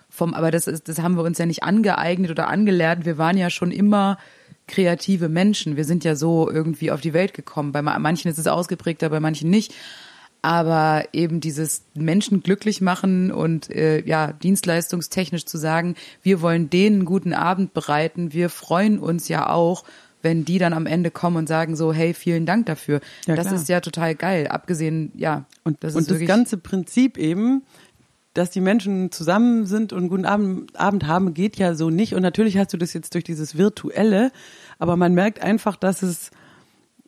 vom, 0.09 0.33
aber 0.33 0.49
das 0.49 0.65
ist, 0.65 0.89
das 0.89 0.99
haben 0.99 1.17
wir 1.17 1.23
uns 1.23 1.37
ja 1.37 1.45
nicht 1.45 1.61
angeeignet 1.61 2.31
oder 2.31 2.47
angelernt. 2.47 3.05
Wir 3.05 3.19
waren 3.19 3.37
ja 3.37 3.51
schon 3.51 3.69
immer 3.69 4.17
kreative 4.67 5.29
Menschen. 5.29 5.75
Wir 5.77 5.85
sind 5.85 6.03
ja 6.03 6.15
so 6.15 6.49
irgendwie 6.49 6.89
auf 6.89 7.01
die 7.01 7.13
Welt 7.13 7.35
gekommen. 7.35 7.71
Bei 7.71 7.83
ma- 7.83 7.99
manchen 7.99 8.31
ist 8.31 8.39
es 8.39 8.47
ausgeprägter, 8.47 9.09
bei 9.09 9.19
manchen 9.19 9.49
nicht. 9.51 9.75
Aber 10.41 11.05
eben 11.11 11.39
dieses 11.39 11.83
Menschen 11.95 12.43
glücklich 12.43 12.79
machen 12.79 13.31
und 13.31 13.69
äh, 13.71 14.05
ja, 14.05 14.31
dienstleistungstechnisch 14.31 15.45
zu 15.45 15.57
sagen, 15.57 15.95
wir 16.21 16.39
wollen 16.41 16.69
denen 16.69 16.97
einen 16.97 17.05
guten 17.05 17.33
Abend 17.33 17.73
bereiten, 17.73 18.31
wir 18.31 18.49
freuen 18.49 18.99
uns 18.99 19.27
ja 19.27 19.49
auch, 19.49 19.83
wenn 20.25 20.43
die 20.43 20.57
dann 20.57 20.73
am 20.73 20.87
Ende 20.87 21.11
kommen 21.11 21.37
und 21.37 21.47
sagen 21.47 21.75
so, 21.77 21.93
hey, 21.93 22.13
vielen 22.13 22.45
Dank 22.45 22.65
dafür. 22.65 22.99
Ja, 23.27 23.35
das 23.35 23.47
klar. 23.47 23.61
ist 23.61 23.69
ja 23.69 23.79
total 23.79 24.15
geil. 24.15 24.47
Abgesehen, 24.47 25.11
ja, 25.15 25.45
Und 25.63 25.83
das 25.83 25.95
und 25.95 26.09
das 26.09 26.19
ganze 26.25 26.57
Prinzip 26.57 27.17
eben, 27.17 27.61
dass 28.33 28.49
die 28.49 28.59
Menschen 28.59 29.11
zusammen 29.11 29.65
sind 29.65 29.93
und 29.93 29.99
einen 29.99 30.09
guten 30.09 30.25
Abend, 30.25 30.75
Abend 30.77 31.07
haben, 31.07 31.33
geht 31.35 31.57
ja 31.57 31.75
so 31.75 31.89
nicht. 31.91 32.15
Und 32.15 32.23
natürlich 32.23 32.57
hast 32.57 32.73
du 32.73 32.77
das 32.77 32.91
jetzt 32.93 33.13
durch 33.13 33.23
dieses 33.23 33.55
Virtuelle, 33.55 34.31
aber 34.79 34.97
man 34.97 35.13
merkt 35.13 35.41
einfach, 35.41 35.77
dass 35.77 36.01
es 36.01 36.31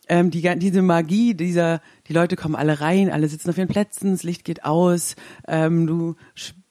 ähm, 0.08 0.30
die, 0.30 0.40
diese 0.56 0.80
Magie 0.80 1.34
dieser, 1.34 1.82
die 2.06 2.12
Leute 2.12 2.36
kommen 2.36 2.54
alle 2.54 2.80
rein, 2.80 3.10
alle 3.10 3.28
sitzen 3.28 3.50
auf 3.50 3.58
ihren 3.58 3.68
Plätzen, 3.68 4.12
das 4.12 4.22
Licht 4.22 4.44
geht 4.44 4.64
aus, 4.64 5.16
ähm, 5.46 5.86
du, 5.86 6.14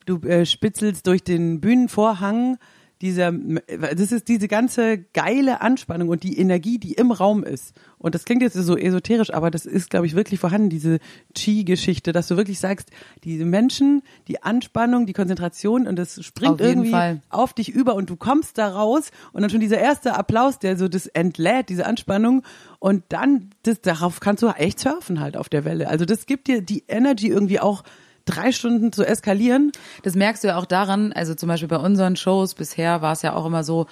du 0.06 0.26
äh, 0.28 0.46
spitzelst 0.46 1.06
durch 1.06 1.24
den 1.24 1.60
Bühnenvorhang, 1.60 2.58
dieser, 3.02 3.32
das 3.32 4.12
ist 4.12 4.28
diese 4.28 4.48
ganze 4.48 4.98
geile 4.98 5.62
Anspannung 5.62 6.10
und 6.10 6.24
die 6.24 6.40
Energie, 6.40 6.80
die 6.80 6.94
im 6.94 7.12
Raum 7.12 7.44
ist. 7.44 7.74
Und 8.00 8.16
das 8.16 8.26
klingt 8.26 8.42
jetzt 8.42 8.56
so 8.56 8.78
esoterisch, 8.78 9.34
aber 9.34 9.52
das 9.52 9.66
ist, 9.66 9.90
glaube 9.90 10.06
ich, 10.06 10.16
wirklich 10.16 10.40
vorhanden, 10.40 10.70
diese 10.70 11.00
Chi-Geschichte, 11.36 12.12
dass 12.12 12.28
du 12.28 12.38
wirklich 12.38 12.60
sagst, 12.60 12.90
diese 13.24 13.46
Menschen, 13.46 14.04
die 14.28 14.44
Anspannung, 14.44 15.06
die 15.06 15.14
Konzentration 15.14 15.88
und 15.88 15.96
das 15.96 16.24
springt 16.24 16.54
Auf 16.54 16.62
irgendwie 16.62 16.92
Fall. 16.92 17.22
auf 17.30 17.54
dich 17.54 17.70
über 17.70 17.96
und 17.96 18.10
du 18.10 18.16
kommst 18.16 18.58
da 18.58 18.70
raus 18.70 19.12
und 19.34 19.42
dann 19.42 19.50
schon 19.50 19.60
dieser 19.60 19.80
erste 19.80 20.16
Applaus, 20.16 20.60
der 20.60 20.78
so 20.78 20.88
das 20.88 21.08
entlädt, 21.08 21.70
diese 21.70 21.86
Anspannung 21.86 22.44
und 22.80 23.04
dann, 23.10 23.52
das, 23.64 23.82
darauf 23.82 24.20
kannst 24.20 24.44
du 24.44 24.48
echt 24.48 24.80
surfen 24.80 25.20
halt 25.20 25.38
auf 25.38 25.50
der 25.50 25.66
Welle. 25.66 25.88
Also 25.88 26.06
das 26.06 26.26
gibt 26.26 26.48
dir 26.48 26.62
die 26.62 26.84
Energy 26.88 27.28
irgendwie 27.28 27.60
auch 27.60 27.84
drei 28.28 28.52
Stunden 28.52 28.92
zu 28.94 29.04
eskalieren. 29.04 29.72
Das 30.04 30.16
merkst 30.16 30.44
du 30.44 30.50
ja 30.50 30.58
auch 30.58 30.66
daran, 30.66 31.13
also 31.13 31.34
zum 31.34 31.50
Beispiel 31.50 31.68
bei 31.68 31.78
unseren 31.78 32.16
Shows 32.16 32.54
bisher 32.54 33.02
war 33.02 33.13
es 33.13 33.24
ja 33.24 33.34
auch 33.34 33.46
immer 33.46 33.63
so, 33.63 33.88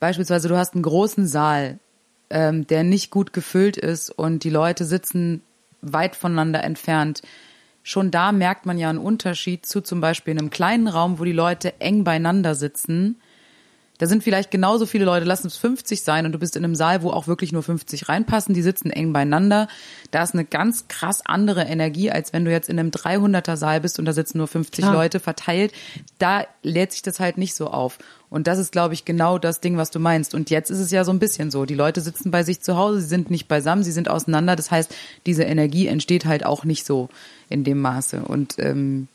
beispielsweise 0.00 0.48
du 0.48 0.56
hast 0.56 0.74
einen 0.74 0.82
großen 0.82 1.26
Saal, 1.26 1.78
ähm, 2.30 2.66
der 2.66 2.84
nicht 2.84 3.10
gut 3.10 3.32
gefüllt 3.32 3.76
ist 3.76 4.10
und 4.10 4.44
die 4.44 4.50
Leute 4.50 4.84
sitzen 4.84 5.42
weit 5.82 6.16
voneinander 6.16 6.64
entfernt. 6.64 7.22
Schon 7.82 8.10
da 8.10 8.32
merkt 8.32 8.64
man 8.64 8.78
ja 8.78 8.88
einen 8.88 8.98
Unterschied 8.98 9.66
zu 9.66 9.80
zum 9.80 10.00
Beispiel 10.00 10.32
einem 10.32 10.50
kleinen 10.50 10.86
Raum, 10.86 11.18
wo 11.18 11.24
die 11.24 11.32
Leute 11.32 11.80
eng 11.80 12.04
beieinander 12.04 12.54
sitzen. 12.54 13.20
Da 14.02 14.08
sind 14.08 14.24
vielleicht 14.24 14.50
genauso 14.50 14.84
viele 14.84 15.04
Leute, 15.04 15.24
lass 15.24 15.44
es 15.44 15.56
50 15.56 16.02
sein 16.02 16.26
und 16.26 16.32
du 16.32 16.40
bist 16.40 16.56
in 16.56 16.64
einem 16.64 16.74
Saal, 16.74 17.04
wo 17.04 17.10
auch 17.10 17.28
wirklich 17.28 17.52
nur 17.52 17.62
50 17.62 18.08
reinpassen, 18.08 18.52
die 18.52 18.60
sitzen 18.60 18.90
eng 18.90 19.12
beieinander. 19.12 19.68
Da 20.10 20.24
ist 20.24 20.34
eine 20.34 20.44
ganz 20.44 20.88
krass 20.88 21.24
andere 21.24 21.62
Energie, 21.62 22.10
als 22.10 22.32
wenn 22.32 22.44
du 22.44 22.50
jetzt 22.50 22.68
in 22.68 22.80
einem 22.80 22.90
300er 22.90 23.56
Saal 23.56 23.80
bist 23.80 24.00
und 24.00 24.04
da 24.04 24.12
sitzen 24.12 24.38
nur 24.38 24.48
50 24.48 24.82
Klar. 24.82 24.92
Leute 24.92 25.20
verteilt. 25.20 25.72
Da 26.18 26.44
lädt 26.64 26.90
sich 26.90 27.02
das 27.02 27.20
halt 27.20 27.38
nicht 27.38 27.54
so 27.54 27.68
auf. 27.68 27.98
Und 28.28 28.48
das 28.48 28.58
ist, 28.58 28.72
glaube 28.72 28.94
ich, 28.94 29.04
genau 29.04 29.38
das 29.38 29.60
Ding, 29.60 29.76
was 29.76 29.92
du 29.92 30.00
meinst. 30.00 30.34
Und 30.34 30.50
jetzt 30.50 30.72
ist 30.72 30.80
es 30.80 30.90
ja 30.90 31.04
so 31.04 31.12
ein 31.12 31.20
bisschen 31.20 31.52
so. 31.52 31.64
Die 31.64 31.76
Leute 31.76 32.00
sitzen 32.00 32.32
bei 32.32 32.42
sich 32.42 32.60
zu 32.60 32.76
Hause, 32.76 33.02
sie 33.02 33.06
sind 33.06 33.30
nicht 33.30 33.46
beisammen, 33.46 33.84
sie 33.84 33.92
sind 33.92 34.10
auseinander. 34.10 34.56
Das 34.56 34.72
heißt, 34.72 34.92
diese 35.26 35.44
Energie 35.44 35.86
entsteht 35.86 36.26
halt 36.26 36.44
auch 36.44 36.64
nicht 36.64 36.84
so 36.84 37.08
in 37.48 37.62
dem 37.62 37.80
Maße. 37.80 38.22
Und 38.24 38.56
ähm, 38.58 39.06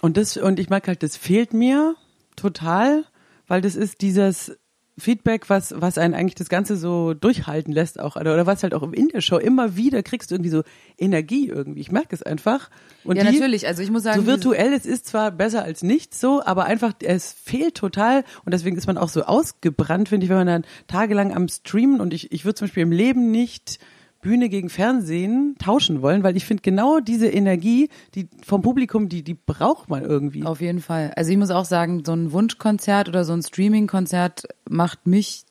Und 0.00 0.16
das, 0.16 0.38
und 0.38 0.58
ich 0.58 0.70
merke 0.70 0.86
halt, 0.86 1.02
das 1.02 1.18
fehlt 1.18 1.52
mir 1.52 1.96
total, 2.34 3.04
weil 3.46 3.60
das 3.60 3.74
ist 3.74 4.00
dieses 4.00 4.52
Feedback, 4.98 5.48
was, 5.48 5.74
was 5.76 5.96
einen 5.96 6.12
eigentlich 6.14 6.34
das 6.34 6.50
Ganze 6.50 6.76
so 6.76 7.14
durchhalten 7.14 7.72
lässt 7.72 7.98
auch, 7.98 8.16
oder, 8.16 8.34
oder 8.34 8.46
was 8.46 8.62
halt 8.62 8.74
auch 8.74 8.82
in 8.92 9.08
der 9.08 9.22
Show 9.22 9.38
immer 9.38 9.74
wieder 9.74 10.02
kriegst 10.02 10.30
du 10.30 10.34
irgendwie 10.34 10.50
so 10.50 10.62
Energie 10.98 11.48
irgendwie. 11.48 11.80
Ich 11.80 11.90
merke 11.90 12.14
es 12.14 12.22
einfach. 12.22 12.68
Und 13.02 13.16
ja, 13.16 13.24
die, 13.24 13.32
natürlich. 13.32 13.66
Also 13.66 13.82
ich 13.82 13.90
muss 13.90 14.02
sagen, 14.02 14.20
so 14.20 14.26
virtuell, 14.26 14.72
es 14.74 14.84
ist 14.84 15.06
zwar 15.06 15.30
besser 15.30 15.64
als 15.64 15.82
nichts 15.82 16.20
so, 16.20 16.42
aber 16.44 16.66
einfach, 16.66 16.92
es 17.00 17.32
fehlt 17.32 17.74
total 17.74 18.24
und 18.44 18.52
deswegen 18.52 18.76
ist 18.76 18.86
man 18.86 18.98
auch 18.98 19.08
so 19.08 19.22
ausgebrannt, 19.22 20.10
finde 20.10 20.24
ich, 20.24 20.30
wenn 20.30 20.36
man 20.36 20.46
dann 20.46 20.64
tagelang 20.88 21.34
am 21.34 21.48
Streamen 21.48 22.00
und 22.00 22.12
ich, 22.12 22.30
ich 22.30 22.44
würde 22.44 22.56
zum 22.56 22.66
Beispiel 22.66 22.82
im 22.82 22.92
Leben 22.92 23.30
nicht 23.30 23.78
Bühne 24.22 24.48
gegen 24.48 24.70
Fernsehen 24.70 25.56
tauschen 25.58 26.00
wollen, 26.00 26.22
weil 26.22 26.36
ich 26.36 26.46
finde 26.46 26.62
genau 26.62 27.00
diese 27.00 27.26
Energie, 27.26 27.90
die 28.14 28.28
vom 28.46 28.62
Publikum, 28.62 29.08
die, 29.08 29.22
die 29.22 29.34
braucht 29.34 29.90
man 29.90 30.04
irgendwie. 30.04 30.44
Auf 30.44 30.60
jeden 30.60 30.80
Fall. 30.80 31.12
Also 31.16 31.32
ich 31.32 31.36
muss 31.36 31.50
auch 31.50 31.64
sagen, 31.66 32.04
so 32.06 32.12
ein 32.12 32.32
Wunschkonzert 32.32 33.08
oder 33.08 33.24
so 33.24 33.34
ein 33.34 33.42
Streaming-Konzert 33.42 34.44
macht 34.70 35.06
mich 35.06 35.42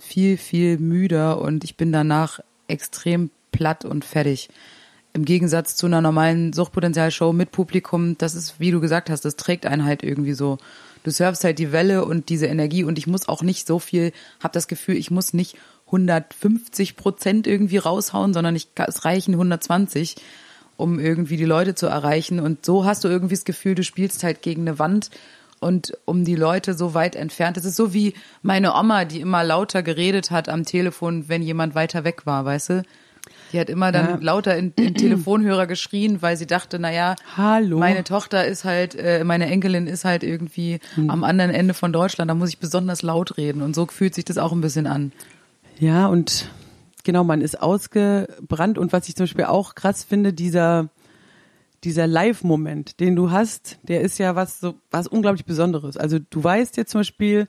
viel, 0.00 0.36
viel 0.36 0.78
müder 0.78 1.40
und 1.40 1.64
ich 1.64 1.76
bin 1.76 1.92
danach 1.92 2.40
extrem 2.66 3.30
platt 3.52 3.84
und 3.84 4.04
fertig. 4.04 4.48
Im 5.14 5.24
Gegensatz 5.24 5.76
zu 5.76 5.86
einer 5.86 6.00
normalen 6.00 6.52
Suchtpotenzial-Show 6.52 7.32
mit 7.32 7.52
Publikum, 7.52 8.18
das 8.18 8.34
ist, 8.34 8.58
wie 8.58 8.72
du 8.72 8.80
gesagt 8.80 9.10
hast, 9.10 9.24
das 9.24 9.36
trägt 9.36 9.64
einen 9.64 9.84
halt 9.84 10.02
irgendwie 10.02 10.34
so. 10.34 10.58
Du 11.04 11.12
surfst 11.12 11.44
halt 11.44 11.58
die 11.60 11.72
Welle 11.72 12.04
und 12.04 12.28
diese 12.28 12.46
Energie 12.46 12.82
und 12.82 12.98
ich 12.98 13.06
muss 13.06 13.28
auch 13.28 13.42
nicht 13.42 13.66
so 13.66 13.78
viel, 13.78 14.12
hab 14.42 14.52
das 14.52 14.66
Gefühl, 14.66 14.96
ich 14.96 15.10
muss 15.10 15.32
nicht 15.32 15.56
150 15.88 16.96
Prozent 16.96 17.46
irgendwie 17.46 17.78
raushauen, 17.78 18.32
sondern 18.32 18.54
ich, 18.56 18.68
es 18.86 19.04
reichen 19.04 19.34
120 19.34 20.16
um 20.76 21.00
irgendwie 21.00 21.36
die 21.36 21.44
Leute 21.44 21.74
zu 21.74 21.86
erreichen. 21.88 22.38
Und 22.38 22.64
so 22.64 22.84
hast 22.84 23.02
du 23.02 23.08
irgendwie 23.08 23.34
das 23.34 23.44
Gefühl, 23.44 23.74
du 23.74 23.82
spielst 23.82 24.22
halt 24.22 24.42
gegen 24.42 24.60
eine 24.62 24.78
Wand 24.78 25.10
und 25.58 25.92
um 26.04 26.24
die 26.24 26.36
Leute 26.36 26.74
so 26.74 26.94
weit 26.94 27.16
entfernt. 27.16 27.56
Es 27.56 27.64
ist 27.64 27.74
so 27.74 27.92
wie 27.92 28.14
meine 28.42 28.72
Oma, 28.76 29.04
die 29.04 29.20
immer 29.20 29.42
lauter 29.42 29.82
geredet 29.82 30.30
hat 30.30 30.48
am 30.48 30.64
Telefon, 30.64 31.24
wenn 31.28 31.42
jemand 31.42 31.74
weiter 31.74 32.04
weg 32.04 32.26
war, 32.26 32.44
weißt 32.44 32.68
du? 32.70 32.82
Die 33.52 33.58
hat 33.58 33.70
immer 33.70 33.90
dann 33.90 34.06
Ja. 34.08 34.18
lauter 34.20 34.56
in, 34.56 34.72
in 34.76 34.94
Telefonhörer 34.94 35.66
geschrien, 35.66 36.22
weil 36.22 36.36
sie 36.36 36.46
dachte, 36.46 36.78
na 36.78 36.92
ja, 36.92 37.16
Hallo. 37.36 37.78
meine 37.80 38.04
Tochter 38.04 38.46
ist 38.46 38.64
halt, 38.64 38.94
äh, 38.94 39.24
meine 39.24 39.46
Enkelin 39.46 39.88
ist 39.88 40.04
halt 40.04 40.22
irgendwie 40.22 40.78
Hm. 40.94 41.10
am 41.10 41.24
anderen 41.24 41.50
Ende 41.50 41.74
von 41.74 41.92
Deutschland, 41.92 42.30
da 42.30 42.36
muss 42.36 42.50
ich 42.50 42.58
besonders 42.58 43.02
laut 43.02 43.36
reden. 43.36 43.62
Und 43.62 43.74
so 43.74 43.84
fühlt 43.86 44.14
sich 44.14 44.24
das 44.26 44.38
auch 44.38 44.52
ein 44.52 44.60
bisschen 44.60 44.86
an. 44.86 45.10
Ja, 45.78 46.06
und 46.06 46.50
genau, 47.04 47.24
man 47.24 47.40
ist 47.40 47.60
ausgebrannt 47.60 48.78
und 48.78 48.92
was 48.92 49.08
ich 49.08 49.16
zum 49.16 49.24
Beispiel 49.24 49.44
auch 49.44 49.74
krass 49.74 50.04
finde, 50.04 50.32
dieser, 50.32 50.88
dieser 51.84 52.06
Live-Moment, 52.06 53.00
den 53.00 53.16
du 53.16 53.30
hast, 53.30 53.78
der 53.82 54.00
ist 54.00 54.18
ja 54.18 54.34
was 54.34 54.60
so, 54.60 54.74
was 54.90 55.06
unglaublich 55.06 55.44
Besonderes. 55.44 55.96
Also 55.96 56.18
du 56.18 56.42
weißt 56.42 56.76
jetzt 56.76 56.90
zum 56.90 57.00
Beispiel, 57.00 57.46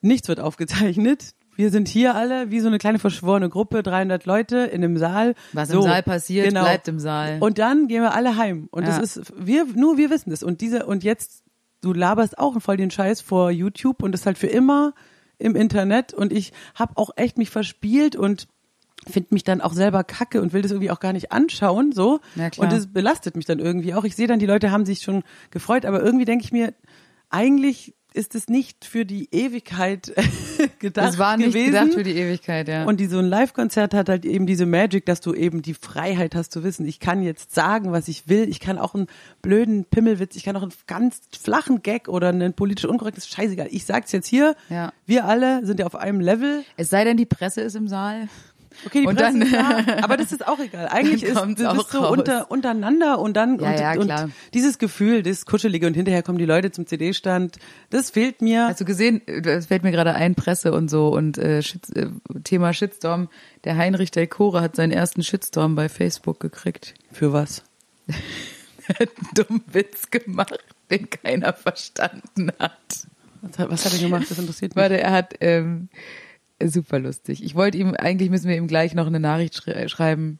nichts 0.00 0.28
wird 0.28 0.40
aufgezeichnet. 0.40 1.34
Wir 1.56 1.70
sind 1.70 1.88
hier 1.88 2.14
alle 2.14 2.50
wie 2.50 2.60
so 2.60 2.68
eine 2.68 2.76
kleine 2.78 2.98
verschworene 2.98 3.48
Gruppe, 3.48 3.82
300 3.82 4.26
Leute 4.26 4.58
in 4.58 4.84
einem 4.84 4.98
Saal. 4.98 5.34
Was 5.54 5.70
so, 5.70 5.78
im 5.78 5.84
Saal 5.84 6.02
passiert, 6.02 6.50
bleibt 6.50 6.86
im 6.86 6.98
Saal. 7.00 7.38
Und 7.40 7.58
dann 7.58 7.88
gehen 7.88 8.02
wir 8.02 8.14
alle 8.14 8.36
heim. 8.36 8.68
Und 8.70 8.82
Ja. 8.86 8.98
das 8.98 9.16
ist, 9.16 9.32
wir, 9.38 9.64
nur 9.74 9.96
wir 9.96 10.10
wissen 10.10 10.30
das. 10.30 10.42
Und 10.42 10.60
diese, 10.60 10.84
und 10.84 11.02
jetzt, 11.02 11.42
du 11.80 11.94
laberst 11.94 12.38
auch 12.38 12.60
voll 12.60 12.76
den 12.76 12.90
Scheiß 12.90 13.22
vor 13.22 13.50
YouTube 13.50 14.02
und 14.02 14.12
das 14.12 14.26
halt 14.26 14.36
für 14.36 14.48
immer 14.48 14.92
im 15.38 15.56
Internet. 15.56 16.14
Und 16.14 16.32
ich 16.32 16.52
habe 16.74 16.96
auch 16.96 17.10
echt 17.16 17.38
mich 17.38 17.50
verspielt 17.50 18.16
und 18.16 18.48
finde 19.08 19.34
mich 19.34 19.44
dann 19.44 19.60
auch 19.60 19.72
selber 19.72 20.04
kacke 20.04 20.42
und 20.42 20.52
will 20.52 20.62
das 20.62 20.72
irgendwie 20.72 20.90
auch 20.90 21.00
gar 21.00 21.12
nicht 21.12 21.30
anschauen, 21.32 21.92
so. 21.92 22.20
Ja, 22.34 22.50
und 22.56 22.72
das 22.72 22.92
belastet 22.92 23.36
mich 23.36 23.44
dann 23.44 23.58
irgendwie 23.58 23.94
auch. 23.94 24.04
Ich 24.04 24.16
sehe 24.16 24.26
dann, 24.26 24.38
die 24.38 24.46
Leute 24.46 24.70
haben 24.70 24.84
sich 24.84 25.00
schon 25.00 25.22
gefreut, 25.50 25.84
aber 25.84 26.02
irgendwie 26.02 26.24
denke 26.24 26.44
ich 26.44 26.52
mir, 26.52 26.74
eigentlich 27.30 27.94
ist 28.16 28.34
es 28.34 28.48
nicht 28.48 28.84
für 28.84 29.04
die 29.04 29.28
Ewigkeit 29.32 30.12
gedacht 30.78 31.06
Das 31.08 31.18
war 31.18 31.36
nicht 31.36 31.48
gewesen. 31.48 31.66
gedacht 31.72 31.94
für 31.94 32.02
die 32.02 32.16
Ewigkeit, 32.16 32.66
ja. 32.68 32.84
Und 32.84 32.98
die, 32.98 33.06
so 33.06 33.18
ein 33.18 33.26
Live-Konzert 33.26 33.94
hat 33.94 34.08
halt 34.08 34.24
eben 34.24 34.46
diese 34.46 34.66
Magic, 34.66 35.04
dass 35.06 35.20
du 35.20 35.34
eben 35.34 35.62
die 35.62 35.74
Freiheit 35.74 36.34
hast 36.34 36.52
zu 36.52 36.64
wissen, 36.64 36.86
ich 36.86 36.98
kann 36.98 37.22
jetzt 37.22 37.54
sagen, 37.54 37.92
was 37.92 38.08
ich 38.08 38.28
will. 38.28 38.48
Ich 38.48 38.60
kann 38.60 38.78
auch 38.78 38.94
einen 38.94 39.06
blöden 39.42 39.84
Pimmelwitz, 39.84 40.34
ich 40.36 40.44
kann 40.44 40.56
auch 40.56 40.62
einen 40.62 40.72
ganz 40.86 41.20
flachen 41.38 41.82
Gag 41.82 42.08
oder 42.08 42.28
einen 42.30 42.54
politisch 42.54 42.86
unkorrektes 42.86 43.28
Scheißegal. 43.28 43.68
Ich 43.70 43.84
sag's 43.84 44.12
jetzt 44.12 44.26
hier. 44.26 44.56
Ja. 44.70 44.92
Wir 45.04 45.26
alle 45.26 45.64
sind 45.66 45.78
ja 45.80 45.86
auf 45.86 45.94
einem 45.94 46.20
Level. 46.20 46.64
es 46.76 46.90
sei 46.90 47.04
denn, 47.04 47.16
die 47.16 47.26
Presse 47.26 47.60
ist 47.60 47.76
im 47.76 47.86
Saal. 47.88 48.28
Okay, 48.84 49.00
die 49.02 49.06
Und 49.06 49.16
Presse 49.16 49.38
dann- 49.38 49.42
ist 49.42 49.52
da, 49.52 49.98
aber 50.02 50.16
das 50.16 50.32
ist 50.32 50.46
auch 50.46 50.58
egal. 50.58 50.88
Eigentlich 50.88 51.22
ist 51.22 51.36
auch 51.36 51.46
bist 51.46 51.90
so 51.90 51.98
raus. 52.00 52.10
unter, 52.18 52.50
untereinander 52.50 53.18
und 53.18 53.34
dann 53.34 53.58
Ja, 53.58 53.70
und, 53.70 53.78
ja, 53.80 53.96
klar. 53.96 54.24
und 54.24 54.32
dieses 54.54 54.78
Gefühl, 54.78 55.22
das 55.22 55.46
Kuschelige 55.46 55.86
und 55.86 55.94
hinterher 55.94 56.22
kommen 56.22 56.38
die 56.38 56.44
Leute 56.44 56.70
zum 56.70 56.86
CD-Stand, 56.86 57.56
das 57.90 58.10
fehlt 58.10 58.42
mir. 58.42 58.66
Hast 58.68 58.80
du 58.80 58.84
gesehen, 58.84 59.22
es 59.26 59.66
fällt 59.66 59.82
mir 59.82 59.92
gerade 59.92 60.14
ein, 60.14 60.34
Presse 60.34 60.72
und 60.72 60.88
so 60.90 61.08
und 61.08 61.38
äh, 61.38 61.62
Shit, 61.62 61.96
äh, 61.96 62.08
Thema 62.44 62.72
Shitstorm. 62.74 63.28
Der 63.64 63.76
Heinrich 63.76 64.10
Delcore 64.10 64.60
hat 64.60 64.76
seinen 64.76 64.92
ersten 64.92 65.22
Shitstorm 65.22 65.74
bei 65.74 65.88
Facebook 65.88 66.38
gekriegt. 66.40 66.94
Für 67.12 67.32
was? 67.32 67.62
Er 68.88 69.00
hat 69.00 69.08
einen 69.18 69.28
dummen 69.34 69.64
Witz 69.72 70.10
gemacht, 70.12 70.60
den 70.92 71.10
keiner 71.10 71.52
verstanden 71.52 72.52
hat. 72.60 72.72
Was 73.42 73.58
hat, 73.58 73.68
was 73.70 73.84
hat 73.84 73.92
er 73.94 73.98
gemacht? 73.98 74.26
Das 74.30 74.38
interessiert 74.38 74.76
mich. 74.76 74.80
Warte, 74.82 75.00
er 75.00 75.10
hat 75.10 75.34
ähm, 75.40 75.88
super 76.64 76.98
lustig. 76.98 77.42
Ich 77.44 77.54
wollte 77.54 77.78
ihm, 77.78 77.94
eigentlich 77.94 78.30
müssen 78.30 78.48
wir 78.48 78.56
ihm 78.56 78.66
gleich 78.66 78.94
noch 78.94 79.06
eine 79.06 79.20
Nachricht 79.20 79.54
schre 79.54 79.88
schreiben. 79.88 80.38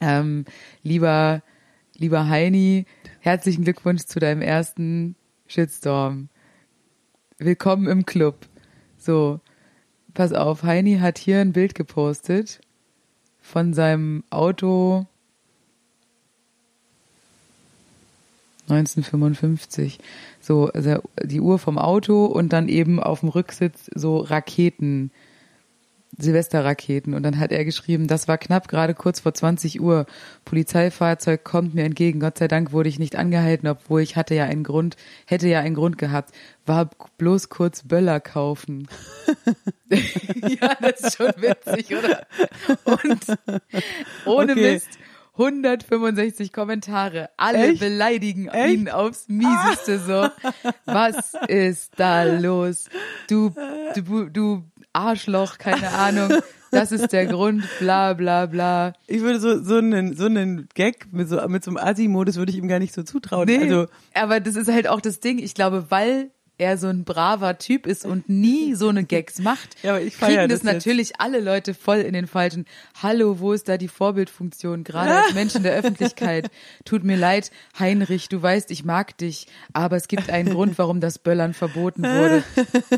Ähm, 0.00 0.44
lieber, 0.82 1.42
lieber 1.96 2.28
Heini, 2.28 2.86
herzlichen 3.20 3.64
Glückwunsch 3.64 4.04
zu 4.04 4.18
deinem 4.18 4.42
ersten 4.42 5.16
Shitstorm. 5.46 6.28
Willkommen 7.38 7.86
im 7.86 8.06
Club. 8.06 8.46
So, 8.96 9.40
pass 10.14 10.32
auf, 10.32 10.62
Heini 10.62 10.98
hat 10.98 11.18
hier 11.18 11.40
ein 11.40 11.52
Bild 11.52 11.74
gepostet 11.74 12.60
von 13.38 13.74
seinem 13.74 14.24
Auto 14.30 15.06
1955. 18.68 19.98
So, 20.40 20.66
also 20.66 21.02
die 21.22 21.40
Uhr 21.40 21.58
vom 21.58 21.78
Auto 21.78 22.26
und 22.26 22.52
dann 22.52 22.68
eben 22.68 23.02
auf 23.02 23.20
dem 23.20 23.28
Rücksitz 23.28 23.90
so 23.94 24.18
Raketen, 24.18 25.10
Silvesterraketen. 26.18 27.14
Und 27.14 27.22
dann 27.22 27.38
hat 27.38 27.52
er 27.52 27.64
geschrieben, 27.64 28.06
das 28.06 28.26
war 28.26 28.38
knapp 28.38 28.68
gerade 28.68 28.94
kurz 28.94 29.20
vor 29.20 29.34
20 29.34 29.80
Uhr. 29.80 30.06
Polizeifahrzeug 30.44 31.44
kommt 31.44 31.74
mir 31.74 31.84
entgegen. 31.84 32.20
Gott 32.20 32.38
sei 32.38 32.48
Dank 32.48 32.72
wurde 32.72 32.88
ich 32.88 32.98
nicht 32.98 33.16
angehalten, 33.16 33.68
obwohl 33.68 34.00
ich 34.00 34.16
hatte 34.16 34.34
ja 34.34 34.44
einen 34.44 34.64
Grund, 34.64 34.96
hätte 35.26 35.48
ja 35.48 35.60
einen 35.60 35.74
Grund 35.74 35.98
gehabt. 35.98 36.32
War 36.64 36.90
bloß 37.18 37.48
kurz 37.48 37.82
Böller 37.82 38.20
kaufen. 38.20 38.88
ja, 39.90 40.76
das 40.80 41.00
ist 41.00 41.16
schon 41.16 41.32
witzig, 41.36 41.96
oder? 41.96 42.26
Und 42.84 43.24
ohne 44.24 44.52
Okay. 44.52 44.72
Mist. 44.72 44.98
165 45.38 46.52
Kommentare, 46.52 47.30
alle 47.36 47.68
Echt? 47.72 47.80
beleidigen 47.80 48.48
Echt? 48.48 48.74
ihn 48.74 48.88
aufs 48.88 49.28
mieseste 49.28 49.98
so. 49.98 50.28
Was 50.86 51.34
ist 51.48 51.92
da 51.96 52.24
los? 52.24 52.86
Du, 53.28 53.52
du, 53.94 54.28
du 54.30 54.64
Arschloch, 54.92 55.58
keine 55.58 55.90
Ahnung. 55.90 56.32
Das 56.70 56.90
ist 56.92 57.12
der 57.12 57.26
Grund, 57.26 57.64
bla 57.78 58.12
bla 58.14 58.46
bla. 58.46 58.92
Ich 59.06 59.20
würde 59.20 59.38
so, 59.40 59.62
so 59.62 59.76
einen, 59.76 60.16
so 60.16 60.24
einen 60.26 60.68
Gag 60.74 61.12
mit 61.12 61.28
so, 61.28 61.46
mit 61.48 61.62
so 61.64 61.70
einem 61.70 61.78
Assi-Modus 61.78 62.36
würde 62.36 62.50
ich 62.52 62.58
ihm 62.58 62.68
gar 62.68 62.78
nicht 62.78 62.92
so 62.94 63.02
zutrauen. 63.02 63.46
Nee, 63.46 63.58
Also, 63.62 63.86
aber 64.14 64.40
das 64.40 64.56
ist 64.56 64.70
halt 64.70 64.88
auch 64.88 65.00
das 65.00 65.20
Ding. 65.20 65.38
Ich 65.38 65.54
glaube, 65.54 65.86
weil 65.90 66.30
er 66.58 66.78
so 66.78 66.86
ein 66.86 67.04
braver 67.04 67.58
Typ 67.58 67.86
ist 67.86 68.06
und 68.06 68.28
nie 68.28 68.74
so 68.74 68.88
eine 68.88 69.04
Gags 69.04 69.38
macht, 69.40 69.76
Ja, 69.82 69.92
aber 69.92 70.02
ich 70.02 70.18
kriegen 70.18 70.48
das, 70.48 70.60
das 70.60 70.62
natürlich 70.62 71.20
alle 71.20 71.40
Leute 71.40 71.74
voll 71.74 71.98
in 71.98 72.14
den 72.14 72.26
falschen. 72.26 72.64
Hallo, 73.02 73.40
wo 73.40 73.52
ist 73.52 73.68
da 73.68 73.76
die 73.76 73.88
Vorbildfunktion? 73.88 74.82
Gerade 74.82 75.16
als 75.16 75.34
Menschen 75.34 75.62
der 75.62 75.72
Öffentlichkeit. 75.76 76.50
Tut 76.86 77.04
mir 77.04 77.16
leid, 77.16 77.50
Heinrich, 77.78 78.28
du 78.30 78.40
weißt, 78.40 78.70
ich 78.70 78.84
mag 78.84 79.18
dich, 79.18 79.48
aber 79.74 79.96
es 79.96 80.08
gibt 80.08 80.30
einen 80.30 80.48
Grund, 80.50 80.78
warum 80.78 81.00
das 81.00 81.18
Böllern 81.18 81.52
verboten 81.52 82.02
wurde. 82.02 82.42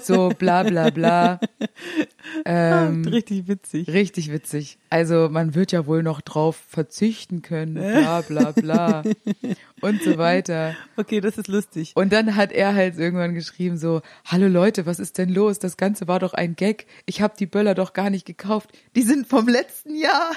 So 0.02 0.28
bla 0.28 0.62
bla 0.62 0.90
bla. 0.90 1.40
Ähm, 2.44 3.04
richtig 3.06 3.48
witzig. 3.48 3.88
Richtig 3.88 4.30
witzig. 4.30 4.78
Also 4.88 5.28
man 5.30 5.56
wird 5.56 5.72
ja 5.72 5.86
wohl 5.86 6.04
noch 6.04 6.20
drauf 6.20 6.56
verzichten 6.68 7.42
können, 7.42 7.74
bla 7.74 8.20
bla 8.20 8.52
bla 8.52 9.02
und 9.80 10.02
so 10.02 10.16
weiter. 10.16 10.76
Okay, 10.96 11.20
das 11.20 11.38
ist 11.38 11.48
lustig. 11.48 11.92
Und 11.96 12.12
dann 12.12 12.36
hat 12.36 12.52
er 12.52 12.74
halt 12.74 12.98
irgendwann 12.98 13.34
geschrieben 13.34 13.47
so, 13.76 14.02
hallo 14.24 14.48
Leute, 14.48 14.86
was 14.86 14.98
ist 14.98 15.18
denn 15.18 15.28
los? 15.28 15.58
Das 15.58 15.76
Ganze 15.76 16.08
war 16.08 16.18
doch 16.18 16.34
ein 16.34 16.56
Gag. 16.56 16.86
Ich 17.06 17.20
habe 17.20 17.34
die 17.38 17.46
Böller 17.46 17.74
doch 17.74 17.92
gar 17.92 18.10
nicht 18.10 18.26
gekauft. 18.26 18.70
Die 18.94 19.02
sind 19.02 19.26
vom 19.26 19.48
letzten 19.48 19.94
Jahr. 19.96 20.32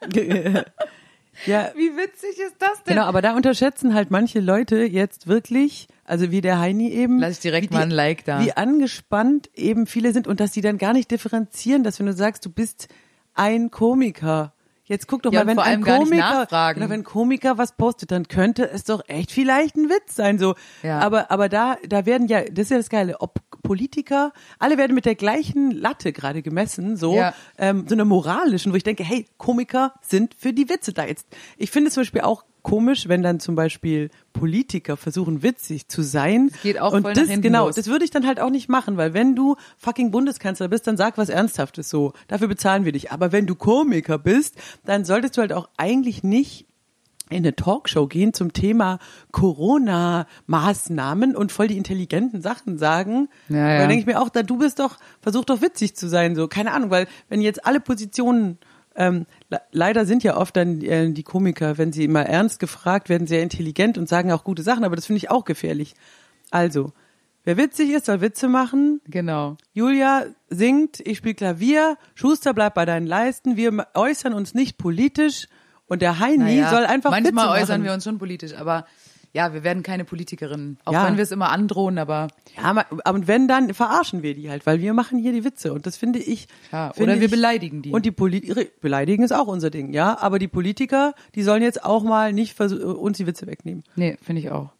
ja, 1.46 1.72
Wie 1.74 1.96
witzig 1.96 2.38
ist 2.38 2.56
das 2.58 2.82
denn? 2.84 2.94
genau, 2.94 3.06
aber 3.06 3.22
da 3.22 3.34
unterschätzen 3.34 3.94
halt 3.94 4.10
manche 4.10 4.40
Leute 4.40 4.78
jetzt 4.84 5.26
wirklich, 5.26 5.88
also 6.04 6.30
wie 6.30 6.40
der 6.40 6.58
Heini 6.58 6.90
eben. 6.90 7.18
Lass 7.18 7.32
ich 7.32 7.40
direkt 7.40 7.72
mal 7.72 7.82
ein 7.82 7.90
Like 7.90 8.24
da. 8.24 8.44
Wie 8.44 8.52
angespannt 8.52 9.50
eben 9.54 9.86
viele 9.86 10.12
sind 10.12 10.26
und 10.26 10.40
dass 10.40 10.52
sie 10.52 10.60
dann 10.60 10.78
gar 10.78 10.92
nicht 10.92 11.10
differenzieren, 11.10 11.82
dass 11.82 11.98
wenn 11.98 12.06
du 12.06 12.12
sagst, 12.12 12.44
du 12.46 12.50
bist 12.50 12.88
ein 13.34 13.70
Komiker. 13.70 14.52
Jetzt 14.88 15.06
guck 15.06 15.22
doch 15.22 15.32
Ja, 15.32 15.44
mal, 15.44 15.48
wenn 15.48 15.58
ein 15.58 15.82
Komiker, 15.82 16.46
genau, 16.74 16.88
wenn 16.88 17.00
ein 17.00 17.04
Komiker 17.04 17.58
was 17.58 17.72
postet, 17.76 18.10
dann 18.10 18.26
könnte 18.26 18.68
es 18.70 18.84
doch 18.84 19.02
echt 19.06 19.30
vielleicht 19.30 19.76
ein 19.76 19.90
Witz 19.90 20.16
sein, 20.16 20.38
so. 20.38 20.54
Ja. 20.82 21.00
Aber, 21.00 21.30
aber 21.30 21.48
da, 21.50 21.76
da 21.86 22.06
werden 22.06 22.26
ja, 22.26 22.42
das 22.42 22.64
ist 22.64 22.70
ja 22.70 22.76
das 22.78 22.88
Geile, 22.88 23.20
ob 23.20 23.38
Politiker, 23.62 24.32
alle 24.58 24.78
werden 24.78 24.94
mit 24.94 25.04
der 25.04 25.14
gleichen 25.14 25.70
Latte 25.72 26.12
gerade 26.12 26.40
gemessen, 26.42 26.96
so, 26.96 27.14
Ja. 27.14 27.34
ähm, 27.58 27.84
so 27.86 27.94
einer 27.94 28.06
moralischen, 28.06 28.72
wo 28.72 28.76
ich 28.76 28.82
denke, 28.84 29.04
hey, 29.04 29.26
Komiker 29.36 29.92
sind 30.00 30.34
für 30.34 30.54
die 30.54 30.70
Witze 30.70 30.94
da 30.94 31.04
jetzt. 31.04 31.26
Ich 31.58 31.70
finde 31.70 31.90
zum 31.90 32.00
Beispiel 32.00 32.22
auch 32.22 32.44
komisch, 32.68 33.08
wenn 33.08 33.22
dann 33.22 33.40
zum 33.40 33.54
Beispiel 33.54 34.10
Politiker 34.32 34.96
versuchen, 34.96 35.42
witzig 35.42 35.88
zu 35.88 36.02
sein. 36.02 36.50
geht 36.62 36.78
auch 36.78 36.92
und 36.92 37.02
voll 37.02 37.14
das, 37.14 37.28
genau, 37.28 37.66
los. 37.66 37.76
das 37.76 37.86
würde 37.86 38.04
ich 38.04 38.10
dann 38.10 38.26
halt 38.26 38.40
auch 38.40 38.50
nicht 38.50 38.68
machen, 38.68 38.96
weil 38.96 39.14
wenn 39.14 39.34
du 39.34 39.56
fucking 39.78 40.10
Bundeskanzler 40.10 40.68
bist, 40.68 40.86
dann 40.86 40.96
sag 40.96 41.18
was 41.18 41.30
Ernsthaftes 41.30 41.88
so. 41.88 42.12
Dafür 42.28 42.48
bezahlen 42.48 42.84
wir 42.84 42.92
dich. 42.92 43.10
Aber 43.10 43.32
wenn 43.32 43.46
du 43.46 43.54
Komiker 43.54 44.18
bist, 44.18 44.56
dann 44.84 45.04
solltest 45.04 45.36
du 45.36 45.40
halt 45.40 45.52
auch 45.52 45.68
eigentlich 45.76 46.22
nicht 46.22 46.66
in 47.30 47.38
eine 47.38 47.54
Talkshow 47.54 48.06
gehen 48.06 48.32
zum 48.32 48.52
Thema 48.52 48.98
Corona-Maßnahmen 49.32 51.36
und 51.36 51.52
voll 51.52 51.68
die 51.68 51.76
intelligenten 51.76 52.42
Sachen 52.42 52.78
sagen. 52.78 53.28
Ja, 53.48 53.56
Weil 53.56 53.80
ja. 53.80 53.86
denke 53.86 54.00
ich 54.00 54.06
mir 54.06 54.20
auch, 54.20 54.30
da 54.30 54.42
du 54.42 54.58
bist 54.58 54.78
doch, 54.78 54.96
versuch 55.20 55.44
doch 55.44 55.60
witzig 55.60 55.94
zu 55.94 56.08
sein, 56.08 56.34
so. 56.34 56.48
Keine 56.48 56.72
Ahnung, 56.72 56.90
weil 56.90 57.06
wenn 57.28 57.40
jetzt 57.40 57.66
alle 57.66 57.80
Positionen 57.80 58.58
ähm, 58.98 59.26
le 59.48 59.60
leider 59.70 60.04
sind 60.04 60.24
ja 60.24 60.36
oft 60.36 60.56
dann 60.56 60.82
äh, 60.82 61.10
die 61.12 61.22
Komiker, 61.22 61.78
wenn 61.78 61.92
sie 61.92 62.04
immer 62.04 62.26
ernst 62.26 62.58
gefragt 62.58 63.08
werden, 63.08 63.28
sehr 63.28 63.42
intelligent 63.42 63.96
und 63.96 64.08
sagen 64.08 64.32
auch 64.32 64.42
gute 64.42 64.62
Sachen, 64.62 64.84
aber 64.84 64.96
das 64.96 65.06
finde 65.06 65.18
ich 65.18 65.30
auch 65.30 65.44
gefährlich. 65.44 65.94
Also, 66.50 66.92
wer 67.44 67.56
witzig 67.56 67.90
ist, 67.90 68.06
soll 68.06 68.20
Witze 68.20 68.48
machen. 68.48 69.00
genau. 69.06 69.56
Julia 69.72 70.26
singt, 70.50 70.98
ich 71.00 71.18
spiele 71.18 71.36
Klavier, 71.36 71.96
Schuster 72.16 72.52
bleibt 72.52 72.74
bei 72.74 72.84
deinen 72.84 73.06
Leisten, 73.06 73.56
wir 73.56 73.86
äußern 73.94 74.34
uns 74.34 74.52
nicht 74.52 74.78
politisch 74.78 75.46
und 75.86 76.02
der 76.02 76.18
Heini 76.18 76.56
Naja, 76.56 76.70
soll 76.70 76.84
einfach 76.84 77.12
manchmal 77.12 77.46
Witze 77.46 77.62
äußern 77.62 77.80
machen. 77.80 77.84
wir 77.84 77.92
uns 77.92 78.02
schon 78.02 78.18
politisch, 78.18 78.54
aber 78.54 78.84
ja, 79.32 79.52
wir 79.52 79.62
werden 79.64 79.82
keine 79.82 80.04
Politikerinnen. 80.04 80.78
Auch 80.84 80.92
Ja. 80.92 81.06
wenn 81.06 81.16
wir 81.16 81.22
es 81.22 81.30
immer 81.30 81.50
androhen, 81.50 81.98
aber 81.98 82.28
Ja, 82.56 82.84
aber 83.04 83.26
wenn, 83.26 83.46
dann 83.48 83.74
verarschen 83.74 84.22
wir 84.22 84.34
die 84.34 84.50
halt, 84.50 84.66
weil 84.66 84.80
wir 84.80 84.92
machen 84.94 85.18
hier 85.18 85.32
die 85.32 85.44
Witze 85.44 85.72
und 85.72 85.86
das 85.86 85.96
finde 85.96 86.18
ich. 86.18 86.48
Ja, 86.72 86.92
finde 86.92 87.12
oder 87.12 87.20
wir 87.20 87.26
ich, 87.26 87.30
beleidigen 87.30 87.82
die. 87.82 87.90
Und 87.92 88.04
die 88.06 88.10
Politiker, 88.10 88.62
beleidigen 88.80 89.22
ist 89.22 89.32
auch 89.32 89.46
unser 89.46 89.70
Ding, 89.70 89.92
ja, 89.92 90.18
aber 90.18 90.38
die 90.38 90.48
Politiker, 90.48 91.14
die 91.34 91.42
sollen 91.42 91.62
jetzt 91.62 91.84
auch 91.84 92.02
mal 92.02 92.32
nicht 92.32 92.58
uns 92.60 93.16
die 93.18 93.26
Witze 93.26 93.46
wegnehmen. 93.46 93.84
nee, 93.96 94.16
finde 94.22 94.40
ich 94.40 94.50
auch. 94.50 94.70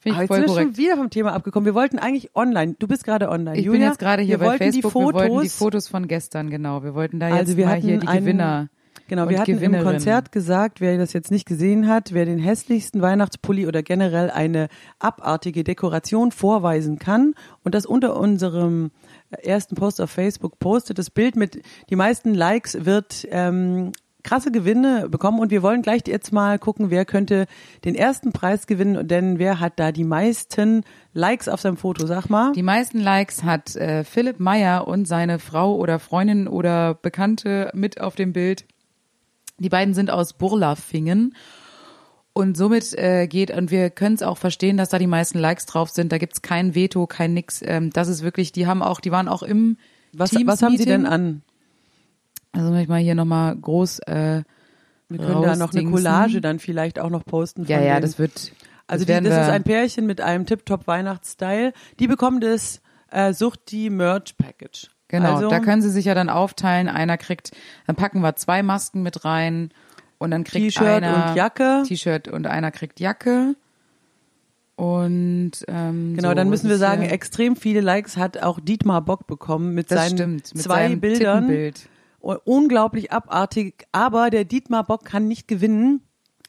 Finde 0.00 0.14
Aber 0.16 0.24
ich 0.24 0.30
jetzt 0.30 0.36
voll 0.38 0.46
sind 0.48 0.56
wir 0.56 0.62
schon 0.62 0.76
wieder 0.76 0.96
vom 0.96 1.10
Thema 1.10 1.32
abgekommen. 1.32 1.66
Wir 1.66 1.74
wollten 1.74 1.98
eigentlich 1.98 2.34
online. 2.36 2.76
Du 2.78 2.86
bist 2.86 3.02
gerade 3.04 3.28
online. 3.28 3.58
Ich 3.58 3.64
Julia, 3.64 3.80
bin 3.80 3.88
jetzt 3.88 3.98
gerade 3.98 4.22
hier 4.22 4.34
wir 4.34 4.38
bei 4.38 4.44
wollten 4.52 4.64
Facebook. 4.64 4.92
Die 4.92 4.92
Fotos, 4.92 5.22
wir 5.22 5.30
wollten 5.30 5.42
die 5.42 5.48
Fotos 5.48 5.88
von 5.88 6.06
gestern, 6.06 6.50
genau. 6.50 6.84
Wir 6.84 6.94
wollten 6.94 7.18
da 7.18 7.28
jetzt 7.28 7.38
also 7.38 7.56
wir 7.56 7.66
mal 7.66 7.80
hier 7.80 7.98
die 7.98 8.06
Gewinner. 8.06 8.68
Genau, 9.08 9.28
wir 9.28 9.40
hatten 9.40 9.50
im 9.52 9.56
Gewinnerinnen. 9.56 9.92
Konzert 9.92 10.32
gesagt, 10.32 10.80
wer 10.80 10.98
das 10.98 11.14
jetzt 11.14 11.30
nicht 11.30 11.46
gesehen 11.46 11.88
hat, 11.88 12.12
wer 12.12 12.26
den 12.26 12.38
hässlichsten 12.38 13.00
Weihnachtspulli 13.00 13.66
oder 13.66 13.82
generell 13.82 14.30
eine 14.30 14.68
abartige 14.98 15.64
Dekoration 15.64 16.30
vorweisen 16.30 16.98
kann 16.98 17.34
und 17.64 17.74
das 17.74 17.86
unter 17.86 18.16
unserem 18.16 18.90
ersten 19.30 19.74
Post 19.74 20.00
auf 20.00 20.10
Facebook 20.10 20.58
postet, 20.58 20.98
das 20.98 21.10
Bild 21.10 21.36
mit 21.36 21.62
die 21.88 21.96
meisten 21.96 22.34
Likes 22.34 22.84
wird 22.84 23.26
ähm, 23.30 23.92
krasse 24.24 24.50
Gewinne 24.50 25.08
bekommen 25.08 25.38
und 25.40 25.50
wir 25.50 25.62
wollen 25.62 25.80
gleich 25.80 26.02
jetzt 26.06 26.32
mal 26.32 26.58
gucken, 26.58 26.90
wer 26.90 27.06
könnte 27.06 27.46
den 27.86 27.94
ersten 27.94 28.32
Preis 28.32 28.66
gewinnen, 28.66 29.08
denn 29.08 29.38
wer 29.38 29.58
hat 29.58 29.74
da 29.76 29.90
die 29.90 30.04
meisten 30.04 30.84
Likes 31.14 31.48
auf 31.48 31.62
seinem 31.62 31.78
Foto, 31.78 32.06
sag 32.06 32.28
mal. 32.28 32.52
Die 32.52 32.62
meisten 32.62 33.00
Likes 33.00 33.42
hat 33.42 33.74
äh, 33.76 34.04
Philipp 34.04 34.38
Meyer 34.38 34.86
und 34.86 35.08
seine 35.08 35.38
Frau 35.38 35.76
oder 35.76 35.98
Freundin 35.98 36.46
oder 36.46 36.92
Bekannte 36.94 37.70
mit 37.72 38.02
auf 38.02 38.16
dem 38.16 38.34
Bild. 38.34 38.66
Die 39.58 39.68
beiden 39.68 39.94
sind 39.94 40.10
aus 40.10 40.32
Burlafingen. 40.32 41.34
Und 42.32 42.56
somit 42.56 42.94
äh, 42.94 43.26
geht, 43.26 43.50
und 43.50 43.72
wir 43.72 43.90
können 43.90 44.14
es 44.14 44.22
auch 44.22 44.38
verstehen, 44.38 44.76
dass 44.76 44.90
da 44.90 44.98
die 45.00 45.08
meisten 45.08 45.40
Likes 45.40 45.66
drauf 45.66 45.90
sind. 45.90 46.12
Da 46.12 46.18
gibt's 46.18 46.40
kein 46.40 46.74
Veto, 46.76 47.06
kein 47.08 47.34
nix. 47.34 47.60
Ähm, 47.64 47.90
das 47.90 48.06
ist 48.06 48.22
wirklich, 48.22 48.52
die 48.52 48.66
haben 48.68 48.80
auch, 48.82 49.00
die 49.00 49.10
waren 49.10 49.26
auch 49.26 49.42
im 49.42 49.76
Was, 50.12 50.32
was 50.46 50.62
haben 50.62 50.76
Sie 50.76 50.84
denn 50.84 51.04
an? 51.04 51.42
Also 52.52 52.72
ich 52.74 52.88
mal 52.88 53.00
hier 53.00 53.14
nochmal 53.16 53.56
groß 53.56 54.00
äh, 54.00 54.42
Wir 55.08 55.18
können 55.18 55.42
da 55.42 55.56
noch 55.56 55.74
eine. 55.74 55.90
Collage 55.90 56.40
dann 56.40 56.58
vielleicht 56.60 56.98
auch 56.98 57.10
noch 57.10 57.24
posten. 57.24 57.64
Von 57.64 57.74
Ja, 57.74 57.80
ja, 57.80 57.94
denen. 57.94 58.02
das 58.02 58.18
wird. 58.18 58.52
Also 58.86 59.04
die, 59.04 59.08
werden 59.08 59.24
das 59.24 59.46
ist 59.46 59.52
ein 59.52 59.64
Pärchen 59.64 60.06
mit 60.06 60.20
einem 60.20 60.46
Tip-Top 60.46 60.86
Weihnachtsstyle. 60.86 61.72
Die 61.98 62.06
bekommen 62.06 62.40
das 62.40 62.80
äh, 63.10 63.32
Suchti 63.32 63.90
Merch 63.90 64.36
Package. 64.36 64.88
Genau, 65.08 65.36
also, 65.36 65.48
da 65.48 65.60
können 65.60 65.80
sie 65.80 65.90
sich 65.90 66.04
ja 66.04 66.14
dann 66.14 66.28
aufteilen. 66.28 66.88
Einer 66.88 67.16
kriegt, 67.16 67.52
dann 67.86 67.96
packen 67.96 68.20
wir 68.20 68.36
zwei 68.36 68.62
Masken 68.62 69.02
mit 69.02 69.24
rein 69.24 69.70
und 70.18 70.30
dann 70.30 70.44
kriegt 70.44 70.74
T-Shirt 70.74 71.02
einer 71.02 71.30
und 71.30 71.36
Jacke. 71.36 71.82
T-Shirt 71.86 72.28
und 72.28 72.46
einer 72.46 72.70
kriegt 72.70 73.00
Jacke. 73.00 73.54
Und 74.76 75.52
ähm, 75.66 76.14
Genau, 76.14 76.28
so, 76.28 76.34
dann 76.34 76.50
müssen 76.50 76.68
wir 76.68 76.78
sagen, 76.78 77.02
extrem 77.02 77.56
viele 77.56 77.80
Likes 77.80 78.16
hat 78.16 78.38
auch 78.38 78.60
Dietmar 78.60 79.02
Bock 79.02 79.26
bekommen 79.26 79.74
mit 79.74 79.90
das 79.90 79.98
seinen 79.98 80.16
stimmt, 80.16 80.54
mit 80.54 80.62
zwei 80.62 80.88
seinem 80.88 81.00
Bildern. 81.00 81.48
Tittenbild. 81.48 81.88
Unglaublich 82.20 83.10
abartig, 83.10 83.86
aber 83.90 84.30
der 84.30 84.44
Dietmar 84.44 84.84
Bock 84.84 85.04
kann 85.04 85.26
nicht 85.26 85.48
gewinnen. 85.48 86.02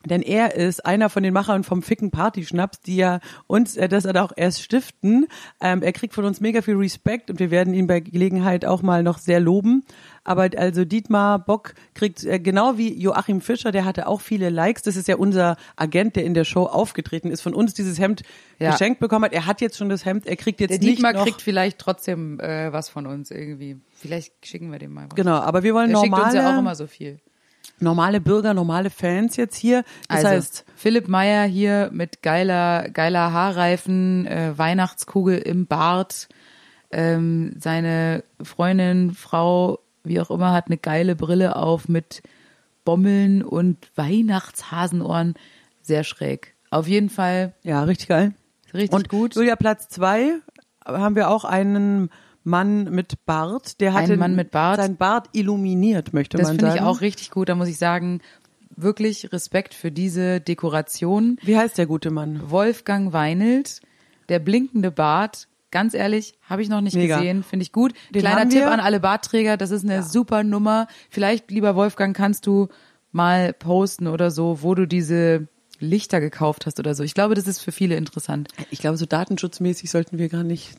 Denn 0.06 0.22
er 0.22 0.56
ist 0.56 0.86
einer 0.86 1.10
von 1.10 1.24
den 1.24 1.34
Machern 1.34 1.66
vom 1.66 1.82
Ficken 1.84 2.10
Party 2.10 2.46
Schnaps, 2.46 2.80
die 2.80 2.96
ja 2.96 3.20
uns 3.48 3.76
äh, 3.76 3.90
das 3.90 4.06
auch 4.06 4.32
erst 4.34 4.62
stiften. 4.64 5.28
Ähm, 5.60 5.82
er 5.82 5.92
kriegt 5.92 6.14
von 6.14 6.24
uns 6.24 6.40
mega 6.40 6.62
viel 6.62 6.76
Respekt 6.76 7.30
und 7.30 7.40
wir 7.40 7.52
werden 7.52 7.74
ihn 7.74 7.86
bei 7.86 8.00
Gelegenheit 8.00 8.64
auch 8.64 8.82
mal 8.82 9.04
noch 9.04 9.18
sehr 9.18 9.42
loben. 9.42 9.84
Aber 10.24 10.50
also 10.56 10.86
Dietmar 10.86 11.40
Bock 11.40 11.74
kriegt 11.96 12.24
äh, 12.24 12.40
genau 12.40 12.78
wie 12.78 12.98
Joachim 12.98 13.42
Fischer, 13.42 13.74
der 13.74 13.84
hatte 13.84 14.08
auch 14.08 14.22
viele 14.22 14.50
Likes. 14.50 14.84
Das 14.84 14.96
ist 14.96 15.10
ja 15.10 15.18
unser 15.18 15.58
Agent, 15.76 16.16
der 16.16 16.24
in 16.24 16.34
der 16.34 16.46
Show 16.46 16.64
aufgetreten 16.64 17.30
ist, 17.30 17.42
von 17.42 17.54
uns 17.54 17.74
dieses 17.74 18.00
Hemd 18.00 18.22
Ja. 18.58 18.72
geschenkt 18.72 19.02
bekommen 19.02 19.26
hat. 19.26 19.34
Er 19.34 19.48
hat 19.48 19.60
jetzt 19.60 19.78
schon 19.78 19.90
das 19.90 20.06
Hemd, 20.06 20.26
er 20.28 20.38
kriegt 20.38 20.62
jetzt 20.62 20.72
Der 20.72 20.80
nicht 20.80 21.00
Dietmar 21.00 21.12
noch, 21.12 21.26
kriegt 21.26 21.42
vielleicht 21.42 21.78
trotzdem 21.78 22.40
äh, 22.40 22.72
was 22.72 22.88
von 22.88 23.06
uns 23.06 23.32
irgendwie. 23.32 23.82
Vielleicht 23.96 24.46
schicken 24.46 24.72
wir 24.72 24.80
dem 24.80 24.94
mal 24.94 25.08
was. 25.10 25.16
Genau, 25.16 25.40
aber 25.40 25.64
wir 25.64 25.74
wollen 25.74 25.90
Der 25.90 25.98
schickt 25.98 26.10
normale, 26.12 26.26
uns 26.28 26.36
ja 26.36 26.56
auch 26.56 26.60
immer 26.60 26.76
so 26.76 26.88
viel. 26.88 27.20
Normale 27.80 28.22
Bürger, 28.22 28.54
normale 28.54 28.90
Fans 28.90 29.36
jetzt 29.36 29.56
hier. 29.56 29.84
Das 30.08 30.18
also, 30.18 30.30
heißt, 30.30 30.66
Philipp 30.76 31.08
Meyer 31.08 31.46
hier 31.46 31.90
mit 31.94 32.22
geiler, 32.22 32.90
geiler 32.90 33.32
Haarreifen, 33.32 34.26
äh, 34.26 34.58
Weihnachtskugel 34.58 35.38
im 35.38 35.68
Bart. 35.68 36.28
Ähm, 36.92 37.56
seine 37.60 38.24
Freundin, 38.42 39.14
Frau, 39.14 39.80
wie 40.04 40.20
auch 40.20 40.32
immer, 40.32 40.54
hat 40.54 40.68
eine 40.68 40.78
geile 40.78 41.16
Brille 41.16 41.56
auf 41.56 41.88
mit 41.88 42.24
Bommeln 42.84 43.44
und 43.44 43.78
Weihnachtshasenohren. 43.96 45.36
Sehr 45.82 46.04
schräg. 46.04 46.56
Auf 46.72 46.88
jeden 46.88 47.10
Fall 47.10 47.54
ja, 47.64 47.84
richtig 47.84 48.08
geil. 48.08 48.34
richtig 48.74 48.94
Und 48.94 49.10
gut. 49.10 49.36
Julia, 49.36 49.56
Platz 49.56 49.90
zwei 49.90 50.34
haben 50.86 51.16
wir 51.16 51.30
auch 51.30 51.46
einen 51.46 52.10
Mann 52.50 52.86
mit 52.92 53.26
Bart. 53.26 53.80
Der 53.80 53.94
hatte 53.94 54.14
Ein 54.14 54.20
Mann 54.20 54.36
mit 54.36 54.52
Bart. 54.52 54.78
sein 54.82 54.98
Bart 54.98 55.30
illuminiert, 55.34 56.14
möchte 56.14 56.38
Das 56.38 56.48
man 56.48 56.58
finde 56.58 56.72
sagen. 56.72 56.84
ich 56.84 56.88
auch 56.90 57.02
richtig 57.02 57.32
gut. 57.32 57.50
Da 57.50 57.56
muss 57.56 57.68
ich 57.68 57.78
sagen, 57.78 58.22
wirklich 58.76 59.32
Respekt 59.32 59.74
für 59.74 59.92
diese 59.92 60.42
Dekoration. 60.42 61.38
Wie 61.44 61.58
heißt 61.58 61.78
der 61.78 61.86
gute 61.86 62.12
Mann? 62.12 62.42
Wolfgang 62.50 63.14
Weinelt, 63.14 63.82
der 64.30 64.40
blinkende 64.40 64.92
Bart. 64.92 65.48
Ganz 65.72 65.94
ehrlich, 65.94 66.34
habe 66.50 66.64
ich 66.64 66.70
noch 66.70 66.82
nicht 66.82 66.96
Mega. 66.96 67.18
gesehen, 67.18 67.44
finde 67.44 67.62
ich 67.64 67.72
gut. 67.72 67.94
Den 68.10 68.22
Kleiner 68.22 68.50
Tipp 68.50 68.62
wir. 68.62 68.72
an 68.72 68.80
alle 68.80 69.00
Bartträger, 69.00 69.56
das 69.56 69.70
ist 69.70 69.84
eine 69.84 70.02
super 70.02 70.44
Nummer. 70.44 70.88
Vielleicht, 71.12 71.52
lieber 71.52 71.76
Wolfgang, 71.76 72.16
kannst 72.18 72.48
du 72.48 72.70
mal 73.12 73.54
posten 73.54 74.08
oder 74.08 74.32
so, 74.32 74.64
wo 74.64 74.74
du 74.74 74.88
diese 74.88 75.48
Lichter 75.80 76.20
gekauft 76.22 76.66
hast 76.66 76.80
oder 76.80 76.96
so. 76.96 77.04
Ich 77.04 77.14
glaube, 77.14 77.36
das 77.36 77.46
ist 77.48 77.60
für 77.62 77.72
viele 77.72 77.96
interessant. 77.98 78.48
Ich 78.72 78.80
glaube, 78.80 78.98
so 78.98 79.06
datenschutzmäßig 79.06 79.92
sollten 79.92 80.18
wir 80.18 80.28
gar 80.30 80.44
nicht 80.44 80.72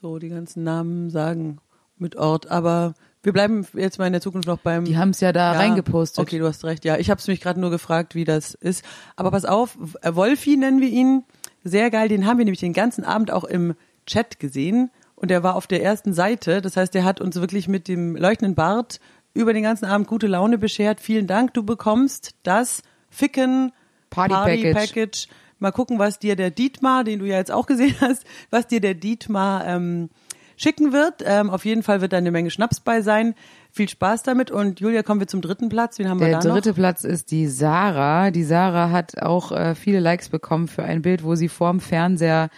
so 0.00 0.18
die 0.18 0.28
ganzen 0.28 0.64
Namen 0.64 1.10
sagen 1.10 1.58
mit 1.98 2.16
Ort, 2.16 2.50
aber 2.50 2.94
wir 3.22 3.32
bleiben 3.32 3.66
jetzt 3.74 3.98
mal 3.98 4.06
in 4.06 4.12
der 4.12 4.22
Zukunft 4.22 4.46
noch 4.46 4.58
beim 4.58 4.84
Die 4.84 4.96
haben 4.96 5.10
es 5.10 5.20
ja 5.20 5.32
da 5.32 5.54
Ja, 5.54 5.58
reingepostet. 5.58 6.22
Okay, 6.22 6.38
du 6.38 6.46
hast 6.46 6.64
recht. 6.64 6.84
Ja, 6.84 6.96
ich 6.96 7.10
habe 7.10 7.20
mich 7.26 7.40
gerade 7.40 7.58
nur 7.58 7.70
gefragt, 7.70 8.14
wie 8.14 8.24
das 8.24 8.54
ist. 8.54 8.84
Aber 9.16 9.32
pass 9.32 9.44
auf, 9.44 9.76
äh, 10.02 10.14
Wolfi 10.14 10.56
nennen 10.56 10.80
wir 10.80 10.88
ihn. 10.88 11.24
Sehr 11.64 11.90
geil. 11.90 12.08
Den 12.08 12.24
haben 12.24 12.38
wir 12.38 12.44
nämlich 12.44 12.60
den 12.60 12.72
ganzen 12.72 13.02
Abend 13.02 13.32
auch 13.32 13.42
im 13.42 13.74
Chat 14.06 14.38
gesehen. 14.38 14.90
Und 15.16 15.32
der 15.32 15.42
war 15.42 15.56
auf 15.56 15.66
der 15.66 15.82
ersten 15.82 16.12
Seite. 16.12 16.62
Das 16.62 16.76
heißt, 16.76 16.94
der 16.94 17.04
hat 17.04 17.20
uns 17.20 17.34
wirklich 17.36 17.66
mit 17.66 17.88
dem 17.88 18.14
leuchtenden 18.14 18.54
Bart 18.54 19.00
über 19.34 19.52
den 19.52 19.64
ganzen 19.64 19.86
Abend 19.86 20.06
gute 20.06 20.28
Laune 20.28 20.56
beschert. 20.56 21.00
Vielen 21.00 21.26
Dank. 21.26 21.52
Du 21.52 21.64
bekommst 21.64 22.36
das 22.44 22.82
Ficken 23.10 23.72
Party 24.08 24.34
Package. 24.34 24.72
Package. 24.72 25.28
Mal 25.58 25.72
gucken, 25.72 25.98
was 25.98 26.18
dir 26.18 26.36
der 26.36 26.50
Dietmar, 26.50 27.04
den 27.04 27.18
du 27.18 27.24
ja 27.24 27.36
jetzt 27.36 27.52
auch 27.52 27.66
gesehen 27.66 27.96
hast, 28.00 28.24
was 28.50 28.66
dir 28.66 28.80
der 28.80 28.94
Dietmar 28.94 29.66
ähm, 29.66 30.10
schicken 30.56 30.92
wird. 30.92 31.22
Ähm, 31.24 31.50
auf 31.50 31.64
jeden 31.64 31.82
Fall 31.82 32.00
wird 32.00 32.12
da 32.12 32.18
eine 32.18 32.30
Menge 32.30 32.50
Schnaps 32.50 32.80
bei 32.80 33.00
sein. 33.02 33.34
Viel 33.70 33.88
Spaß 33.88 34.22
damit. 34.22 34.50
Und 34.50 34.80
Julia, 34.80 35.02
kommen 35.02 35.20
wir 35.20 35.26
zum 35.26 35.42
dritten 35.42 35.68
Platz. 35.68 35.98
Wen 35.98 36.08
haben 36.08 36.20
wir 36.20 36.28
Der 36.28 36.40
da 36.40 36.48
dritte 36.48 36.70
noch? 36.70 36.76
Platz 36.76 37.04
ist 37.04 37.30
die 37.30 37.46
Sarah. 37.46 38.30
Die 38.30 38.44
Sarah 38.44 38.90
hat 38.90 39.20
auch 39.22 39.52
äh, 39.52 39.74
viele 39.74 40.00
Likes 40.00 40.28
bekommen 40.28 40.68
für 40.68 40.82
ein 40.82 41.02
Bild, 41.02 41.24
wo 41.24 41.34
sie 41.34 41.48
vorm 41.48 41.80
Fernseher 41.80 42.48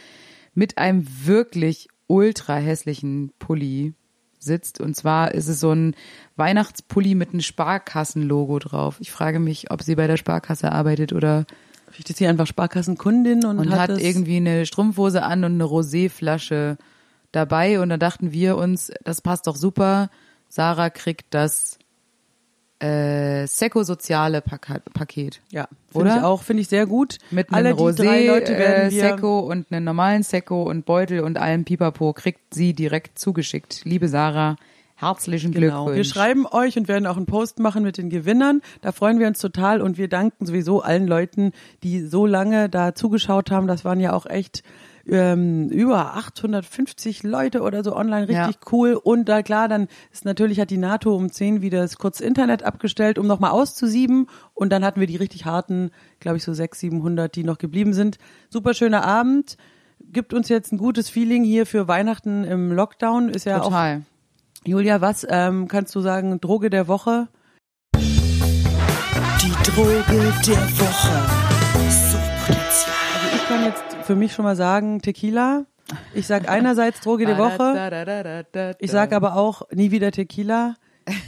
mit 0.55 0.79
einem 0.79 1.07
wirklich 1.25 1.89
ultra 2.07 2.57
hässlichen 2.57 3.33
Pulli 3.39 3.95
sitzt. 4.39 4.81
Und 4.81 4.97
zwar 4.97 5.35
ist 5.35 5.49
es 5.49 5.61
so 5.61 5.73
ein 5.73 5.95
Weihnachtspulli 6.37 7.15
mit 7.15 7.31
einem 7.31 7.41
Sparkassenlogo 7.41 8.59
drauf. 8.61 8.97
Ich 9.01 9.11
frage 9.11 9.41
mich, 9.41 9.71
ob 9.71 9.83
sie 9.83 9.97
bei 9.97 10.07
der 10.07 10.17
Sparkasse 10.17 10.73
arbeitet 10.73 11.13
oder 11.13 11.47
Vielleicht 11.91 12.11
ist 12.11 12.19
sie 12.19 12.27
einfach 12.27 12.47
Sparkassenkundin 12.47 13.45
und, 13.45 13.59
und 13.59 13.71
hat, 13.73 13.91
es- 13.91 14.03
irgendwie 14.03 14.37
eine 14.37 14.67
Strumpfhose 14.67 15.23
an 15.23 15.45
und 15.45 15.53
eine 15.55 15.65
Roséflasche 15.65 16.77
dabei. 17.33 17.81
Und 17.81 17.89
da 17.91 17.97
dachten 17.97 18.33
wir 18.33 18.57
uns, 18.57 18.91
das 19.05 19.21
passt 19.21 19.47
doch 19.47 19.57
super. 19.57 20.11
Sarah 20.49 20.91
kriegt 20.91 21.27
das 21.35 21.79
äh, 22.81 23.47
Seco-soziale 23.47 24.41
Paket. 24.41 25.41
Ja, 25.51 25.67
finde 25.91 26.15
ich 26.17 26.23
auch, 26.23 26.43
finde 26.43 26.61
ich 26.63 26.69
sehr 26.69 26.87
gut. 26.87 27.19
Mit 27.31 27.53
Alle 27.53 27.71
einem 27.71 27.79
Rosé, 27.79 28.27
Leute 28.29 28.55
äh, 28.55 28.59
werden 28.59 28.91
wir, 28.93 29.01
Secco 29.03 29.41
und 29.41 29.73
einem 29.73 29.85
normalen 29.85 30.23
Secco 30.23 30.63
und 30.63 30.87
Beutel 30.87 31.21
und 31.21 31.39
allem 31.39 31.65
Pipapo 31.65 32.13
kriegt 32.13 32.55
sie 32.55 32.75
direkt 32.75 33.19
zugeschickt. 33.19 33.81
Liebe 33.85 34.09
Sarah, 34.09 34.57
herzlichen 35.01 35.53
Genau. 35.53 35.85
Glückwunsch. 35.85 35.97
Wir 35.97 36.05
schreiben 36.05 36.47
euch 36.47 36.77
und 36.77 36.89
werden 36.89 37.07
auch 37.07 37.17
einen 37.17 37.27
Post 37.27 37.59
machen 37.61 37.83
mit 37.83 37.99
den 37.99 38.11
Gewinnern. 38.11 38.61
Da 38.83 38.93
freuen 38.93 39.19
wir 39.19 39.27
uns 39.29 39.39
total 39.39 39.81
und 39.81 39.97
wir 39.99 40.09
danken 40.09 40.45
sowieso 40.47 40.83
allen 40.83 41.07
Leuten, 41.07 41.53
die 41.83 42.01
so 42.03 42.27
lange 42.27 42.69
da 42.69 42.95
zugeschaut 42.95 43.51
haben. 43.51 43.67
Das 43.67 43.85
waren 43.85 44.01
ja 44.01 44.13
auch 44.13 44.27
echt 44.27 44.63
ähm, 45.11 45.69
über 45.71 46.17
850 46.17 47.23
Leute 47.23 47.63
oder 47.63 47.83
so 47.83 47.97
online, 47.97 48.29
richtig 48.29 48.57
Ja. 48.57 48.73
cool. 48.73 48.93
Und 48.95 49.27
da 49.29 49.43
klar, 49.43 49.69
dann 49.69 49.89
ist 50.13 50.25
natürlich 50.25 50.61
hat 50.61 50.71
die 50.71 50.77
NATO 50.77 51.15
um 51.15 51.31
10 51.33 51.63
wieder 51.63 51.81
das 51.81 51.97
kurz 51.97 52.21
Internet 52.21 52.63
abgestellt, 52.63 53.19
um 53.19 53.27
nochmal 53.27 53.53
auszusieben. 53.53 54.27
Und 54.55 54.71
dann 54.71 54.85
hatten 54.85 55.01
wir 55.01 55.07
die 55.07 55.17
richtig 55.17 55.47
harten, 55.47 55.91
glaube 56.21 56.37
ich, 56.37 56.45
so 56.45 56.53
600, 56.53 56.79
700, 56.79 57.35
die 57.37 57.45
noch 57.45 57.59
geblieben 57.59 57.95
sind. 57.95 58.19
Super 58.51 58.75
schöner 58.75 59.05
Abend. 59.05 59.57
Gibt 60.13 60.35
uns 60.35 60.49
jetzt 60.49 60.73
ein 60.73 60.79
gutes 60.79 61.09
Feeling 61.09 61.43
hier 61.43 61.65
für 61.67 61.89
Weihnachten 61.89 62.45
im 62.45 62.71
Lockdown. 62.73 63.31
Ist 63.31 63.47
ja 63.47 63.61
auch 63.61 63.65
Total. 63.65 64.03
Julia, 64.65 65.01
was 65.01 65.27
ähm, 65.29 65.69
kannst 65.69 65.95
du 65.95 66.01
sagen? 66.01 66.41
Droge 66.41 66.71
der 66.71 66.89
Woche? 66.89 67.29
Die 67.97 69.71
Droge 69.71 70.05
der 70.47 70.63
Woche. 70.79 71.89
Suchtpotenzial. 71.89 72.95
Also 73.15 73.37
ich 73.37 73.49
kann 73.49 73.65
jetzt 73.65 74.07
für 74.07 74.17
mich 74.17 74.33
schon 74.33 74.45
mal 74.45 74.57
sagen 74.57 75.01
Tequila. 75.01 75.65
Ich 76.13 76.27
sag 76.27 76.49
einerseits 76.49 77.01
Droge 77.01 77.25
der 77.25 77.39
Woche. 77.39 78.77
Ich 78.79 78.91
sag 78.91 79.13
aber 79.13 79.37
auch 79.37 79.63
nie 79.73 79.91
wieder 79.91 80.11
Tequila. 80.11 80.75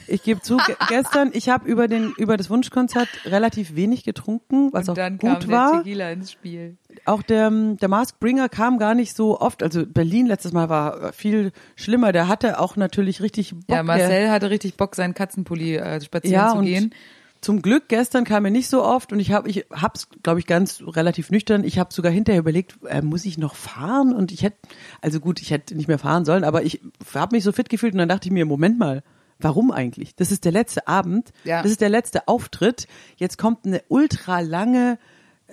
Ich 0.07 0.23
gebe 0.23 0.43
zu, 0.43 0.59
ge 0.59 0.77
gestern, 0.89 1.31
ich 1.33 1.49
habe 1.49 1.67
über 1.67 1.89
den 1.89 2.13
über 2.19 2.37
das 2.37 2.51
Wunschkonzert 2.51 3.09
relativ 3.25 3.75
wenig 3.77 4.05
getrunken, 4.05 4.71
was 4.73 4.89
Und 4.89 4.93
auch 4.93 4.97
dann 4.97 5.17
gut 5.17 5.41
kam 5.41 5.51
war. 5.51 5.73
der 5.73 5.79
Tequila 5.83 6.11
ins 6.11 6.33
Spiel. 6.33 6.77
Auch 7.05 7.23
der, 7.23 7.51
der 7.51 7.89
Mask 7.89 8.19
Bringer 8.21 8.49
kam 8.49 8.79
gar 8.79 8.95
nicht 8.95 9.17
so 9.17 9.41
oft. 9.41 9.63
Also 9.63 9.87
Berlin 9.87 10.27
letztes 10.27 10.53
Mal 10.53 10.69
war 10.69 11.13
viel 11.13 11.53
schlimmer. 11.77 12.13
Der 12.13 12.29
hatte 12.29 12.61
auch 12.61 12.77
natürlich 12.77 13.23
richtig 13.23 13.53
Bock. 13.53 13.65
Ja, 13.69 13.77
der, 13.77 13.85
Marcel 13.85 14.31
hatte 14.31 14.51
richtig 14.51 14.77
Bock, 14.77 14.95
seinen 14.95 15.15
Katzenpulli 15.15 15.77
äh, 15.77 16.01
spazieren 16.01 16.35
ja, 16.35 16.51
zu 16.51 16.59
und 16.59 16.65
gehen. 16.65 16.95
Zum 17.41 17.63
Glück 17.63 17.89
gestern 17.89 18.25
kam 18.25 18.45
er 18.45 18.51
nicht 18.51 18.69
so 18.69 18.85
oft 18.85 19.13
und 19.15 19.19
ich 19.19 19.33
habe 19.33 19.49
ich 19.49 19.65
hab's 19.71 20.09
glaube 20.23 20.41
ich 20.41 20.47
ganz 20.47 20.83
relativ 20.87 21.31
nüchtern. 21.31 21.65
Ich 21.65 21.79
habe 21.79 21.93
sogar 21.93 22.13
hinterher 22.13 22.41
überlegt, 22.41 22.79
äh, 22.87 23.01
muss 23.01 23.25
ich 23.25 23.39
noch 23.39 23.55
fahren 23.55 24.15
und 24.15 24.31
ich 24.31 24.43
hätte 24.43 24.59
also 25.01 25.21
gut, 25.21 25.41
ich 25.41 25.51
hätte 25.51 25.75
nicht 25.75 25.89
mehr 25.89 25.99
fahren 25.99 26.27
sollen, 26.27 26.45
aber 26.45 26.65
ich 26.65 26.83
habe 27.15 27.35
mich 27.35 27.45
so 27.45 27.53
fit 27.53 27.71
gefühlt 27.71 27.95
und 27.95 27.99
dann 27.99 28.11
dachte 28.11 28.29
ich 28.29 28.33
mir, 28.33 28.45
Moment 28.45 28.79
mal, 28.79 29.03
warum 29.39 29.71
eigentlich? 29.71 30.15
Das 30.15 30.33
ist 30.33 30.45
der 30.45 30.53
letzte 30.53 30.87
Abend, 30.87 31.33
Ja. 31.45 31.63
das 31.63 31.73
ist 31.73 31.81
der 31.81 31.89
letzte 31.89 32.29
Auftritt. 32.29 32.87
Jetzt 33.17 33.39
kommt 33.39 33.67
eine 33.67 33.83
ultra 33.89 34.41
lange 34.41 34.99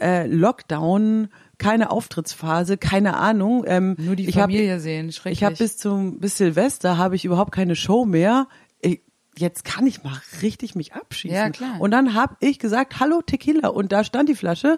äh, 0.01 0.27
Lockdown, 0.27 1.29
keine 1.57 1.89
Auftrittsphase, 1.91 2.77
keine 2.77 3.17
Ahnung. 3.17 3.63
Ähm, 3.67 3.95
Nur 3.97 4.15
die 4.15 4.27
ich 4.27 4.35
hab- 4.37 4.43
Familie 4.43 4.79
sehen, 4.79 5.11
schrecklich. 5.11 5.39
ich 5.39 5.43
habe 5.43 5.55
bis 5.55 5.77
zum 5.77 6.19
bis 6.19 6.37
Silvester 6.37 6.97
habe 6.97 7.15
ich 7.15 7.25
überhaupt 7.25 7.51
keine 7.51 7.75
Show 7.75 8.05
mehr. 8.05 8.47
Ich, 8.79 9.01
jetzt 9.37 9.65
kann 9.65 9.87
ich 9.87 10.03
mal 10.03 10.19
richtig 10.41 10.75
mich 10.75 10.93
abschießen. 10.93 11.35
Ja, 11.35 11.49
klar. 11.49 11.79
Und 11.79 11.91
dann 11.91 12.13
habe 12.13 12.35
ich 12.39 12.59
gesagt, 12.59 12.99
hallo 12.99 13.21
Tequila 13.25 13.69
und 13.69 13.91
da 13.91 14.03
stand 14.03 14.29
die 14.29 14.35
Flasche 14.35 14.77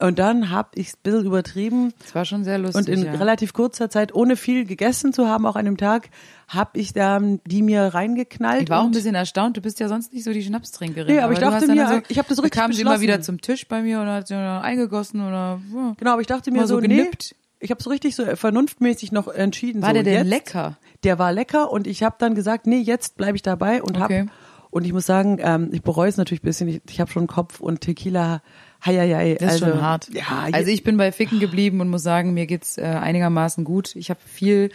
Und 0.00 0.20
dann 0.20 0.50
habe 0.50 0.68
ich 0.76 0.88
es 0.88 0.94
ein 0.94 0.98
bisschen 1.02 1.26
übertrieben 1.26 1.92
Das 2.04 2.14
war 2.14 2.24
schon 2.24 2.44
sehr 2.44 2.56
lustig. 2.58 2.76
und 2.76 2.88
in 2.88 3.04
ja. 3.04 3.12
relativ 3.14 3.52
kurzer 3.52 3.90
Zeit, 3.90 4.14
ohne 4.14 4.36
viel 4.36 4.64
gegessen 4.64 5.12
zu 5.12 5.26
haben, 5.28 5.44
auch 5.44 5.56
an 5.56 5.64
dem 5.64 5.76
Tag, 5.76 6.10
habe 6.46 6.78
ich 6.78 6.92
da 6.92 7.20
die 7.46 7.62
mir 7.62 7.82
reingeknallt. 7.82 8.62
Ich 8.62 8.70
war 8.70 8.80
auch 8.80 8.84
ein 8.84 8.92
bisschen 8.92 9.16
erstaunt. 9.16 9.56
Du 9.56 9.60
bist 9.60 9.80
ja 9.80 9.88
sonst 9.88 10.12
nicht 10.12 10.22
so 10.22 10.32
die 10.32 10.42
Schnapstrinkerin. 10.42 11.16
Nee, 11.16 11.20
aber 11.20 11.32
ich 11.32 11.40
du 11.40 11.44
dachte 11.46 11.66
mir, 11.66 11.88
so, 11.88 12.00
ich 12.08 12.18
hab 12.18 12.28
das 12.28 12.36
da 12.36 12.42
richtig 12.42 12.60
kam 12.60 12.72
sie 12.72 12.82
immer 12.82 13.00
wieder 13.00 13.20
zum 13.22 13.40
Tisch 13.40 13.66
bei 13.66 13.82
mir 13.82 14.00
und 14.00 14.06
hat 14.06 14.28
sie 14.28 14.34
eingegossen 14.36 15.20
oder 15.20 15.60
ja. 15.74 15.94
Genau, 15.98 16.12
aber 16.12 16.20
ich 16.20 16.28
dachte 16.28 16.52
mir 16.52 16.60
so, 16.68 16.76
so 16.76 16.80
nee, 16.80 16.88
genippt. 16.88 17.34
ich 17.58 17.70
habe 17.72 17.82
so 17.82 17.90
richtig 17.90 18.14
so 18.14 18.24
vernunftmäßig 18.24 19.10
noch 19.10 19.26
entschieden. 19.26 19.82
War 19.82 19.88
so, 19.88 19.94
der 19.94 20.02
denn 20.04 20.14
jetzt, 20.14 20.28
lecker? 20.28 20.78
Der 21.02 21.18
war 21.18 21.32
lecker 21.32 21.72
und 21.72 21.88
ich 21.88 22.04
habe 22.04 22.16
dann 22.20 22.36
gesagt, 22.36 22.66
nee, 22.68 22.78
jetzt 22.78 23.16
bleibe 23.16 23.34
ich 23.36 23.42
dabei 23.42 23.82
und 23.82 24.00
Okay. 24.00 24.20
hab 24.28 24.28
und 24.70 24.84
ich 24.84 24.92
muss 24.92 25.06
sagen, 25.06 25.38
ähm, 25.40 25.70
ich 25.72 25.82
bereue 25.82 26.08
es 26.08 26.18
natürlich 26.18 26.42
ein 26.42 26.46
bisschen. 26.46 26.68
Ich, 26.68 26.82
ich 26.88 27.00
habe 27.00 27.10
schon 27.10 27.26
Kopf 27.26 27.60
und 27.60 27.80
Tequila, 27.80 28.42
heieiei. 28.84 29.34
Das 29.34 29.56
ist 29.56 29.62
also, 29.62 29.74
schon 29.74 29.82
hart. 29.82 30.08
Ja, 30.12 30.48
also 30.52 30.70
ich 30.70 30.84
bin 30.84 30.96
bei 30.96 31.12
Ficken 31.12 31.40
geblieben 31.40 31.80
und 31.80 31.88
muss 31.88 32.02
sagen, 32.02 32.34
mir 32.34 32.46
geht's 32.46 32.78
äh, 32.78 32.82
einigermaßen 32.82 33.64
gut. 33.64 33.96
Ich 33.96 34.10
habe 34.10 34.20
viel 34.24 34.70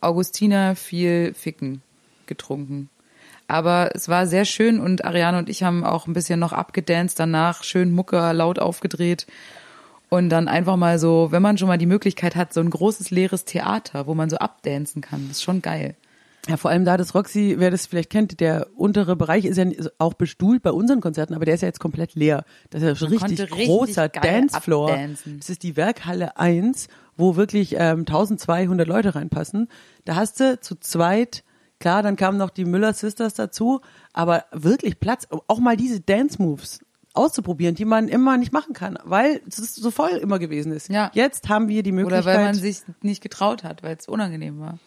Augustiner, 0.00 0.76
viel 0.76 1.34
Ficken 1.34 1.82
getrunken. 2.26 2.88
Aber 3.48 3.90
es 3.94 4.08
war 4.08 4.26
sehr 4.26 4.44
schön 4.44 4.80
und 4.80 5.04
Ariane 5.04 5.38
und 5.38 5.48
ich 5.48 5.62
haben 5.62 5.84
auch 5.84 6.06
ein 6.06 6.14
bisschen 6.14 6.40
noch 6.40 6.52
abgedanced 6.52 7.18
danach, 7.18 7.64
schön 7.64 7.92
Mucke 7.92 8.32
laut 8.32 8.58
aufgedreht. 8.58 9.26
Und 10.08 10.28
dann 10.28 10.48
einfach 10.48 10.76
mal 10.76 10.98
so, 10.98 11.28
wenn 11.30 11.42
man 11.42 11.56
schon 11.56 11.68
mal 11.68 11.78
die 11.78 11.86
Möglichkeit 11.86 12.36
hat, 12.36 12.52
so 12.52 12.60
ein 12.60 12.70
großes 12.70 13.10
leeres 13.10 13.44
Theater, 13.44 14.06
wo 14.06 14.14
man 14.14 14.28
so 14.28 14.36
abdancen 14.36 15.00
kann, 15.00 15.28
das 15.28 15.38
ist 15.38 15.42
schon 15.42 15.62
geil. 15.62 15.94
Ja, 16.48 16.56
vor 16.56 16.72
allem 16.72 16.84
da 16.84 16.96
das 16.96 17.14
Roxy, 17.14 17.54
wer 17.58 17.70
das 17.70 17.86
vielleicht 17.86 18.10
kennt, 18.10 18.40
der 18.40 18.66
untere 18.74 19.14
Bereich 19.14 19.44
ist 19.44 19.58
ja 19.58 19.66
auch 19.98 20.14
bestuhlt 20.14 20.62
bei 20.62 20.72
unseren 20.72 21.00
Konzerten, 21.00 21.34
aber 21.34 21.44
der 21.44 21.54
ist 21.54 21.60
ja 21.60 21.68
jetzt 21.68 21.78
komplett 21.78 22.16
leer. 22.16 22.44
Das 22.70 22.82
ist 22.82 22.88
ja 22.88 22.96
schon 22.96 23.08
richtig 23.08 23.40
richtig 23.40 23.66
großer 23.66 24.08
Dancefloor. 24.08 24.90
abdancen. 24.90 25.38
Das 25.38 25.50
ist 25.50 25.62
die 25.62 25.76
Werkhalle 25.76 26.36
1, 26.36 26.88
wo 27.16 27.36
wirklich 27.36 27.76
ähm, 27.78 28.00
1200 28.00 28.88
Leute 28.88 29.14
reinpassen. 29.14 29.68
Da 30.04 30.16
hast 30.16 30.40
du 30.40 30.58
zu 30.60 30.74
zweit, 30.80 31.44
klar, 31.78 32.02
dann 32.02 32.16
kamen 32.16 32.38
noch 32.38 32.50
die 32.50 32.64
Müller 32.64 32.92
Sisters 32.92 33.34
dazu, 33.34 33.80
aber 34.12 34.44
wirklich 34.50 34.98
Platz, 34.98 35.28
auch 35.46 35.60
mal 35.60 35.76
diese 35.76 36.00
Dance 36.00 36.42
Moves 36.42 36.80
auszuprobieren, 37.14 37.76
die 37.76 37.84
man 37.84 38.08
immer 38.08 38.36
nicht 38.36 38.52
machen 38.52 38.72
kann, 38.72 38.98
weil 39.04 39.42
es 39.46 39.76
so 39.76 39.90
voll 39.92 40.10
immer 40.10 40.40
gewesen 40.40 40.72
ist. 40.72 40.88
Ja. 40.88 41.10
Jetzt 41.14 41.48
haben 41.48 41.68
wir 41.68 41.84
die 41.84 41.92
Möglichkeit. 41.92 42.24
Oder 42.24 42.34
weil 42.34 42.44
man 42.46 42.54
sich 42.54 42.80
nicht 43.02 43.22
getraut 43.22 43.62
hat, 43.62 43.84
weil 43.84 43.96
es 43.96 44.08
unangenehm 44.08 44.58
war. 44.58 44.78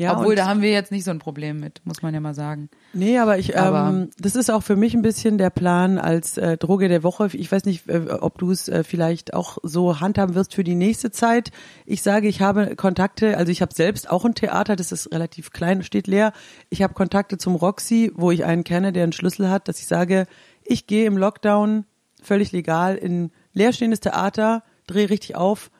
Ja, 0.00 0.16
Obwohl, 0.16 0.34
da 0.34 0.46
haben 0.46 0.62
wir 0.62 0.70
jetzt 0.70 0.90
nicht 0.92 1.04
so 1.04 1.10
ein 1.10 1.18
Problem 1.18 1.60
mit, 1.60 1.82
muss 1.84 2.00
man 2.00 2.14
ja 2.14 2.20
mal 2.20 2.32
sagen. 2.32 2.70
Nee, 2.94 3.18
aber 3.18 3.36
ich, 3.36 3.58
Aber- 3.58 3.90
ähm, 3.90 4.08
das 4.18 4.34
ist 4.34 4.50
auch 4.50 4.62
für 4.62 4.74
mich 4.74 4.94
ein 4.94 5.02
bisschen 5.02 5.36
der 5.36 5.50
Plan 5.50 5.98
als 5.98 6.38
äh, 6.38 6.56
Droge 6.56 6.88
der 6.88 7.02
Woche. 7.02 7.28
Ich 7.34 7.52
weiß 7.52 7.66
nicht, 7.66 7.86
äh, 7.86 8.06
ob 8.08 8.38
du 8.38 8.50
es 8.50 8.66
äh, 8.68 8.82
vielleicht 8.82 9.34
auch 9.34 9.58
so 9.62 10.00
handhaben 10.00 10.34
wirst 10.34 10.54
für 10.54 10.64
die 10.64 10.74
nächste 10.74 11.10
Zeit. 11.10 11.50
Ich 11.84 12.00
sage, 12.00 12.28
ich 12.28 12.40
habe 12.40 12.76
Kontakte, 12.76 13.36
also 13.36 13.52
ich 13.52 13.60
habe 13.60 13.74
selbst 13.74 14.08
auch 14.08 14.24
ein 14.24 14.34
Theater, 14.34 14.74
das 14.74 14.90
ist 14.90 15.12
relativ 15.12 15.50
klein, 15.50 15.82
steht 15.82 16.06
leer. 16.06 16.32
Ich 16.70 16.80
habe 16.80 16.94
Kontakte 16.94 17.36
zum 17.36 17.54
Roxy, 17.54 18.10
wo 18.14 18.30
ich 18.30 18.46
einen 18.46 18.64
kenne, 18.64 18.94
der 18.94 19.02
einen 19.02 19.12
Schlüssel 19.12 19.50
hat, 19.50 19.68
dass 19.68 19.80
ich 19.80 19.86
sage, 19.86 20.26
ich 20.64 20.86
gehe 20.86 21.04
im 21.04 21.18
Lockdown 21.18 21.84
völlig 22.22 22.52
legal 22.52 22.96
in 22.96 23.32
leerstehendes 23.52 24.00
Theater, 24.00 24.62
drehe 24.86 25.10
richtig 25.10 25.36
auf, 25.36 25.70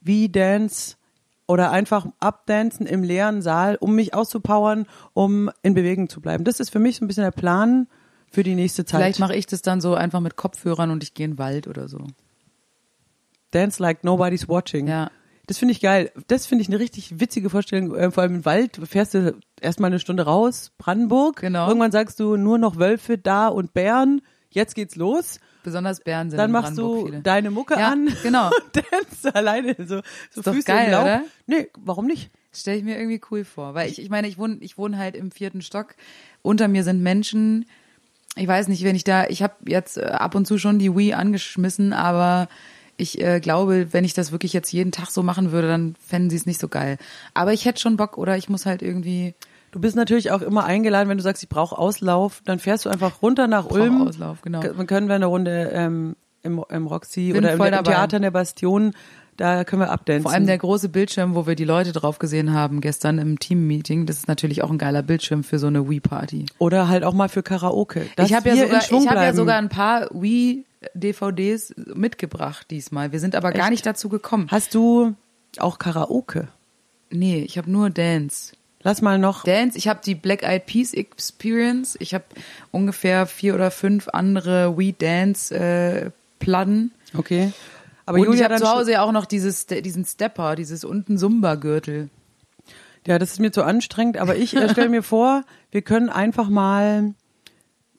wie 0.00 0.30
Dance 0.30 0.95
oder 1.46 1.70
einfach 1.70 2.06
abdancen 2.20 2.86
im 2.86 3.02
leeren 3.02 3.42
Saal, 3.42 3.76
um 3.76 3.94
mich 3.94 4.14
auszupowern, 4.14 4.86
um 5.14 5.50
in 5.62 5.74
Bewegung 5.74 6.08
zu 6.08 6.20
bleiben. 6.20 6.44
Das 6.44 6.60
ist 6.60 6.70
für 6.70 6.78
mich 6.78 6.96
so 6.96 7.04
ein 7.04 7.08
bisschen 7.08 7.24
der 7.24 7.30
Plan 7.30 7.88
für 8.30 8.42
die 8.42 8.54
nächste 8.54 8.84
Zeit. 8.84 9.00
Vielleicht 9.00 9.20
mache 9.20 9.36
ich 9.36 9.46
das 9.46 9.62
dann 9.62 9.80
so 9.80 9.94
einfach 9.94 10.20
mit 10.20 10.36
Kopfhörern 10.36 10.90
und 10.90 11.02
ich 11.02 11.14
gehe 11.14 11.24
in 11.24 11.32
den 11.32 11.38
Wald 11.38 11.68
oder 11.68 11.88
so. 11.88 12.06
Dance 13.52 13.80
like 13.82 14.04
nobody's 14.04 14.48
watching. 14.48 14.88
Ja. 14.88 15.10
Das 15.46 15.58
finde 15.58 15.72
ich 15.72 15.80
geil. 15.80 16.10
Das 16.26 16.46
finde 16.46 16.62
ich 16.62 16.68
eine 16.68 16.80
richtig 16.80 17.20
witzige 17.20 17.50
Vorstellung. 17.50 17.94
Äh, 17.94 18.10
vor 18.10 18.24
allem 18.24 18.36
im 18.36 18.44
Wald 18.44 18.80
fährst 18.84 19.14
du 19.14 19.36
erstmal 19.60 19.90
eine 19.90 20.00
Stunde 20.00 20.24
raus, 20.24 20.72
Brandenburg. 20.76 21.40
Genau. 21.40 21.68
Irgendwann 21.68 21.92
sagst 21.92 22.18
du 22.18 22.36
nur 22.36 22.58
noch 22.58 22.78
Wölfe 22.78 23.16
da 23.16 23.46
und 23.46 23.72
Bären. 23.72 24.22
Jetzt 24.50 24.74
geht's 24.74 24.96
los. 24.96 25.38
Besonders 25.66 25.98
Bären 26.00 26.30
sind 26.30 26.38
Dann 26.38 26.52
machst 26.52 26.78
du 26.78 27.06
viele. 27.06 27.20
deine 27.22 27.50
Mucke 27.50 27.74
Ja, 27.74 27.90
an. 27.90 28.08
genau. 28.22 28.50
Tanzt 28.72 29.34
alleine 29.34 29.74
so, 29.80 29.96
so 30.30 30.38
Ist 30.40 30.46
doch 30.46 30.54
Füße 30.54 30.64
geil, 30.66 30.86
im 30.86 30.92
Laub. 30.92 31.02
oder? 31.02 31.22
Nee, 31.48 31.68
warum 31.84 32.06
nicht? 32.06 32.30
Das 32.52 32.60
stelle 32.60 32.78
ich 32.78 32.84
mir 32.84 32.96
irgendwie 32.96 33.20
cool 33.32 33.44
vor. 33.44 33.74
Weil 33.74 33.90
ich, 33.90 34.00
ich 34.00 34.08
meine, 34.08 34.28
ich 34.28 34.38
wohne, 34.38 34.58
ich 34.60 34.78
wohne 34.78 34.96
halt 34.96 35.16
im 35.16 35.32
vierten 35.32 35.62
Stock. 35.62 35.96
Unter 36.42 36.68
mir 36.68 36.84
sind 36.84 37.02
Menschen. 37.02 37.66
Ich 38.36 38.46
weiß 38.46 38.68
nicht, 38.68 38.84
wenn 38.84 38.94
ich 38.94 39.02
da, 39.02 39.26
ich 39.26 39.42
habe 39.42 39.54
jetzt 39.66 39.98
äh, 39.98 40.02
ab 40.04 40.36
und 40.36 40.46
zu 40.46 40.56
schon 40.56 40.78
die 40.78 40.94
Wii 40.96 41.14
angeschmissen, 41.14 41.92
aber 41.92 42.48
ich 42.96 43.20
äh, 43.20 43.40
glaube, 43.40 43.92
wenn 43.92 44.04
ich 44.04 44.14
das 44.14 44.30
wirklich 44.30 44.52
jetzt 44.52 44.72
jeden 44.72 44.92
Tag 44.92 45.10
so 45.10 45.24
machen 45.24 45.50
würde, 45.50 45.66
dann 45.68 45.96
fänden 46.06 46.30
sie 46.30 46.36
es 46.36 46.46
nicht 46.46 46.60
so 46.60 46.68
geil. 46.68 46.96
Aber 47.34 47.52
ich 47.52 47.64
hätte 47.64 47.80
schon 47.80 47.96
Bock 47.96 48.16
oder 48.18 48.36
ich 48.36 48.48
muss 48.48 48.66
halt 48.66 48.82
irgendwie 48.82 49.34
Du 49.76 49.82
bist 49.82 49.94
natürlich 49.94 50.30
auch 50.30 50.40
immer 50.40 50.64
eingeladen, 50.64 51.10
wenn 51.10 51.18
du 51.18 51.22
sagst, 51.22 51.42
ich 51.42 51.50
brauche 51.50 51.76
Auslauf, 51.76 52.40
dann 52.46 52.58
fährst 52.58 52.86
du 52.86 52.88
einfach 52.88 53.20
runter 53.20 53.46
nach 53.46 53.68
Ulm. 53.68 54.08
Auslauf, 54.08 54.40
genau. 54.40 54.62
Dann 54.62 54.86
können 54.86 55.06
wir 55.06 55.16
eine 55.16 55.26
Runde 55.26 55.70
ähm, 55.70 56.16
im, 56.42 56.64
im 56.70 56.86
Roxy 56.86 57.32
Bin 57.32 57.44
oder 57.44 57.52
im, 57.52 57.60
im. 57.60 57.84
Theater 57.84 58.16
in 58.16 58.22
der 58.22 58.30
Bastion, 58.30 58.94
da 59.36 59.64
können 59.64 59.82
wir 59.82 59.90
abdancen. 59.90 60.22
Vor 60.22 60.32
allem 60.32 60.46
der 60.46 60.56
große 60.56 60.88
Bildschirm, 60.88 61.34
wo 61.34 61.46
wir 61.46 61.56
die 61.56 61.66
Leute 61.66 61.92
drauf 61.92 62.18
gesehen 62.18 62.54
haben 62.54 62.80
gestern 62.80 63.18
im 63.18 63.38
Team-Meeting, 63.38 64.06
das 64.06 64.16
ist 64.16 64.28
natürlich 64.28 64.62
auch 64.62 64.70
ein 64.70 64.78
geiler 64.78 65.02
Bildschirm 65.02 65.44
für 65.44 65.58
so 65.58 65.66
eine 65.66 65.90
Wii-Party. 65.90 66.46
oder 66.56 66.88
halt 66.88 67.04
auch 67.04 67.12
mal 67.12 67.28
für 67.28 67.42
Karaoke. 67.42 68.06
Ich 68.16 68.32
habe 68.32 68.48
ja 68.48 68.56
sogar, 68.56 68.80
ich 68.80 69.08
habe 69.10 69.20
ja 69.20 69.34
sogar 69.34 69.58
ein 69.58 69.68
paar 69.68 70.08
Wii-DVDs 70.10 71.74
mitgebracht 71.94 72.70
diesmal. 72.70 73.12
Wir 73.12 73.20
sind 73.20 73.34
aber 73.34 73.52
gar 73.52 73.64
Echt? 73.64 73.72
nicht 73.72 73.84
dazu 73.84 74.08
gekommen. 74.08 74.46
Hast 74.50 74.74
du 74.74 75.16
auch 75.58 75.78
Karaoke? 75.78 76.48
Nee, 77.10 77.42
ich 77.42 77.58
habe 77.58 77.70
nur 77.70 77.90
Dance. 77.90 78.56
Lass 78.86 79.02
mal 79.02 79.18
noch. 79.18 79.42
Dance, 79.42 79.76
ich 79.76 79.88
habe 79.88 79.98
die 80.04 80.14
Black 80.14 80.44
Eyed 80.44 80.64
Peas 80.64 80.94
Experience. 80.94 81.96
Ich 81.98 82.14
habe 82.14 82.22
ungefähr 82.70 83.26
vier 83.26 83.56
oder 83.56 83.72
fünf 83.72 84.06
andere 84.12 84.78
Wii 84.78 84.92
Dance 84.96 85.52
äh, 85.52 86.10
Platten. 86.38 86.92
Okay. 87.12 87.52
Aber 88.04 88.18
Und 88.18 88.26
Julia 88.26 88.46
ich 88.46 88.52
habe 88.52 88.62
zu 88.62 88.70
Hause 88.70 88.92
ja 88.92 89.02
auch 89.02 89.10
noch 89.10 89.26
dieses, 89.26 89.66
diesen 89.66 90.04
Stepper, 90.04 90.54
dieses 90.54 90.84
unten 90.84 91.18
Zumba-Gürtel. 91.18 92.10
Ja, 93.08 93.18
das 93.18 93.32
ist 93.32 93.40
mir 93.40 93.50
zu 93.50 93.64
anstrengend, 93.64 94.18
aber 94.18 94.36
ich 94.36 94.54
äh, 94.54 94.68
stelle 94.68 94.88
mir 94.88 95.02
vor, 95.02 95.42
wir 95.72 95.82
können 95.82 96.08
einfach 96.08 96.48
mal 96.48 97.14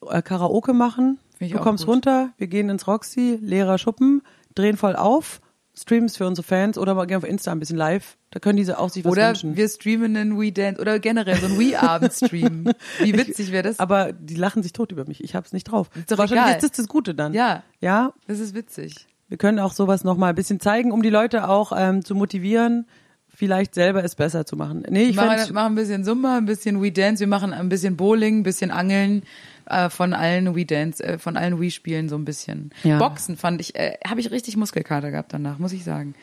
äh, 0.09 0.21
Karaoke 0.21 0.71
machen. 0.71 1.19
Du 1.41 1.59
kommst 1.59 1.85
runter, 1.85 2.29
wir 2.38 2.47
gehen 2.47 2.69
ins 2.69 2.88
Roxy, 2.88 3.38
leerer 3.41 3.77
Schuppen, 3.77 4.21
drehen 4.55 4.77
voll 4.77 4.95
auf, 4.95 5.41
streams 5.80 6.17
für 6.17 6.25
unsere 6.25 6.45
Fans 6.45 6.78
oder 6.78 6.95
mal 6.95 7.05
gehen 7.05 7.17
auf 7.17 7.23
Insta 7.23 7.51
ein 7.51 7.59
bisschen 7.59 7.78
live. 7.78 8.17
Da 8.32 8.39
können 8.39 8.57
diese 8.57 8.80
auch 8.80 8.89
sich 8.89 9.05
was 9.05 9.11
Oder 9.11 9.30
wünschen. 9.30 9.55
wir 9.55 9.69
streamen 9.69 10.15
einen 10.17 10.39
Wii 10.39 10.51
Dance 10.51 10.82
oder 10.82 10.99
generell 10.99 11.38
so 11.38 11.45
einen 11.45 11.59
Wii 11.59 11.75
Abend 11.75 12.11
streamen. 12.13 12.71
Wie 12.99 13.13
witzig 13.13 13.51
wäre 13.51 13.63
das? 13.63 13.80
aber 13.80 14.11
die 14.13 14.36
lachen 14.36 14.63
sich 14.63 14.73
tot 14.73 14.91
über 14.91 15.05
mich. 15.05 15.23
Ich 15.23 15.36
hab's 15.36 15.53
nicht 15.53 15.65
drauf. 15.65 15.89
Ist 15.95 16.11
doch 16.11 16.17
Wahrscheinlich 16.17 16.45
egal. 16.47 16.55
ist 16.57 16.63
das 16.63 16.71
das 16.71 16.88
Gute 16.88 17.13
dann. 17.15 17.34
Ja. 17.34 17.63
Ja, 17.80 18.13
Das 18.28 18.39
ist 18.39 18.55
witzig. 18.55 19.07
wir 19.30 19.38
können 19.38 19.59
auch 19.59 19.71
sowas 19.73 20.03
noch 20.03 20.17
mal 20.17 20.30
ein 20.30 20.36
bisschen 20.36 20.59
zeigen, 20.59 20.91
um 20.91 21.01
die 21.03 21.09
Leute 21.09 21.47
auch 21.47 21.71
ähm, 21.75 22.03
zu 22.03 22.15
motivieren, 22.15 22.88
vielleicht 23.28 23.75
selber 23.75 24.03
es 24.03 24.15
besser 24.15 24.45
zu 24.45 24.55
machen. 24.55 24.84
Nee, 24.89 25.03
ich 25.03 25.15
Wir 25.15 25.23
machen, 25.25 25.38
fänd's- 25.38 25.51
machen 25.53 25.73
ein 25.73 25.75
bisschen 25.75 26.03
Zumba, 26.03 26.38
ein 26.38 26.45
bisschen 26.45 26.82
Wii 26.82 26.91
Dance, 26.91 27.19
wir 27.19 27.28
machen 27.28 27.53
ein 27.53 27.69
bisschen 27.69 27.95
Bowling, 27.97 28.39
ein 28.39 28.43
bisschen 28.43 28.71
Angeln 28.71 29.21
äh, 29.70 29.89
von 29.89 30.13
allen 30.13 30.55
Wii 30.55 30.65
Dance, 30.65 31.03
äh, 31.03 31.18
von 31.18 31.38
allen 31.38 31.59
Wii 31.59 31.72
Spielen 31.72 32.09
so 32.09 32.15
ein 32.15 32.26
bisschen. 32.26 32.72
Ja. 32.84 32.97
Boxen 32.97 33.38
fand 33.38 33.61
ich, 33.61 33.76
äh, 33.76 33.97
habe 34.07 34.20
ich 34.20 34.32
richtig 34.32 34.57
Muskelkater 34.57 35.11
gehabt 35.11 35.34
danach, 35.34 35.59
muss 35.59 35.74
ich 35.74 35.84
sagen. 35.84 36.15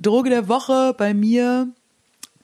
Droge 0.00 0.30
der 0.30 0.48
Woche 0.48 0.94
bei 0.96 1.14
mir 1.14 1.68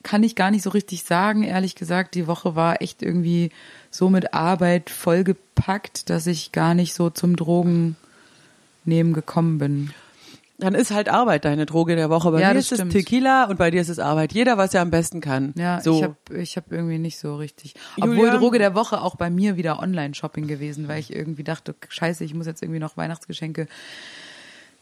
kann 0.03 0.23
ich 0.23 0.35
gar 0.35 0.51
nicht 0.51 0.63
so 0.63 0.69
richtig 0.69 1.03
sagen, 1.03 1.43
ehrlich 1.43 1.75
gesagt. 1.75 2.15
Die 2.15 2.27
Woche 2.27 2.55
war 2.55 2.81
echt 2.81 3.01
irgendwie 3.01 3.51
so 3.91 4.09
mit 4.09 4.33
Arbeit 4.33 4.89
vollgepackt, 4.89 6.09
dass 6.09 6.27
ich 6.27 6.51
gar 6.51 6.73
nicht 6.73 6.93
so 6.93 7.09
zum 7.09 7.35
Drogen 7.35 7.95
nehmen 8.85 9.13
gekommen 9.13 9.57
bin. 9.57 9.91
Dann 10.59 10.73
ist 10.73 10.91
halt 10.91 11.07
Arbeit 11.07 11.45
deine 11.45 11.67
Droge 11.67 11.95
der 11.95 12.09
Woche. 12.09 12.31
Bei 12.31 12.41
Ja, 12.41 12.51
mir 12.51 12.59
ist 12.59 12.71
es 12.71 12.79
stimmt. 12.79 12.91
Tequila 12.91 13.45
und 13.45 13.57
bei 13.57 13.69
dir 13.69 13.79
ist 13.79 13.89
es 13.89 13.99
Arbeit. 13.99 14.33
Jeder, 14.33 14.57
was 14.57 14.73
er 14.73 14.81
am 14.81 14.89
besten 14.89 15.21
kann. 15.21 15.53
Ja, 15.55 15.81
so. 15.81 15.97
ich 15.97 16.03
habe 16.03 16.41
ich 16.41 16.57
hab 16.57 16.71
irgendwie 16.71 16.97
nicht 16.97 17.19
so 17.19 17.35
richtig. 17.35 17.75
Julia? 17.95 18.11
Obwohl 18.11 18.39
Droge 18.39 18.57
der 18.57 18.73
Woche 18.73 19.01
auch 19.01 19.15
bei 19.15 19.29
mir 19.29 19.55
wieder 19.55 19.79
Online-Shopping 19.79 20.47
gewesen, 20.47 20.87
weil 20.87 20.99
ich 20.99 21.15
irgendwie 21.15 21.43
dachte, 21.43 21.75
scheiße, 21.87 22.23
ich 22.23 22.33
muss 22.33 22.47
jetzt 22.47 22.63
irgendwie 22.63 22.79
noch 22.79 22.97
Weihnachtsgeschenke 22.97 23.67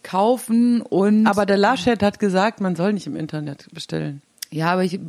kaufen 0.03 0.81
und 0.81 1.27
Aber 1.27 1.45
der 1.45 1.57
Laschet 1.57 2.01
hat 2.01 2.19
gesagt, 2.19 2.61
man 2.61 2.75
soll 2.75 2.93
nicht 2.93 3.07
im 3.07 3.15
Internet 3.15 3.67
bestellen. 3.73 4.21
Ja, 4.51 4.71
aber 4.71 4.83
ich, 4.83 4.99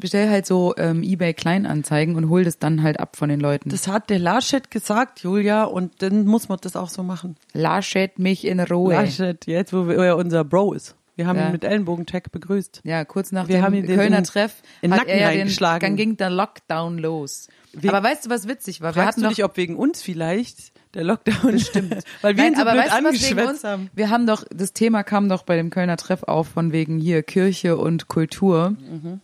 bestelle 0.00 0.30
halt 0.30 0.46
so 0.46 0.74
ähm, 0.76 1.02
eBay 1.02 1.34
Kleinanzeigen 1.34 2.16
und 2.16 2.28
hol 2.28 2.44
das 2.44 2.58
dann 2.58 2.82
halt 2.82 3.00
ab 3.00 3.16
von 3.16 3.28
den 3.28 3.40
Leuten. 3.40 3.68
Das 3.70 3.88
hat 3.88 4.10
der 4.10 4.18
Laschet 4.18 4.70
gesagt, 4.70 5.20
Julia, 5.20 5.64
und 5.64 6.02
dann 6.02 6.26
muss 6.26 6.48
man 6.48 6.58
das 6.60 6.76
auch 6.76 6.88
so 6.88 7.02
machen. 7.02 7.36
Laschet 7.52 8.18
mich 8.18 8.46
in 8.46 8.60
Ruhe. 8.60 8.94
Laschet, 8.94 9.46
jetzt, 9.46 9.72
wo 9.72 9.88
er 9.90 10.16
unser 10.16 10.44
Bro 10.44 10.74
ist. 10.74 10.96
Wir 11.16 11.26
haben 11.26 11.38
Ja. 11.38 11.46
ihn 11.46 11.52
mit 11.52 11.64
Ellenbogen-Tag 11.64 12.32
begrüßt. 12.32 12.80
Ja, 12.84 13.04
kurz 13.04 13.30
nach 13.32 13.46
Wir 13.48 13.56
dem 13.56 13.64
haben 13.64 13.74
ihn 13.74 13.86
Kölner 13.86 14.22
Treff 14.22 14.62
in 14.80 14.92
hat 14.92 15.00
Nacken 15.00 15.12
er 15.12 15.32
den, 15.32 15.48
dann 15.80 15.96
ging 15.96 16.16
der 16.16 16.30
Lockdown 16.30 16.98
los. 16.98 17.48
Wir- 17.72 17.92
aber 17.92 18.08
weißt 18.08 18.26
du, 18.26 18.30
was 18.30 18.48
witzig 18.48 18.80
war? 18.80 18.90
Wir 18.94 19.02
Fragst 19.02 19.18
hatten 19.18 19.22
du 19.24 19.28
dich, 19.28 19.44
ob 19.44 19.56
wegen 19.56 19.76
uns 19.76 20.02
vielleicht 20.02 20.72
Der 20.94 21.04
Lockdown. 21.04 21.58
Stimmt. 21.58 22.02
Weil 22.20 22.36
wir 22.36 22.46
ihn 22.46 22.56
so 22.56 22.62
blöd 22.62 22.76
was 22.76 22.84
wegen 22.86 23.06
angeschwätzt 23.06 23.48
uns? 23.48 23.64
haben. 23.64 23.90
Wir 23.94 24.10
haben 24.10 24.26
doch, 24.26 24.44
das 24.52 24.72
Thema 24.72 25.02
kam 25.02 25.28
doch 25.28 25.44
bei 25.44 25.56
dem 25.56 25.70
Kölner 25.70 25.96
Treff 25.96 26.24
auf, 26.24 26.48
von 26.48 26.72
wegen 26.72 26.98
hier 26.98 27.22
Kirche 27.22 27.76
und 27.76 28.08
Kultur. 28.08 28.70
Mhm. 28.70 29.20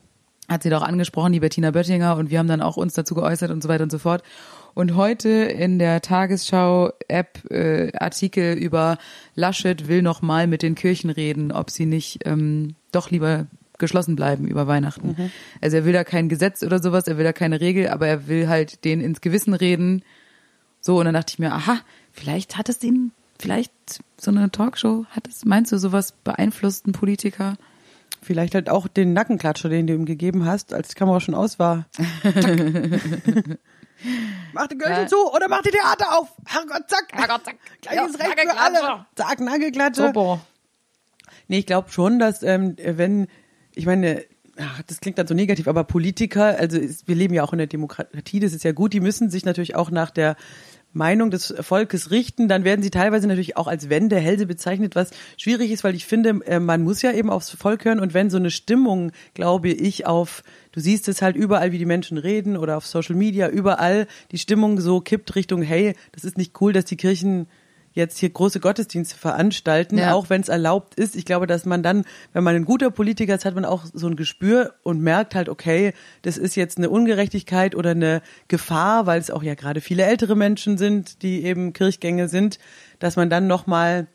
Hat 0.49 0.63
sie 0.63 0.71
doch 0.71 0.83
angesprochen, 0.83 1.33
die 1.33 1.41
Bettina 1.41 1.73
Böttinger, 1.73 2.17
und 2.17 2.31
wir 2.31 2.39
haben 2.39 2.47
dann 2.47 2.61
auch 2.61 2.77
uns 2.77 2.95
dazu 2.95 3.17
geäußert 3.17 3.51
und 3.51 3.65
so 3.65 3.69
weiter 3.69 3.83
und 3.83 3.91
so 3.91 3.99
fort. 3.99 4.23
Und 4.75 4.95
heute 4.95 5.29
in 5.29 5.81
der 5.81 6.03
Tagesschau-App 6.03 7.51
äh, 7.51 7.93
Artikel 7.97 8.55
über 8.55 8.99
Laschet 9.35 9.89
will 9.89 10.03
noch 10.03 10.23
mal 10.23 10.47
mit 10.47 10.63
den 10.63 10.77
Kirchen 10.77 11.11
reden, 11.11 11.51
ob 11.51 11.71
sie 11.71 11.87
nicht 11.87 12.21
ähm, 12.27 12.77
doch 12.93 13.11
lieber 13.11 13.47
geschlossen 13.79 14.17
bleiben 14.17 14.47
über 14.47 14.67
Weihnachten. 14.67 15.17
Mhm. 15.19 15.31
Also 15.61 15.79
er 15.79 15.85
will 15.85 15.93
da 15.93 16.05
kein 16.05 16.29
Gesetz 16.29 16.63
oder 16.63 16.81
sowas, 16.81 17.09
er 17.09 17.19
will 17.19 17.25
da 17.25 17.33
keine 17.33 17.61
Regel, 17.61 17.89
aber 17.89 18.07
er 18.07 18.29
will 18.29 18.49
halt 18.49 18.85
denen 18.85 19.03
ins 19.03 19.21
Gewissen 19.21 19.55
reden. 19.55 20.03
So, 20.87 20.99
und 21.01 21.07
dann 21.07 21.15
dachte 21.15 21.33
ich 21.33 21.41
mir, 21.41 21.53
aha, 21.53 21.81
vielleicht 22.13 22.57
hat 22.57 22.69
es 22.69 22.81
ihn, 22.85 23.11
vielleicht 23.41 23.73
so 24.21 24.31
eine 24.31 24.53
Talkshow, 24.53 25.05
hat 25.11 25.27
es, 25.27 25.45
meinst 25.45 25.73
du, 25.73 25.79
sowas 25.79 26.13
beeinflusst 26.13 26.87
einen 26.87 26.93
Politiker? 26.93 27.57
Vielleicht 28.23 28.55
halt 28.55 28.71
auch 28.71 28.87
den 28.87 29.13
Nackenklatscher, 29.13 29.69
den 29.69 29.89
du 29.89 29.95
ihm 29.95 30.05
gegeben 30.05 30.45
hast, 30.47 30.73
als 30.73 30.87
die 30.91 30.95
Kamera 30.95 31.19
schon 31.19 31.35
aus 31.35 31.59
war. 31.59 31.87
mach 34.53 34.69
die 34.69 34.79
Gürtel 34.79 35.03
Ja. 35.03 35.07
zu 35.09 35.17
oder 35.33 35.49
mach 35.49 35.63
die 35.63 35.71
Theater 35.71 36.17
auf. 36.19 36.29
Herrgott, 36.47 36.89
zack. 36.89 37.07
Herrgott, 37.13 37.45
zack. 37.45 37.57
Gleiches 37.83 38.17
Ja, 38.19 38.25
Recht 38.25 38.41
für 38.41 38.57
alle. 38.57 39.07
Zack, 39.17 39.41
Nagelklatscher. 39.41 40.07
Super. 40.09 40.41
Nee, 41.49 41.59
ich 41.59 41.67
glaube 41.67 41.91
schon, 41.91 42.21
dass 42.21 42.45
ähm, 42.45 42.77
wenn, 42.79 43.27
ich 43.75 43.87
meine, 43.87 44.25
ach, 44.59 44.83
das 44.87 45.01
klingt 45.01 45.19
dann 45.19 45.27
so 45.27 45.35
negativ, 45.35 45.69
aber 45.69 45.85
Politiker, 45.85 46.57
also 46.59 46.79
ist, 46.79 47.07
wir 47.09 47.15
leben 47.15 47.35
ja 47.35 47.43
auch 47.43 47.53
in 47.53 47.59
der 47.59 47.67
Demokratie, 47.67 48.41
das 48.41 48.53
ist 48.53 48.65
ja 48.65 48.73
gut, 48.73 48.93
die 48.93 49.01
müssen 49.01 49.31
sich 49.31 49.45
natürlich 49.45 49.77
auch 49.77 49.91
nach 49.91 50.11
der 50.11 50.37
Meinung 50.97 51.31
des 51.31 51.55
Volkes 51.61 52.11
richten, 52.11 52.49
dann 52.49 52.65
werden 52.65 52.83
sie 52.83 52.91
teilweise 52.91 53.29
natürlich 53.29 53.57
auch 53.57 53.67
als 53.67 53.91
Wendehälse 53.91 54.47
bezeichnet, 54.47 54.97
was 54.97 55.11
schwierig 55.37 55.71
ist, 55.71 55.85
weil 55.85 55.95
ich 55.95 56.07
finde, 56.07 56.41
äh, 56.47 56.59
man 56.59 56.83
muss 56.83 57.03
ja 57.03 57.13
eben 57.13 57.31
aufs 57.31 57.51
Volk 57.51 57.85
hören 57.85 58.01
und 58.01 58.15
wenn 58.15 58.31
so 58.31 58.39
eine 58.39 58.51
Stimmung, 58.51 59.13
glaube 59.35 59.69
ich, 59.69 60.07
auf, 60.07 60.43
du 60.73 60.81
siehst 60.81 61.09
es 61.09 61.23
halt 61.23 61.37
überall, 61.37 61.73
wie 61.73 61.79
die 61.79 61.85
Menschen 61.85 62.17
reden 62.17 62.57
oder 62.57 62.79
auf 62.79 62.87
Social 62.87 63.15
Media, 63.15 63.49
überall 63.49 64.07
die 64.33 64.39
Stimmung 64.39 64.81
so 64.81 65.01
kippt 65.01 65.35
Richtung, 65.35 65.63
hey, 65.63 65.95
das 66.13 66.25
ist 66.25 66.39
nicht 66.39 66.61
cool, 66.61 66.73
dass 66.73 66.87
die 66.87 66.97
Kirchen 66.97 67.47
jetzt 67.97 68.19
hier 68.19 68.31
große 68.31 68.61
Gottesdienste 68.61 69.17
veranstalten, 69.17 69.99
Ja. 69.99 70.13
auch 70.15 70.31
wenn 70.31 70.43
es 70.43 70.49
erlaubt 70.49 70.95
ist. 70.95 71.17
Ich 71.17 71.25
glaube, 71.25 71.47
dass 71.47 71.65
man 71.65 71.83
dann, 71.83 72.05
wenn 72.33 72.45
man 72.45 72.55
ein 72.55 72.65
guter 72.65 72.91
Politiker 72.91 73.35
ist, 73.35 73.45
hat 73.45 73.55
man 73.55 73.65
auch 73.65 73.85
so 73.93 74.07
ein 74.07 74.15
Gespür 74.17 74.75
und 74.83 75.01
merkt 75.01 75.35
halt, 75.35 75.49
okay, 75.49 75.93
das 76.23 76.37
ist 76.39 76.55
jetzt 76.55 76.79
eine 76.79 76.91
Ungerechtigkeit 76.91 77.75
oder 77.75 77.91
eine 77.91 78.21
Gefahr, 78.49 79.07
weil 79.07 79.19
es 79.21 79.31
auch 79.31 79.43
ja 79.43 79.55
gerade 79.55 79.81
viele 79.81 80.05
ältere 80.05 80.37
Menschen 80.37 80.79
sind, 80.79 81.23
die 81.23 81.43
eben 81.45 81.73
Kirchgänge 81.73 82.29
sind, 82.29 82.59
dass 82.99 83.17
man 83.17 83.31
dann 83.31 83.47
nochmal 83.47 84.07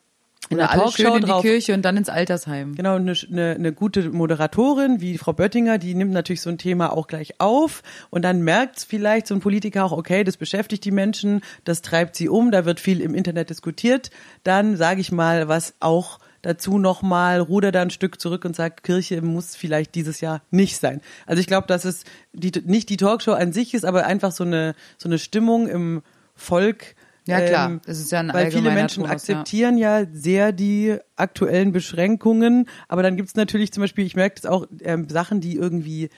In 0.51 0.57
der 0.57 0.67
Talkshow 0.67 1.15
in 1.15 1.21
die 1.21 1.27
drauf 1.27 1.41
Kirche 1.41 1.73
und 1.73 1.83
dann 1.83 1.97
ins 1.97 2.09
Altersheim. 2.09 2.75
Genau, 2.75 2.95
eine, 2.95 3.13
eine, 3.31 3.51
eine 3.51 3.73
gute 3.73 4.09
Moderatorin 4.09 5.01
wie 5.01 5.17
Frau 5.17 5.33
Böttinger, 5.33 5.77
die 5.77 5.95
nimmt 5.95 6.11
natürlich 6.11 6.41
so 6.41 6.49
ein 6.49 6.57
Thema 6.57 6.91
auch 6.91 7.07
gleich 7.07 7.39
auf 7.39 7.83
und 8.09 8.23
dann 8.23 8.41
merkt 8.41 8.85
vielleicht 8.87 9.27
so 9.27 9.33
ein 9.33 9.39
Politiker 9.39 9.85
auch, 9.85 9.91
okay, 9.91 10.23
das 10.23 10.37
beschäftigt 10.37 10.83
die 10.85 10.91
Menschen, 10.91 11.41
das 11.63 11.81
treibt 11.81 12.15
sie 12.15 12.29
um, 12.29 12.51
da 12.51 12.65
wird 12.65 12.79
viel 12.79 13.01
im 13.01 13.15
Internet 13.15 13.49
diskutiert. 13.49 14.11
Dann 14.43 14.75
sage 14.75 15.01
ich 15.01 15.11
mal, 15.11 15.47
was 15.47 15.73
auch 15.79 16.19
dazu 16.41 16.77
nochmal, 16.77 17.39
ruder 17.39 17.71
da 17.71 17.81
ein 17.81 17.89
Stück 17.89 18.19
zurück 18.19 18.45
und 18.45 18.55
sagt, 18.55 18.83
Kirche 18.83 19.21
muss 19.21 19.55
vielleicht 19.55 19.95
dieses 19.95 20.21
Jahr 20.21 20.41
nicht 20.49 20.77
sein. 20.77 21.01
Also 21.25 21.39
ich 21.39 21.47
glaube, 21.47 21.67
dass 21.67 21.85
es 21.85 22.03
die, 22.33 22.51
nicht 22.65 22.89
die 22.89 22.97
Talkshow 22.97 23.33
an 23.33 23.53
sich 23.53 23.73
ist, 23.73 23.85
aber 23.85 24.05
einfach 24.05 24.31
so 24.31 24.43
eine, 24.43 24.75
so 24.97 25.07
eine 25.07 25.19
Stimmung 25.19 25.67
im 25.67 26.01
Volk, 26.35 26.95
Ja, 27.27 27.41
klar. 27.41 27.69
ähm, 27.69 27.81
Das 27.85 27.99
ist 27.99 28.11
ja 28.11 28.19
ein 28.19 28.33
Weil 28.33 28.51
viele 28.51 28.71
Menschen 28.71 29.03
Tonus, 29.03 29.27
ja. 29.27 29.35
akzeptieren 29.35 29.77
ja 29.77 30.05
sehr 30.11 30.51
die 30.51 30.97
aktuellen 31.15 31.71
Beschränkungen, 31.71 32.67
aber 32.87 33.03
dann 33.03 33.15
gibt's 33.15 33.35
natürlich 33.35 33.71
zum 33.71 33.81
Beispiel, 33.81 34.05
ich 34.05 34.15
merke 34.15 34.35
das 34.41 34.45
auch, 34.45 34.65
ähm, 34.81 35.07
Sachen, 35.07 35.39
die 35.39 35.55
irgendwie 35.55 36.09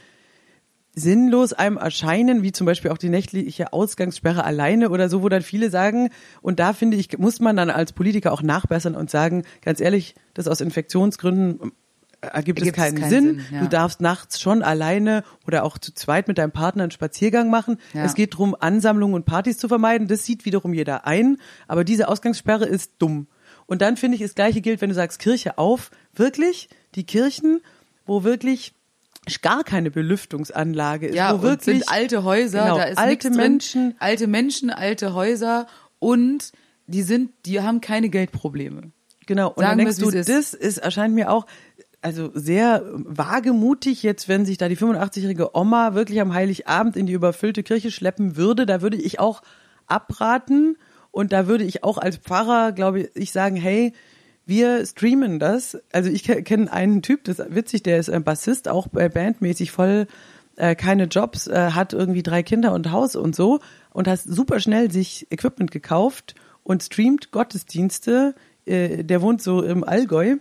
sinnlos 0.95 1.53
einem 1.53 1.77
erscheinen, 1.77 2.43
wie 2.43 2.51
zum 2.51 2.65
Beispiel 2.65 2.91
auch 2.91 2.97
die 2.97 3.09
nächtliche 3.09 3.73
Ausgangssperre 3.73 4.43
alleine 4.43 4.91
oder 4.91 5.09
so, 5.09 5.23
wo 5.23 5.29
dann 5.29 5.41
viele 5.41 5.69
sagen, 5.69 6.09
und 6.41 6.59
da 6.59 6.73
finde 6.73 6.97
ich, 6.97 7.17
muss 7.17 7.39
man 7.39 7.55
dann 7.55 7.69
als 7.71 7.93
Politiker 7.93 8.31
auch 8.31 8.43
nachbessern 8.43 8.95
und 8.95 9.09
sagen, 9.09 9.43
ganz 9.61 9.81
ehrlich, 9.81 10.13
das 10.35 10.47
aus 10.47 10.61
Infektionsgründen 10.61 11.71
ergibt 12.31 12.61
es 12.61 12.71
keinen, 12.73 12.97
keinen 12.97 13.09
Sinn. 13.09 13.23
Sinn, 13.39 13.45
ja. 13.51 13.61
Du 13.61 13.67
darfst 13.67 14.01
nachts 14.01 14.39
schon 14.39 14.63
alleine 14.63 15.23
oder 15.47 15.63
auch 15.63 15.77
zu 15.77 15.93
zweit 15.93 16.27
mit 16.27 16.37
deinem 16.37 16.51
Partner 16.51 16.83
einen 16.83 16.91
Spaziergang 16.91 17.49
machen. 17.49 17.77
Ja. 17.93 18.05
Es 18.05 18.13
geht 18.15 18.33
darum, 18.33 18.55
Ansammlungen 18.59 19.15
und 19.15 19.25
Partys 19.25 19.57
zu 19.57 19.67
vermeiden. 19.67 20.07
Das 20.07 20.25
sieht 20.25 20.45
wiederum 20.45 20.73
jeder 20.73 21.05
ein. 21.05 21.37
Aber 21.67 21.83
diese 21.83 22.07
Ausgangssperre 22.07 22.65
ist 22.65 22.93
dumm. 22.99 23.27
Und 23.65 23.81
dann 23.81 23.97
finde 23.97 24.15
ich, 24.15 24.21
das 24.21 24.35
Gleiche 24.35 24.61
gilt, 24.61 24.81
wenn 24.81 24.89
du 24.89 24.95
sagst, 24.95 25.19
Kirche 25.19 25.57
auf. 25.57 25.91
Wirklich, 26.13 26.69
die 26.95 27.05
Kirchen, 27.05 27.61
wo 28.05 28.23
wirklich 28.23 28.73
gar 29.41 29.63
keine 29.63 29.89
Belüftungsanlage 29.89 31.07
ist, 31.07 31.15
Ja, 31.15 31.37
wo 31.37 31.41
wirklich 31.43 31.77
sind 31.79 31.89
alte 31.89 32.23
Häuser, 32.23 32.63
Genau, 32.63 32.77
da 32.77 32.83
ist 32.83 32.97
alte 32.97 33.09
nichts 33.11 33.25
drin. 33.25 33.35
Menschen. 33.37 33.95
alte 33.99 34.27
Menschen, 34.27 34.69
alte 34.69 35.13
Häuser 35.13 35.67
und 35.99 36.51
die 36.87 37.03
sind, 37.03 37.31
die 37.45 37.61
haben 37.61 37.79
keine 37.79 38.09
Geldprobleme. 38.09 38.91
Genau, 39.25 39.47
und 39.47 39.59
Sagen 39.59 39.77
dann 39.77 39.85
denkst 39.85 39.99
du, 39.99 40.11
das 40.11 40.53
ist, 40.53 40.77
erscheint 40.79 41.15
mir 41.15 41.31
auch 41.31 41.45
also 42.03 42.29
sehr 42.33 42.83
wagemutig 42.93 44.03
jetzt, 44.03 44.27
wenn 44.27 44.45
sich 44.45 44.57
da 44.57 44.67
die 44.69 44.77
85-jährige 44.77 45.55
Oma 45.55 45.93
wirklich 45.95 46.19
am 46.21 46.33
Heiligabend 46.33 46.95
in 46.97 47.05
die 47.07 47.13
überfüllte 47.13 47.63
Kirche 47.63 47.91
schleppen 47.91 48.35
würde, 48.35 48.65
da 48.65 48.81
würde 48.81 48.97
ich 48.97 49.19
auch 49.19 49.41
abraten 49.87 50.77
und 51.11 51.31
da 51.33 51.47
würde 51.47 51.63
ich 51.63 51.83
auch 51.83 51.97
als 51.97 52.17
Pfarrer, 52.17 52.71
glaube 52.71 53.09
ich, 53.13 53.31
sagen, 53.31 53.55
hey, 53.55 53.93
wir 54.45 54.85
streamen 54.85 55.39
das. 55.39 55.77
Also 55.91 56.09
ich 56.09 56.23
ke- 56.23 56.43
kenne 56.43 56.71
einen 56.71 57.01
Typ, 57.01 57.23
das 57.23 57.39
ist 57.39 57.55
witzig, 57.55 57.83
der 57.83 57.97
ist 57.99 58.09
ein 58.09 58.23
Bassist, 58.23 58.67
auch 58.67 58.87
äh, 58.95 59.09
bandmäßig 59.09 59.71
voll 59.71 60.07
äh, 60.55 60.75
keine 60.75 61.05
Jobs, 61.05 61.47
äh, 61.47 61.71
hat 61.71 61.93
irgendwie 61.93 62.23
drei 62.23 62.43
Kinder 62.43 62.73
und 62.73 62.91
Haus 62.91 63.15
und 63.15 63.35
so 63.35 63.59
und 63.91 64.07
hat 64.07 64.19
super 64.19 64.59
schnell 64.59 64.91
sich 64.91 65.27
Equipment 65.29 65.71
gekauft 65.71 66.35
und 66.63 66.83
streamt 66.83 67.31
Gottesdienste. 67.31 68.35
Äh, 68.65 69.03
der 69.03 69.21
wohnt 69.21 69.41
so 69.41 69.61
im 69.61 69.83
Allgäu 69.83 70.35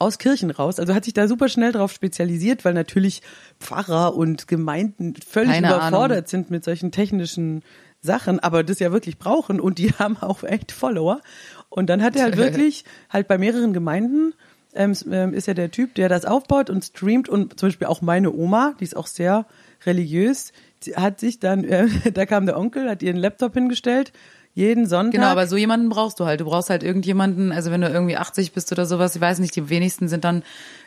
aus 0.00 0.18
Kirchen 0.18 0.50
raus. 0.50 0.80
Also 0.80 0.94
hat 0.94 1.04
sich 1.04 1.14
da 1.14 1.28
super 1.28 1.48
schnell 1.48 1.72
drauf 1.72 1.92
spezialisiert, 1.92 2.64
weil 2.64 2.74
natürlich 2.74 3.22
Pfarrer 3.60 4.16
und 4.16 4.48
Gemeinden 4.48 5.14
völlig 5.14 5.52
Keine 5.52 5.68
überfordert 5.68 6.18
Ahnung. 6.18 6.26
sind 6.26 6.50
mit 6.50 6.64
solchen 6.64 6.90
technischen 6.90 7.62
Sachen, 8.00 8.40
aber 8.40 8.64
das 8.64 8.78
ja 8.78 8.92
wirklich 8.92 9.18
brauchen 9.18 9.60
und 9.60 9.78
die 9.78 9.92
haben 9.98 10.16
auch 10.16 10.42
echt 10.42 10.72
Follower. 10.72 11.20
Und 11.68 11.90
dann 11.90 12.02
hat 12.02 12.16
er 12.16 12.24
halt 12.24 12.36
wirklich 12.38 12.84
halt 13.10 13.28
bei 13.28 13.38
mehreren 13.38 13.72
Gemeinden 13.72 14.32
ähm, 14.74 14.94
ähm, 15.10 15.34
ist 15.34 15.48
ja 15.48 15.54
der 15.54 15.70
Typ, 15.70 15.94
der 15.94 16.08
das 16.08 16.24
aufbaut 16.24 16.70
und 16.70 16.84
streamt 16.84 17.28
und 17.28 17.58
zum 17.58 17.68
Beispiel 17.68 17.88
auch 17.88 18.02
meine 18.02 18.32
Oma, 18.32 18.74
die 18.78 18.84
ist 18.84 18.96
auch 18.96 19.08
sehr 19.08 19.46
religiös, 19.84 20.52
hat 20.94 21.20
sich 21.20 21.40
dann, 21.40 21.64
äh, 21.64 21.88
da 22.12 22.26
kam 22.26 22.46
der 22.46 22.58
Onkel, 22.58 22.88
hat 22.88 23.02
ihren 23.02 23.16
Laptop 23.16 23.54
hingestellt, 23.54 24.12
jeden 24.54 24.86
Sonntag. 24.86 25.12
Genau, 25.12 25.26
aber 25.28 25.46
so 25.46 25.56
jemanden 25.56 25.88
brauchst 25.88 26.18
du 26.20 26.26
halt. 26.26 26.40
Du 26.40 26.44
brauchst 26.44 26.70
halt 26.70 26.82
irgendjemanden, 26.82 27.52
also 27.52 27.70
wenn 27.70 27.80
du 27.80 27.88
irgendwie 27.88 28.16
80 28.16 28.52
bist 28.52 28.70
oder 28.72 28.84
sowas, 28.86 29.14
ich 29.14 29.20
weiß 29.20 29.38
nicht, 29.38 29.54
die 29.56 29.68
wenigsten 29.68 30.08
sind 30.08 30.24
dann 30.24 30.42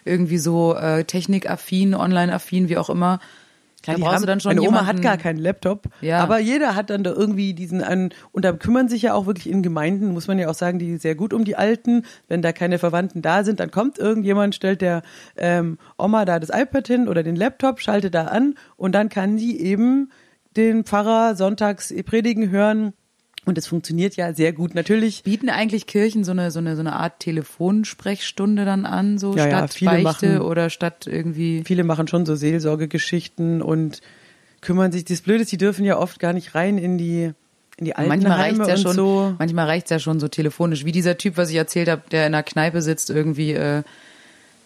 irgendwie 0.06 0.38
so 0.38 0.76
äh, 0.76 1.06
technikaffin, 1.06 1.96
online-affin, 1.96 2.70
wie 2.70 2.78
auch 2.78 2.90
immer. 2.90 3.20
Klar, 3.82 3.96
da 3.96 3.98
die 3.98 4.04
brauchst 4.04 4.24
du 4.24 4.28
dann 4.28 4.40
schon 4.40 4.56
meine 4.56 4.62
Oma 4.62 4.82
hat 4.82 4.96
jemanden, 4.96 5.02
gar 5.02 5.18
keinen 5.18 5.40
Laptop, 5.40 5.90
Ja. 6.00 6.20
aber 6.20 6.40
jeder 6.40 6.76
hat 6.76 6.90
dann 6.90 7.04
da 7.04 7.12
irgendwie 7.12 7.54
diesen 7.54 7.84
an 7.84 8.12
und 8.32 8.46
da 8.46 8.54
kümmern 8.54 8.88
sich 8.88 9.02
ja 9.02 9.14
auch 9.14 9.26
wirklich 9.26 9.50
in 9.50 9.62
Gemeinden, 9.62 10.14
muss 10.14 10.28
man 10.28 10.40
ja 10.40 10.50
auch 10.50 10.54
sagen, 10.54 10.80
die 10.80 10.96
sehr 10.96 11.16
gut 11.16 11.34
um 11.34 11.44
die 11.44 11.58
Alten. 11.58 12.06
Wenn 12.30 12.42
da 12.42 12.54
keine 12.54 12.80
Verwandten 12.80 13.22
da 13.22 13.44
sind, 13.44 13.60
dann 13.60 13.72
kommt 13.72 14.00
irgendjemand, 14.00 14.56
stellt 14.56 14.80
der 14.82 15.04
ähm, 15.36 15.78
Oma 15.98 16.24
da 16.24 16.40
das 16.40 16.50
iPad 16.50 16.88
hin 16.88 17.08
oder 17.10 17.24
den 17.24 17.36
Laptop, 17.36 17.82
schaltet 17.82 18.16
da 18.16 18.26
an 18.26 18.56
und 18.78 18.94
dann 18.96 19.10
kann 19.10 19.38
sie 19.38 19.60
eben 19.60 20.12
den 20.56 20.86
Pfarrer 20.86 21.36
sonntags 21.36 21.94
predigen 22.06 22.52
hören 22.52 22.94
und 23.46 23.58
es 23.58 23.68
funktioniert 23.68 24.16
ja 24.16 24.34
sehr 24.34 24.54
gut. 24.54 24.76
Natürlich 24.76 25.24
Bieten 25.24 25.50
eigentlich 25.50 25.86
Kirchen 25.88 26.24
so 26.24 26.32
eine, 26.32 26.52
so 26.52 26.60
eine, 26.60 26.76
so 26.76 26.80
eine 26.82 26.94
Art 26.94 27.20
Telefonsprechstunde 27.20 28.66
dann 28.66 28.86
an, 28.86 29.18
so 29.18 29.36
Ja, 29.36 29.48
ja, 29.48 29.58
statt 29.58 29.74
viele 29.74 29.92
Beichte 29.92 30.04
machen- 30.04 30.42
oder 30.42 30.70
statt 30.70 31.08
irgendwie. 31.08 31.64
viele 31.66 31.84
machen 31.84 32.08
schon 32.08 32.26
so 32.26 32.36
Seelsorgegeschichten 32.36 33.62
und 33.62 34.02
kümmern 34.62 34.92
sich. 34.92 35.06
Das 35.06 35.22
Blöde 35.22 35.44
ist, 35.44 35.52
die 35.52 35.58
dürfen 35.58 35.86
ja 35.86 35.98
oft 35.98 36.20
gar 36.20 36.34
nicht 36.34 36.56
rein 36.56 36.78
in 36.78 36.98
die 36.98 37.32
in 37.78 37.86
die 37.86 37.94
Manchmal 37.98 38.34
Altenheime 38.34 38.38
reicht's 38.60 38.68
ja 38.68 38.74
und 38.76 38.82
schon, 38.82 38.96
so. 38.96 39.36
manchmal 39.40 39.66
reicht's 39.66 39.90
ja 39.90 39.98
schon 39.98 40.20
so 40.20 40.28
telefonisch, 40.28 40.86
wie 40.86 40.92
dieser 40.92 41.18
Typ, 41.18 41.38
was 41.38 41.50
ich 41.50 41.56
erzählt 41.56 41.90
habe, 41.90 42.04
der 42.12 42.28
in 42.28 42.36
einer 42.36 42.44
Kneipe 42.44 42.84
sitzt 42.84 43.10
irgendwie 43.10 43.54
äh, 43.54 43.82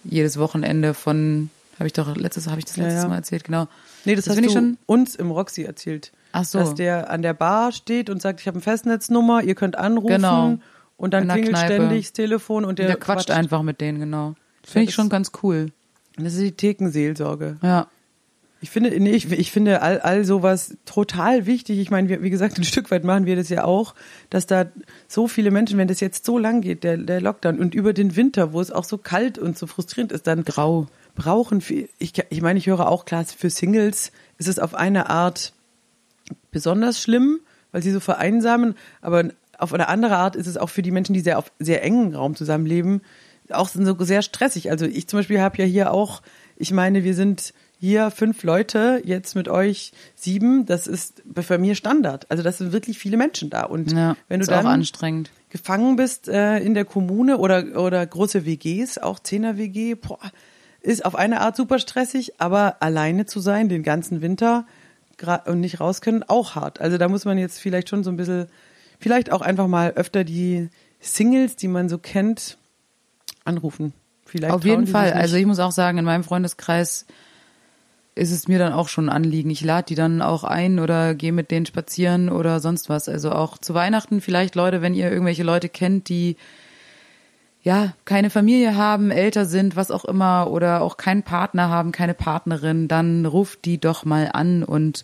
jedes 0.03 0.37
Wochenende 0.37 0.93
von, 0.93 1.49
habe 1.79 1.87
ich 1.87 1.93
doch 1.93 2.13
letztes, 2.17 2.47
habe 2.47 2.59
ich 2.59 2.65
das 2.65 2.75
Ja, 2.75 2.83
letztes 2.83 3.03
ja. 3.03 3.07
Mal 3.09 3.15
erzählt, 3.15 3.45
genau. 3.45 3.67
Nee, 4.03 4.15
das, 4.15 4.27
hast 4.27 4.35
finde 4.35 4.49
du 4.49 4.53
ich 4.53 4.59
schon. 4.59 4.77
uns 4.87 5.15
im 5.15 5.31
Roxy 5.31 5.63
erzählt. 5.63 6.11
Ach 6.31 6.43
so. 6.43 6.59
Dass 6.59 6.75
der 6.75 7.09
an 7.09 7.21
der 7.21 7.33
Bar 7.33 7.71
steht 7.71 8.09
und 8.09 8.21
sagt, 8.21 8.41
ich 8.41 8.47
habe 8.47 8.55
eine 8.55 8.61
Festnetznummer, 8.61 9.43
ihr 9.43 9.55
könnt 9.55 9.77
anrufen. 9.77 10.07
Genau. 10.07 10.57
Und 10.97 11.13
dann 11.13 11.27
klingelt 11.27 11.55
Kneipe. 11.55 11.73
ständig 11.73 12.05
das 12.07 12.13
Telefon 12.13 12.65
und 12.65 12.79
der, 12.79 12.87
Der, 12.87 12.95
quatscht, 12.97 13.31
einfach 13.31 13.61
mit 13.61 13.81
denen, 13.81 13.99
genau. 13.99 14.35
Finde 14.63 14.89
ich 14.89 14.95
schon 14.95 15.09
ganz 15.09 15.31
cool. 15.43 15.71
Das 16.17 16.33
ist 16.33 16.41
die 16.41 16.51
Thekenseelsorge. 16.51 17.57
Ja. 17.61 17.87
Ich 18.59 18.71
finde, 18.71 18.89
nee, 18.99 19.11
ich, 19.11 19.31
ich 19.31 19.51
finde 19.51 19.83
all, 19.83 19.99
all 19.99 20.25
sowas 20.25 20.75
total 20.85 21.45
wichtig. 21.45 21.77
Ich 21.77 21.91
meine, 21.91 22.09
wir, 22.09 22.23
wie 22.23 22.31
gesagt, 22.31 22.57
ein 22.57 22.63
Stück 22.63 22.89
weit 22.89 23.03
machen 23.03 23.25
wir 23.27 23.35
das 23.35 23.49
ja 23.49 23.63
auch, 23.63 23.93
dass 24.31 24.47
da 24.47 24.65
so 25.07 25.27
viele 25.27 25.51
Menschen, 25.51 25.77
wenn 25.77 25.87
das 25.87 25.99
jetzt 25.99 26.25
so 26.25 26.39
lang 26.39 26.61
geht, 26.61 26.83
der, 26.83 26.97
der 26.97 27.21
Lockdown 27.21 27.59
und 27.59 27.75
über 27.75 27.93
den 27.93 28.15
Winter, 28.15 28.53
wo 28.53 28.59
es 28.59 28.71
auch 28.71 28.83
so 28.83 28.97
kalt 28.97 29.37
und 29.37 29.57
so 29.57 29.67
frustrierend 29.67 30.11
ist, 30.11 30.25
dann 30.25 30.43
Grau. 30.43 30.87
brauchen 31.13 31.61
viel. 31.61 31.89
Ich, 31.99 32.13
ich 32.29 32.41
meine, 32.41 32.57
ich 32.57 32.65
höre 32.65 32.87
auch 32.89 33.05
klar, 33.05 33.25
für 33.25 33.51
Singles 33.51 34.11
ist 34.39 34.47
es 34.47 34.57
auf 34.57 34.73
eine 34.73 35.09
Art 35.09 35.53
besonders 36.51 37.01
schlimm, 37.01 37.39
weil 37.71 37.83
sie 37.83 37.91
so 37.91 37.99
vereinsamen, 37.99 38.75
aber 39.01 39.29
auf 39.57 39.73
eine 39.73 39.87
andere 39.87 40.17
Art 40.17 40.35
ist 40.35 40.47
es 40.47 40.57
auch 40.57 40.69
für 40.69 40.81
die 40.81 40.91
Menschen, 40.91 41.13
die 41.13 41.19
sehr 41.19 41.37
auf 41.37 41.51
sehr 41.59 41.83
engen 41.83 42.15
Raum 42.15 42.35
zusammenleben, 42.35 43.01
auch 43.49 43.69
so 43.69 43.95
sehr 44.03 44.21
stressig. 44.21 44.69
Also 44.71 44.85
ich 44.85 45.07
zum 45.07 45.19
Beispiel 45.19 45.41
habe 45.41 45.57
ja 45.57 45.65
hier 45.65 45.91
auch, 45.91 46.21
ich 46.57 46.71
meine, 46.71 47.03
wir 47.03 47.15
sind 47.15 47.53
hier 47.79 48.09
fünf 48.11 48.43
Leute, 48.43 49.01
jetzt 49.05 49.35
mit 49.35 49.47
euch 49.47 49.91
sieben, 50.15 50.65
das 50.65 50.87
ist 50.87 51.21
bei 51.25 51.57
mir 51.57 51.75
Standard. 51.75 52.29
Also 52.29 52.43
das 52.43 52.57
sind 52.57 52.71
wirklich 52.71 52.97
viele 52.97 53.17
Menschen 53.17 53.49
da. 53.49 53.63
Und 53.63 53.91
Ja, 53.91 54.15
wenn 54.27 54.39
du 54.39 54.45
dann 54.47 54.65
auch 54.65 54.71
anstrengend. 54.71 55.31
gefangen 55.49 55.95
bist 55.95 56.27
äh, 56.27 56.57
in 56.59 56.73
der 56.73 56.85
Kommune 56.85 57.37
oder, 57.37 57.79
oder 57.79 58.05
große 58.05 58.45
WGs, 58.45 58.97
auch 58.97 59.19
Zehner-WG, 59.19 59.95
boah, 59.95 60.19
ist 60.81 61.05
auf 61.05 61.15
eine 61.15 61.41
Art 61.41 61.55
super 61.55 61.79
stressig, 61.79 62.39
aber 62.39 62.77
alleine 62.81 63.25
zu 63.25 63.39
sein, 63.39 63.69
den 63.69 63.83
ganzen 63.83 64.21
Winter 64.21 64.65
und 65.45 65.59
nicht 65.59 65.79
raus 65.79 66.01
können, 66.01 66.23
auch 66.23 66.55
hart. 66.55 66.79
Also 66.79 66.97
da 66.97 67.07
muss 67.07 67.25
man 67.25 67.37
jetzt 67.37 67.59
vielleicht 67.59 67.89
schon 67.89 68.03
so 68.03 68.11
ein 68.11 68.17
bisschen, 68.17 68.47
vielleicht 68.99 69.31
auch 69.31 69.41
einfach 69.41 69.67
mal 69.67 69.91
öfter 69.91 70.23
die 70.23 70.69
Singles, 70.99 71.55
die 71.55 71.67
man 71.67 71.89
so 71.89 71.97
kennt, 71.97 72.57
anrufen. 73.45 73.93
Vielleicht 74.25 74.53
Auf 74.53 74.65
jeden 74.65 74.87
Fall. 74.87 75.13
Also 75.13 75.37
ich 75.37 75.45
muss 75.45 75.59
auch 75.59 75.71
sagen, 75.71 75.97
in 75.97 76.05
meinem 76.05 76.23
Freundeskreis 76.23 77.05
ist 78.15 78.31
es 78.31 78.47
mir 78.47 78.59
dann 78.59 78.73
auch 78.73 78.89
schon 78.89 79.09
ein 79.09 79.15
Anliegen. 79.15 79.49
Ich 79.49 79.63
lade 79.63 79.85
die 79.87 79.95
dann 79.95 80.21
auch 80.21 80.43
ein 80.43 80.79
oder 80.79 81.15
gehe 81.15 81.31
mit 81.31 81.51
denen 81.51 81.65
spazieren 81.65 82.29
oder 82.29 82.59
sonst 82.59 82.89
was. 82.89 83.07
Also 83.07 83.31
auch 83.31 83.57
zu 83.57 83.73
Weihnachten 83.73 84.21
vielleicht 84.21 84.55
Leute, 84.55 84.81
wenn 84.81 84.93
ihr 84.93 85.09
irgendwelche 85.11 85.43
Leute 85.43 85.69
kennt, 85.69 86.09
die 86.09 86.35
ja 87.67 87.93
keine 88.05 88.29
Familie 88.29 88.75
haben, 88.77 89.11
älter 89.11 89.45
sind, 89.45 89.75
was 89.75 89.91
auch 89.91 90.05
immer 90.05 90.49
oder 90.49 90.81
auch 90.81 90.95
keinen 90.95 91.23
Partner 91.23 91.69
haben, 91.69 91.91
keine 91.91 92.13
Partnerin, 92.13 92.87
dann 92.87 93.25
ruft 93.25 93.65
die 93.65 93.77
doch 93.77 94.05
mal 94.05 94.29
an 94.33 94.63
und 94.63 95.03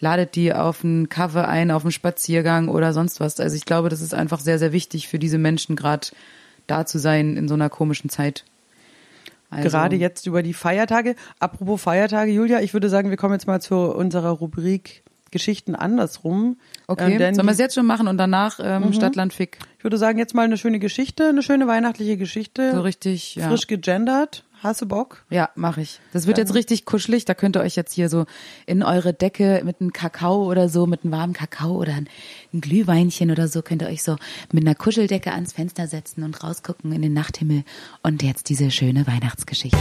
ladet 0.00 0.36
die 0.36 0.54
auf 0.54 0.84
einen 0.84 1.08
Kaffee 1.08 1.46
ein, 1.46 1.72
auf 1.72 1.82
einen 1.82 1.90
Spaziergang 1.90 2.68
oder 2.68 2.92
sonst 2.92 3.18
was. 3.18 3.40
Also 3.40 3.56
ich 3.56 3.64
glaube, 3.64 3.88
das 3.88 4.00
ist 4.00 4.14
einfach 4.14 4.38
sehr, 4.38 4.60
sehr 4.60 4.72
wichtig 4.72 5.08
für 5.08 5.18
diese 5.18 5.38
Menschen 5.38 5.74
gerade 5.74 6.06
da 6.68 6.86
zu 6.86 6.98
sein 6.98 7.36
in 7.36 7.48
so 7.48 7.54
einer 7.54 7.68
komischen 7.68 8.08
Zeit. 8.08 8.44
Also, 9.50 9.68
Gerade 9.68 9.96
jetzt 9.96 10.26
über 10.26 10.42
die 10.42 10.54
Feiertage. 10.54 11.16
Apropos 11.40 11.82
Feiertage, 11.82 12.30
Julia, 12.30 12.60
ich 12.60 12.72
würde 12.72 12.88
sagen, 12.88 13.10
wir 13.10 13.16
kommen 13.16 13.34
jetzt 13.34 13.46
mal 13.46 13.60
zu 13.60 13.76
unserer 13.76 14.30
Rubrik 14.30 15.03
Geschichten 15.34 15.74
andersrum. 15.74 16.56
Okay, 16.86 17.16
Ähm, 17.20 17.34
sollen 17.34 17.46
wir 17.46 17.52
es 17.52 17.58
jetzt 17.58 17.74
schon 17.74 17.86
machen 17.86 18.06
und 18.06 18.18
danach 18.18 18.60
ähm, 18.62 18.92
Stadtland 18.92 19.34
Fick? 19.34 19.58
Ich 19.76 19.84
würde 19.84 19.98
sagen, 19.98 20.16
jetzt 20.16 20.32
mal 20.32 20.44
eine 20.44 20.56
schöne 20.56 20.78
Geschichte, 20.78 21.28
eine 21.28 21.42
schöne 21.42 21.66
weihnachtliche 21.66 22.16
Geschichte. 22.16 22.72
So 22.72 22.80
richtig, 22.82 23.34
ja. 23.34 23.48
Frisch 23.48 23.66
gegendert. 23.66 24.44
Hast 24.62 24.80
du 24.80 24.86
Bock? 24.86 25.26
Ja, 25.28 25.50
mache 25.56 25.82
ich. 25.82 26.00
Das 26.14 26.26
wird 26.26 26.38
jetzt 26.38 26.54
richtig 26.54 26.86
kuschelig. 26.86 27.24
Da 27.26 27.34
könnt 27.34 27.56
ihr 27.56 27.60
euch 27.60 27.74
jetzt 27.76 27.92
hier 27.92 28.08
so 28.08 28.24
in 28.64 28.82
eure 28.82 29.12
Decke 29.12 29.60
mit 29.64 29.80
einem 29.80 29.92
Kakao 29.92 30.44
oder 30.44 30.70
so, 30.70 30.86
mit 30.86 31.02
einem 31.04 31.12
warmen 31.12 31.32
Kakao 31.34 31.72
oder 31.72 31.94
ein, 31.94 32.08
ein 32.54 32.60
Glühweinchen 32.62 33.30
oder 33.30 33.48
so, 33.48 33.60
könnt 33.60 33.82
ihr 33.82 33.88
euch 33.88 34.02
so 34.02 34.16
mit 34.52 34.64
einer 34.64 34.74
Kuscheldecke 34.74 35.32
ans 35.32 35.52
Fenster 35.52 35.86
setzen 35.86 36.22
und 36.22 36.42
rausgucken 36.42 36.92
in 36.92 37.02
den 37.02 37.12
Nachthimmel. 37.12 37.64
Und 38.02 38.22
jetzt 38.22 38.48
diese 38.48 38.70
schöne 38.70 39.06
Weihnachtsgeschichte. 39.06 39.76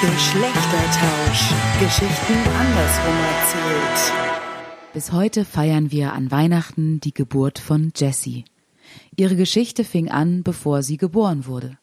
Geschlechtertausch. 0.00 1.54
Geschichten 1.80 2.34
andersrum 2.34 3.14
erzählt. 3.40 4.12
Bis 4.92 5.10
heute 5.10 5.46
feiern 5.46 5.90
wir 5.90 6.12
an 6.12 6.30
Weihnachten 6.30 7.00
die 7.00 7.14
Geburt 7.14 7.58
von 7.58 7.92
Jessie. 7.96 8.44
Ihre 9.16 9.36
Geschichte 9.36 9.84
fing 9.84 10.10
an, 10.10 10.42
bevor 10.42 10.82
sie 10.82 10.98
geboren 10.98 11.46
wurde. 11.46 11.78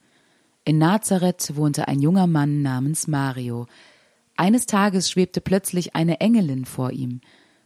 In 0.63 0.77
Nazareth 0.77 1.55
wohnte 1.55 1.87
ein 1.87 2.01
junger 2.01 2.27
Mann 2.27 2.61
namens 2.61 3.07
Mario. 3.07 3.65
Eines 4.37 4.67
Tages 4.67 5.09
schwebte 5.09 5.41
plötzlich 5.41 5.95
eine 5.95 6.21
Engelin 6.21 6.65
vor 6.65 6.91
ihm. 6.91 7.19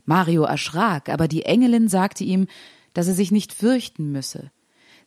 Mario 0.05 0.43
erschrak, 0.43 1.09
aber 1.09 1.27
die 1.27 1.43
Engelin 1.43 1.89
sagte 1.89 2.23
ihm, 2.23 2.47
dass 2.93 3.09
er 3.09 3.15
sich 3.15 3.31
nicht 3.31 3.51
fürchten 3.51 4.13
müsse. 4.13 4.49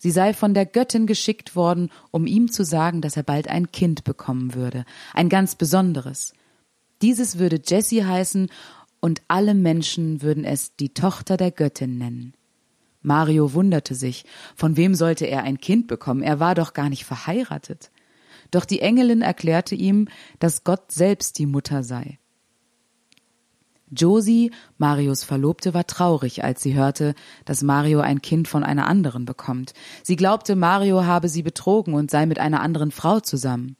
Sie 0.02 0.10
sei 0.10 0.32
von 0.32 0.54
der 0.54 0.64
Göttin 0.64 1.06
geschickt 1.06 1.54
worden, 1.54 1.90
um 2.10 2.26
ihm 2.26 2.50
zu 2.50 2.64
sagen, 2.64 3.02
dass 3.02 3.18
er 3.18 3.22
bald 3.22 3.48
ein 3.48 3.70
Kind 3.70 4.02
bekommen 4.02 4.54
würde, 4.54 4.86
ein 5.12 5.28
ganz 5.28 5.56
besonderes. 5.56 6.32
Dieses 7.02 7.38
würde 7.38 7.60
Jessie 7.62 8.06
heißen 8.06 8.48
und 9.00 9.20
alle 9.28 9.52
Menschen 9.54 10.22
würden 10.22 10.44
es 10.44 10.74
die 10.74 10.94
Tochter 10.94 11.36
der 11.36 11.50
Göttin 11.50 11.98
nennen. 11.98 12.32
Mario 13.02 13.52
wunderte 13.52 13.94
sich, 13.94 14.24
von 14.56 14.78
wem 14.78 14.94
sollte 14.94 15.26
er 15.26 15.42
ein 15.42 15.58
Kind 15.58 15.86
bekommen, 15.86 16.22
er 16.22 16.40
war 16.40 16.54
doch 16.54 16.72
gar 16.72 16.88
nicht 16.88 17.04
verheiratet. 17.04 17.90
Doch 18.50 18.64
die 18.64 18.80
Engelin 18.80 19.20
erklärte 19.20 19.74
ihm, 19.74 20.08
dass 20.38 20.64
Gott 20.64 20.92
selbst 20.92 21.38
die 21.38 21.46
Mutter 21.46 21.82
sei. 21.82 22.19
Josie, 23.90 24.52
Marios 24.78 25.24
Verlobte, 25.24 25.74
war 25.74 25.86
traurig, 25.86 26.44
als 26.44 26.62
sie 26.62 26.74
hörte, 26.74 27.14
dass 27.44 27.62
Mario 27.62 28.00
ein 28.00 28.22
Kind 28.22 28.46
von 28.48 28.62
einer 28.62 28.86
anderen 28.86 29.24
bekommt. 29.24 29.74
Sie 30.02 30.16
glaubte, 30.16 30.54
Mario 30.56 31.04
habe 31.04 31.28
sie 31.28 31.42
betrogen 31.42 31.94
und 31.94 32.10
sei 32.10 32.26
mit 32.26 32.38
einer 32.38 32.60
anderen 32.60 32.92
Frau 32.92 33.20
zusammen. 33.20 33.76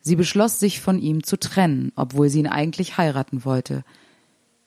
Sie 0.00 0.16
beschloss, 0.16 0.60
sich 0.60 0.80
von 0.80 0.98
ihm 0.98 1.22
zu 1.22 1.38
trennen, 1.38 1.92
obwohl 1.96 2.28
sie 2.28 2.40
ihn 2.40 2.48
eigentlich 2.48 2.98
heiraten 2.98 3.44
wollte. 3.44 3.84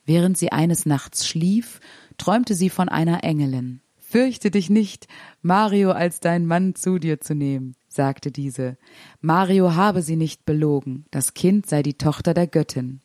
Während 0.05 0.37
sie 0.37 0.51
eines 0.51 0.85
Nachts 0.85 1.27
schlief, 1.27 1.79
träumte 2.17 2.55
sie 2.55 2.69
von 2.69 2.89
einer 2.89 3.23
Engelin. 3.23 3.81
Fürchte 3.97 4.49
dich 4.49 4.69
nicht, 4.69 5.07
Mario 5.41 5.91
als 5.91 6.19
dein 6.21 6.45
Mann 6.45 6.75
zu 6.75 6.99
dir 6.99 7.19
zu 7.19 7.35
nehmen, 7.35 7.75
sagte 7.87 8.31
diese. 8.31 8.77
Mario 9.19 9.75
habe 9.75 10.01
sie 10.01 10.15
nicht 10.15 10.45
belogen, 10.45 11.05
das 11.11 11.33
Kind 11.33 11.67
sei 11.67 11.83
die 11.83 11.97
Tochter 11.97 12.33
der 12.33 12.47
Göttin. 12.47 13.01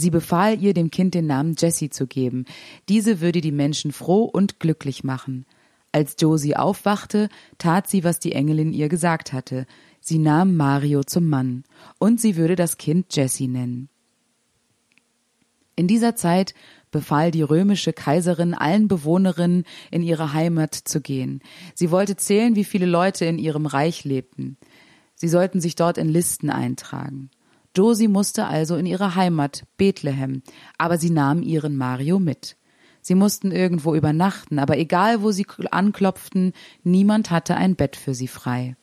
Sie 0.00 0.10
befahl 0.10 0.62
ihr, 0.62 0.74
dem 0.74 0.92
Kind 0.92 1.14
den 1.14 1.26
Namen 1.26 1.56
Jessie 1.58 1.90
zu 1.90 2.06
geben. 2.06 2.44
Diese 2.88 3.20
würde 3.20 3.40
die 3.40 3.50
Menschen 3.50 3.90
froh 3.90 4.22
und 4.22 4.60
glücklich 4.60 5.02
machen. 5.02 5.44
Als 5.90 6.14
Josie 6.20 6.54
aufwachte, 6.54 7.28
tat 7.58 7.88
sie, 7.88 8.04
was 8.04 8.20
die 8.20 8.30
Engelin 8.30 8.72
ihr 8.72 8.88
gesagt 8.88 9.32
hatte. 9.32 9.66
Sie 10.00 10.18
nahm 10.18 10.56
Mario 10.56 11.02
zum 11.02 11.28
Mann, 11.28 11.64
und 11.98 12.20
sie 12.20 12.36
würde 12.36 12.54
das 12.54 12.78
Kind 12.78 13.16
Jessie 13.16 13.48
nennen. 13.48 13.88
In 15.74 15.88
dieser 15.88 16.14
Zeit 16.14 16.54
befahl 16.92 17.32
die 17.32 17.42
römische 17.42 17.92
Kaiserin 17.92 18.54
allen 18.54 18.86
Bewohnerinnen 18.86 19.64
in 19.90 20.04
ihre 20.04 20.32
Heimat 20.32 20.76
zu 20.76 21.00
gehen. 21.00 21.42
Sie 21.74 21.90
wollte 21.90 22.14
zählen, 22.14 22.54
wie 22.54 22.64
viele 22.64 22.86
Leute 22.86 23.24
in 23.24 23.36
ihrem 23.36 23.66
Reich 23.66 24.04
lebten. 24.04 24.58
Sie 25.16 25.28
sollten 25.28 25.60
sich 25.60 25.74
dort 25.74 25.98
in 25.98 26.08
Listen 26.08 26.50
eintragen. 26.50 27.30
Josie 27.76 28.08
musste 28.08 28.46
also 28.46 28.76
in 28.76 28.86
ihre 28.86 29.14
Heimat, 29.14 29.64
Bethlehem, 29.76 30.42
aber 30.78 30.98
sie 30.98 31.10
nahm 31.10 31.42
ihren 31.42 31.76
Mario 31.76 32.18
mit. 32.18 32.56
Sie 33.00 33.14
mussten 33.14 33.52
irgendwo 33.52 33.94
übernachten, 33.94 34.58
aber 34.58 34.76
egal 34.78 35.22
wo 35.22 35.30
sie 35.30 35.46
anklopften, 35.70 36.52
niemand 36.82 37.30
hatte 37.30 37.56
ein 37.56 37.76
Bett 37.76 37.96
für 37.96 38.14
sie 38.14 38.28
frei. 38.28 38.76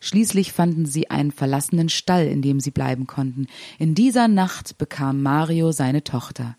Schließlich 0.00 0.52
fanden 0.52 0.86
sie 0.86 1.10
einen 1.10 1.32
verlassenen 1.32 1.88
Stall, 1.88 2.26
in 2.26 2.42
dem 2.42 2.60
sie 2.60 2.70
bleiben 2.70 3.06
konnten. 3.06 3.46
In 3.78 3.94
dieser 3.94 4.28
Nacht 4.28 4.78
bekam 4.78 5.22
Mario 5.22 5.72
seine 5.72 6.04
Tochter. 6.04 6.56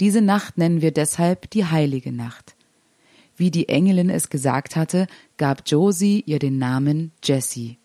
Diese 0.00 0.20
Nacht 0.20 0.58
nennen 0.58 0.82
wir 0.82 0.90
deshalb 0.90 1.50
die 1.50 1.64
heilige 1.64 2.12
Nacht. 2.12 2.56
Wie 3.36 3.50
die 3.50 3.68
Engelin 3.68 4.10
es 4.10 4.28
gesagt 4.28 4.76
hatte, 4.76 5.06
gab 5.36 5.62
Josie 5.66 6.22
ihr 6.26 6.38
den 6.38 6.58
Namen 6.58 7.12
Jessie. 7.22 7.78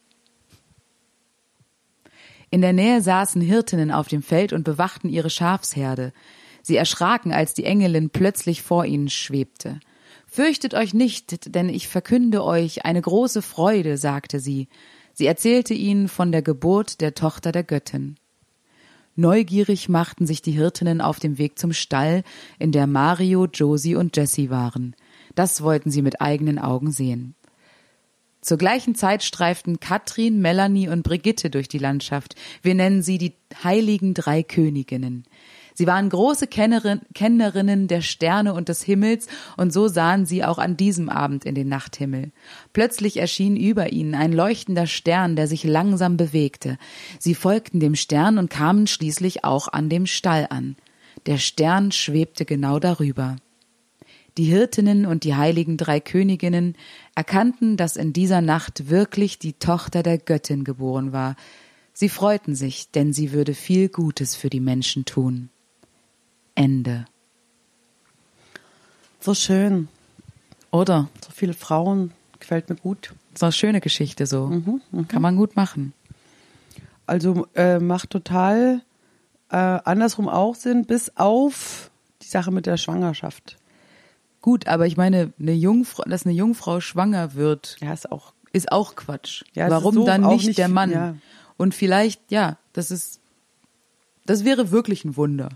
In 2.51 2.61
der 2.61 2.73
Nähe 2.73 3.01
saßen 3.01 3.41
Hirtinnen 3.41 3.91
auf 3.91 4.07
dem 4.07 4.23
Feld 4.23 4.53
und 4.53 4.63
bewachten 4.63 5.09
ihre 5.09 5.29
Schafsherde. 5.29 6.13
Sie 6.61 6.75
erschraken, 6.75 7.31
als 7.31 7.53
die 7.53 7.65
Engelin 7.65 8.09
plötzlich 8.09 8.61
vor 8.61 8.85
ihnen 8.85 9.09
schwebte. 9.09 9.79
Fürchtet 10.25 10.73
euch 10.73 10.93
nicht, 10.93 11.55
denn 11.55 11.69
ich 11.69 11.87
verkünde 11.87 12.43
euch 12.43 12.85
eine 12.85 13.01
große 13.01 13.41
Freude, 13.41 13.97
sagte 13.97 14.39
sie. 14.39 14.67
Sie 15.13 15.25
erzählte 15.25 15.73
ihnen 15.73 16.07
von 16.07 16.31
der 16.31 16.41
Geburt 16.41 17.01
der 17.01 17.13
Tochter 17.15 17.51
der 17.51 17.63
Göttin. 17.63 18.15
Neugierig 19.15 19.89
machten 19.89 20.25
sich 20.25 20.41
die 20.41 20.51
Hirtinnen 20.51 21.01
auf 21.01 21.19
dem 21.19 21.37
Weg 21.37 21.59
zum 21.59 21.73
Stall, 21.73 22.23
in 22.57 22.71
der 22.71 22.87
Mario, 22.87 23.47
Josie 23.47 23.95
und 23.95 24.15
Jessie 24.15 24.49
waren. 24.49 24.95
Das 25.35 25.61
wollten 25.61 25.91
sie 25.91 26.01
mit 26.01 26.21
eigenen 26.21 26.57
Augen 26.57 26.91
sehen. 26.91 27.35
Zur 28.41 28.57
gleichen 28.57 28.95
Zeit 28.95 29.23
streiften 29.23 29.79
Katrin, 29.79 30.39
Melanie 30.39 30.87
und 30.87 31.03
Brigitte 31.03 31.49
durch 31.49 31.67
die 31.67 31.77
Landschaft. 31.77 32.35
Wir 32.61 32.73
nennen 32.73 33.01
sie 33.01 33.17
die 33.17 33.33
heiligen 33.63 34.13
drei 34.13 34.43
Königinnen. 34.43 35.25
Sie 35.79 35.87
waren 35.87 36.09
große 36.09 36.47
Kennerin, 36.47 36.99
Kennerinnen 37.13 37.87
der 37.87 38.01
Sterne 38.01 38.53
und 38.53 38.67
des 38.67 38.83
Himmels, 38.83 39.27
und 39.55 39.71
so 39.71 39.87
sahen 39.87 40.25
sie 40.25 40.43
auch 40.43 40.57
an 40.57 40.75
diesem 40.75 41.07
Abend 41.07 41.45
in 41.45 41.55
den 41.55 41.69
Nachthimmel. 41.69 42.31
Plötzlich 42.73 43.15
erschien 43.15 43.55
über 43.55 43.93
ihnen 43.93 44.13
ein 44.13 44.33
leuchtender 44.33 44.87
Stern, 44.87 45.37
der 45.37 45.47
sich 45.47 45.63
langsam 45.63 46.17
bewegte. 46.17 46.77
Sie 47.17 47.33
folgten 47.33 47.79
dem 47.79 47.95
Stern 47.95 48.37
und 48.37 48.49
kamen 48.49 48.87
schließlich 48.87 49.45
auch 49.45 49.69
an 49.69 49.87
dem 49.87 50.05
Stall 50.05 50.47
an. 50.49 50.75
Der 51.27 51.37
Stern 51.37 51.93
schwebte 51.93 52.43
genau 52.43 52.79
darüber. 52.79 53.37
Die 54.37 54.45
Hirtinnen 54.45 55.05
und 55.05 55.23
die 55.23 55.35
heiligen 55.35 55.77
drei 55.77 55.99
Königinnen 55.99 56.75
erkannten, 57.19 57.75
dass 57.75 57.97
in 57.97 58.13
dieser 58.13 58.39
Nacht 58.39 58.87
wirklich 58.87 59.39
die 59.39 59.51
Tochter 59.51 60.03
der 60.03 60.17
Göttin 60.17 60.63
geboren 60.63 61.11
war. 61.11 61.35
Sie 61.91 62.07
freuten 62.07 62.55
sich, 62.55 62.91
denn 62.91 63.11
sie 63.11 63.33
würde 63.33 63.53
viel 63.53 63.89
Gutes 63.89 64.37
für 64.37 64.49
die 64.49 64.61
Menschen 64.61 65.03
tun. 65.03 65.49
Ende. 66.55 67.03
So 69.19 69.33
schön. 69.33 69.89
Oder? 70.71 71.09
So 71.21 71.31
viele 71.35 71.53
Frauen. 71.53 72.13
Gefällt 72.39 72.69
mir 72.69 72.77
gut. 72.77 73.13
So 73.35 73.47
eine 73.47 73.51
schöne 73.51 73.81
Geschichte 73.81 74.25
so. 74.25 74.49
Kann 75.09 75.21
man 75.21 75.35
gut 75.35 75.57
machen. 75.57 75.91
Also 77.05 77.47
äh, 77.53 77.79
macht 77.79 78.11
total 78.11 78.81
äh, 79.51 79.57
andersrum 79.57 80.29
auch 80.29 80.55
Sinn, 80.55 80.85
bis 80.85 81.17
auf 81.17 81.91
die 82.21 82.27
Sache 82.27 82.51
mit 82.51 82.65
der 82.65 82.77
Schwangerschaft. 82.77 83.57
Gut, 84.41 84.67
aber 84.67 84.87
ich 84.87 84.95
meine, 84.97 85.33
eine 85.39 85.53
Jungfrau, 85.53 86.03
dass 86.03 86.25
eine 86.25 86.33
Jungfrau 86.33 86.79
schwanger 86.79 87.33
wird, 87.33 87.75
Ja, 87.81 87.91
ist 87.93 88.11
auch. 88.11 88.33
ist 88.53 88.71
auch 88.71 88.95
Quatsch. 88.95 89.43
Ja, 89.53 89.69
Warum 89.69 89.93
ist 89.95 89.99
so 90.01 90.05
dann 90.05 90.21
nicht, 90.21 90.47
nicht 90.47 90.57
der 90.59 90.69
Mann? 90.69 90.91
ja. 90.91 91.15
Und 91.57 91.75
vielleicht, 91.75 92.31
ja, 92.31 92.57
das 92.73 92.89
ist, 92.89 93.19
das 94.25 94.45
wäre 94.45 94.71
wirklich 94.71 95.03
ein 95.03 95.17
Wunder. 95.17 95.49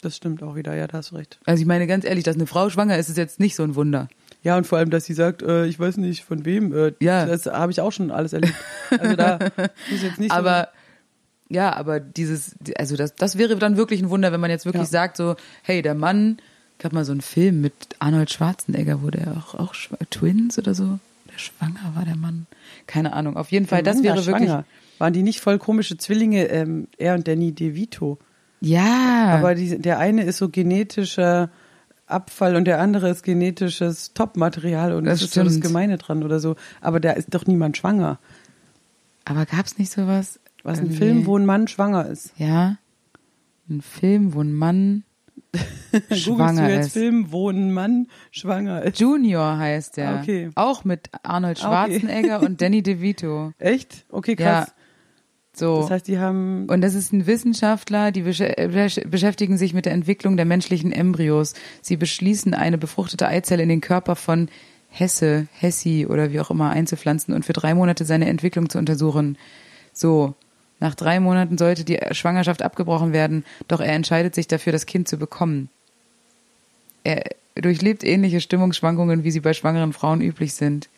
Das 0.00 0.16
stimmt 0.16 0.42
auch 0.42 0.54
wieder, 0.56 0.74
ja, 0.74 0.86
da 0.86 0.98
hast 0.98 1.10
du 1.12 1.16
recht. 1.16 1.38
Also 1.44 1.60
ich 1.60 1.66
meine 1.66 1.86
ganz 1.86 2.04
ehrlich, 2.04 2.24
dass 2.24 2.36
eine 2.36 2.46
Frau 2.46 2.70
schwanger 2.70 2.98
ist, 2.98 3.08
ist 3.08 3.16
jetzt 3.16 3.38
nicht 3.40 3.54
so 3.56 3.62
ein 3.62 3.74
Wunder. 3.74 4.08
Ja, 4.42 4.56
und 4.56 4.66
vor 4.66 4.78
allem, 4.78 4.90
dass 4.90 5.04
sie 5.04 5.14
sagt, 5.14 5.42
äh, 5.42 5.66
ich 5.66 5.78
weiß 5.78 5.96
nicht 5.96 6.24
von 6.24 6.44
wem. 6.44 6.72
Äh, 6.72 6.92
Ja. 7.00 7.26
Das 7.26 7.46
habe 7.46 7.72
ich 7.72 7.80
auch 7.80 7.90
schon 7.92 8.10
alles 8.12 8.32
erlebt. 8.32 8.54
Also 8.98 9.16
da 9.16 9.38
muss 9.90 10.02
jetzt 10.02 10.18
nicht 10.18 10.30
aber 10.32 10.68
ja, 11.50 11.74
aber 11.74 11.98
dieses, 11.98 12.56
also 12.76 12.94
das, 12.96 13.14
das 13.14 13.38
wäre 13.38 13.56
dann 13.56 13.76
wirklich 13.76 14.02
ein 14.02 14.10
Wunder, 14.10 14.32
wenn 14.32 14.40
man 14.40 14.50
jetzt 14.50 14.66
wirklich 14.66 14.82
Ja. 14.84 14.88
sagt 14.88 15.16
so, 15.16 15.34
hey, 15.62 15.80
der 15.82 15.94
Mann, 15.94 16.38
gab 16.78 16.92
mal 16.92 17.04
so 17.04 17.12
einen 17.12 17.20
Film 17.20 17.60
mit 17.60 17.74
Arnold 17.98 18.30
Schwarzenegger, 18.30 19.02
wo 19.02 19.10
der 19.10 19.36
auch, 19.36 19.54
auch 19.54 19.74
Twins 20.10 20.58
oder 20.58 20.74
so, 20.74 20.98
der 21.32 21.38
schwanger 21.38 21.92
war 21.94 22.04
der 22.04 22.16
Mann. 22.16 22.46
Keine 22.86 23.12
Ahnung. 23.12 23.36
Auf 23.36 23.50
jeden. 23.50 23.66
Fall, 23.66 23.82
das 23.82 23.96
Mann 23.96 24.04
war 24.04 24.14
wäre 24.16 24.26
wirklich, 24.26 24.48
schwanger. 24.48 24.64
Waren 24.98 25.12
die 25.12 25.22
nicht 25.22 25.40
voll 25.40 25.58
komische 25.58 25.96
Zwillinge, 25.96 26.46
ähm, 26.46 26.88
er 26.98 27.14
und 27.14 27.26
Danny 27.28 27.52
DeVito? 27.52 28.18
ja. 28.60 29.36
Aber 29.38 29.54
die, 29.54 29.78
der 29.78 29.98
eine 29.98 30.24
ist 30.24 30.38
so 30.38 30.48
genetischer 30.48 31.50
Abfall 32.06 32.56
und 32.56 32.64
der 32.64 32.80
andere 32.80 33.10
ist 33.10 33.22
genetisches 33.22 34.14
Topmaterial 34.14 34.94
und 34.94 35.04
das, 35.04 35.20
Das 35.20 35.28
ist 35.28 35.34
so 35.34 35.44
das. 35.44 35.60
Gemeine 35.60 35.98
dran 35.98 36.24
oder 36.24 36.40
so. 36.40 36.56
Aber 36.80 37.00
da 37.00 37.12
ist 37.12 37.34
doch 37.34 37.46
niemand 37.46 37.76
schwanger. 37.76 38.18
aber 39.24 39.46
gab's 39.46 39.78
nicht 39.78 39.92
sowas? 39.92 40.40
Was 40.64 40.80
ein 40.80 40.90
Film, 40.90 41.26
wo 41.26 41.36
ein 41.38 41.46
Mann 41.46 41.68
schwanger 41.68 42.06
ist. 42.06 42.32
Ja. 42.36 42.76
Ein 43.70 43.82
Film, 43.82 44.34
wo 44.34 44.40
ein 44.40 44.52
Mann 44.52 45.04
schwanger 46.12 46.68
du 46.68 46.74
jetzt 46.74 46.86
ist. 46.88 46.92
Film, 46.92 47.26
wo 47.32 47.50
ein 47.50 47.72
Mann 47.72 48.06
schwanger 48.30 48.82
ist. 48.82 49.00
Junior 49.00 49.58
heißt 49.58 49.96
der. 49.96 50.08
Ah, 50.10 50.20
okay. 50.20 50.50
Auch 50.54 50.84
mit 50.84 51.08
Arnold 51.22 51.62
Ah, 51.64 51.84
okay. 51.84 51.98
Schwarzenegger 52.00 52.40
und 52.42 52.60
Danny 52.60 52.82
DeVito. 52.84 53.52
Echt? 53.58 54.04
Okay, 54.10 54.36
Ja. 54.38 54.60
krass. 54.62 54.74
So. 55.54 55.80
Das 55.80 55.90
heißt, 55.90 56.06
die 56.08 56.18
haben 56.18 56.66
Und 56.68 56.82
das 56.82 56.94
ist 56.94 57.12
ein 57.12 57.26
Wissenschaftler, 57.26 58.12
die 58.12 58.22
besch- 58.22 58.56
besch- 58.56 59.08
beschäftigen 59.08 59.56
sich 59.56 59.74
mit 59.74 59.86
der 59.86 59.92
Entwicklung 59.92 60.36
der 60.36 60.46
menschlichen 60.46 60.92
Embryos. 60.92 61.54
Sie 61.82 61.96
beschließen, 61.96 62.54
eine 62.54 62.78
befruchtete 62.78 63.26
Eizelle 63.26 63.64
in 63.64 63.68
den 63.68 63.80
Körper 63.80 64.14
von 64.14 64.48
Hesse, 64.90 65.48
Hessi 65.52 66.06
oder 66.08 66.32
wie 66.32 66.38
auch 66.40 66.50
immer 66.52 66.70
einzupflanzen 66.70 67.34
und 67.34 67.44
für 67.44 67.52
drei 67.54 67.74
Monate 67.74 68.04
seine 68.04 68.28
Entwicklung 68.28 68.68
zu 68.70 68.78
untersuchen. 68.78 69.36
So, 69.92 70.34
nach 70.80 70.94
drei 70.94 71.20
Monaten 71.20 71.58
sollte 71.58 71.84
die 71.84 71.98
Schwangerschaft 72.12 72.62
abgebrochen 72.62 73.12
werden, 73.12 73.44
doch 73.66 73.80
er 73.80 73.92
entscheidet 73.92 74.34
sich 74.34 74.46
dafür, 74.46 74.72
das 74.72 74.86
Kind 74.86 75.08
zu 75.08 75.16
bekommen. 75.16 75.68
Er 77.04 77.24
durchlebt 77.54 78.04
ähnliche 78.04 78.40
Stimmungsschwankungen, 78.40 79.24
wie 79.24 79.30
sie 79.30 79.40
bei 79.40 79.52
schwangeren 79.54 79.92
Frauen 79.92 80.20
üblich 80.20 80.54
sind. 80.54 80.88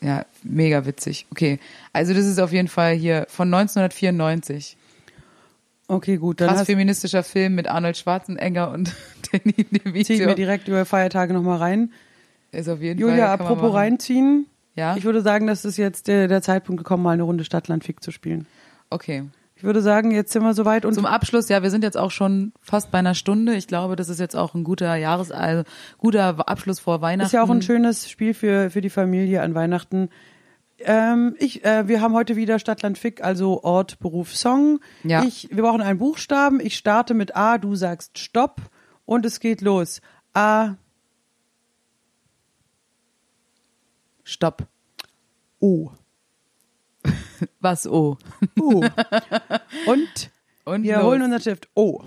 Ja, 0.00 0.24
mega 0.42 0.84
witzig. 0.86 1.26
Okay, 1.30 1.58
also 1.92 2.12
das 2.12 2.26
ist 2.26 2.38
auf 2.38 2.52
jeden 2.52 2.68
Fall 2.68 2.94
hier 2.94 3.26
von 3.28 3.52
1994. 3.52 4.76
Okay, 5.88 6.16
gut, 6.16 6.40
dann 6.40 6.48
Krass 6.48 6.60
hast, 6.60 6.66
feministischer 6.66 7.22
Film 7.22 7.54
mit 7.54 7.68
Arnold 7.68 7.96
Schwarzenegger 7.96 8.72
und 8.72 8.92
Danny 9.32 9.54
zieh 9.54 9.62
ich 9.62 9.72
mir 9.72 9.92
DeVito. 9.92 10.34
direkt 10.34 10.68
über 10.68 10.84
Feiertage 10.84 11.32
nochmal 11.32 11.58
rein. 11.58 11.92
Ist 12.52 12.68
auf 12.68 12.80
jeden 12.80 13.00
Julia, 13.00 13.28
Fall. 13.28 13.38
man 13.38 13.46
apropos 13.46 13.74
reinziehen. 13.74 14.46
Ja? 14.76 14.96
Ich 14.96 15.04
würde 15.04 15.22
sagen, 15.22 15.46
das 15.46 15.64
ist 15.64 15.76
jetzt 15.76 16.06
der, 16.06 16.28
der 16.28 16.42
Zeitpunkt 16.42 16.78
gekommen, 16.78 17.02
mal 17.02 17.12
eine 17.12 17.24
Runde 17.24 17.44
Stadtlandfick 17.44 18.02
zu 18.02 18.12
spielen. 18.12 18.46
Okay. 18.90 19.24
Ich 19.56 19.64
würde 19.64 19.80
sagen, 19.80 20.10
jetzt 20.10 20.32
sind 20.32 20.42
wir 20.42 20.52
soweit 20.52 20.84
und 20.84 20.92
Zum 20.92 21.06
Abschluss, 21.06 21.48
ja, 21.48 21.62
wir 21.62 21.70
sind 21.70 21.82
jetzt 21.82 21.96
auch 21.96 22.10
schon 22.10 22.52
fast 22.60 22.90
bei 22.90 22.98
einer 22.98 23.14
Stunde. 23.14 23.54
Ich 23.54 23.66
glaube, 23.66 23.96
das 23.96 24.10
ist 24.10 24.20
jetzt 24.20 24.36
auch 24.36 24.54
ein 24.54 24.64
guter 24.64 24.94
Jahres, 24.96 25.32
also 25.32 25.64
guter 25.96 26.46
Abschluss 26.46 26.78
vor 26.78 27.00
Weihnachten. 27.00 27.26
ist 27.26 27.32
ja 27.32 27.42
auch 27.42 27.48
ein 27.48 27.62
schönes 27.62 28.10
Spiel 28.10 28.34
für, 28.34 28.68
für 28.70 28.82
die 28.82 28.90
Familie 28.90 29.40
an 29.40 29.54
Weihnachten. 29.54 30.10
Ähm, 30.80 31.36
ich, 31.38 31.64
äh, 31.64 31.88
wir 31.88 32.02
haben 32.02 32.12
heute 32.12 32.36
wieder 32.36 32.58
Stadtland 32.58 32.98
Fick, 32.98 33.24
also 33.24 33.62
Ort, 33.62 33.98
Beruf, 33.98 34.36
Song. 34.36 34.80
Ja. 35.04 35.24
Ich, 35.24 35.48
wir 35.50 35.62
brauchen 35.62 35.80
einen 35.80 35.98
Buchstaben. 35.98 36.60
Ich 36.60 36.76
starte 36.76 37.14
mit 37.14 37.34
A, 37.34 37.56
du 37.56 37.74
sagst 37.76 38.18
Stopp 38.18 38.60
und 39.06 39.24
es 39.24 39.40
geht 39.40 39.62
los. 39.62 40.02
A, 40.34 40.74
Stopp. 44.26 44.66
O. 45.60 45.92
Was 47.60 47.86
oh. 47.86 48.18
U. 48.58 48.80
und 49.86 50.30
Und 50.64 50.82
wir 50.82 50.96
los. 50.96 51.04
holen 51.04 51.22
unser 51.22 51.38
Stift. 51.38 51.68
O. 51.76 52.02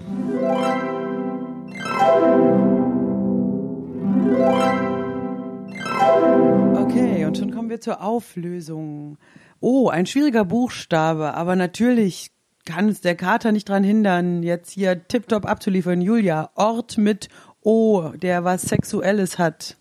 Okay, 6.76 7.24
und 7.24 7.38
schon 7.38 7.51
kommen 7.51 7.70
wir 7.70 7.80
zur 7.80 8.03
Auflösung. 8.03 9.17
Oh, 9.61 9.88
ein 9.88 10.05
schwieriger 10.05 10.43
Buchstabe, 10.43 11.34
aber 11.36 11.55
natürlich 11.55 12.32
kann 12.65 12.89
es 12.89 12.99
der 12.99 13.15
Kater 13.15 13.53
nicht 13.53 13.70
dran 13.70 13.86
hindern, 13.86 14.43
jetzt 14.43 14.72
hier 14.72 15.07
tiptop 15.07 15.45
abzuliefern. 15.45 16.01
Julia, 16.01 16.49
Ort 16.55 16.97
mit 16.97 17.30
O, 17.61 18.09
der 18.09 18.43
was 18.43 18.63
Sexuelles 18.63 19.39
hat. 19.39 19.78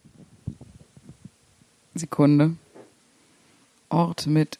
Sekunde. 1.98 2.54
Ort 3.88 4.26
mit 4.26 4.58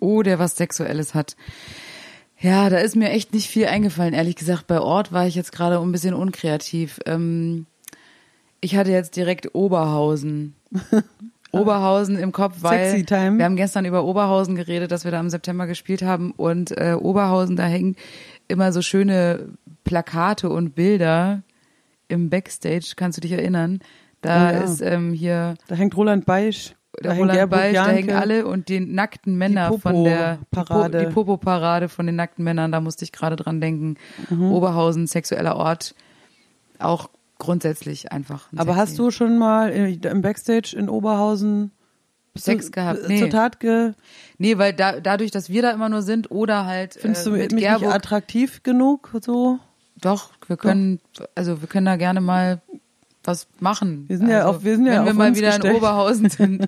Oh, 0.00 0.22
der 0.22 0.38
was 0.38 0.56
Sexuelles 0.56 1.14
hat. 1.14 1.36
Ja, 2.38 2.68
da 2.68 2.78
ist 2.78 2.94
mir 2.94 3.10
echt 3.10 3.32
nicht 3.32 3.48
viel 3.48 3.66
eingefallen, 3.66 4.12
ehrlich 4.12 4.36
gesagt. 4.36 4.66
Bei 4.66 4.80
Ort 4.80 5.12
war 5.12 5.26
ich 5.26 5.34
jetzt 5.34 5.52
gerade 5.52 5.78
ein 5.78 5.92
bisschen 5.92 6.12
unkreativ. 6.12 7.00
Ähm, 7.06 7.64
ich 8.60 8.76
hatte 8.76 8.90
jetzt 8.90 9.16
direkt 9.16 9.54
Oberhausen. 9.54 10.54
Oberhausen 11.52 12.18
im 12.18 12.32
Kopf, 12.32 12.56
weil 12.60 13.06
wir 13.08 13.44
haben 13.44 13.56
gestern 13.56 13.84
über 13.84 14.04
Oberhausen 14.04 14.56
geredet, 14.56 14.90
dass 14.90 15.04
wir 15.04 15.12
da 15.12 15.20
im 15.20 15.30
September 15.30 15.66
gespielt 15.68 16.02
haben 16.02 16.32
und 16.32 16.76
äh, 16.76 16.96
Oberhausen, 17.00 17.54
da 17.54 17.64
hängen 17.64 17.94
immer 18.48 18.72
so 18.72 18.82
schöne 18.82 19.50
Plakate 19.84 20.50
und 20.50 20.74
Bilder 20.74 21.42
im 22.08 22.28
Backstage, 22.28 22.94
kannst 22.96 23.18
du 23.18 23.20
dich 23.20 23.32
erinnern? 23.32 23.78
Da 24.24 24.52
ja. 24.52 24.60
ist 24.60 24.80
ähm, 24.80 25.12
hier 25.12 25.54
Da 25.68 25.74
hängt 25.74 25.96
Roland 25.96 26.24
Beisch. 26.26 26.74
Da 26.92 27.02
der 27.02 27.12
hängt 27.12 27.22
Roland 27.22 27.38
Gerburg 27.38 27.58
Beisch, 27.60 27.74
da 27.74 27.86
hängen 27.88 28.08
Janke. 28.08 28.20
alle 28.20 28.46
und 28.46 28.68
die 28.68 28.80
nackten 28.80 29.36
Männer 29.36 29.70
Die 29.72 29.78
von 29.80 30.04
der 30.04 30.38
Popo-Parade. 30.52 30.98
die, 30.98 31.04
Po- 31.04 31.08
die 31.10 31.14
Popo-Parade 31.14 31.88
von 31.88 32.06
den 32.06 32.16
nackten 32.16 32.44
Männern, 32.44 32.70
da 32.72 32.80
musste 32.80 33.04
ich 33.04 33.10
gerade 33.12 33.36
dran 33.36 33.60
denken. 33.60 33.96
Mhm. 34.30 34.52
Oberhausen, 34.52 35.06
sexueller 35.06 35.56
Ort, 35.56 35.94
auch 36.78 37.10
grundsätzlich 37.38 38.12
einfach. 38.12 38.50
ein 38.52 38.58
Aber 38.58 38.76
hast 38.76 38.98
du 38.98 39.10
schon 39.10 39.38
mal 39.38 39.70
äh, 39.72 39.92
im 39.94 40.22
Backstage 40.22 40.74
in 40.78 40.88
Oberhausen 40.88 41.72
Sex 42.36 42.70
gehabt? 42.72 43.00
äh, 43.04 43.08
Nee. 43.08 43.18
Zur 43.20 43.30
Tat 43.30 43.58
ge 43.60 43.92
Nee, 44.38 44.58
weil 44.58 44.72
da, 44.72 45.00
dadurch, 45.00 45.30
dass 45.32 45.48
wir 45.50 45.62
da 45.62 45.70
immer 45.72 45.88
nur 45.88 46.02
sind 46.02 46.30
oder 46.30 46.64
halt 46.66 46.94
findest 46.94 47.26
äh, 47.26 47.30
du 47.30 47.36
mich 47.36 47.42
mit 47.42 47.52
nicht 47.52 47.64
Gerburg, 47.64 47.92
attraktiv 47.94 48.62
genug? 48.62 49.10
So? 49.20 49.58
doch, 50.00 50.30
wir 50.48 50.56
können, 50.56 51.00
also 51.34 51.60
wir 51.60 51.68
können 51.68 51.86
da 51.86 51.96
gerne 51.96 52.20
mal 52.20 52.60
was 53.24 53.46
machen. 53.60 54.04
Wir 54.08 54.18
sind 54.18 54.28
ja 54.28 54.40
also, 54.46 54.50
auf- 54.58 54.64
wir 54.64 54.76
sind 54.76 54.86
ja 54.86 54.98
wenn 55.00 55.06
wir 55.06 55.14
mal 55.14 55.34
wieder 55.34 55.48
gestellt. 55.48 55.72
in 55.74 55.76
Oberhausen 55.78 56.28
sind. 56.30 56.66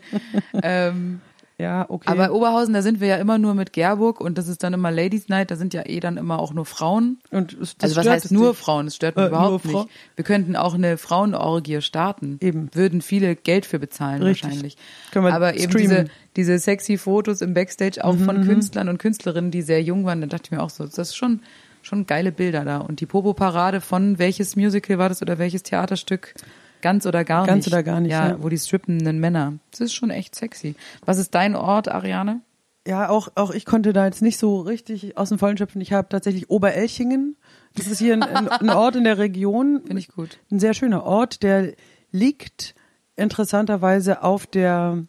ähm, 0.62 1.20
Ja, 1.58 1.86
okay. 1.88 2.08
Aber 2.10 2.32
Oberhausen, 2.32 2.74
da 2.74 2.82
sind 2.82 3.00
wir 3.00 3.08
ja 3.08 3.16
immer 3.16 3.38
nur 3.38 3.54
mit 3.54 3.72
Gerburg 3.72 4.20
und 4.20 4.36
das 4.36 4.46
ist 4.46 4.62
dann 4.62 4.74
immer 4.74 4.90
Ladies 4.90 5.30
Night, 5.30 5.50
da 5.50 5.56
sind 5.56 5.72
ja 5.72 5.86
eh 5.86 6.00
dann 6.00 6.18
immer 6.18 6.38
auch 6.38 6.52
nur 6.52 6.66
Frauen. 6.66 7.16
Und 7.30 7.54
es- 7.54 7.76
das 7.78 7.90
also 7.96 7.96
was 7.96 8.08
heißt 8.08 8.30
nur 8.32 8.50
dich? 8.50 8.58
Frauen? 8.58 8.84
Das 8.86 8.96
stört 8.96 9.16
mich 9.16 9.24
Äh, 9.24 9.28
überhaupt 9.28 9.64
nicht. 9.64 9.88
Wir 10.16 10.24
könnten 10.24 10.54
auch 10.54 10.74
eine 10.74 10.98
Frauenorgie 10.98 11.80
starten. 11.80 12.36
Eben. 12.42 12.68
Würden 12.74 13.00
viele 13.00 13.36
Geld 13.36 13.64
für 13.64 13.78
bezahlen 13.78 14.22
Richtig. 14.22 14.44
wahrscheinlich. 14.50 14.76
Können 15.12 15.24
wir 15.24 15.32
Aber 15.34 15.54
eben 15.54 15.70
streamen. 15.72 15.88
Mhm, 16.02 16.08
diese, 16.34 16.52
diese 16.52 16.58
sexy 16.58 16.98
Fotos 16.98 17.40
im 17.40 17.54
Backstage 17.54 18.04
auch 18.04 18.16
von 18.16 18.44
Künstlern 18.44 18.90
und 18.90 18.98
Künstlerinnen, 18.98 19.50
die 19.50 19.62
sehr 19.62 19.82
jung 19.82 20.04
waren, 20.04 20.20
da 20.20 20.26
dachte 20.26 20.44
ich 20.46 20.50
mir 20.50 20.62
auch 20.62 20.68
so, 20.70 20.84
das 20.84 20.98
ist 20.98 21.16
schon, 21.16 21.40
schon 21.86 22.06
geile 22.06 22.32
Bilder 22.32 22.64
da. 22.64 22.78
Und 22.78 23.00
die 23.00 23.06
Popo-Parade 23.06 23.80
von 23.80 24.18
welches 24.18 24.56
Musical 24.56 24.98
war 24.98 25.08
das 25.08 25.22
oder 25.22 25.38
welches 25.38 25.62
Theaterstück? 25.62 26.34
Ganz 26.82 27.06
oder 27.06 27.24
gar 27.24 27.46
Ganz 27.46 27.66
nicht. 27.66 27.72
oder 27.72 27.82
gar 27.82 28.00
nicht, 28.00 28.12
Ja, 28.12 28.28
ja. 28.30 28.42
wo 28.42 28.48
die 28.48 28.58
strippenden 28.58 29.18
Männer. 29.18 29.54
Das 29.70 29.80
ist 29.80 29.94
schon 29.94 30.10
echt 30.10 30.34
sexy. 30.34 30.74
Was 31.04 31.18
ist 31.18 31.34
dein 31.34 31.56
Ort, 31.56 31.88
Ariane? 31.88 32.40
Ja, 32.86 33.08
auch, 33.08 33.28
auch 33.34 33.50
ich 33.50 33.64
konnte 33.64 33.92
da 33.92 34.04
jetzt 34.04 34.22
nicht 34.22 34.38
so 34.38 34.60
richtig 34.60 35.16
aus 35.16 35.30
dem 35.30 35.38
Vollen 35.38 35.56
schöpfen. 35.56 35.80
Ich 35.80 35.92
habe 35.92 36.08
tatsächlich 36.08 36.50
Oberelchingen. 36.50 37.36
Das 37.74 37.86
ist 37.88 37.98
hier 37.98 38.14
ein, 38.14 38.22
ein 38.22 38.70
Ort 38.70 38.94
in 38.96 39.04
der 39.04 39.18
Region. 39.18 39.80
Finde 39.86 39.98
ich 39.98 40.08
gut. 40.08 40.38
Ein 40.50 40.60
sehr 40.60 40.74
schöner 40.74 41.02
Ort, 41.04 41.42
der 41.42 41.72
liegt 42.12 42.74
interessanterweise 43.16 44.22
auf 44.22 44.46
der 44.46 45.04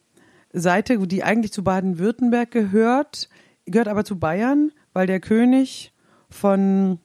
Seite, 0.53 0.97
die 1.07 1.23
eigentlich 1.23 1.51
zu 1.53 1.63
Baden-Württemberg 1.63 2.49
gehört, 2.49 3.29
gehört 3.65 3.87
aber 3.87 4.05
zu 4.05 4.17
Bayern, 4.17 4.71
weil 4.93 5.05
der 5.05 5.19
König 5.19 5.91
von 6.37 6.99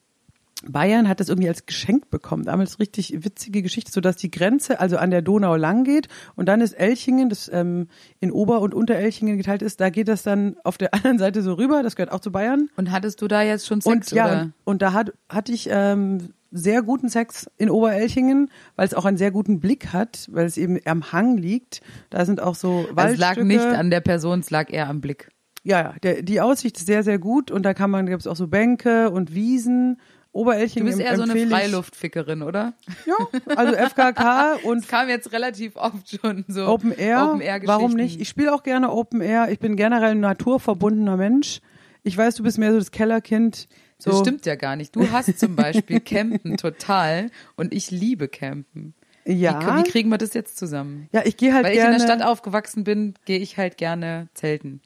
Bayern 0.65 1.09
hat 1.09 1.21
das 1.21 1.29
irgendwie 1.29 1.49
als 1.49 1.67
Geschenk 1.67 2.11
bekommen. 2.11 2.45
Damals 2.45 2.79
richtig 2.79 3.25
witzige 3.25 3.63
Geschichte, 3.63 3.91
sodass 3.91 4.17
die 4.17 4.31
Grenze 4.31 4.79
also 4.81 4.97
an 4.97 5.11
der 5.11 5.23
Donau 5.23 5.57
lang 5.57 5.85
geht 5.85 6.09
und 6.37 6.47
dann 6.47 6.61
ist 6.61 6.75
Elchingen, 6.75 7.29
das 7.29 7.51
ähm, 7.53 7.89
in 8.21 8.31
Ober- 8.31 8.61
und 8.61 8.75
Unterelchingen 8.75 9.37
geteilt 9.39 9.63
ist, 9.63 9.81
da 9.81 9.91
geht 9.91 10.09
das 10.09 10.23
dann 10.23 10.57
auf 10.63 10.79
der 10.79 10.95
anderen 10.95 11.19
Seite 11.19 11.43
so 11.43 11.55
rüber, 11.55 11.83
das 11.83 11.97
gehört 11.97 12.13
auch 12.13 12.21
zu 12.21 12.31
Bayern. 12.31 12.69
Und 12.77 12.93
hattest 12.93 13.21
du 13.23 13.29
da 13.29 13.43
jetzt 13.43 13.67
schon 13.67 13.81
Sex 13.81 14.13
Und 14.13 14.17
ja, 14.17 14.27
oder? 14.27 14.41
und, 14.43 14.53
und 14.65 14.83
da 14.83 14.93
hat, 14.93 15.13
hatte 15.29 15.53
ich 15.53 15.69
ähm, 15.71 16.33
sehr 16.53 16.83
guten 16.83 17.09
Sex 17.09 17.51
in 17.57 17.71
Oberelchingen, 17.71 18.51
weil 18.77 18.87
es 18.87 18.95
auch 18.95 19.05
einen 19.07 19.17
sehr 19.17 19.31
guten 19.31 19.59
Blick 19.59 19.93
hat, 19.93 20.29
weil 20.31 20.47
es 20.47 20.57
eben 20.59 20.79
am 20.85 21.11
Hang 21.13 21.39
liegt. 21.39 21.81
Da 22.11 22.25
sind 22.25 22.41
auch 22.41 22.55
so 22.55 22.81
Also 22.81 22.97
Waldstücke. 22.97 23.13
es 23.15 23.19
lag 23.19 23.43
nicht 23.43 23.65
an 23.65 23.91
der 23.91 24.01
Person, 24.01 24.41
es 24.41 24.51
lag 24.51 24.71
eher 24.71 24.89
am 24.89 25.01
Blick. 25.01 25.29
Ja, 25.65 25.81
ja, 25.81 25.95
der, 26.03 26.23
die 26.23 26.41
Aussicht 26.41 26.77
ist 26.79 26.87
sehr, 26.87 27.03
sehr 27.05 27.19
gut 27.19 27.51
und 27.51 27.63
da 27.63 27.73
kann 27.75 27.91
man, 27.91 28.07
gibt 28.07 28.21
es 28.21 28.27
auch 28.27 28.37
so 28.37 28.49
Bänke 28.49 29.11
und 29.11 29.35
Wiesen. 29.35 29.97
Du 30.33 30.39
Oberelchingen 30.41 30.87
bist 30.87 30.99
eher 30.99 31.15
so 31.17 31.23
eine 31.25 31.39
ich- 31.39 31.49
Freiluftfickerin, 31.49 32.43
oder? 32.43 32.73
Ja, 33.07 33.15
also 33.55 33.75
FKK 33.75 34.55
und 34.65 34.79
Es 34.79 34.89
kam 34.89 35.09
jetzt 35.11 35.31
relativ 35.33 35.77
oft 35.77 36.19
schon 36.21 36.45
so. 36.49 36.67
Open 36.67 36.91
Air. 36.97 37.27
Open 37.29 37.41
Air 37.43 37.61
warum 37.67 37.93
nicht? 37.93 38.19
Ich 38.21 38.29
spiele 38.31 38.55
auch 38.55 38.63
gerne 38.63 38.91
Open 38.91 39.21
Air. 39.21 39.51
Ich 39.51 39.59
bin 39.59 39.77
generell 39.77 40.13
ein 40.13 40.21
naturverbundener 40.21 41.17
Mensch. 41.19 41.61
Ich 42.03 42.17
weiß, 42.17 42.35
du 42.37 42.43
bist 42.43 42.59
mehr 42.59 42.73
so 42.73 42.79
das 42.79 42.91
Kellerkind. 42.91 43.69
So. 43.99 44.11
Das 44.11 44.21
stimmt 44.21 44.47
ja 44.47 44.57
gar 44.57 44.75
nicht. 44.75 44.97
Du 44.97 45.11
hast 45.13 45.39
zum 45.39 45.55
Beispiel 45.55 46.01
Campen 46.05 46.57
total 46.57 47.31
und 47.57 47.73
ich 47.75 47.91
liebe 47.91 48.27
Campen. 48.27 48.95
Ja. 49.25 49.77
Wie, 49.77 49.85
wie 49.85 49.91
kriegen 49.91 50.09
wir 50.09 50.19
das 50.19 50.35
jetzt 50.35 50.57
zusammen? 50.57 51.09
Ja, 51.13 51.23
ich 51.25 51.37
gehe 51.37 51.55
halt 51.55 51.65
Weil 51.65 51.73
ich 51.73 51.79
gerne. 51.79 51.93
in 51.95 51.99
der 52.01 52.07
Stadt 52.07 52.23
aufgewachsen 52.27 52.83
bin, 52.83 53.15
gehe 53.27 53.39
ich 53.39 53.57
halt 53.59 53.77
gerne 53.77 54.29
zelten. 54.35 54.81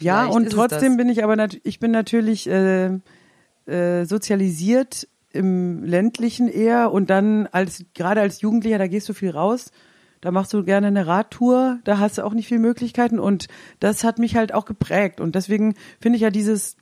Ja, 0.00 0.22
Vielleicht 0.22 0.36
und 0.36 0.50
trotzdem 0.50 0.96
bin 0.96 1.08
ich 1.08 1.22
aber 1.22 1.36
nat 1.36 1.58
ich 1.62 1.78
bin 1.78 1.90
natürlich 1.90 2.48
äh, 2.48 2.98
äh, 3.66 4.04
sozialisiert 4.04 5.08
im 5.32 5.82
ländlichen 5.84 6.48
eher 6.48 6.92
und 6.92 7.10
dann 7.10 7.46
als 7.48 7.84
gerade 7.94 8.20
als 8.20 8.40
Jugendlicher, 8.40 8.78
da 8.78 8.86
gehst 8.86 9.08
du 9.08 9.14
viel 9.14 9.30
raus, 9.30 9.72
da 10.20 10.30
machst 10.30 10.52
du 10.52 10.62
gerne 10.64 10.86
eine 10.86 11.06
Radtour, 11.06 11.80
da 11.84 11.98
hast 11.98 12.18
du 12.18 12.22
auch 12.22 12.34
nicht 12.34 12.48
viel 12.48 12.60
Möglichkeiten 12.60 13.18
und 13.18 13.48
das 13.80 14.04
hat 14.04 14.18
mich 14.18 14.36
halt 14.36 14.54
auch 14.54 14.64
geprägt 14.64 15.20
und 15.20 15.34
deswegen 15.34 15.74
finde 16.00 16.16
ich 16.16 16.22
ja 16.22 16.30
dieses 16.30 16.76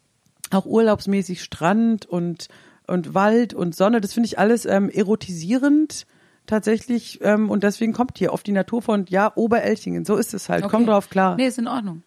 auch 0.51 0.67
urlaubsmäßig 0.67 1.43
Strand 1.43 2.07
und 2.07 2.49
und 2.87 3.15
Wald 3.15 3.55
und 3.55 3.75
Sonne, 3.75 4.01
das 4.01 4.13
finde 4.13 4.27
ich 4.27 4.39
alles 4.39 4.67
ähm, 4.67 4.91
erotisierend 4.91 6.07
tatsächlich 6.47 7.21
ähm, 7.23 7.49
und 7.49 7.63
deswegen 7.63 7.93
kommt 7.93 8.19
hier 8.19 8.33
auf 8.33 8.43
die 8.43 8.53
Natur 8.53 8.83
von 8.83 9.07
ja 9.09 9.33
Oberelchingen, 9.35 10.05
so 10.05 10.17
ist 10.17 10.35
es 10.35 10.49
halt, 10.49 10.65
komm 10.69 10.83
Okay. 10.83 10.91
drauf 10.91 11.09
klar. 11.09 11.37
Nee, 11.37 11.47
ist 11.47 11.59
in 11.59 11.69
Ordnung. 11.69 12.03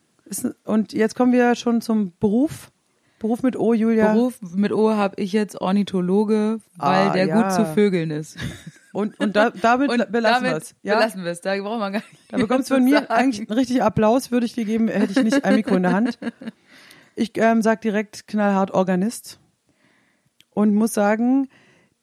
Und 0.63 0.93
jetzt 0.93 1.15
kommen 1.15 1.32
wir 1.32 1.55
schon 1.55 1.82
zum 1.82 2.13
Beruf. 2.19 2.71
Beruf 3.19 3.43
mit 3.43 3.55
O, 3.57 3.73
Julia. 3.73 4.13
Beruf 4.13 4.39
mit 4.41 4.71
O 4.71 4.91
habe 4.91 5.21
ich 5.21 5.32
jetzt 5.32 5.59
Ornithologe, 5.61 6.59
weil 6.78 7.07
Ah, 7.09 7.13
der 7.13 7.28
ja. 7.28 7.41
gut 7.41 7.51
zu 7.53 7.65
Vögeln 7.65 8.11
ist. 8.11 8.38
Und, 8.91 9.19
und 9.19 9.36
da, 9.36 9.49
damit 9.49 9.89
Und 9.89 10.11
belassen 10.11 10.45
wir 10.45 10.55
es. 10.57 10.76
Ja? 10.84 10.95
belassen 10.95 11.23
wir 11.23 11.32
es. 11.32 11.41
Da 11.41 11.55
brauchen 11.61 11.80
wir 11.80 11.91
gar 11.91 11.99
nicht. 11.99 12.32
Da 12.32 12.38
bekommst 12.38 12.69
du 12.69 12.76
von 12.76 12.84
mir 12.86 12.99
sagen. 12.99 13.07
eigentlich 13.11 13.49
einen 13.49 13.57
richtigen 13.57 13.82
Applaus, 13.82 14.32
würde 14.32 14.45
ich 14.45 14.53
dir 14.53 14.65
geben, 14.65 14.88
hätte 14.88 15.11
ich 15.11 15.23
nicht 15.23 15.43
ein 15.45 15.55
Mikro 15.55 15.76
in 15.76 15.84
der 15.84 15.93
Hand. 15.93 16.17
Ich 17.15 17.32
ähm, 17.38 17.61
sag 17.61 17.82
direkt 17.82 18.28
knallhart 18.28 18.71
Organist 18.71 19.39
und 20.51 20.73
muss 20.76 20.93
sagen, 20.93 21.47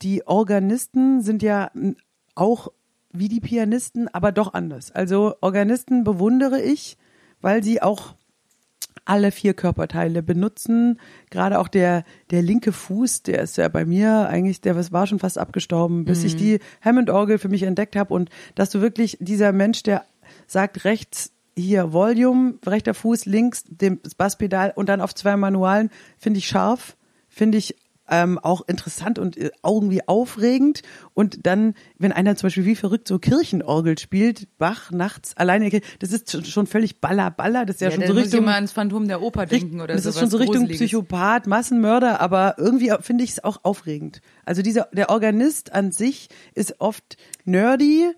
die 0.02 0.26
Organisten 0.26 1.20
sind 1.20 1.42
ja 1.42 1.70
auch 2.34 2.68
wie 3.12 3.28
die 3.28 3.40
Pianisten, 3.40 4.08
aber 4.08 4.32
doch 4.32 4.54
anders. 4.54 4.90
Also 4.90 5.34
Organisten 5.42 6.02
bewundere 6.04 6.60
ich, 6.60 6.96
weil 7.43 7.62
sie 7.62 7.82
auch 7.82 8.14
alle 9.05 9.32
vier 9.32 9.55
Körperteile 9.55 10.22
benutzen. 10.22 11.01
Gerade 11.30 11.59
auch 11.59 11.68
der, 11.68 12.05
der 12.30 12.43
linke 12.43 12.72
Fuß, 12.72 13.22
der 13.22 13.43
ist 13.43 13.57
ja 13.57 13.68
bei 13.68 13.84
mir 13.84 14.28
eigentlich, 14.28 14.61
der 14.61 14.93
war 14.93 15.07
schon 15.07 15.18
fast 15.18 15.38
abgestorben, 15.38 16.05
bis 16.05 16.24
ich 16.24 16.36
die 16.36 16.61
Hammond-Orgel 16.82 17.38
für 17.38 17.49
mich 17.49 17.64
entdeckt 17.64 17.97
habe 17.97 18.14
und 18.14 18.30
dass 18.55 18.70
du 18.70 18.80
wirklich 18.80 19.18
dieser 19.20 19.53
Mensch, 19.53 19.82
der 19.82 20.05
sagt 20.47 20.84
rechts 20.84 21.32
hier 21.57 21.93
Volume, 21.93 22.55
rechter 22.64 22.95
Fuß, 22.95 23.26
links 23.26 23.64
dem 23.66 24.01
Basspedal 24.16 24.72
und 24.74 24.88
dann 24.88 25.01
auf 25.01 25.14
zwei 25.14 25.36
Manualen, 25.36 25.90
finde 26.18 26.38
ich 26.38 26.47
scharf, 26.47 26.97
finde 27.28 27.59
ich 27.59 27.76
ähm, 28.09 28.38
auch 28.38 28.62
interessant 28.66 29.18
und 29.18 29.36
äh, 29.36 29.50
irgendwie 29.64 30.07
aufregend. 30.07 30.82
Und 31.14 31.46
dann, 31.46 31.74
wenn 31.98 32.12
einer 32.12 32.36
zum 32.36 32.46
Beispiel 32.48 32.64
wie 32.64 32.76
verrückt 32.76 33.07
so 33.09 33.18
Kirchenorgel 33.18 33.98
spielt, 33.98 34.48
Bach 34.59 34.90
nachts 34.90 35.36
alleine, 35.36 35.70
das 35.98 36.12
ist 36.12 36.46
schon- 36.48 36.66
völlig 36.66 37.00
baller, 37.00 37.30
baller, 37.30 37.64
das 37.64 37.76
ist 37.76 37.80
ja, 37.80 37.88
Ja, 37.88 37.94
schon 37.94 38.07
so 38.07 38.14
muss 38.14 38.26
ich 38.26 38.32
Richtung 38.32 38.48
ans 38.48 38.72
Phantom 38.72 39.09
der 39.09 39.22
Oper 39.22 39.46
denken 39.46 39.80
oder 39.80 39.94
das 39.94 40.03
sowas 40.05 40.14
ist 40.16 40.20
schon 40.20 40.30
so 40.30 40.36
Richtung 40.38 40.57
Gruseliges. 40.66 40.78
Psychopath, 40.78 41.46
Massenmörder, 41.46 42.20
aber 42.20 42.57
irgendwie 42.59 42.92
finde 43.00 43.24
ich 43.24 43.30
es 43.30 43.44
auch 43.44 43.61
aufregend. 43.62 44.20
Also 44.44 44.62
dieser 44.62 44.88
der 44.92 45.11
Organist 45.11 45.72
an 45.72 45.92
sich 45.92 46.28
ist 46.55 46.80
oft 46.80 47.16
nerdy 47.44 48.11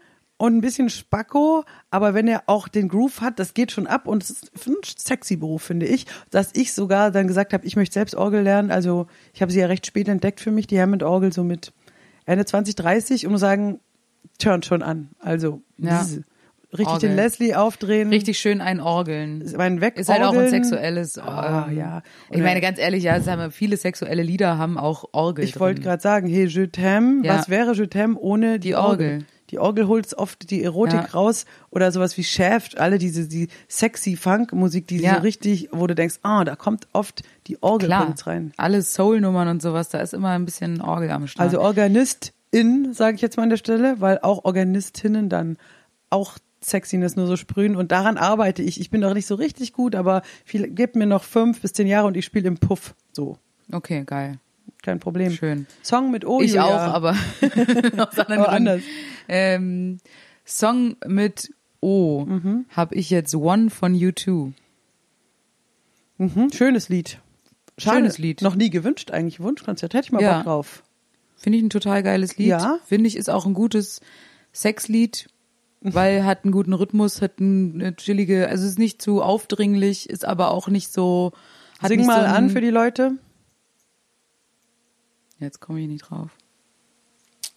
und 0.45 0.57
ein 0.57 0.61
bisschen 0.61 0.89
spacko, 0.91 1.65
aber 1.91 2.15
wenn 2.15 2.29
er 2.29 2.45
auch 2.47 2.69
den 2.69 2.89
Groove 2.89 3.21
hat, 3.21 3.39
das 3.39 3.55
geht 3.55 3.73
schon 3.73 3.87
ab 3.87 4.07
und 4.07 4.23
es 4.23 4.31
ist 4.31 4.53
ein 4.67 4.75
sexy 4.85 5.37
Beruf, 5.37 5.63
finde 5.63 5.87
ich, 5.87 6.07
dass 6.31 6.51
ich 6.55 6.73
sogar 6.73 7.11
dann 7.11 7.27
gesagt 7.27 7.53
habe, 7.53 7.67
ich 7.67 7.77
möchte 7.77 7.95
selbst 7.95 8.15
Orgel 8.15 8.43
lernen. 8.43 8.71
Also 8.71 9.07
ich 9.33 9.43
habe 9.43 9.51
sie 9.53 9.61
ja 9.61 9.67
recht 9.67 9.87
spät 9.87 10.09
entdeckt 10.09 10.41
für 10.41 10.51
mich, 10.51 10.67
die 10.67 10.81
Hammond-Orgel 10.81 11.33
so 11.33 11.45
mit 11.45 11.73
Ende 12.27 12.45
20, 12.45 12.75
30 12.77 13.27
und 13.27 13.33
muss 13.33 13.41
sagen, 13.41 13.81
turnt 14.39 14.65
schon 14.67 14.83
an. 14.83 15.11
Also 15.19 15.61
Ja. 15.79 16.05
richtig 16.73 16.87
Orgel. 16.89 17.09
den 17.11 17.17
Leslie 17.17 17.55
aufdrehen. 17.55 18.09
Richtig 18.09 18.39
schön 18.39 18.61
einorgeln. 18.61 19.45
mein 19.57 19.81
Weg 19.81 19.97
Ist 19.97 20.09
halt 20.09 20.23
auch 20.23 20.35
ein 20.35 20.49
sexuelles. 20.49 21.19
Ah, 21.19 21.67
ähm, 21.71 21.77
ja. 21.77 22.03
Ich 22.31 22.41
meine, 22.41 22.61
ganz 22.61 22.79
ehrlich, 22.79 23.05
ja, 23.05 23.25
wir, 23.25 23.51
viele 23.51 23.77
sexuelle 23.77 24.23
Lieder 24.23 24.59
haben 24.59 24.77
auch 24.79 25.05
Orgel. 25.13 25.45
Ich 25.45 25.61
wollte 25.61 25.83
gerade 25.83 26.03
sagen, 26.03 26.29
hey, 26.29 26.47
Je 26.47 26.65
t'aime, 26.65 27.25
Ja. 27.25 27.39
was 27.39 27.49
wäre 27.49 27.73
Je 27.75 27.85
t'aime 27.85 28.17
ohne 28.17 28.59
die, 28.59 28.69
Die 28.69 28.75
Orgel? 28.75 29.13
Orgel. 29.13 29.25
Die 29.51 29.59
Orgel 29.59 29.87
holt 29.87 30.13
oft 30.15 30.51
die 30.51 30.63
Erotik 30.65 30.95
Ja. 30.95 31.07
raus 31.13 31.45
oder 31.71 31.93
sowas 31.93 32.17
wie 32.17 32.25
Shaft, 32.25 32.79
alle 32.79 32.99
diese 32.99 33.29
die 33.29 33.49
sexy 33.69 34.17
Funk-Musik, 34.17 34.87
die 34.87 34.99
Ja. 34.99 35.17
so 35.17 35.21
richtig, 35.21 35.69
wo 35.73 35.87
du 35.87 35.95
denkst, 35.95 36.21
ah, 36.23 36.45
da 36.45 36.57
kommt 36.57 36.89
oft 36.93 37.23
die 37.47 37.63
Orgel 37.63 37.93
rein. 37.93 38.53
alle 38.57 38.83
Soul-Nummern 38.83 39.49
und 39.49 39.61
sowas, 39.63 39.91
da 39.91 39.99
ist 40.01 40.15
immer 40.15 40.31
ein 40.31 40.45
bisschen 40.45 40.81
Orgel 40.81 41.11
am 41.11 41.27
Start. 41.27 41.45
Also 41.45 41.61
Organistin, 41.61 42.93
sage 42.93 43.17
ich 43.17 43.23
jetzt 43.23 43.37
mal 43.37 43.43
an 43.45 43.51
der 43.51 43.57
Stelle, 43.57 44.01
weil 44.01 44.19
auch 44.23 44.45
Organistinnen 44.45 45.29
dann 45.29 45.59
auch 46.11 46.39
Sexiness 46.63 47.15
nur 47.17 47.27
so 47.27 47.37
sprühen 47.37 47.77
und 47.77 47.93
daran 47.93 48.17
arbeite 48.17 48.63
ich. 48.63 48.81
Ich 48.81 48.91
bin 48.91 49.03
noch 49.03 49.13
nicht 49.13 49.27
so 49.27 49.35
richtig 49.35 49.75
gut, 49.75 49.95
aber 49.95 50.23
viel, 50.47 50.69
gebt 50.71 50.97
mir 50.97 51.07
noch 51.07 51.23
fünf 51.23 51.61
bis 51.61 51.75
zehn 51.75 51.87
Jahre 51.87 52.07
und 52.07 52.17
ich 52.17 52.25
spiele 52.25 52.49
im 52.49 52.57
Puff. 52.57 52.95
So, 53.13 53.37
okay, 53.71 54.05
geil. 54.07 54.39
Kein 54.85 55.01
Problem. 55.01 55.33
Schön. 55.33 55.67
Song 55.83 56.11
mit 56.13 56.25
O, 56.25 56.41
ich 56.41 56.61
auch, 56.61 56.71
aber 56.71 57.11
aus 57.99 58.19
anderen 58.19 58.43
Aber 58.45 58.49
anders. 58.51 58.83
Ähm, 59.29 59.99
Song 60.45 60.97
mit 61.07 61.53
O 61.81 62.25
Mhm. 62.27 62.67
habe 62.71 62.95
ich 62.95 63.11
jetzt 63.11 63.35
One 63.35 63.71
von 63.71 63.95
U2. 63.95 64.53
Mhm, 66.19 66.51
schönes 66.53 66.89
Lied. 66.89 67.19
Schönes 67.77 68.19
Lied. 68.19 68.41
Noch 68.43 68.55
nie 68.55 68.71
gewünscht 68.71 69.11
eigentlich. 69.11 69.41
Wunschkonzert. 69.41 69.95
Hätte 69.95 70.07
ich 70.07 70.13
mal 70.13 70.23
Ja. 70.23 70.37
Bock 70.37 70.45
drauf. 70.45 70.83
Finde 71.37 71.59
ich 71.59 71.65
ein 71.65 71.71
total 71.71 72.03
geiles 72.03 72.37
Lied. 72.39 72.49
Ja. 72.49 72.79
Finde 72.87 73.09
ich, 73.09 73.17
ist 73.17 73.29
auch 73.29 73.47
ein 73.47 73.55
gutes 73.55 74.01
Sexlied, 74.55 75.29
weil 75.81 76.25
hat 76.25 76.45
einen 76.45 76.53
guten 76.53 76.73
Rhythmus, 76.73 77.21
hat 77.21 77.41
ein- 77.41 77.75
eine 77.75 77.97
chillige, 77.97 78.49
also 78.49 78.67
ist 78.67 78.79
nicht 78.79 79.03
zu 79.03 79.21
aufdringlich, 79.23 80.09
ist 80.09 80.25
aber 80.25 80.53
auch 80.53 80.69
nicht 80.69 80.93
so. 80.93 81.33
Hat 81.81 81.89
Sing 81.89 81.99
nicht 81.99 82.07
mal 82.07 82.21
so 82.21 82.27
ein, 82.27 82.33
an 82.33 82.51
für 82.51 82.61
die 82.61 82.71
Leute. 82.71 83.13
Jetzt 85.39 85.61
komme 85.61 85.81
ich 85.81 85.89
nicht 85.89 86.03
drauf. 86.11 86.31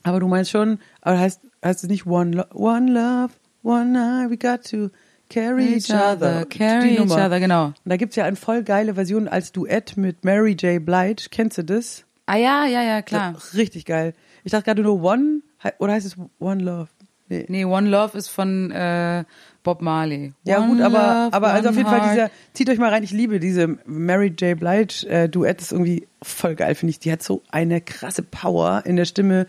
Aber 0.03 0.19
du 0.19 0.27
meinst 0.27 0.51
schon, 0.51 0.79
aber 1.01 1.19
heißt, 1.19 1.41
heißt 1.63 1.83
es 1.83 1.89
nicht 1.89 2.05
One, 2.05 2.31
Lo 2.31 2.43
one 2.53 2.91
Love, 2.91 3.33
One 3.63 3.91
Night, 3.91 4.29
we 4.29 4.37
got 4.37 4.63
to 4.69 4.89
carry 5.29 5.75
each 5.75 5.89
other. 5.89 6.45
carry 6.45 6.95
Die 6.95 7.03
each 7.03 7.11
other, 7.11 7.39
genau. 7.39 7.65
Und 7.67 7.75
da 7.85 7.97
gibt's 7.97 8.15
ja 8.15 8.23
eine 8.23 8.37
voll 8.37 8.63
geile 8.63 8.93
Version 8.93 9.27
als 9.27 9.51
Duett 9.51 9.97
mit 9.97 10.23
Mary 10.23 10.51
J. 10.53 10.83
Blige. 10.83 11.27
Kennst 11.29 11.57
du 11.57 11.63
das? 11.63 12.05
Ah 12.25 12.37
ja, 12.37 12.65
ja, 12.65 12.81
ja, 12.81 13.01
klar. 13.01 13.35
Richtig 13.53 13.85
geil. 13.85 14.13
Ich 14.43 14.51
dachte 14.51 14.65
gerade 14.65 14.81
nur 14.81 15.01
One, 15.03 15.41
oder 15.79 15.93
heißt 15.93 16.05
es 16.05 16.15
One 16.39 16.63
Love? 16.63 16.89
Nee. 17.29 17.45
Nee, 17.49 17.65
One 17.65 17.89
Love 17.89 18.17
ist 18.17 18.29
von 18.29 18.71
äh, 18.71 19.25
Bob 19.67 19.81
Marley. 19.81 20.33
Ja 20.45 20.59
One 20.61 20.67
gut, 20.75 20.81
aber 20.81 20.97
love, 21.25 21.33
aber 21.33 21.47
also 21.49 21.69
auf 21.69 21.75
jeden 21.75 21.89
Fall 21.89 21.99
heart. 21.99 22.11
dieser 22.13 22.31
zieht 22.53 22.69
euch 22.69 22.77
mal 22.79 22.89
rein. 22.89 23.03
Ich 23.03 23.11
liebe 23.11 23.39
diese 23.41 23.77
Mary 23.85 24.27
J. 24.27 24.57
Blige 24.57 25.05
äh, 25.09 25.27
Duett 25.27 25.59
ist 25.61 25.73
irgendwie 25.73 26.07
voll 26.23 26.55
geil 26.55 26.73
finde 26.73 26.91
ich. 26.91 26.99
Die 26.99 27.11
hat 27.11 27.21
so 27.21 27.43
eine 27.51 27.81
krasse 27.81 28.23
Power 28.23 28.83
in 28.85 28.95
der 28.95 29.03
Stimme. 29.05 29.45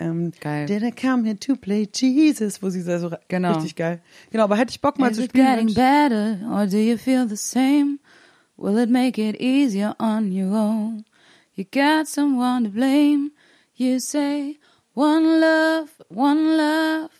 Ähm, 0.00 0.32
Geil. 0.40 0.66
Did 0.66 0.82
I 0.82 0.90
come 0.90 1.24
here 1.24 1.38
to 1.38 1.54
play 1.56 1.86
Jesus? 1.94 2.62
Wo 2.62 2.70
sie 2.70 2.80
so 2.80 3.10
Genau. 3.28 3.52
richtig 3.54 3.76
geil. 3.76 4.00
Genau, 4.32 4.44
aber 4.44 4.56
hätte 4.56 4.70
ich 4.70 4.80
Bock 4.80 4.98
mal 4.98 5.10
Is 5.10 5.18
zu 5.18 5.24
it 5.24 5.30
spielen. 5.30 5.46
getting 5.46 5.74
better 5.74 6.38
or 6.50 6.66
do 6.66 6.78
you 6.78 6.96
feel 6.96 7.28
the 7.28 7.36
same? 7.36 7.98
Will 8.56 8.78
it 8.78 8.90
make 8.90 9.16
it 9.20 9.40
easier 9.40 9.94
on 9.98 10.32
your 10.32 10.52
own? 10.56 11.04
You 11.54 11.64
got 11.64 12.06
someone 12.08 12.64
to 12.64 12.70
blame. 12.70 13.30
You 13.74 14.00
say 14.00 14.58
one 14.94 15.40
love, 15.40 15.88
one 16.08 16.56
love 16.56 17.10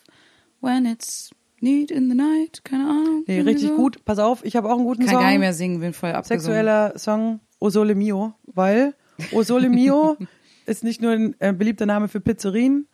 when 0.60 0.86
it's 0.86 1.30
Need 1.60 1.90
in 1.90 2.08
the 2.08 2.16
night, 2.16 2.64
keine 2.64 2.84
Ahnung. 2.88 3.24
Nee, 3.26 3.40
richtig 3.40 3.68
so. 3.68 3.76
gut. 3.76 4.04
Pass 4.04 4.18
auf, 4.18 4.44
ich 4.44 4.56
habe 4.56 4.68
auch 4.70 4.76
einen 4.76 4.84
guten 4.84 5.02
Kann 5.04 5.12
Song. 5.14 5.20
gar 5.22 5.30
nicht 5.30 5.40
mehr 5.40 5.52
singen, 5.52 5.80
bin 5.80 5.92
voll 5.92 6.10
abgesungen. 6.12 6.40
Sexueller 6.40 6.98
Song 6.98 7.40
O 7.58 7.68
Sole 7.70 7.94
Mio, 7.94 8.32
weil 8.46 8.94
O 9.32 9.42
Sole 9.42 9.68
Mio 9.68 10.16
ist 10.66 10.84
nicht 10.84 11.02
nur 11.02 11.12
ein 11.12 11.36
äh, 11.38 11.52
beliebter 11.52 11.84
Name 11.86 12.08
für 12.08 12.20
Pizzerien, 12.20 12.86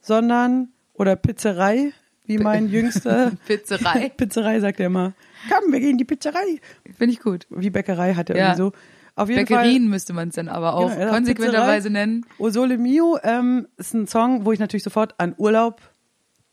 sondern 0.00 0.68
oder 0.94 1.16
Pizzerei, 1.16 1.92
wie 2.26 2.38
mein 2.38 2.68
jüngster 2.68 3.32
Pizzerei. 3.46 4.08
Pizzerei 4.16 4.60
sagt 4.60 4.80
er 4.80 4.86
immer. 4.86 5.14
Komm, 5.48 5.72
wir 5.72 5.80
gehen 5.80 5.90
in 5.90 5.98
die 5.98 6.04
Pizzerei. 6.04 6.60
Finde 6.96 7.12
ich 7.14 7.20
gut. 7.20 7.46
Wie 7.50 7.70
Bäckerei 7.70 8.14
hat 8.14 8.30
er 8.30 8.36
Ja. 8.36 8.42
irgendwie 8.48 8.58
so. 8.58 8.72
Auf 9.14 9.28
jeden 9.28 9.40
Bäckerien 9.46 9.82
Fall. 9.82 9.90
müsste 9.90 10.12
man 10.12 10.28
es 10.28 10.36
dann 10.36 10.48
aber 10.48 10.74
auch 10.74 10.90
Genau, 10.92 11.00
ja, 11.06 11.10
konsequenterweise 11.10 11.88
Pizzerei. 11.88 12.06
nennen. 12.06 12.26
O 12.38 12.50
Sole 12.50 12.78
Mio 12.78 13.18
ähm, 13.22 13.66
ist 13.76 13.94
ein 13.94 14.06
Song, 14.06 14.44
wo 14.44 14.52
ich 14.52 14.58
natürlich 14.60 14.84
sofort 14.84 15.14
an 15.18 15.34
Urlaub 15.38 15.80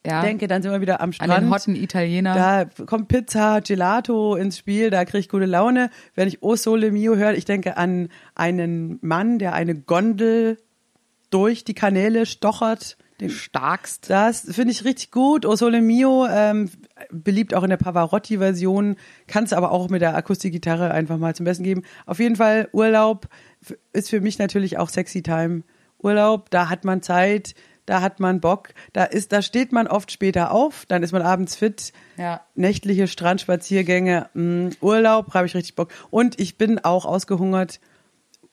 Ja. 0.05 0.21
denke. 0.21 0.47
Dann 0.47 0.61
sind 0.61 0.71
wir 0.71 0.81
wieder 0.81 1.01
am 1.01 1.09
an 1.09 1.13
Strand. 1.13 1.43
den 1.43 1.49
hotten 1.49 1.75
Italiener. 1.75 2.33
Da 2.35 2.85
kommt 2.85 3.07
Pizza, 3.07 3.61
Gelato 3.61 4.35
ins 4.35 4.57
Spiel, 4.57 4.89
da 4.89 5.05
kriege 5.05 5.19
ich 5.19 5.29
gute 5.29 5.45
Laune. 5.45 5.89
Wenn 6.13 6.27
ich 6.27 6.43
O 6.43 6.55
Sole 6.55 6.91
Mio 6.91 7.15
höre, 7.15 7.33
ich 7.33 7.45
denke 7.45 7.77
an 7.77 8.09
einen 8.35 8.99
Mann, 9.01 9.39
der 9.39 9.53
eine 9.53 9.75
Gondel 9.75 10.57
durch 11.29 11.63
die 11.63 11.73
Kanäle 11.73 12.25
stochert. 12.25 12.97
Den 13.21 13.29
Starkst. 13.29 14.09
das 14.09 14.41
finde 14.41 14.71
ich 14.71 14.83
richtig 14.83 15.09
gut. 15.11 15.45
O 15.45 15.55
Sole 15.55 15.81
Mio, 15.81 16.27
ähm, 16.29 16.69
beliebt 17.11 17.53
auch 17.53 17.63
in 17.63 17.69
der 17.69 17.77
Pavarotti-Version, 17.77 18.97
kannst 19.27 19.53
aber 19.53 19.71
auch 19.71 19.89
mit 19.89 20.01
der 20.01 20.15
Akustikgitarre 20.17 20.91
einfach 20.91 21.17
mal 21.17 21.33
zum 21.33 21.45
Besten 21.45 21.63
geben. 21.63 21.83
Auf 22.05 22.19
jeden 22.19 22.35
Fall, 22.35 22.67
Urlaub 22.73 23.27
ist 23.93 24.09
für 24.09 24.19
mich 24.19 24.37
natürlich 24.37 24.77
auch 24.77 24.89
Sexy 24.89 25.23
Time. 25.23 25.63
Urlaub, 25.97 26.49
da 26.51 26.69
hat 26.69 26.83
man 26.83 27.01
Zeit, 27.01 27.55
da 27.85 28.01
hat 28.01 28.19
man 28.19 28.39
Bock, 28.41 28.69
da 28.93 29.03
ist, 29.03 29.31
da 29.31 29.41
steht 29.41 29.71
man 29.71 29.87
oft 29.87 30.11
später 30.11 30.51
auf, 30.51 30.85
dann 30.87 31.03
ist 31.03 31.11
man 31.11 31.21
abends 31.21 31.55
fit. 31.55 31.93
Ja. 32.17 32.41
Nächtliche 32.55 33.07
Strandspaziergänge, 33.07 34.29
mh, 34.33 34.71
Urlaub, 34.81 35.33
habe 35.33 35.45
ich 35.47 35.55
richtig 35.55 35.75
Bock. 35.75 35.89
Und 36.09 36.39
ich 36.39 36.57
bin 36.57 36.79
auch 36.83 37.05
ausgehungert. 37.05 37.79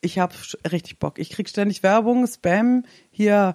Ich 0.00 0.18
habe 0.18 0.34
richtig 0.70 0.98
Bock. 0.98 1.18
Ich 1.18 1.30
krieg 1.30 1.48
ständig 1.48 1.82
Werbung, 1.82 2.26
Spam 2.26 2.84
hier. 3.10 3.54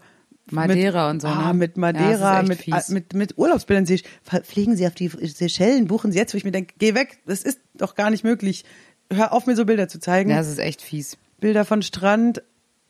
Madeira 0.49 1.07
mit, 1.07 1.13
und 1.15 1.19
so, 1.21 1.27
Ah, 1.27 1.47
ne? 1.51 1.53
mit 1.59 1.75
Ja, 1.75 1.81
Madeira, 1.81 2.39
ist 2.39 2.47
mit, 2.47 2.59
echt 2.59 2.63
fies. 2.73 2.89
mit, 2.89 3.13
mit 3.13 3.37
Urlaubsbildern. 3.37 3.85
Sie 3.85 4.01
fliegen 4.43 4.77
Sie 4.77 4.87
auf 4.87 4.95
die 4.95 5.09
Seychellen, 5.09 5.87
buchen 5.87 6.13
Sie 6.13 6.17
jetzt, 6.17 6.33
wo 6.33 6.37
ich 6.37 6.45
mir 6.45 6.51
denke, 6.53 6.73
geh 6.79 6.95
weg, 6.95 7.19
das 7.25 7.43
ist 7.43 7.59
doch 7.73 7.95
gar 7.95 8.09
nicht 8.09 8.23
möglich. 8.23 8.63
Hör 9.11 9.33
auf, 9.33 9.45
mir 9.45 9.57
so 9.57 9.65
Bilder 9.65 9.89
zu 9.89 9.99
zeigen. 9.99 10.29
Ja, 10.29 10.37
das 10.37 10.47
ist 10.47 10.59
echt 10.59 10.81
fies. 10.81 11.17
Bilder 11.41 11.65
von 11.65 11.81
Strand. 11.81 12.41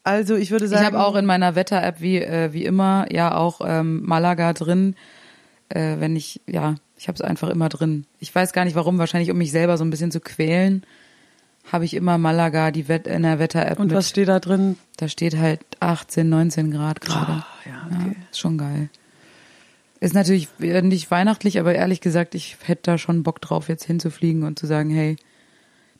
Also 0.07 0.35
ich 0.35 0.51
würde 0.51 0.69
sagen, 0.69 0.83
Ich 0.83 0.87
habe 0.87 1.03
auch 1.05 1.15
in 1.15 1.25
meiner 1.25 1.55
Wetter-App 1.55 1.99
wie, 1.99 2.21
äh, 2.21 2.53
wie 2.53 2.63
immer 2.63 3.07
ja 3.11 3.35
auch 3.35 3.59
ähm, 3.61 4.05
Malaga 4.05 4.53
drin. 4.53 4.95
Äh, 5.67 5.97
wenn 5.99 6.15
ich, 6.15 6.39
ja, 6.47 6.75
ich 6.97 7.09
habe 7.09 7.17
es 7.17 7.21
einfach 7.21 7.49
immer 7.49 7.67
drin. 7.67 8.05
Ich 8.19 8.33
weiß 8.33 8.53
gar 8.53 8.63
nicht 8.63 8.75
warum, 8.75 8.99
wahrscheinlich 8.99 9.31
um 9.31 9.37
mich 9.37 9.51
selber 9.51 9.77
so 9.77 9.83
ein 9.83 9.89
bisschen 9.89 10.11
zu 10.11 10.21
quälen, 10.21 10.83
habe 11.69 11.83
ich 11.83 11.93
immer 11.93 12.17
Malaga 12.17 12.71
die 12.71 12.87
Wett 12.87 13.05
in 13.05 13.23
der 13.23 13.37
Wetter-App 13.37 13.79
und 13.79 13.87
mit. 13.87 13.97
was 13.97 14.07
steht 14.07 14.29
da 14.29 14.39
drin? 14.39 14.77
Da 14.95 15.09
steht 15.09 15.35
halt 15.35 15.59
18, 15.81 16.29
19 16.29 16.71
Grad 16.71 17.01
gerade. 17.01 17.43
Ah, 17.43 17.45
ja, 17.65 17.87
okay. 17.91 18.15
ist 18.31 18.39
schon 18.39 18.57
geil. 18.57 18.89
Ist 19.99 20.13
natürlich 20.13 20.47
äh, 20.61 20.81
nicht 20.83 21.11
weihnachtlich, 21.11 21.59
aber 21.59 21.75
ehrlich 21.75 21.99
gesagt, 21.99 22.33
ich 22.33 22.55
hätte 22.63 22.83
da 22.83 22.97
schon 22.97 23.23
Bock 23.23 23.41
drauf, 23.41 23.67
jetzt 23.67 23.83
hinzufliegen 23.83 24.43
und 24.43 24.57
zu 24.57 24.67
sagen, 24.67 24.89
hey, 24.89 25.17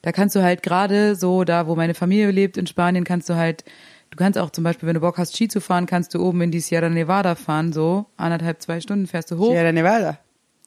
da 0.00 0.12
kannst 0.12 0.34
du 0.36 0.42
halt 0.42 0.62
gerade 0.62 1.14
so, 1.14 1.44
da 1.44 1.66
wo 1.66 1.74
meine 1.76 1.94
Familie 1.94 2.30
lebt 2.30 2.56
in 2.56 2.66
Spanien, 2.66 3.04
kannst 3.04 3.28
du 3.28 3.34
halt, 3.34 3.64
du 4.10 4.16
kannst 4.16 4.38
auch 4.38 4.50
zum 4.50 4.64
Beispiel, 4.64 4.86
wenn 4.86 4.94
du 4.94 5.00
Bock 5.00 5.18
hast, 5.18 5.34
Ski 5.36 5.48
zu 5.48 5.60
fahren, 5.60 5.86
kannst 5.86 6.14
du 6.14 6.20
oben 6.20 6.40
in 6.42 6.50
die 6.50 6.60
Sierra 6.60 6.88
Nevada 6.88 7.34
fahren, 7.34 7.72
so 7.72 8.06
anderthalb, 8.16 8.60
zwei 8.62 8.80
Stunden 8.80 9.06
fährst 9.06 9.30
du 9.30 9.38
hoch, 9.38 9.50
Sierra 9.52 9.72
Nevada. 9.72 10.18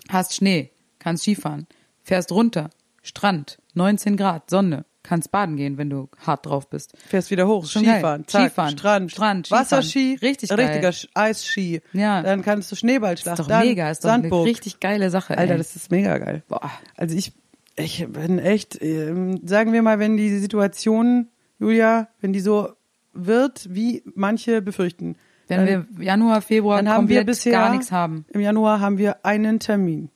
hast 0.10 0.36
Schnee, 0.36 0.72
kannst 1.00 1.24
Skifahren, 1.24 1.68
fährst 2.04 2.32
runter, 2.32 2.70
Strand, 3.04 3.58
19 3.74 4.16
Grad, 4.18 4.50
Sonne, 4.50 4.86
kannst 5.04 5.32
baden 5.32 5.56
gehen, 5.58 5.78
wenn 5.80 5.90
du 5.90 6.10
hart 6.26 6.46
drauf 6.46 6.70
bist. 6.70 6.94
Fährst 7.08 7.32
wieder 7.32 7.48
hoch, 7.48 7.66
Schon. 7.66 7.84
Skifahren, 7.84 8.28
zack, 8.28 8.42
Skifahren, 8.50 8.78
Strand, 8.78 9.12
Strand, 9.12 9.46
Skifahren. 9.48 9.66
Wasserski, 9.66 10.20
Richtig 10.22 10.50
geil. 10.50 10.60
richtiger 10.60 11.10
Eisski. 11.16 11.82
Ja. 11.94 12.22
Dann 12.22 12.44
kannst 12.44 12.72
du 12.72 12.76
Schneeballschlacht, 12.76 13.40
Ist 13.40 13.44
doch 13.46 13.48
dann 13.50 13.66
mega, 13.66 13.90
ist 13.90 14.04
doch 14.06 14.10
Sandburg. 14.10 14.42
eine 14.42 14.50
richtig 14.50 14.80
geile 14.80 15.10
Sache. 15.10 15.38
Alter, 15.38 15.54
ey. 15.54 15.58
das 15.58 15.76
ist 15.76 15.90
mega 15.90 16.18
geil. 16.20 16.44
Boah. 16.48 16.70
Also 16.96 17.16
ich, 17.16 17.34
ich 17.76 18.06
bin 18.08 18.38
echt, 18.38 18.80
ähm, 18.84 19.42
sagen 19.48 19.74
wir 19.74 19.82
mal, 19.82 19.98
wenn 19.98 20.18
die 20.18 20.38
Situation, 20.38 21.30
Julia, 21.58 22.10
wenn 22.20 22.34
die 22.34 22.40
so 22.42 22.70
wird, 23.14 23.68
wie 23.74 24.04
manche 24.16 24.62
befürchten, 24.62 25.16
Wenn 25.48 25.66
wir 25.66 25.86
Januar, 26.04 26.42
Februar 26.42 26.78
dann 26.78 26.90
haben 26.90 27.10
wir 27.10 27.24
bisher 27.26 27.54
gar 27.54 27.72
nichts 27.72 27.92
haben. 27.92 28.26
Im 28.30 28.42
Januar 28.42 28.80
haben 28.80 28.98
wir 28.98 29.26
einen 29.26 29.60
Termin. 29.60 30.10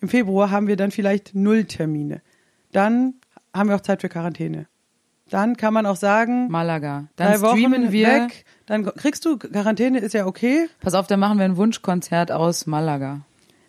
Im 0.00 0.08
Februar 0.08 0.50
haben 0.50 0.66
wir 0.66 0.76
dann 0.76 0.90
vielleicht 0.90 1.34
null 1.34 1.64
Termine. 1.64 2.20
Dann 2.72 3.14
haben 3.54 3.68
wir 3.68 3.76
auch 3.76 3.80
Zeit 3.80 4.00
für 4.00 4.08
Quarantäne. 4.08 4.66
Dann 5.30 5.56
kann 5.56 5.74
man 5.74 5.86
auch 5.86 5.96
sagen, 5.96 6.48
Malaga. 6.48 7.08
Dann 7.16 7.32
drei 7.32 7.40
Wochen 7.40 7.56
streamen 7.56 7.92
wir. 7.92 8.06
weg. 8.06 8.44
Dann 8.66 8.84
kriegst 8.84 9.24
du 9.24 9.38
Quarantäne, 9.38 9.98
ist 9.98 10.14
ja 10.14 10.26
okay. 10.26 10.68
Pass 10.80 10.94
auf, 10.94 11.06
dann 11.06 11.18
machen 11.18 11.38
wir 11.38 11.44
ein 11.44 11.56
Wunschkonzert 11.56 12.30
aus 12.30 12.66
Malaga. 12.66 13.22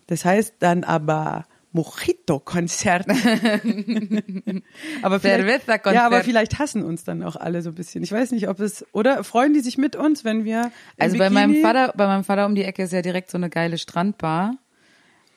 Das 0.07 0.23
heißt 0.23 0.55
dann 0.59 0.83
aber 0.83 1.45
Mojito-Konzert. 1.77 3.05
aber 5.01 5.19
vielleicht, 5.19 5.67
ja, 5.85 6.05
aber 6.05 6.23
vielleicht 6.23 6.57
hassen 6.59 6.83
uns 6.83 7.03
dann 7.03 7.21
auch 7.23 7.35
alle 7.35 7.61
so 7.61 7.69
ein 7.69 7.75
bisschen. 7.75 8.03
Ich 8.03 8.11
weiß 8.11 8.31
nicht, 8.31 8.49
ob 8.49 8.59
es 8.59 8.85
oder 8.93 9.23
freuen 9.23 9.53
die 9.53 9.59
sich 9.59 9.77
mit 9.77 9.95
uns, 9.95 10.25
wenn 10.25 10.43
wir 10.43 10.71
Also 10.97 11.17
bei 11.17 11.29
meinem 11.29 11.61
Vater, 11.61 11.93
bei 11.95 12.07
meinem 12.07 12.23
Vater 12.23 12.45
um 12.47 12.55
die 12.55 12.63
Ecke 12.63 12.83
ist 12.83 12.93
ja 12.93 13.01
direkt 13.01 13.29
so 13.29 13.37
eine 13.37 13.49
geile 13.49 13.77
Strandbar. 13.77 14.55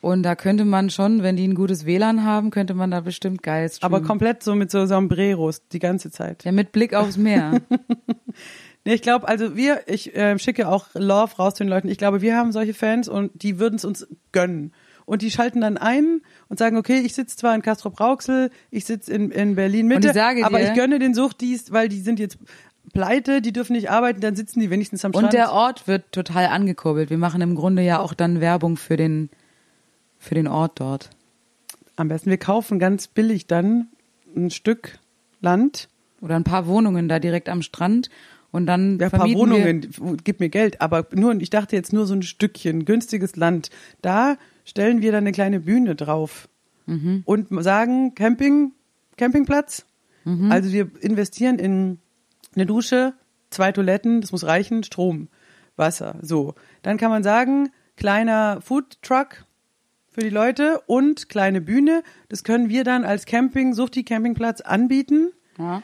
Und 0.01 0.23
da 0.23 0.35
könnte 0.35 0.65
man 0.65 0.89
schon, 0.89 1.23
wenn 1.23 1.37
die 1.37 1.47
ein 1.47 1.55
gutes 1.55 1.85
WLAN 1.85 2.25
haben, 2.25 2.51
könnte 2.51 2.73
man 2.73 2.91
da 2.91 3.01
bestimmt 3.01 3.43
geil 3.43 3.69
streamen. 3.69 3.95
aber 3.95 4.07
komplett 4.07 4.43
so 4.43 4.55
mit 4.55 4.71
so 4.71 4.87
Sombreros 4.87 5.69
die 5.69 5.79
ganze 5.79 6.11
Zeit. 6.11 6.45
Ja, 6.45 6.53
mit 6.53 6.73
Blick 6.73 6.95
aufs 6.95 7.19
Meer. 7.19 7.61
Nee, 8.87 8.95
ich 8.95 9.03
glaube, 9.03 9.29
also 9.29 9.57
wir, 9.57 9.83
ich 9.87 10.17
äh, 10.17 10.39
schicke 10.39 10.67
auch 10.67 10.87
Love 10.95 11.37
raus 11.37 11.55
zu 11.55 11.65
den 11.65 11.69
Leuten. 11.69 11.89
Ich 11.89 11.99
glaube, 11.99 12.23
wir 12.23 12.35
haben 12.35 12.51
solche 12.51 12.73
Fans 12.73 13.09
und 13.09 13.31
die 13.35 13.59
würden 13.59 13.75
es 13.75 13.85
uns 13.85 14.09
gönnen. 14.33 14.73
Und 15.11 15.23
die 15.23 15.31
schalten 15.33 15.61
dann 15.61 15.77
ein 15.77 16.21
und 16.49 16.61
sagen, 16.61 16.77
okay, 16.77 17.01
ich 17.01 17.15
sitze 17.15 17.37
zwar 17.37 17.53
in 17.57 17.63
Castrop 17.63 17.99
Rauxel, 17.99 18.51
ich 18.71 18.85
sitze 18.85 19.13
in, 19.13 19.33
in 19.33 19.57
Berlin 19.57 19.89
Mitte, 19.89 20.07
ich 20.09 20.15
sage 20.15 20.45
aber 20.47 20.59
dir- 20.59 20.69
ich 20.69 20.75
gönne 20.75 21.01
den 21.01 21.15
Suchdienst, 21.15 21.73
weil 21.73 21.89
die 21.89 21.99
sind 22.01 22.21
jetzt 22.21 22.39
pleite, 22.93 23.43
die 23.43 23.53
dürfen 23.53 23.73
nicht 23.73 23.91
arbeiten, 23.91 24.21
dann 24.21 24.37
sitzen 24.37 24.61
die 24.61 24.71
wenigstens 24.71 25.05
am 25.05 25.11
Strand. 25.13 25.25
Und 25.27 25.33
der 25.33 25.51
Ort 25.53 25.89
wird 25.89 26.13
total 26.13 26.47
angekurbelt. 26.47 27.11
Wir 27.11 27.19
machen 27.19 27.41
im 27.41 27.57
Grunde 27.57 27.83
ja 27.83 27.99
auch 27.99 28.15
dann 28.15 28.41
Werbung 28.41 28.77
für 28.77 28.97
den, 28.97 29.31
für 30.19 30.37
den 30.37 30.47
Ort 30.47 30.79
dort. 30.79 31.11
Am 31.97 32.07
besten, 32.07 32.31
wir 32.31 32.39
kaufen 32.39 32.79
ganz 32.79 33.09
billig 33.09 33.49
dann 33.49 33.89
ein 34.37 34.51
Stück 34.51 35.01
Land, 35.41 35.89
Oder 36.21 36.37
ein 36.37 36.45
paar 36.45 36.69
Wohnungen 36.69 37.09
da 37.09 37.19
direkt 37.19 37.49
am 37.49 37.63
Strand. 37.63 38.11
Und 38.53 38.67
dann 38.67 38.99
ja, 39.01 39.07
ein 39.07 39.11
paar 39.11 39.27
Wohnungen, 39.35 39.91
gib 40.25 40.39
mir 40.39 40.51
Geld, 40.51 40.81
aber 40.81 41.07
nur, 41.15 41.35
ich 41.41 41.51
dachte 41.51 41.75
jetzt 41.75 41.93
nur 41.93 42.07
so 42.07 42.15
ein 42.15 42.23
Stückchen, 42.23 42.85
günstiges 42.85 43.35
Land. 43.37 43.71
Da 44.03 44.37
stellen 44.71 45.03
wir 45.03 45.11
dann 45.13 45.25
eine 45.25 45.33
kleine 45.33 45.61
Bühne 45.61 45.95
drauf 45.97 46.49
Mhm. 46.87 47.23
und 47.27 47.49
sagen 47.63 48.15
Camping, 48.15 48.73
Campingplatz. 49.17 49.85
Mhm. 50.25 50.51
Also 50.51 50.73
wir 50.73 50.91
investieren 51.01 51.59
in 51.59 51.99
eine 52.55 52.67
Dusche, 52.67 53.15
zwei 53.51 53.71
Toiletten, 53.73 54.21
das 54.21 54.33
muss 54.33 54.45
reichen, 54.47 54.83
Strom, 54.83 55.29
Wasser, 55.77 56.17
so. 56.23 56.55
Dann 56.83 56.97
kann 56.97 57.11
man 57.11 57.23
sagen, 57.23 57.71
kleiner 57.97 58.61
Food 58.61 59.01
Truck 59.03 59.45
für 60.09 60.21
die 60.23 60.31
Leute 60.31 60.81
und 60.87 61.29
kleine 61.29 61.61
Bühne. 61.61 62.03
Das 62.29 62.43
können 62.45 62.69
wir 62.69 62.83
dann 62.85 63.05
als 63.05 63.25
Camping, 63.27 63.75
Suchti 63.75 64.03
Campingplatz 64.05 64.61
anbieten. 64.61 65.31
Ja. 65.59 65.83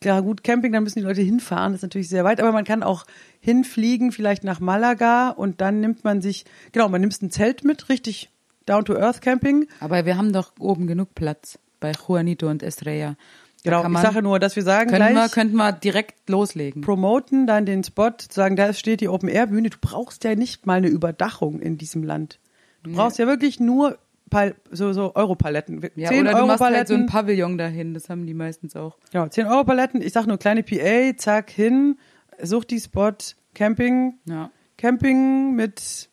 Klar, 0.00 0.22
gut, 0.22 0.44
Camping, 0.44 0.72
da 0.72 0.80
müssen 0.80 1.00
die 1.00 1.04
Leute 1.04 1.22
hinfahren, 1.22 1.72
das 1.72 1.80
ist 1.80 1.82
natürlich 1.82 2.08
sehr 2.08 2.24
weit, 2.24 2.40
aber 2.40 2.52
man 2.52 2.64
kann 2.64 2.82
auch 2.82 3.04
hinfliegen, 3.40 4.12
vielleicht 4.12 4.44
nach 4.44 4.60
Malaga 4.60 5.30
und 5.30 5.60
dann 5.60 5.80
nimmt 5.80 6.04
man 6.04 6.20
sich, 6.20 6.44
genau, 6.72 6.88
man 6.88 7.00
nimmt 7.00 7.20
ein 7.20 7.30
Zelt 7.30 7.64
mit, 7.64 7.88
richtig 7.88 8.30
Down-to-Earth 8.66 9.22
Camping. 9.22 9.66
Aber 9.80 10.04
wir 10.04 10.16
haben 10.16 10.32
doch 10.32 10.52
oben 10.58 10.86
genug 10.86 11.14
Platz 11.14 11.58
bei 11.80 11.92
Juanito 11.92 12.48
und 12.48 12.62
Estrella. 12.62 13.16
Genau, 13.64 13.86
ich 13.88 13.98
sage 13.98 14.22
nur, 14.22 14.38
dass 14.38 14.54
wir 14.56 14.62
sagen, 14.62 14.90
Können 14.90 15.08
wir, 15.08 15.12
gleich 15.12 15.32
könnten 15.32 15.56
wir 15.56 15.72
direkt 15.72 16.28
loslegen. 16.28 16.82
promoten 16.82 17.46
dann 17.46 17.66
den 17.66 17.82
Spot, 17.82 18.12
sagen, 18.30 18.54
da 18.56 18.72
steht 18.72 19.00
die 19.00 19.08
Open-Air-Bühne. 19.08 19.70
Du 19.70 19.78
brauchst 19.80 20.22
ja 20.24 20.36
nicht 20.36 20.66
mal 20.66 20.74
eine 20.74 20.88
Überdachung 20.88 21.60
in 21.60 21.76
diesem 21.76 22.04
Land. 22.04 22.38
Du 22.84 22.92
brauchst 22.92 23.18
ja 23.18 23.26
wirklich 23.26 23.58
nur 23.58 23.98
Pal 24.28 24.54
so, 24.70 24.92
so 24.92 25.14
Europaletten. 25.14 25.80
Ja, 25.96 26.08
10 26.08 26.22
oder 26.26 26.38
du 26.40 26.46
machst 26.46 26.60
halt 26.60 26.88
so 26.88 26.94
ein 26.94 27.06
Pavillon 27.06 27.58
dahin, 27.58 27.94
das 27.94 28.08
haben 28.08 28.26
die 28.26 28.34
meistens 28.34 28.76
auch. 28.76 28.98
Genau, 29.12 29.28
10 29.28 29.46
Euro 29.46 29.64
Paletten. 29.64 30.02
Ich 30.02 30.12
sag 30.12 30.26
nur 30.26 30.38
kleine 30.38 30.62
PA, 30.62 31.16
zack, 31.16 31.50
hin, 31.50 31.96
such 32.42 32.64
die 32.64 32.80
Spot, 32.80 33.12
Camping, 33.54 34.14
Ja. 34.26 34.50
Camping 34.76 35.54
mit 35.54 36.08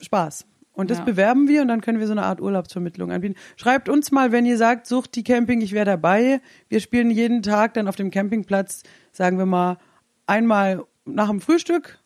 Spaß. 0.00 0.46
Und 0.72 0.90
das 0.90 0.98
Ja. 0.98 1.04
bewerben 1.04 1.46
wir 1.46 1.62
und 1.62 1.68
dann 1.68 1.80
können 1.80 2.00
wir 2.00 2.06
so 2.06 2.12
eine 2.12 2.24
Art 2.24 2.40
Urlaubsvermittlung 2.40 3.12
anbieten. 3.12 3.36
Schreibt 3.56 3.88
uns 3.88 4.10
mal, 4.10 4.32
wenn 4.32 4.44
ihr 4.44 4.56
sagt, 4.58 4.86
sucht 4.88 5.14
die 5.14 5.22
Camping, 5.22 5.60
ich 5.60 5.72
wäre 5.72 5.84
dabei. 5.84 6.40
Wir 6.68 6.80
spielen 6.80 7.10
jeden 7.10 7.42
Tag 7.42 7.74
dann 7.74 7.86
auf 7.86 7.94
dem 7.96 8.10
Campingplatz, 8.10 8.82
sagen 9.12 9.38
wir 9.38 9.46
mal, 9.46 9.78
einmal 10.26 10.84
nach 11.04 11.28
dem 11.28 11.40
Frühstück, 11.40 12.00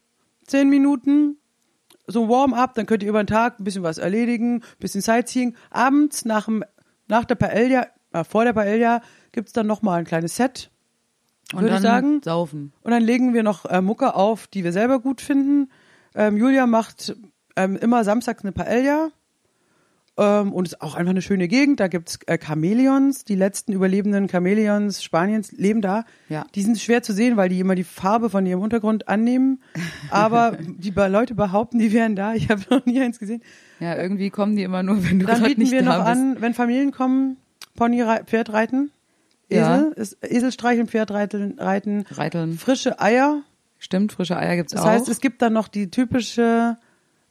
zehn 0.46 0.68
Minuten, 0.68 1.38
so 2.09 2.28
Warm-up, 2.28 2.74
dann 2.74 2.86
könnt 2.86 3.02
ihr 3.02 3.09
über 3.09 3.22
den 3.22 3.26
Tag 3.28 3.60
ein 3.60 3.64
bisschen 3.64 3.82
was 3.82 3.98
erledigen, 3.98 4.56
ein 4.56 4.62
bisschen 4.80 5.01
Sightseeing. 5.02 5.55
Abends 5.70 6.24
nach, 6.24 6.47
dem, 6.47 6.64
nach 7.06 7.24
der 7.24 7.36
Paella, 7.36 7.86
äh, 8.12 8.24
vor 8.24 8.44
der 8.44 8.52
Paella 8.55 9.02
gibt's 9.32 9.52
dann 9.52 9.66
nochmal 9.66 10.01
ein 10.01 10.05
kleines 10.05 10.35
Set, 10.36 10.70
Und 11.52 11.60
würde 11.60 11.74
dann 11.74 11.76
ich 11.76 11.82
sagen. 11.82 12.20
saufen. 12.24 12.72
Und 12.82 12.90
dann 12.90 13.02
legen 13.02 13.35
wir 13.35 13.43
noch 13.43 13.64
äh, 13.66 13.80
Mucke 13.80 14.14
auf, 14.14 14.47
die 14.47 14.64
wir 14.64 14.72
selber 14.72 14.98
gut 14.98 15.20
finden. 15.20 15.70
Ähm, 16.14 16.36
Julia 16.36 16.66
macht 16.66 17.14
ähm, 17.56 17.76
immer 17.76 18.02
samstags 18.05 18.43
eine 18.43 18.52
Paella. 18.52 19.10
Ähm, 20.19 20.53
und 20.53 20.66
ist 20.66 20.82
auch 20.82 20.97
einfach 20.97 21.11
eine 21.11 21.23
schöne 21.23 21.47
Gegend. 21.47 21.78
Da 21.78 21.86
gibt's 21.86 22.19
äh, 22.27 22.39
Chamäleons. 22.45 23.24
Die 23.24 23.36
letzten 23.36 23.73
überlebenden 23.73 24.28
Chamäleons 24.28 25.03
Spaniens 25.03 25.53
leben 25.53 25.81
da. 25.81 26.05
Ja. 26.28 26.45
Die 26.57 26.62
sind 26.62 26.77
schwer 26.81 27.05
zu 27.05 27.12
sehen, 27.12 27.36
weil 27.36 27.49
die 27.49 27.61
immer 27.61 27.77
die 27.77 27.85
Farbe 27.85 28.28
von 28.28 28.45
ihrem 28.45 28.61
Untergrund 28.61 29.07
annehmen. 29.07 29.62
Aber 30.11 30.59
die 30.61 30.90
Leute 30.90 31.36
behaupten, 31.36 31.78
die 31.78 31.93
wären 31.93 32.16
da. 32.16 32.35
Ich 32.35 32.51
habe 32.51 32.62
noch 32.69 32.85
nie 32.85 33.01
eins 33.01 33.20
gesehen. 33.20 33.43
Ja, 33.78 33.97
irgendwie 33.97 34.31
kommen 34.31 34.57
die 34.57 34.65
immer 34.65 34.82
nur, 34.82 35.09
wenn 35.09 35.20
du 35.20 35.27
Dann 35.27 35.40
bieten 35.43 35.61
nicht 35.61 35.70
wir 35.70 35.82
noch 35.82 36.05
an, 36.05 36.40
wenn 36.40 36.53
Familien 36.53 36.90
kommen, 36.90 37.36
Pony, 37.77 38.03
Pferd 38.27 38.53
reiten. 38.53 38.90
Ja. 39.49 39.77
Esel, 39.77 39.93
ist, 39.93 40.19
Esel 40.20 40.51
streicheln, 40.53 40.89
Pferd 40.89 41.12
reiten, 41.12 41.59
reiten. 41.61 42.05
Reiteln. 42.11 42.59
Frische 42.59 43.01
Eier. 43.01 43.43
Stimmt, 43.78 44.12
frische 44.12 44.36
Eier 44.36 44.57
gibt's 44.57 44.73
Das 44.73 44.82
auch. 44.82 44.86
heißt, 44.89 45.09
es 45.09 45.20
gibt 45.20 45.40
dann 45.43 45.53
noch 45.53 45.69
die 45.69 45.90
typische, 45.93 46.77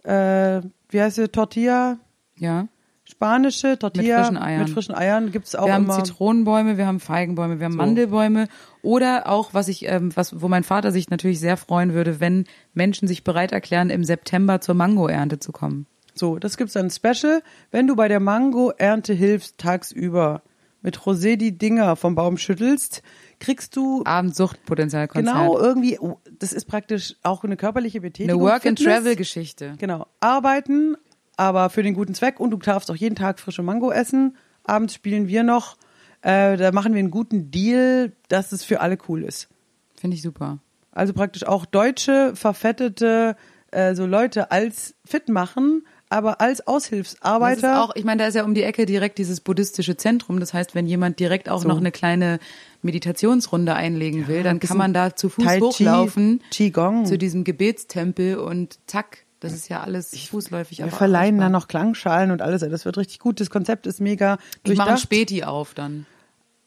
äh, 0.04 0.62
wie 0.90 1.02
heißt 1.02 1.18
sie, 1.18 1.28
Tortilla, 1.28 2.00
ja. 2.38 2.70
Spanische 3.10 3.80
Tortilla 3.80 4.24
frischen 4.24 4.38
Eiern. 4.38 4.60
Mit 4.60 4.70
frischen 4.70 4.96
Eiern 4.96 5.32
gibt's 5.32 5.56
auch 5.56 5.66
Wir 5.66 5.74
haben 5.74 5.86
immer. 5.86 6.04
Zitronenbäume, 6.04 6.78
wir 6.78 6.86
haben 6.86 7.00
Feigenbäume, 7.00 7.60
wir 7.60 7.66
haben 7.66 7.74
So. 7.74 7.78
Mandelbäume 7.78 8.48
oder 8.82 9.28
auch, 9.30 9.54
was 9.54 9.68
ich, 9.70 9.88
ähm, 9.88 10.16
was, 10.16 10.42
wo 10.42 10.48
mein 10.48 10.64
Vater 10.64 10.92
sich 10.92 11.10
natürlich 11.10 11.40
sehr 11.40 11.58
freuen 11.58 11.94
würde, 11.94 12.20
wenn 12.20 12.46
Menschen 12.74 13.08
sich 13.08 13.24
bereit 13.24 13.52
erklären, 13.52 13.90
im 13.90 14.04
September 14.04 14.62
zur 14.62 14.76
Mangoernte 14.76 15.40
zu 15.40 15.52
kommen. 15.52 15.86
So, 16.14 16.38
das 16.40 16.58
gibt's 16.58 16.74
dann 16.74 16.90
Special. 16.90 17.42
Wenn 17.72 17.88
du 17.88 17.96
bei 17.96 18.08
der 18.08 18.20
Mango-Ernte 18.20 19.14
hilfst 19.14 19.58
tagsüber 19.58 20.42
mit 20.82 21.00
Rosé 21.00 21.38
die 21.38 21.58
Dinger 21.58 21.96
vom 21.96 22.16
Baum 22.16 22.38
schüttelst, 22.38 23.04
kriegst 23.40 23.76
du 23.76 24.04
Abendsuchtpotenzialkonzert. 24.06 25.36
genau 25.36 25.60
irgendwie, 25.60 26.00
oh, 26.00 26.18
das 26.40 26.54
ist 26.54 26.66
praktisch 26.66 27.16
auch 27.24 27.44
eine 27.44 27.58
körperliche 27.58 28.00
Eine 28.00 28.08
Betätigung. 28.08 28.40
Fitness. 28.42 28.54
Work-and-Travel-Geschichte. 28.54 29.76
Genau. 29.78 30.08
Arbeiten, 30.20 30.96
aber 31.38 31.70
für 31.70 31.84
den 31.84 31.94
guten 31.94 32.14
Zweck 32.14 32.40
und 32.40 32.52
du 32.52 32.58
darfst 32.58 32.92
auch 32.92 32.96
jeden 32.96 33.16
Tag 33.16 33.40
frische 33.40 33.64
Mango 33.64 33.92
essen. 33.92 34.36
Abends 34.66 34.94
spielen 34.94 35.28
wir 35.30 35.44
noch. 35.44 35.78
Äh, 36.22 36.58
da 36.58 36.72
machen 36.74 36.94
wir 36.94 37.00
einen 37.00 37.12
guten 37.12 37.52
Deal, 37.52 38.12
dass 38.28 38.52
es 38.52 38.64
für 38.64 38.82
alle 38.82 38.98
cool 39.08 39.24
ist. 39.24 39.48
Finde 39.96 40.16
ich 40.16 40.22
super. 40.24 40.58
Also 40.92 41.14
praktisch 41.14 41.46
auch 41.46 41.66
deutsche, 41.66 42.36
verfettete 42.36 43.36
äh, 43.72 43.94
so 43.96 44.06
Leute 44.08 44.52
als 44.52 44.96
fit 45.06 45.30
machen, 45.30 45.86
aber 46.10 46.42
als 46.42 46.58
Das 46.58 46.60
ist 46.60 46.68
Aushilfsarbeiter. 46.68 47.84
auch, 47.84 47.96
ich 47.96 48.04
meine, 48.04 48.24
da 48.24 48.28
ist 48.30 48.34
ja 48.36 48.44
um 48.46 48.54
die 48.56 48.64
Ecke 48.64 48.86
direkt 48.86 49.18
dieses 49.20 49.42
buddhistische 49.42 49.96
Zentrum. 49.98 50.40
Das 50.40 50.54
heißt, 50.54 50.74
wenn 50.74 50.88
jemand 50.88 51.20
direkt 51.20 51.50
auch 51.50 51.62
So. 51.62 51.68
noch 51.68 51.78
eine 51.78 51.92
kleine 51.92 52.40
Meditationsrunde 52.82 53.76
einlegen 53.76 54.28
will, 54.28 54.42
dann 54.44 54.60
kann 54.60 54.78
man 54.78 54.94
da 54.94 55.16
zu 55.16 55.30
Fuß 55.30 55.44
Tai 55.46 55.58
Chi, 55.60 55.62
hochlaufen 55.66 56.42
Qigong. 56.50 57.06
zu 57.06 57.18
diesem 57.18 57.44
Gebetstempel 57.44 58.38
und 58.38 58.80
zack, 58.88 59.26
das 59.40 59.54
ist 59.54 59.70
ja 59.70 59.82
alles 59.82 60.18
fußläufig. 60.28 60.80
wir 60.80 60.86
aber 60.86 60.96
verleihen 60.96 61.38
dann 61.38 61.52
noch 61.52 61.68
Klangschalen 61.68 62.32
und 62.32 62.42
alles. 62.42 62.62
Das 62.62 62.86
wird 62.86 62.98
richtig 62.98 63.20
gut. 63.20 63.40
Das 63.40 63.50
Konzept 63.50 63.86
ist 63.88 64.02
mega 64.02 64.38
Ich 64.64 64.76
mache 64.76 64.90
ein 64.90 64.96
durchdacht. 64.96 65.00
Späti 65.02 65.44
auf 65.44 65.74
dann. 65.74 66.06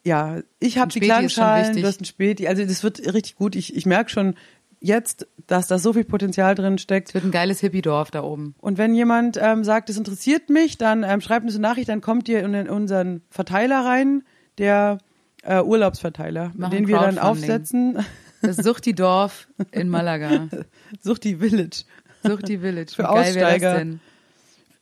Ja, 0.03 0.39
ich 0.59 0.77
habe 0.77 0.91
die 0.91 0.99
Klangschalen, 0.99 1.75
du 1.75 1.83
hast 1.85 2.01
ein 2.01 2.05
Späti. 2.05 2.47
Also 2.47 2.65
das 2.65 2.83
wird 2.83 2.99
richtig 3.13 3.35
gut. 3.35 3.55
Ich, 3.55 3.75
ich 3.75 3.85
merke 3.85 4.09
schon 4.09 4.35
jetzt, 4.79 5.27
dass 5.47 5.67
da 5.67 5.77
so 5.77 5.93
viel 5.93 6.03
Potenzial 6.03 6.55
drin 6.55 6.77
steckt. 6.77 7.09
Es 7.09 7.13
wird 7.13 7.23
ein 7.23 7.31
geiles 7.31 7.59
Hippiedorf 7.59 8.09
da 8.09 8.23
oben. 8.23 8.55
Und 8.59 8.77
wenn 8.77 8.95
jemand 8.95 9.37
ähm, 9.39 9.63
sagt, 9.63 9.89
es 9.89 9.97
interessiert 9.97 10.49
mich, 10.49 10.77
dann 10.77 11.03
ähm, 11.03 11.21
schreibt 11.21 11.45
uns 11.45 11.53
eine 11.55 11.61
Nachricht, 11.61 11.89
dann 11.89 12.01
kommt 12.01 12.27
ihr 12.27 12.43
in 12.43 12.67
unseren 12.67 13.21
Verteiler 13.29 13.85
rein, 13.85 14.23
der 14.57 14.97
äh, 15.43 15.61
Urlaubsverteiler, 15.61 16.51
Machen 16.55 16.71
den 16.71 16.87
wir 16.87 16.99
dann 16.99 17.19
aufsetzen. 17.19 18.03
Das 18.41 18.57
Suchti-Dorf 18.57 19.47
in 19.71 19.87
Malaga. 19.87 20.47
Sucht 20.99 21.23
die 21.25 21.35
Village. 21.35 21.83
Suchti 22.23 22.59
Village. 22.59 22.91
Für 22.95 23.03
Wie 23.03 23.07
geil 23.07 23.19
Aussteiger. 23.19 23.69
das 23.71 23.79
denn? 23.79 23.99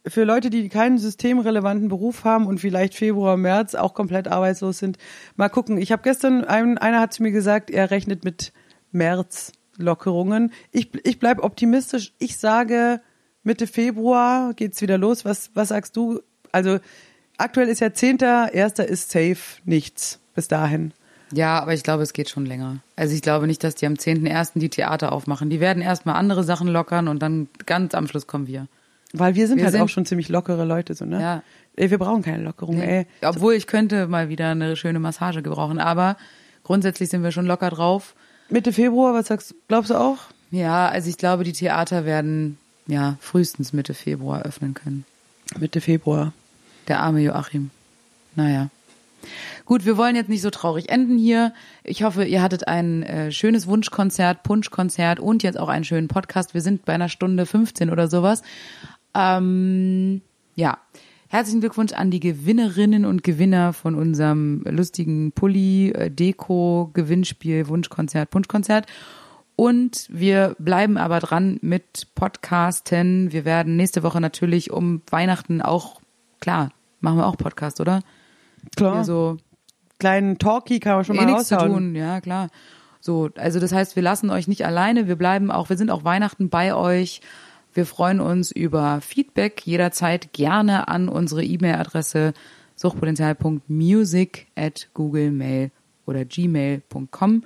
Für 0.08 0.24
Leute, 0.24 0.50
die 0.50 0.70
keinen 0.70 0.98
systemrelevanten 0.98 1.90
Beruf 1.90 2.24
haben 2.24 2.48
und 2.48 2.60
vielleicht 2.60 2.96
Februar, 2.96 3.36
März 3.38 3.76
auch 3.76 3.94
komplett 3.94 4.28
arbeitslos 4.28 4.80
sind, 4.80 4.98
mal 5.36 5.50
gucken. 5.50 5.78
Ich 5.78 5.92
habe 5.92 6.02
gestern, 6.04 6.46
ein, 6.46 6.78
einer 6.78 7.02
hat 7.02 7.14
zu 7.14 7.22
mir 7.22 7.32
gesagt, 7.32 7.70
er 7.70 7.92
rechnet 7.92 8.24
mit 8.24 8.54
März 8.92 9.52
Lockerungen. 9.78 10.52
Ich, 10.72 10.92
ich 11.06 11.20
bleib 11.20 11.44
optimistisch. 11.44 12.14
Ich 12.18 12.38
sage, 12.38 13.02
Mitte 13.44 13.68
Februar 13.68 14.54
geht's 14.54 14.82
wieder 14.82 14.98
los. 14.98 15.26
Was, 15.26 15.52
was 15.54 15.70
sagst 15.70 15.96
du? 15.98 16.22
Also 16.52 16.80
aktuell 17.38 17.68
ist 17.68 17.80
ja 17.80 17.94
10. 17.94 18.20
Erster 18.20 18.88
ist 18.88 19.12
safe 19.12 19.62
nichts 19.66 20.20
bis 20.36 20.48
dahin. 20.48 20.94
Ja, 21.32 21.60
aber 21.60 21.74
ich 21.74 21.84
glaube, 21.84 22.04
es 22.04 22.14
geht 22.14 22.30
schon 22.30 22.46
länger. 22.46 22.78
Also 22.96 23.14
ich 23.14 23.22
glaube 23.22 23.48
nicht, 23.48 23.64
dass 23.64 23.76
die 23.76 23.86
am 23.86 23.94
10.01. 23.94 24.60
die 24.60 24.70
Theater 24.70 25.12
aufmachen. 25.12 25.50
Die 25.50 25.60
werden 25.60 25.82
erstmal 25.82 26.16
andere 26.16 26.44
Sachen 26.44 26.68
lockern 26.68 27.08
und 27.08 27.20
dann 27.22 27.48
ganz 27.66 27.94
am 27.94 28.08
Schluss 28.08 28.26
kommen 28.28 28.48
wir. 28.48 28.68
Weil 29.14 29.36
wir 29.36 29.48
sind 29.48 29.58
Wir 29.58 29.66
halt 29.66 29.74
sind- 29.74 29.82
auch 29.82 29.90
schon 29.90 30.06
ziemlich 30.06 30.30
lockere 30.30 30.66
Leute, 30.66 30.94
so, 30.94 31.06
ne? 31.06 31.22
Ja. 31.22 31.44
Ey, 31.76 31.90
wir 31.92 31.98
brauchen 31.98 32.22
keine 32.24 32.44
Lockerung, 32.44 32.82
ey. 32.82 33.06
Obwohl 33.24 33.54
ich 33.54 33.66
könnte 33.68 34.08
mal 34.08 34.28
wieder 34.30 34.50
eine 34.50 34.76
schöne 34.76 35.00
Massage 35.00 35.42
gebrauchen, 35.42 35.80
aber 35.80 36.18
grundsätzlich 36.64 37.10
sind 37.10 37.24
wir 37.24 37.32
schon 37.32 37.46
locker 37.46 37.70
drauf. 37.70 38.16
Mitte 38.50 38.74
Februar, 38.74 39.14
was 39.14 39.28
sagst 39.28 39.52
du? 39.52 39.56
Glaubst 39.68 39.90
du 39.92 39.96
auch? 39.96 40.18
Ja, 40.52 40.88
also 40.90 41.10
ich 41.10 41.18
glaube, 41.18 41.44
die 41.44 41.54
Theater 41.54 42.06
werden 42.06 42.58
ja 42.88 43.18
frühestens 43.22 43.72
Mitte 43.72 43.94
Februar 43.94 44.42
öffnen 44.44 44.74
können. 44.74 45.06
Mitte 45.60 45.80
Februar. 45.80 46.34
Der 46.88 47.00
arme 47.00 47.22
Joachim. 47.22 47.70
Naja. 48.36 48.70
Gut, 49.66 49.86
wir 49.86 49.98
wollen 49.98 50.16
jetzt 50.16 50.30
nicht 50.30 50.42
so 50.42 50.50
traurig 50.50 50.90
enden 50.90 51.18
hier. 51.18 51.54
Ich 51.84 52.04
hoffe, 52.04 52.26
ihr 52.26 52.42
hattet 52.42 52.68
ein 52.68 53.04
äh, 53.04 53.32
schönes 53.32 53.68
Wunschkonzert, 53.68 54.44
Punschkonzert 54.44 55.20
und 55.20 55.44
jetzt 55.44 55.60
auch 55.60 55.70
einen 55.70 55.84
schönen 55.84 56.08
Podcast. 56.08 56.54
Wir 56.54 56.62
sind 56.62 56.86
bei 56.86 56.94
einer 56.94 57.10
Stunde 57.10 57.46
15 57.46 57.90
oder 57.90 58.08
sowas. 58.08 58.42
Ähm, 59.14 60.22
ja. 60.56 60.78
Herzlichen 61.32 61.60
Glückwunsch 61.60 61.94
an 61.94 62.10
die 62.10 62.20
Gewinnerinnen 62.20 63.06
und 63.06 63.24
Gewinner 63.24 63.72
von 63.72 63.94
unserem 63.94 64.64
lustigen 64.66 65.32
Pulli, 65.32 65.92
äh, 65.92 66.10
Deko, 66.10 66.90
Gewinnspiel, 66.94 67.68
Wunschkonzert, 67.68 68.32
Punschkonzert. 68.32 68.88
Und 69.56 70.08
wir 70.10 70.56
bleiben 70.58 70.98
aber 70.98 71.20
dran 71.20 71.60
mit 71.62 72.08
Podcasten. 72.16 73.32
Wir 73.32 73.46
werden 73.46 73.76
nächste 73.76 74.02
Woche 74.02 74.22
natürlich 74.22 74.72
um 74.72 75.02
Weihnachten 75.12 75.62
auch, 75.62 76.02
klar, 76.40 76.72
machen 77.02 77.18
wir 77.18 77.28
auch 77.28 77.38
Podcast, 77.38 77.80
oder? 77.80 78.02
Klar. 78.76 79.04
So 79.04 79.38
Kleinen 80.00 80.38
Talkie 80.38 80.80
kann 80.80 80.96
man 80.96 81.06
schon 81.06 81.18
eh 81.18 81.20
mal 81.20 81.26
nichts 81.26 81.50
zu 81.50 81.56
raushauen. 81.56 81.74
tun, 81.74 81.96
ja 81.96 82.22
klar. 82.22 82.48
So, 83.02 83.30
also 83.36 83.60
das 83.60 83.74
heißt, 83.74 83.96
wir 83.96 84.04
lassen 84.04 84.30
euch 84.30 84.48
nicht 84.48 84.66
alleine, 84.66 85.08
wir 85.08 85.18
bleiben 85.18 85.52
auch, 85.52 85.70
wir 85.70 85.78
sind 85.78 85.92
auch 85.92 86.04
Weihnachten 86.04 86.50
bei 86.50 86.74
euch. 86.74 87.22
Wir 87.74 87.86
freuen 87.86 88.20
uns 88.20 88.52
über 88.52 89.00
Feedback 89.02 89.66
jederzeit 89.66 90.34
gerne 90.34 90.88
an 90.88 91.08
unsere 91.08 91.44
E-Mail-Adresse 91.44 92.34
suchtpotenzial.music 92.76 94.48
at 94.56 94.88
googlemail 94.94 95.72
oder 96.06 96.26
gmail.com. 96.26 97.44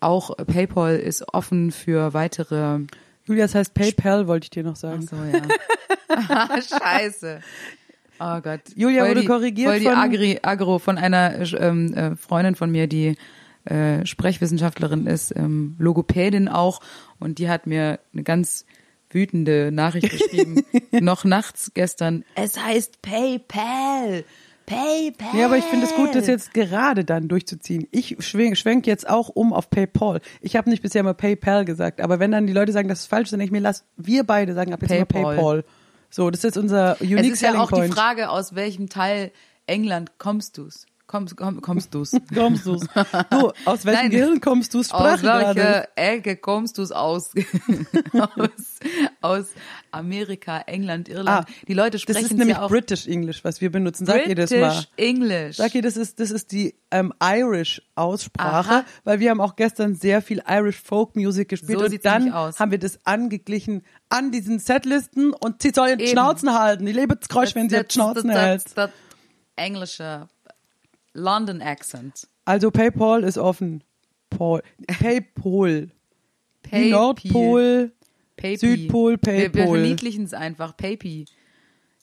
Auch 0.00 0.36
PayPal 0.36 0.96
ist 0.96 1.32
offen 1.32 1.72
für 1.72 2.14
weitere. 2.14 2.80
Julia, 3.24 3.44
das 3.44 3.54
heißt 3.54 3.74
PayPal, 3.74 4.28
wollte 4.28 4.44
ich 4.44 4.50
dir 4.50 4.64
noch 4.64 4.76
sagen. 4.76 5.02
So, 5.02 5.16
ja. 5.16 5.42
Scheiße. 6.62 7.40
Oh 8.20 8.40
Gott. 8.42 8.60
Julia 8.76 9.00
Voll 9.00 9.08
wurde 9.10 9.20
die, 9.22 9.26
korrigiert 9.26 9.68
Voll 9.70 9.78
die 9.80 9.86
von- 9.86 9.94
Agri, 9.94 10.38
Agro 10.42 10.78
von 10.78 10.98
einer 10.98 11.38
ähm, 11.58 11.94
äh, 11.94 12.16
Freundin 12.16 12.54
von 12.54 12.70
mir, 12.70 12.86
die 12.86 13.16
äh, 13.64 14.04
Sprechwissenschaftlerin 14.06 15.06
ist, 15.06 15.34
ähm, 15.34 15.76
Logopädin 15.78 16.48
auch. 16.48 16.80
Und 17.18 17.38
die 17.38 17.48
hat 17.48 17.66
mir 17.66 17.98
eine 18.12 18.22
ganz 18.22 18.66
wütende 19.10 19.70
Nachricht 19.72 20.10
geschrieben. 20.10 20.62
noch 20.92 21.24
nachts 21.24 21.72
gestern. 21.74 22.24
Es 22.34 22.58
heißt 22.62 23.02
PayPal. 23.02 24.24
PayPal. 24.66 25.36
Ja, 25.38 25.46
aber 25.46 25.56
ich 25.56 25.64
finde 25.64 25.86
es 25.86 25.94
gut, 25.94 26.14
das 26.14 26.28
jetzt 26.28 26.54
gerade 26.54 27.04
dann 27.04 27.26
durchzuziehen. 27.26 27.88
Ich 27.90 28.16
schwenk, 28.20 28.56
schwenk 28.56 28.86
jetzt 28.86 29.08
auch 29.08 29.28
um 29.28 29.52
auf 29.52 29.68
PayPal. 29.68 30.20
Ich 30.40 30.54
habe 30.54 30.70
nicht 30.70 30.82
bisher 30.82 31.02
mal 31.02 31.14
PayPal 31.14 31.64
gesagt, 31.64 32.00
aber 32.00 32.20
wenn 32.20 32.30
dann 32.30 32.46
die 32.46 32.52
Leute 32.52 32.70
sagen, 32.70 32.88
das 32.88 33.00
ist 33.00 33.06
falsch, 33.06 33.30
dann 33.30 33.40
denke 33.40 33.48
ich 33.48 33.58
mir, 33.58 33.64
lass 33.66 33.84
wir 33.96 34.22
beide 34.24 34.54
sagen 34.54 34.72
ab 34.72 34.80
jetzt 34.82 34.90
PayPal. 34.90 35.22
mal 35.22 35.34
PayPal. 35.34 35.64
So, 36.10 36.30
das 36.30 36.44
ist 36.44 36.56
unser 36.56 37.00
Es 37.00 37.00
unique 37.02 37.32
ist 37.32 37.42
ja 37.42 37.48
selling 37.48 37.60
auch 37.60 37.68
die 37.68 37.74
point. 37.76 37.94
Frage, 37.94 38.30
aus 38.30 38.54
welchem 38.54 38.88
Teil 38.88 39.32
England 39.66 40.18
kommst 40.18 40.58
du's? 40.58 40.86
Kommst, 41.10 41.36
komm, 41.36 41.60
kommst 41.60 41.92
du's? 41.92 42.12
Kommst 42.34 42.66
du's? 42.66 42.82
Du, 43.30 43.50
aus 43.64 43.84
welchem 43.84 44.02
Nein. 44.02 44.10
Gehirn 44.10 44.40
kommst 44.40 44.74
du? 44.74 44.78
Aus 44.78 44.86
Sprache 44.86 45.22
gerade. 45.22 45.56
welcher 45.56 45.88
Ecke 45.96 46.36
kommst 46.36 46.78
du's 46.78 46.92
aus? 46.92 47.32
aus? 48.12 48.48
Aus 49.20 49.46
Amerika, 49.90 50.60
England, 50.68 51.08
Irland. 51.08 51.28
Ah, 51.28 51.52
die 51.66 51.74
Leute 51.74 51.90
Das 51.92 52.02
sprechen 52.02 52.26
ist 52.26 52.36
nämlich 52.36 52.56
ja 52.56 52.62
auch 52.62 52.68
British 52.68 53.08
English, 53.08 53.42
was 53.42 53.60
wir 53.60 53.72
benutzen. 53.72 54.06
Sag 54.06 54.28
ihr 54.28 54.36
das 54.36 54.52
mal. 54.52 54.68
British 54.68 54.88
English. 54.98 55.56
Sag 55.56 55.74
ihr, 55.74 55.82
das 55.82 55.96
ist, 55.96 56.20
das 56.20 56.30
ist 56.30 56.52
die 56.52 56.76
ähm, 56.92 57.12
Irish-Aussprache, 57.20 58.70
Aha. 58.70 58.84
weil 59.02 59.18
wir 59.18 59.30
haben 59.30 59.40
auch 59.40 59.56
gestern 59.56 59.96
sehr 59.96 60.22
viel 60.22 60.40
Irish 60.48 60.80
Folk 60.80 61.16
Music 61.16 61.48
gespielt 61.48 61.80
So 61.80 61.86
und 61.86 62.04
dann 62.04 62.30
aus. 62.32 62.60
haben 62.60 62.70
wir 62.70 62.78
das 62.78 63.04
angeglichen 63.04 63.82
an 64.10 64.30
diesen 64.30 64.60
Setlisten 64.60 65.32
und 65.32 65.60
sie 65.60 65.72
sollen 65.74 65.98
die. 65.98 66.06
Schnauzen 66.06 66.56
halten. 66.56 66.86
Ich 66.86 66.94
lebe 66.94 67.14
jetzt 67.14 67.28
Geräusch, 67.28 67.56
wenn 67.56 67.68
sie 67.68 67.82
Schnauzen 67.90 68.28
das, 68.28 68.38
hält. 68.38 68.64
das, 68.66 68.74
das 68.74 68.90
englische 69.56 70.28
London 71.14 71.60
Accent. 71.62 72.28
Also 72.44 72.70
PayPal 72.70 73.24
ist 73.24 73.38
offen. 73.38 73.82
Paul. 74.30 74.62
Paypal. 74.86 75.90
Pay 76.62 76.90
Nordpol, 76.90 77.92
Papy. 78.36 78.56
Südpol, 78.56 79.18
Wir, 79.22 79.32
wir 79.42 79.50
Paypal. 79.50 79.66
verniedlichen 79.66 80.24
es 80.24 80.34
einfach. 80.34 80.76
Papy. 80.76 81.26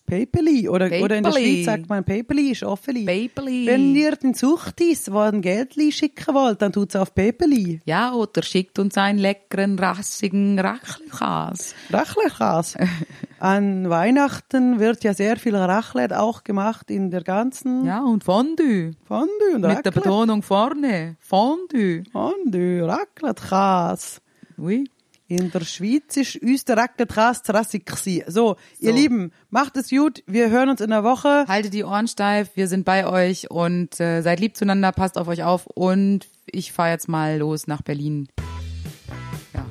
Paypali 0.07 0.69
oder, 0.69 0.85
oder 1.01 1.17
in 1.17 1.23
der. 1.23 1.33
Schweiz 1.33 1.65
sagt 1.65 1.89
man 1.89 2.03
Paypali 2.03 2.51
ist 2.51 2.63
offenli. 2.63 3.05
Paypali. 3.05 3.67
Wenn 3.67 3.93
ihr 3.93 4.15
den 4.15 4.33
Suchtis, 4.33 5.11
wo 5.11 5.19
ein 5.19 5.41
Geldli 5.41 5.91
schicken 5.91 6.33
wollt, 6.33 6.61
dann 6.61 6.71
tut's 6.71 6.95
auf 6.95 7.13
Paypali. 7.13 7.81
Ja, 7.85 8.13
oder 8.13 8.41
schickt 8.41 8.79
uns 8.79 8.97
einen 8.97 9.19
leckeren, 9.19 9.77
rassigen 9.77 10.57
Raclette-Käse. 10.57 11.75
Raclette 11.91 12.79
An 13.39 13.89
Weihnachten 13.89 14.79
wird 14.79 15.03
ja 15.03 15.13
sehr 15.13 15.37
viel 15.37 15.55
Raclette 15.55 16.19
auch 16.19 16.43
gemacht 16.45 16.89
in 16.89 17.11
der 17.11 17.23
ganzen 17.23 17.85
Ja, 17.85 18.01
und 18.01 18.23
Fondue. 18.23 18.93
Fondue 19.03 19.55
und 19.55 19.61
Mit 19.61 19.63
der 19.63 19.77
Raclette. 19.77 19.91
Betonung 19.91 20.41
vorne. 20.41 21.17
Fondue. 21.19 22.03
Fondue, 22.11 22.87
Raclette-Käse. 22.87 24.21
Oui. 24.57 24.89
In 25.29 25.51
der 25.51 25.65
Schweiz 25.65 26.15
ist 26.15 26.41
uns 26.41 26.63
der 26.63 26.77
Raclette-Käse 26.77 27.43
zu 27.43 27.53
rassig 27.53 27.85
gewesen. 27.85 28.23
So, 28.27 28.55
ihr. 28.79 28.93
Lieben, 28.93 29.33
macht 29.49 29.75
es 29.75 29.89
gut. 29.89 30.23
Wir 30.25 30.49
hören 30.49 30.69
uns 30.69 30.79
in 30.79 30.89
der 30.89 31.03
Woche. 31.03 31.45
Haltet 31.49 31.73
die 31.73 31.83
Ohren 31.83 32.07
steif, 32.07 32.51
wir 32.55 32.69
sind 32.69 32.85
bei 32.85 33.05
euch 33.05 33.51
und 33.51 33.99
äh, 33.99 34.21
seid 34.21 34.39
lieb 34.39 34.55
zueinander, 34.55 34.93
passt 34.93 35.17
auf 35.17 35.27
euch 35.27 35.43
auf 35.43 35.67
und 35.67 36.27
ich 36.45 36.71
fahre 36.71 36.91
jetzt 36.91 37.09
mal 37.09 37.37
los 37.37 37.67
nach 37.67 37.81
Berlin. 37.81 38.29
Ja. 39.53 39.65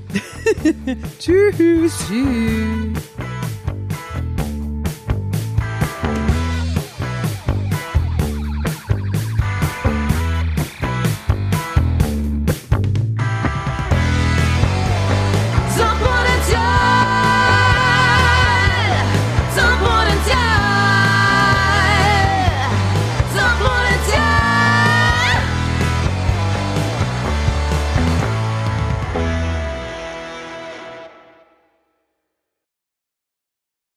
Tschüss. 1.18 1.94
Tschüss. 2.06 3.25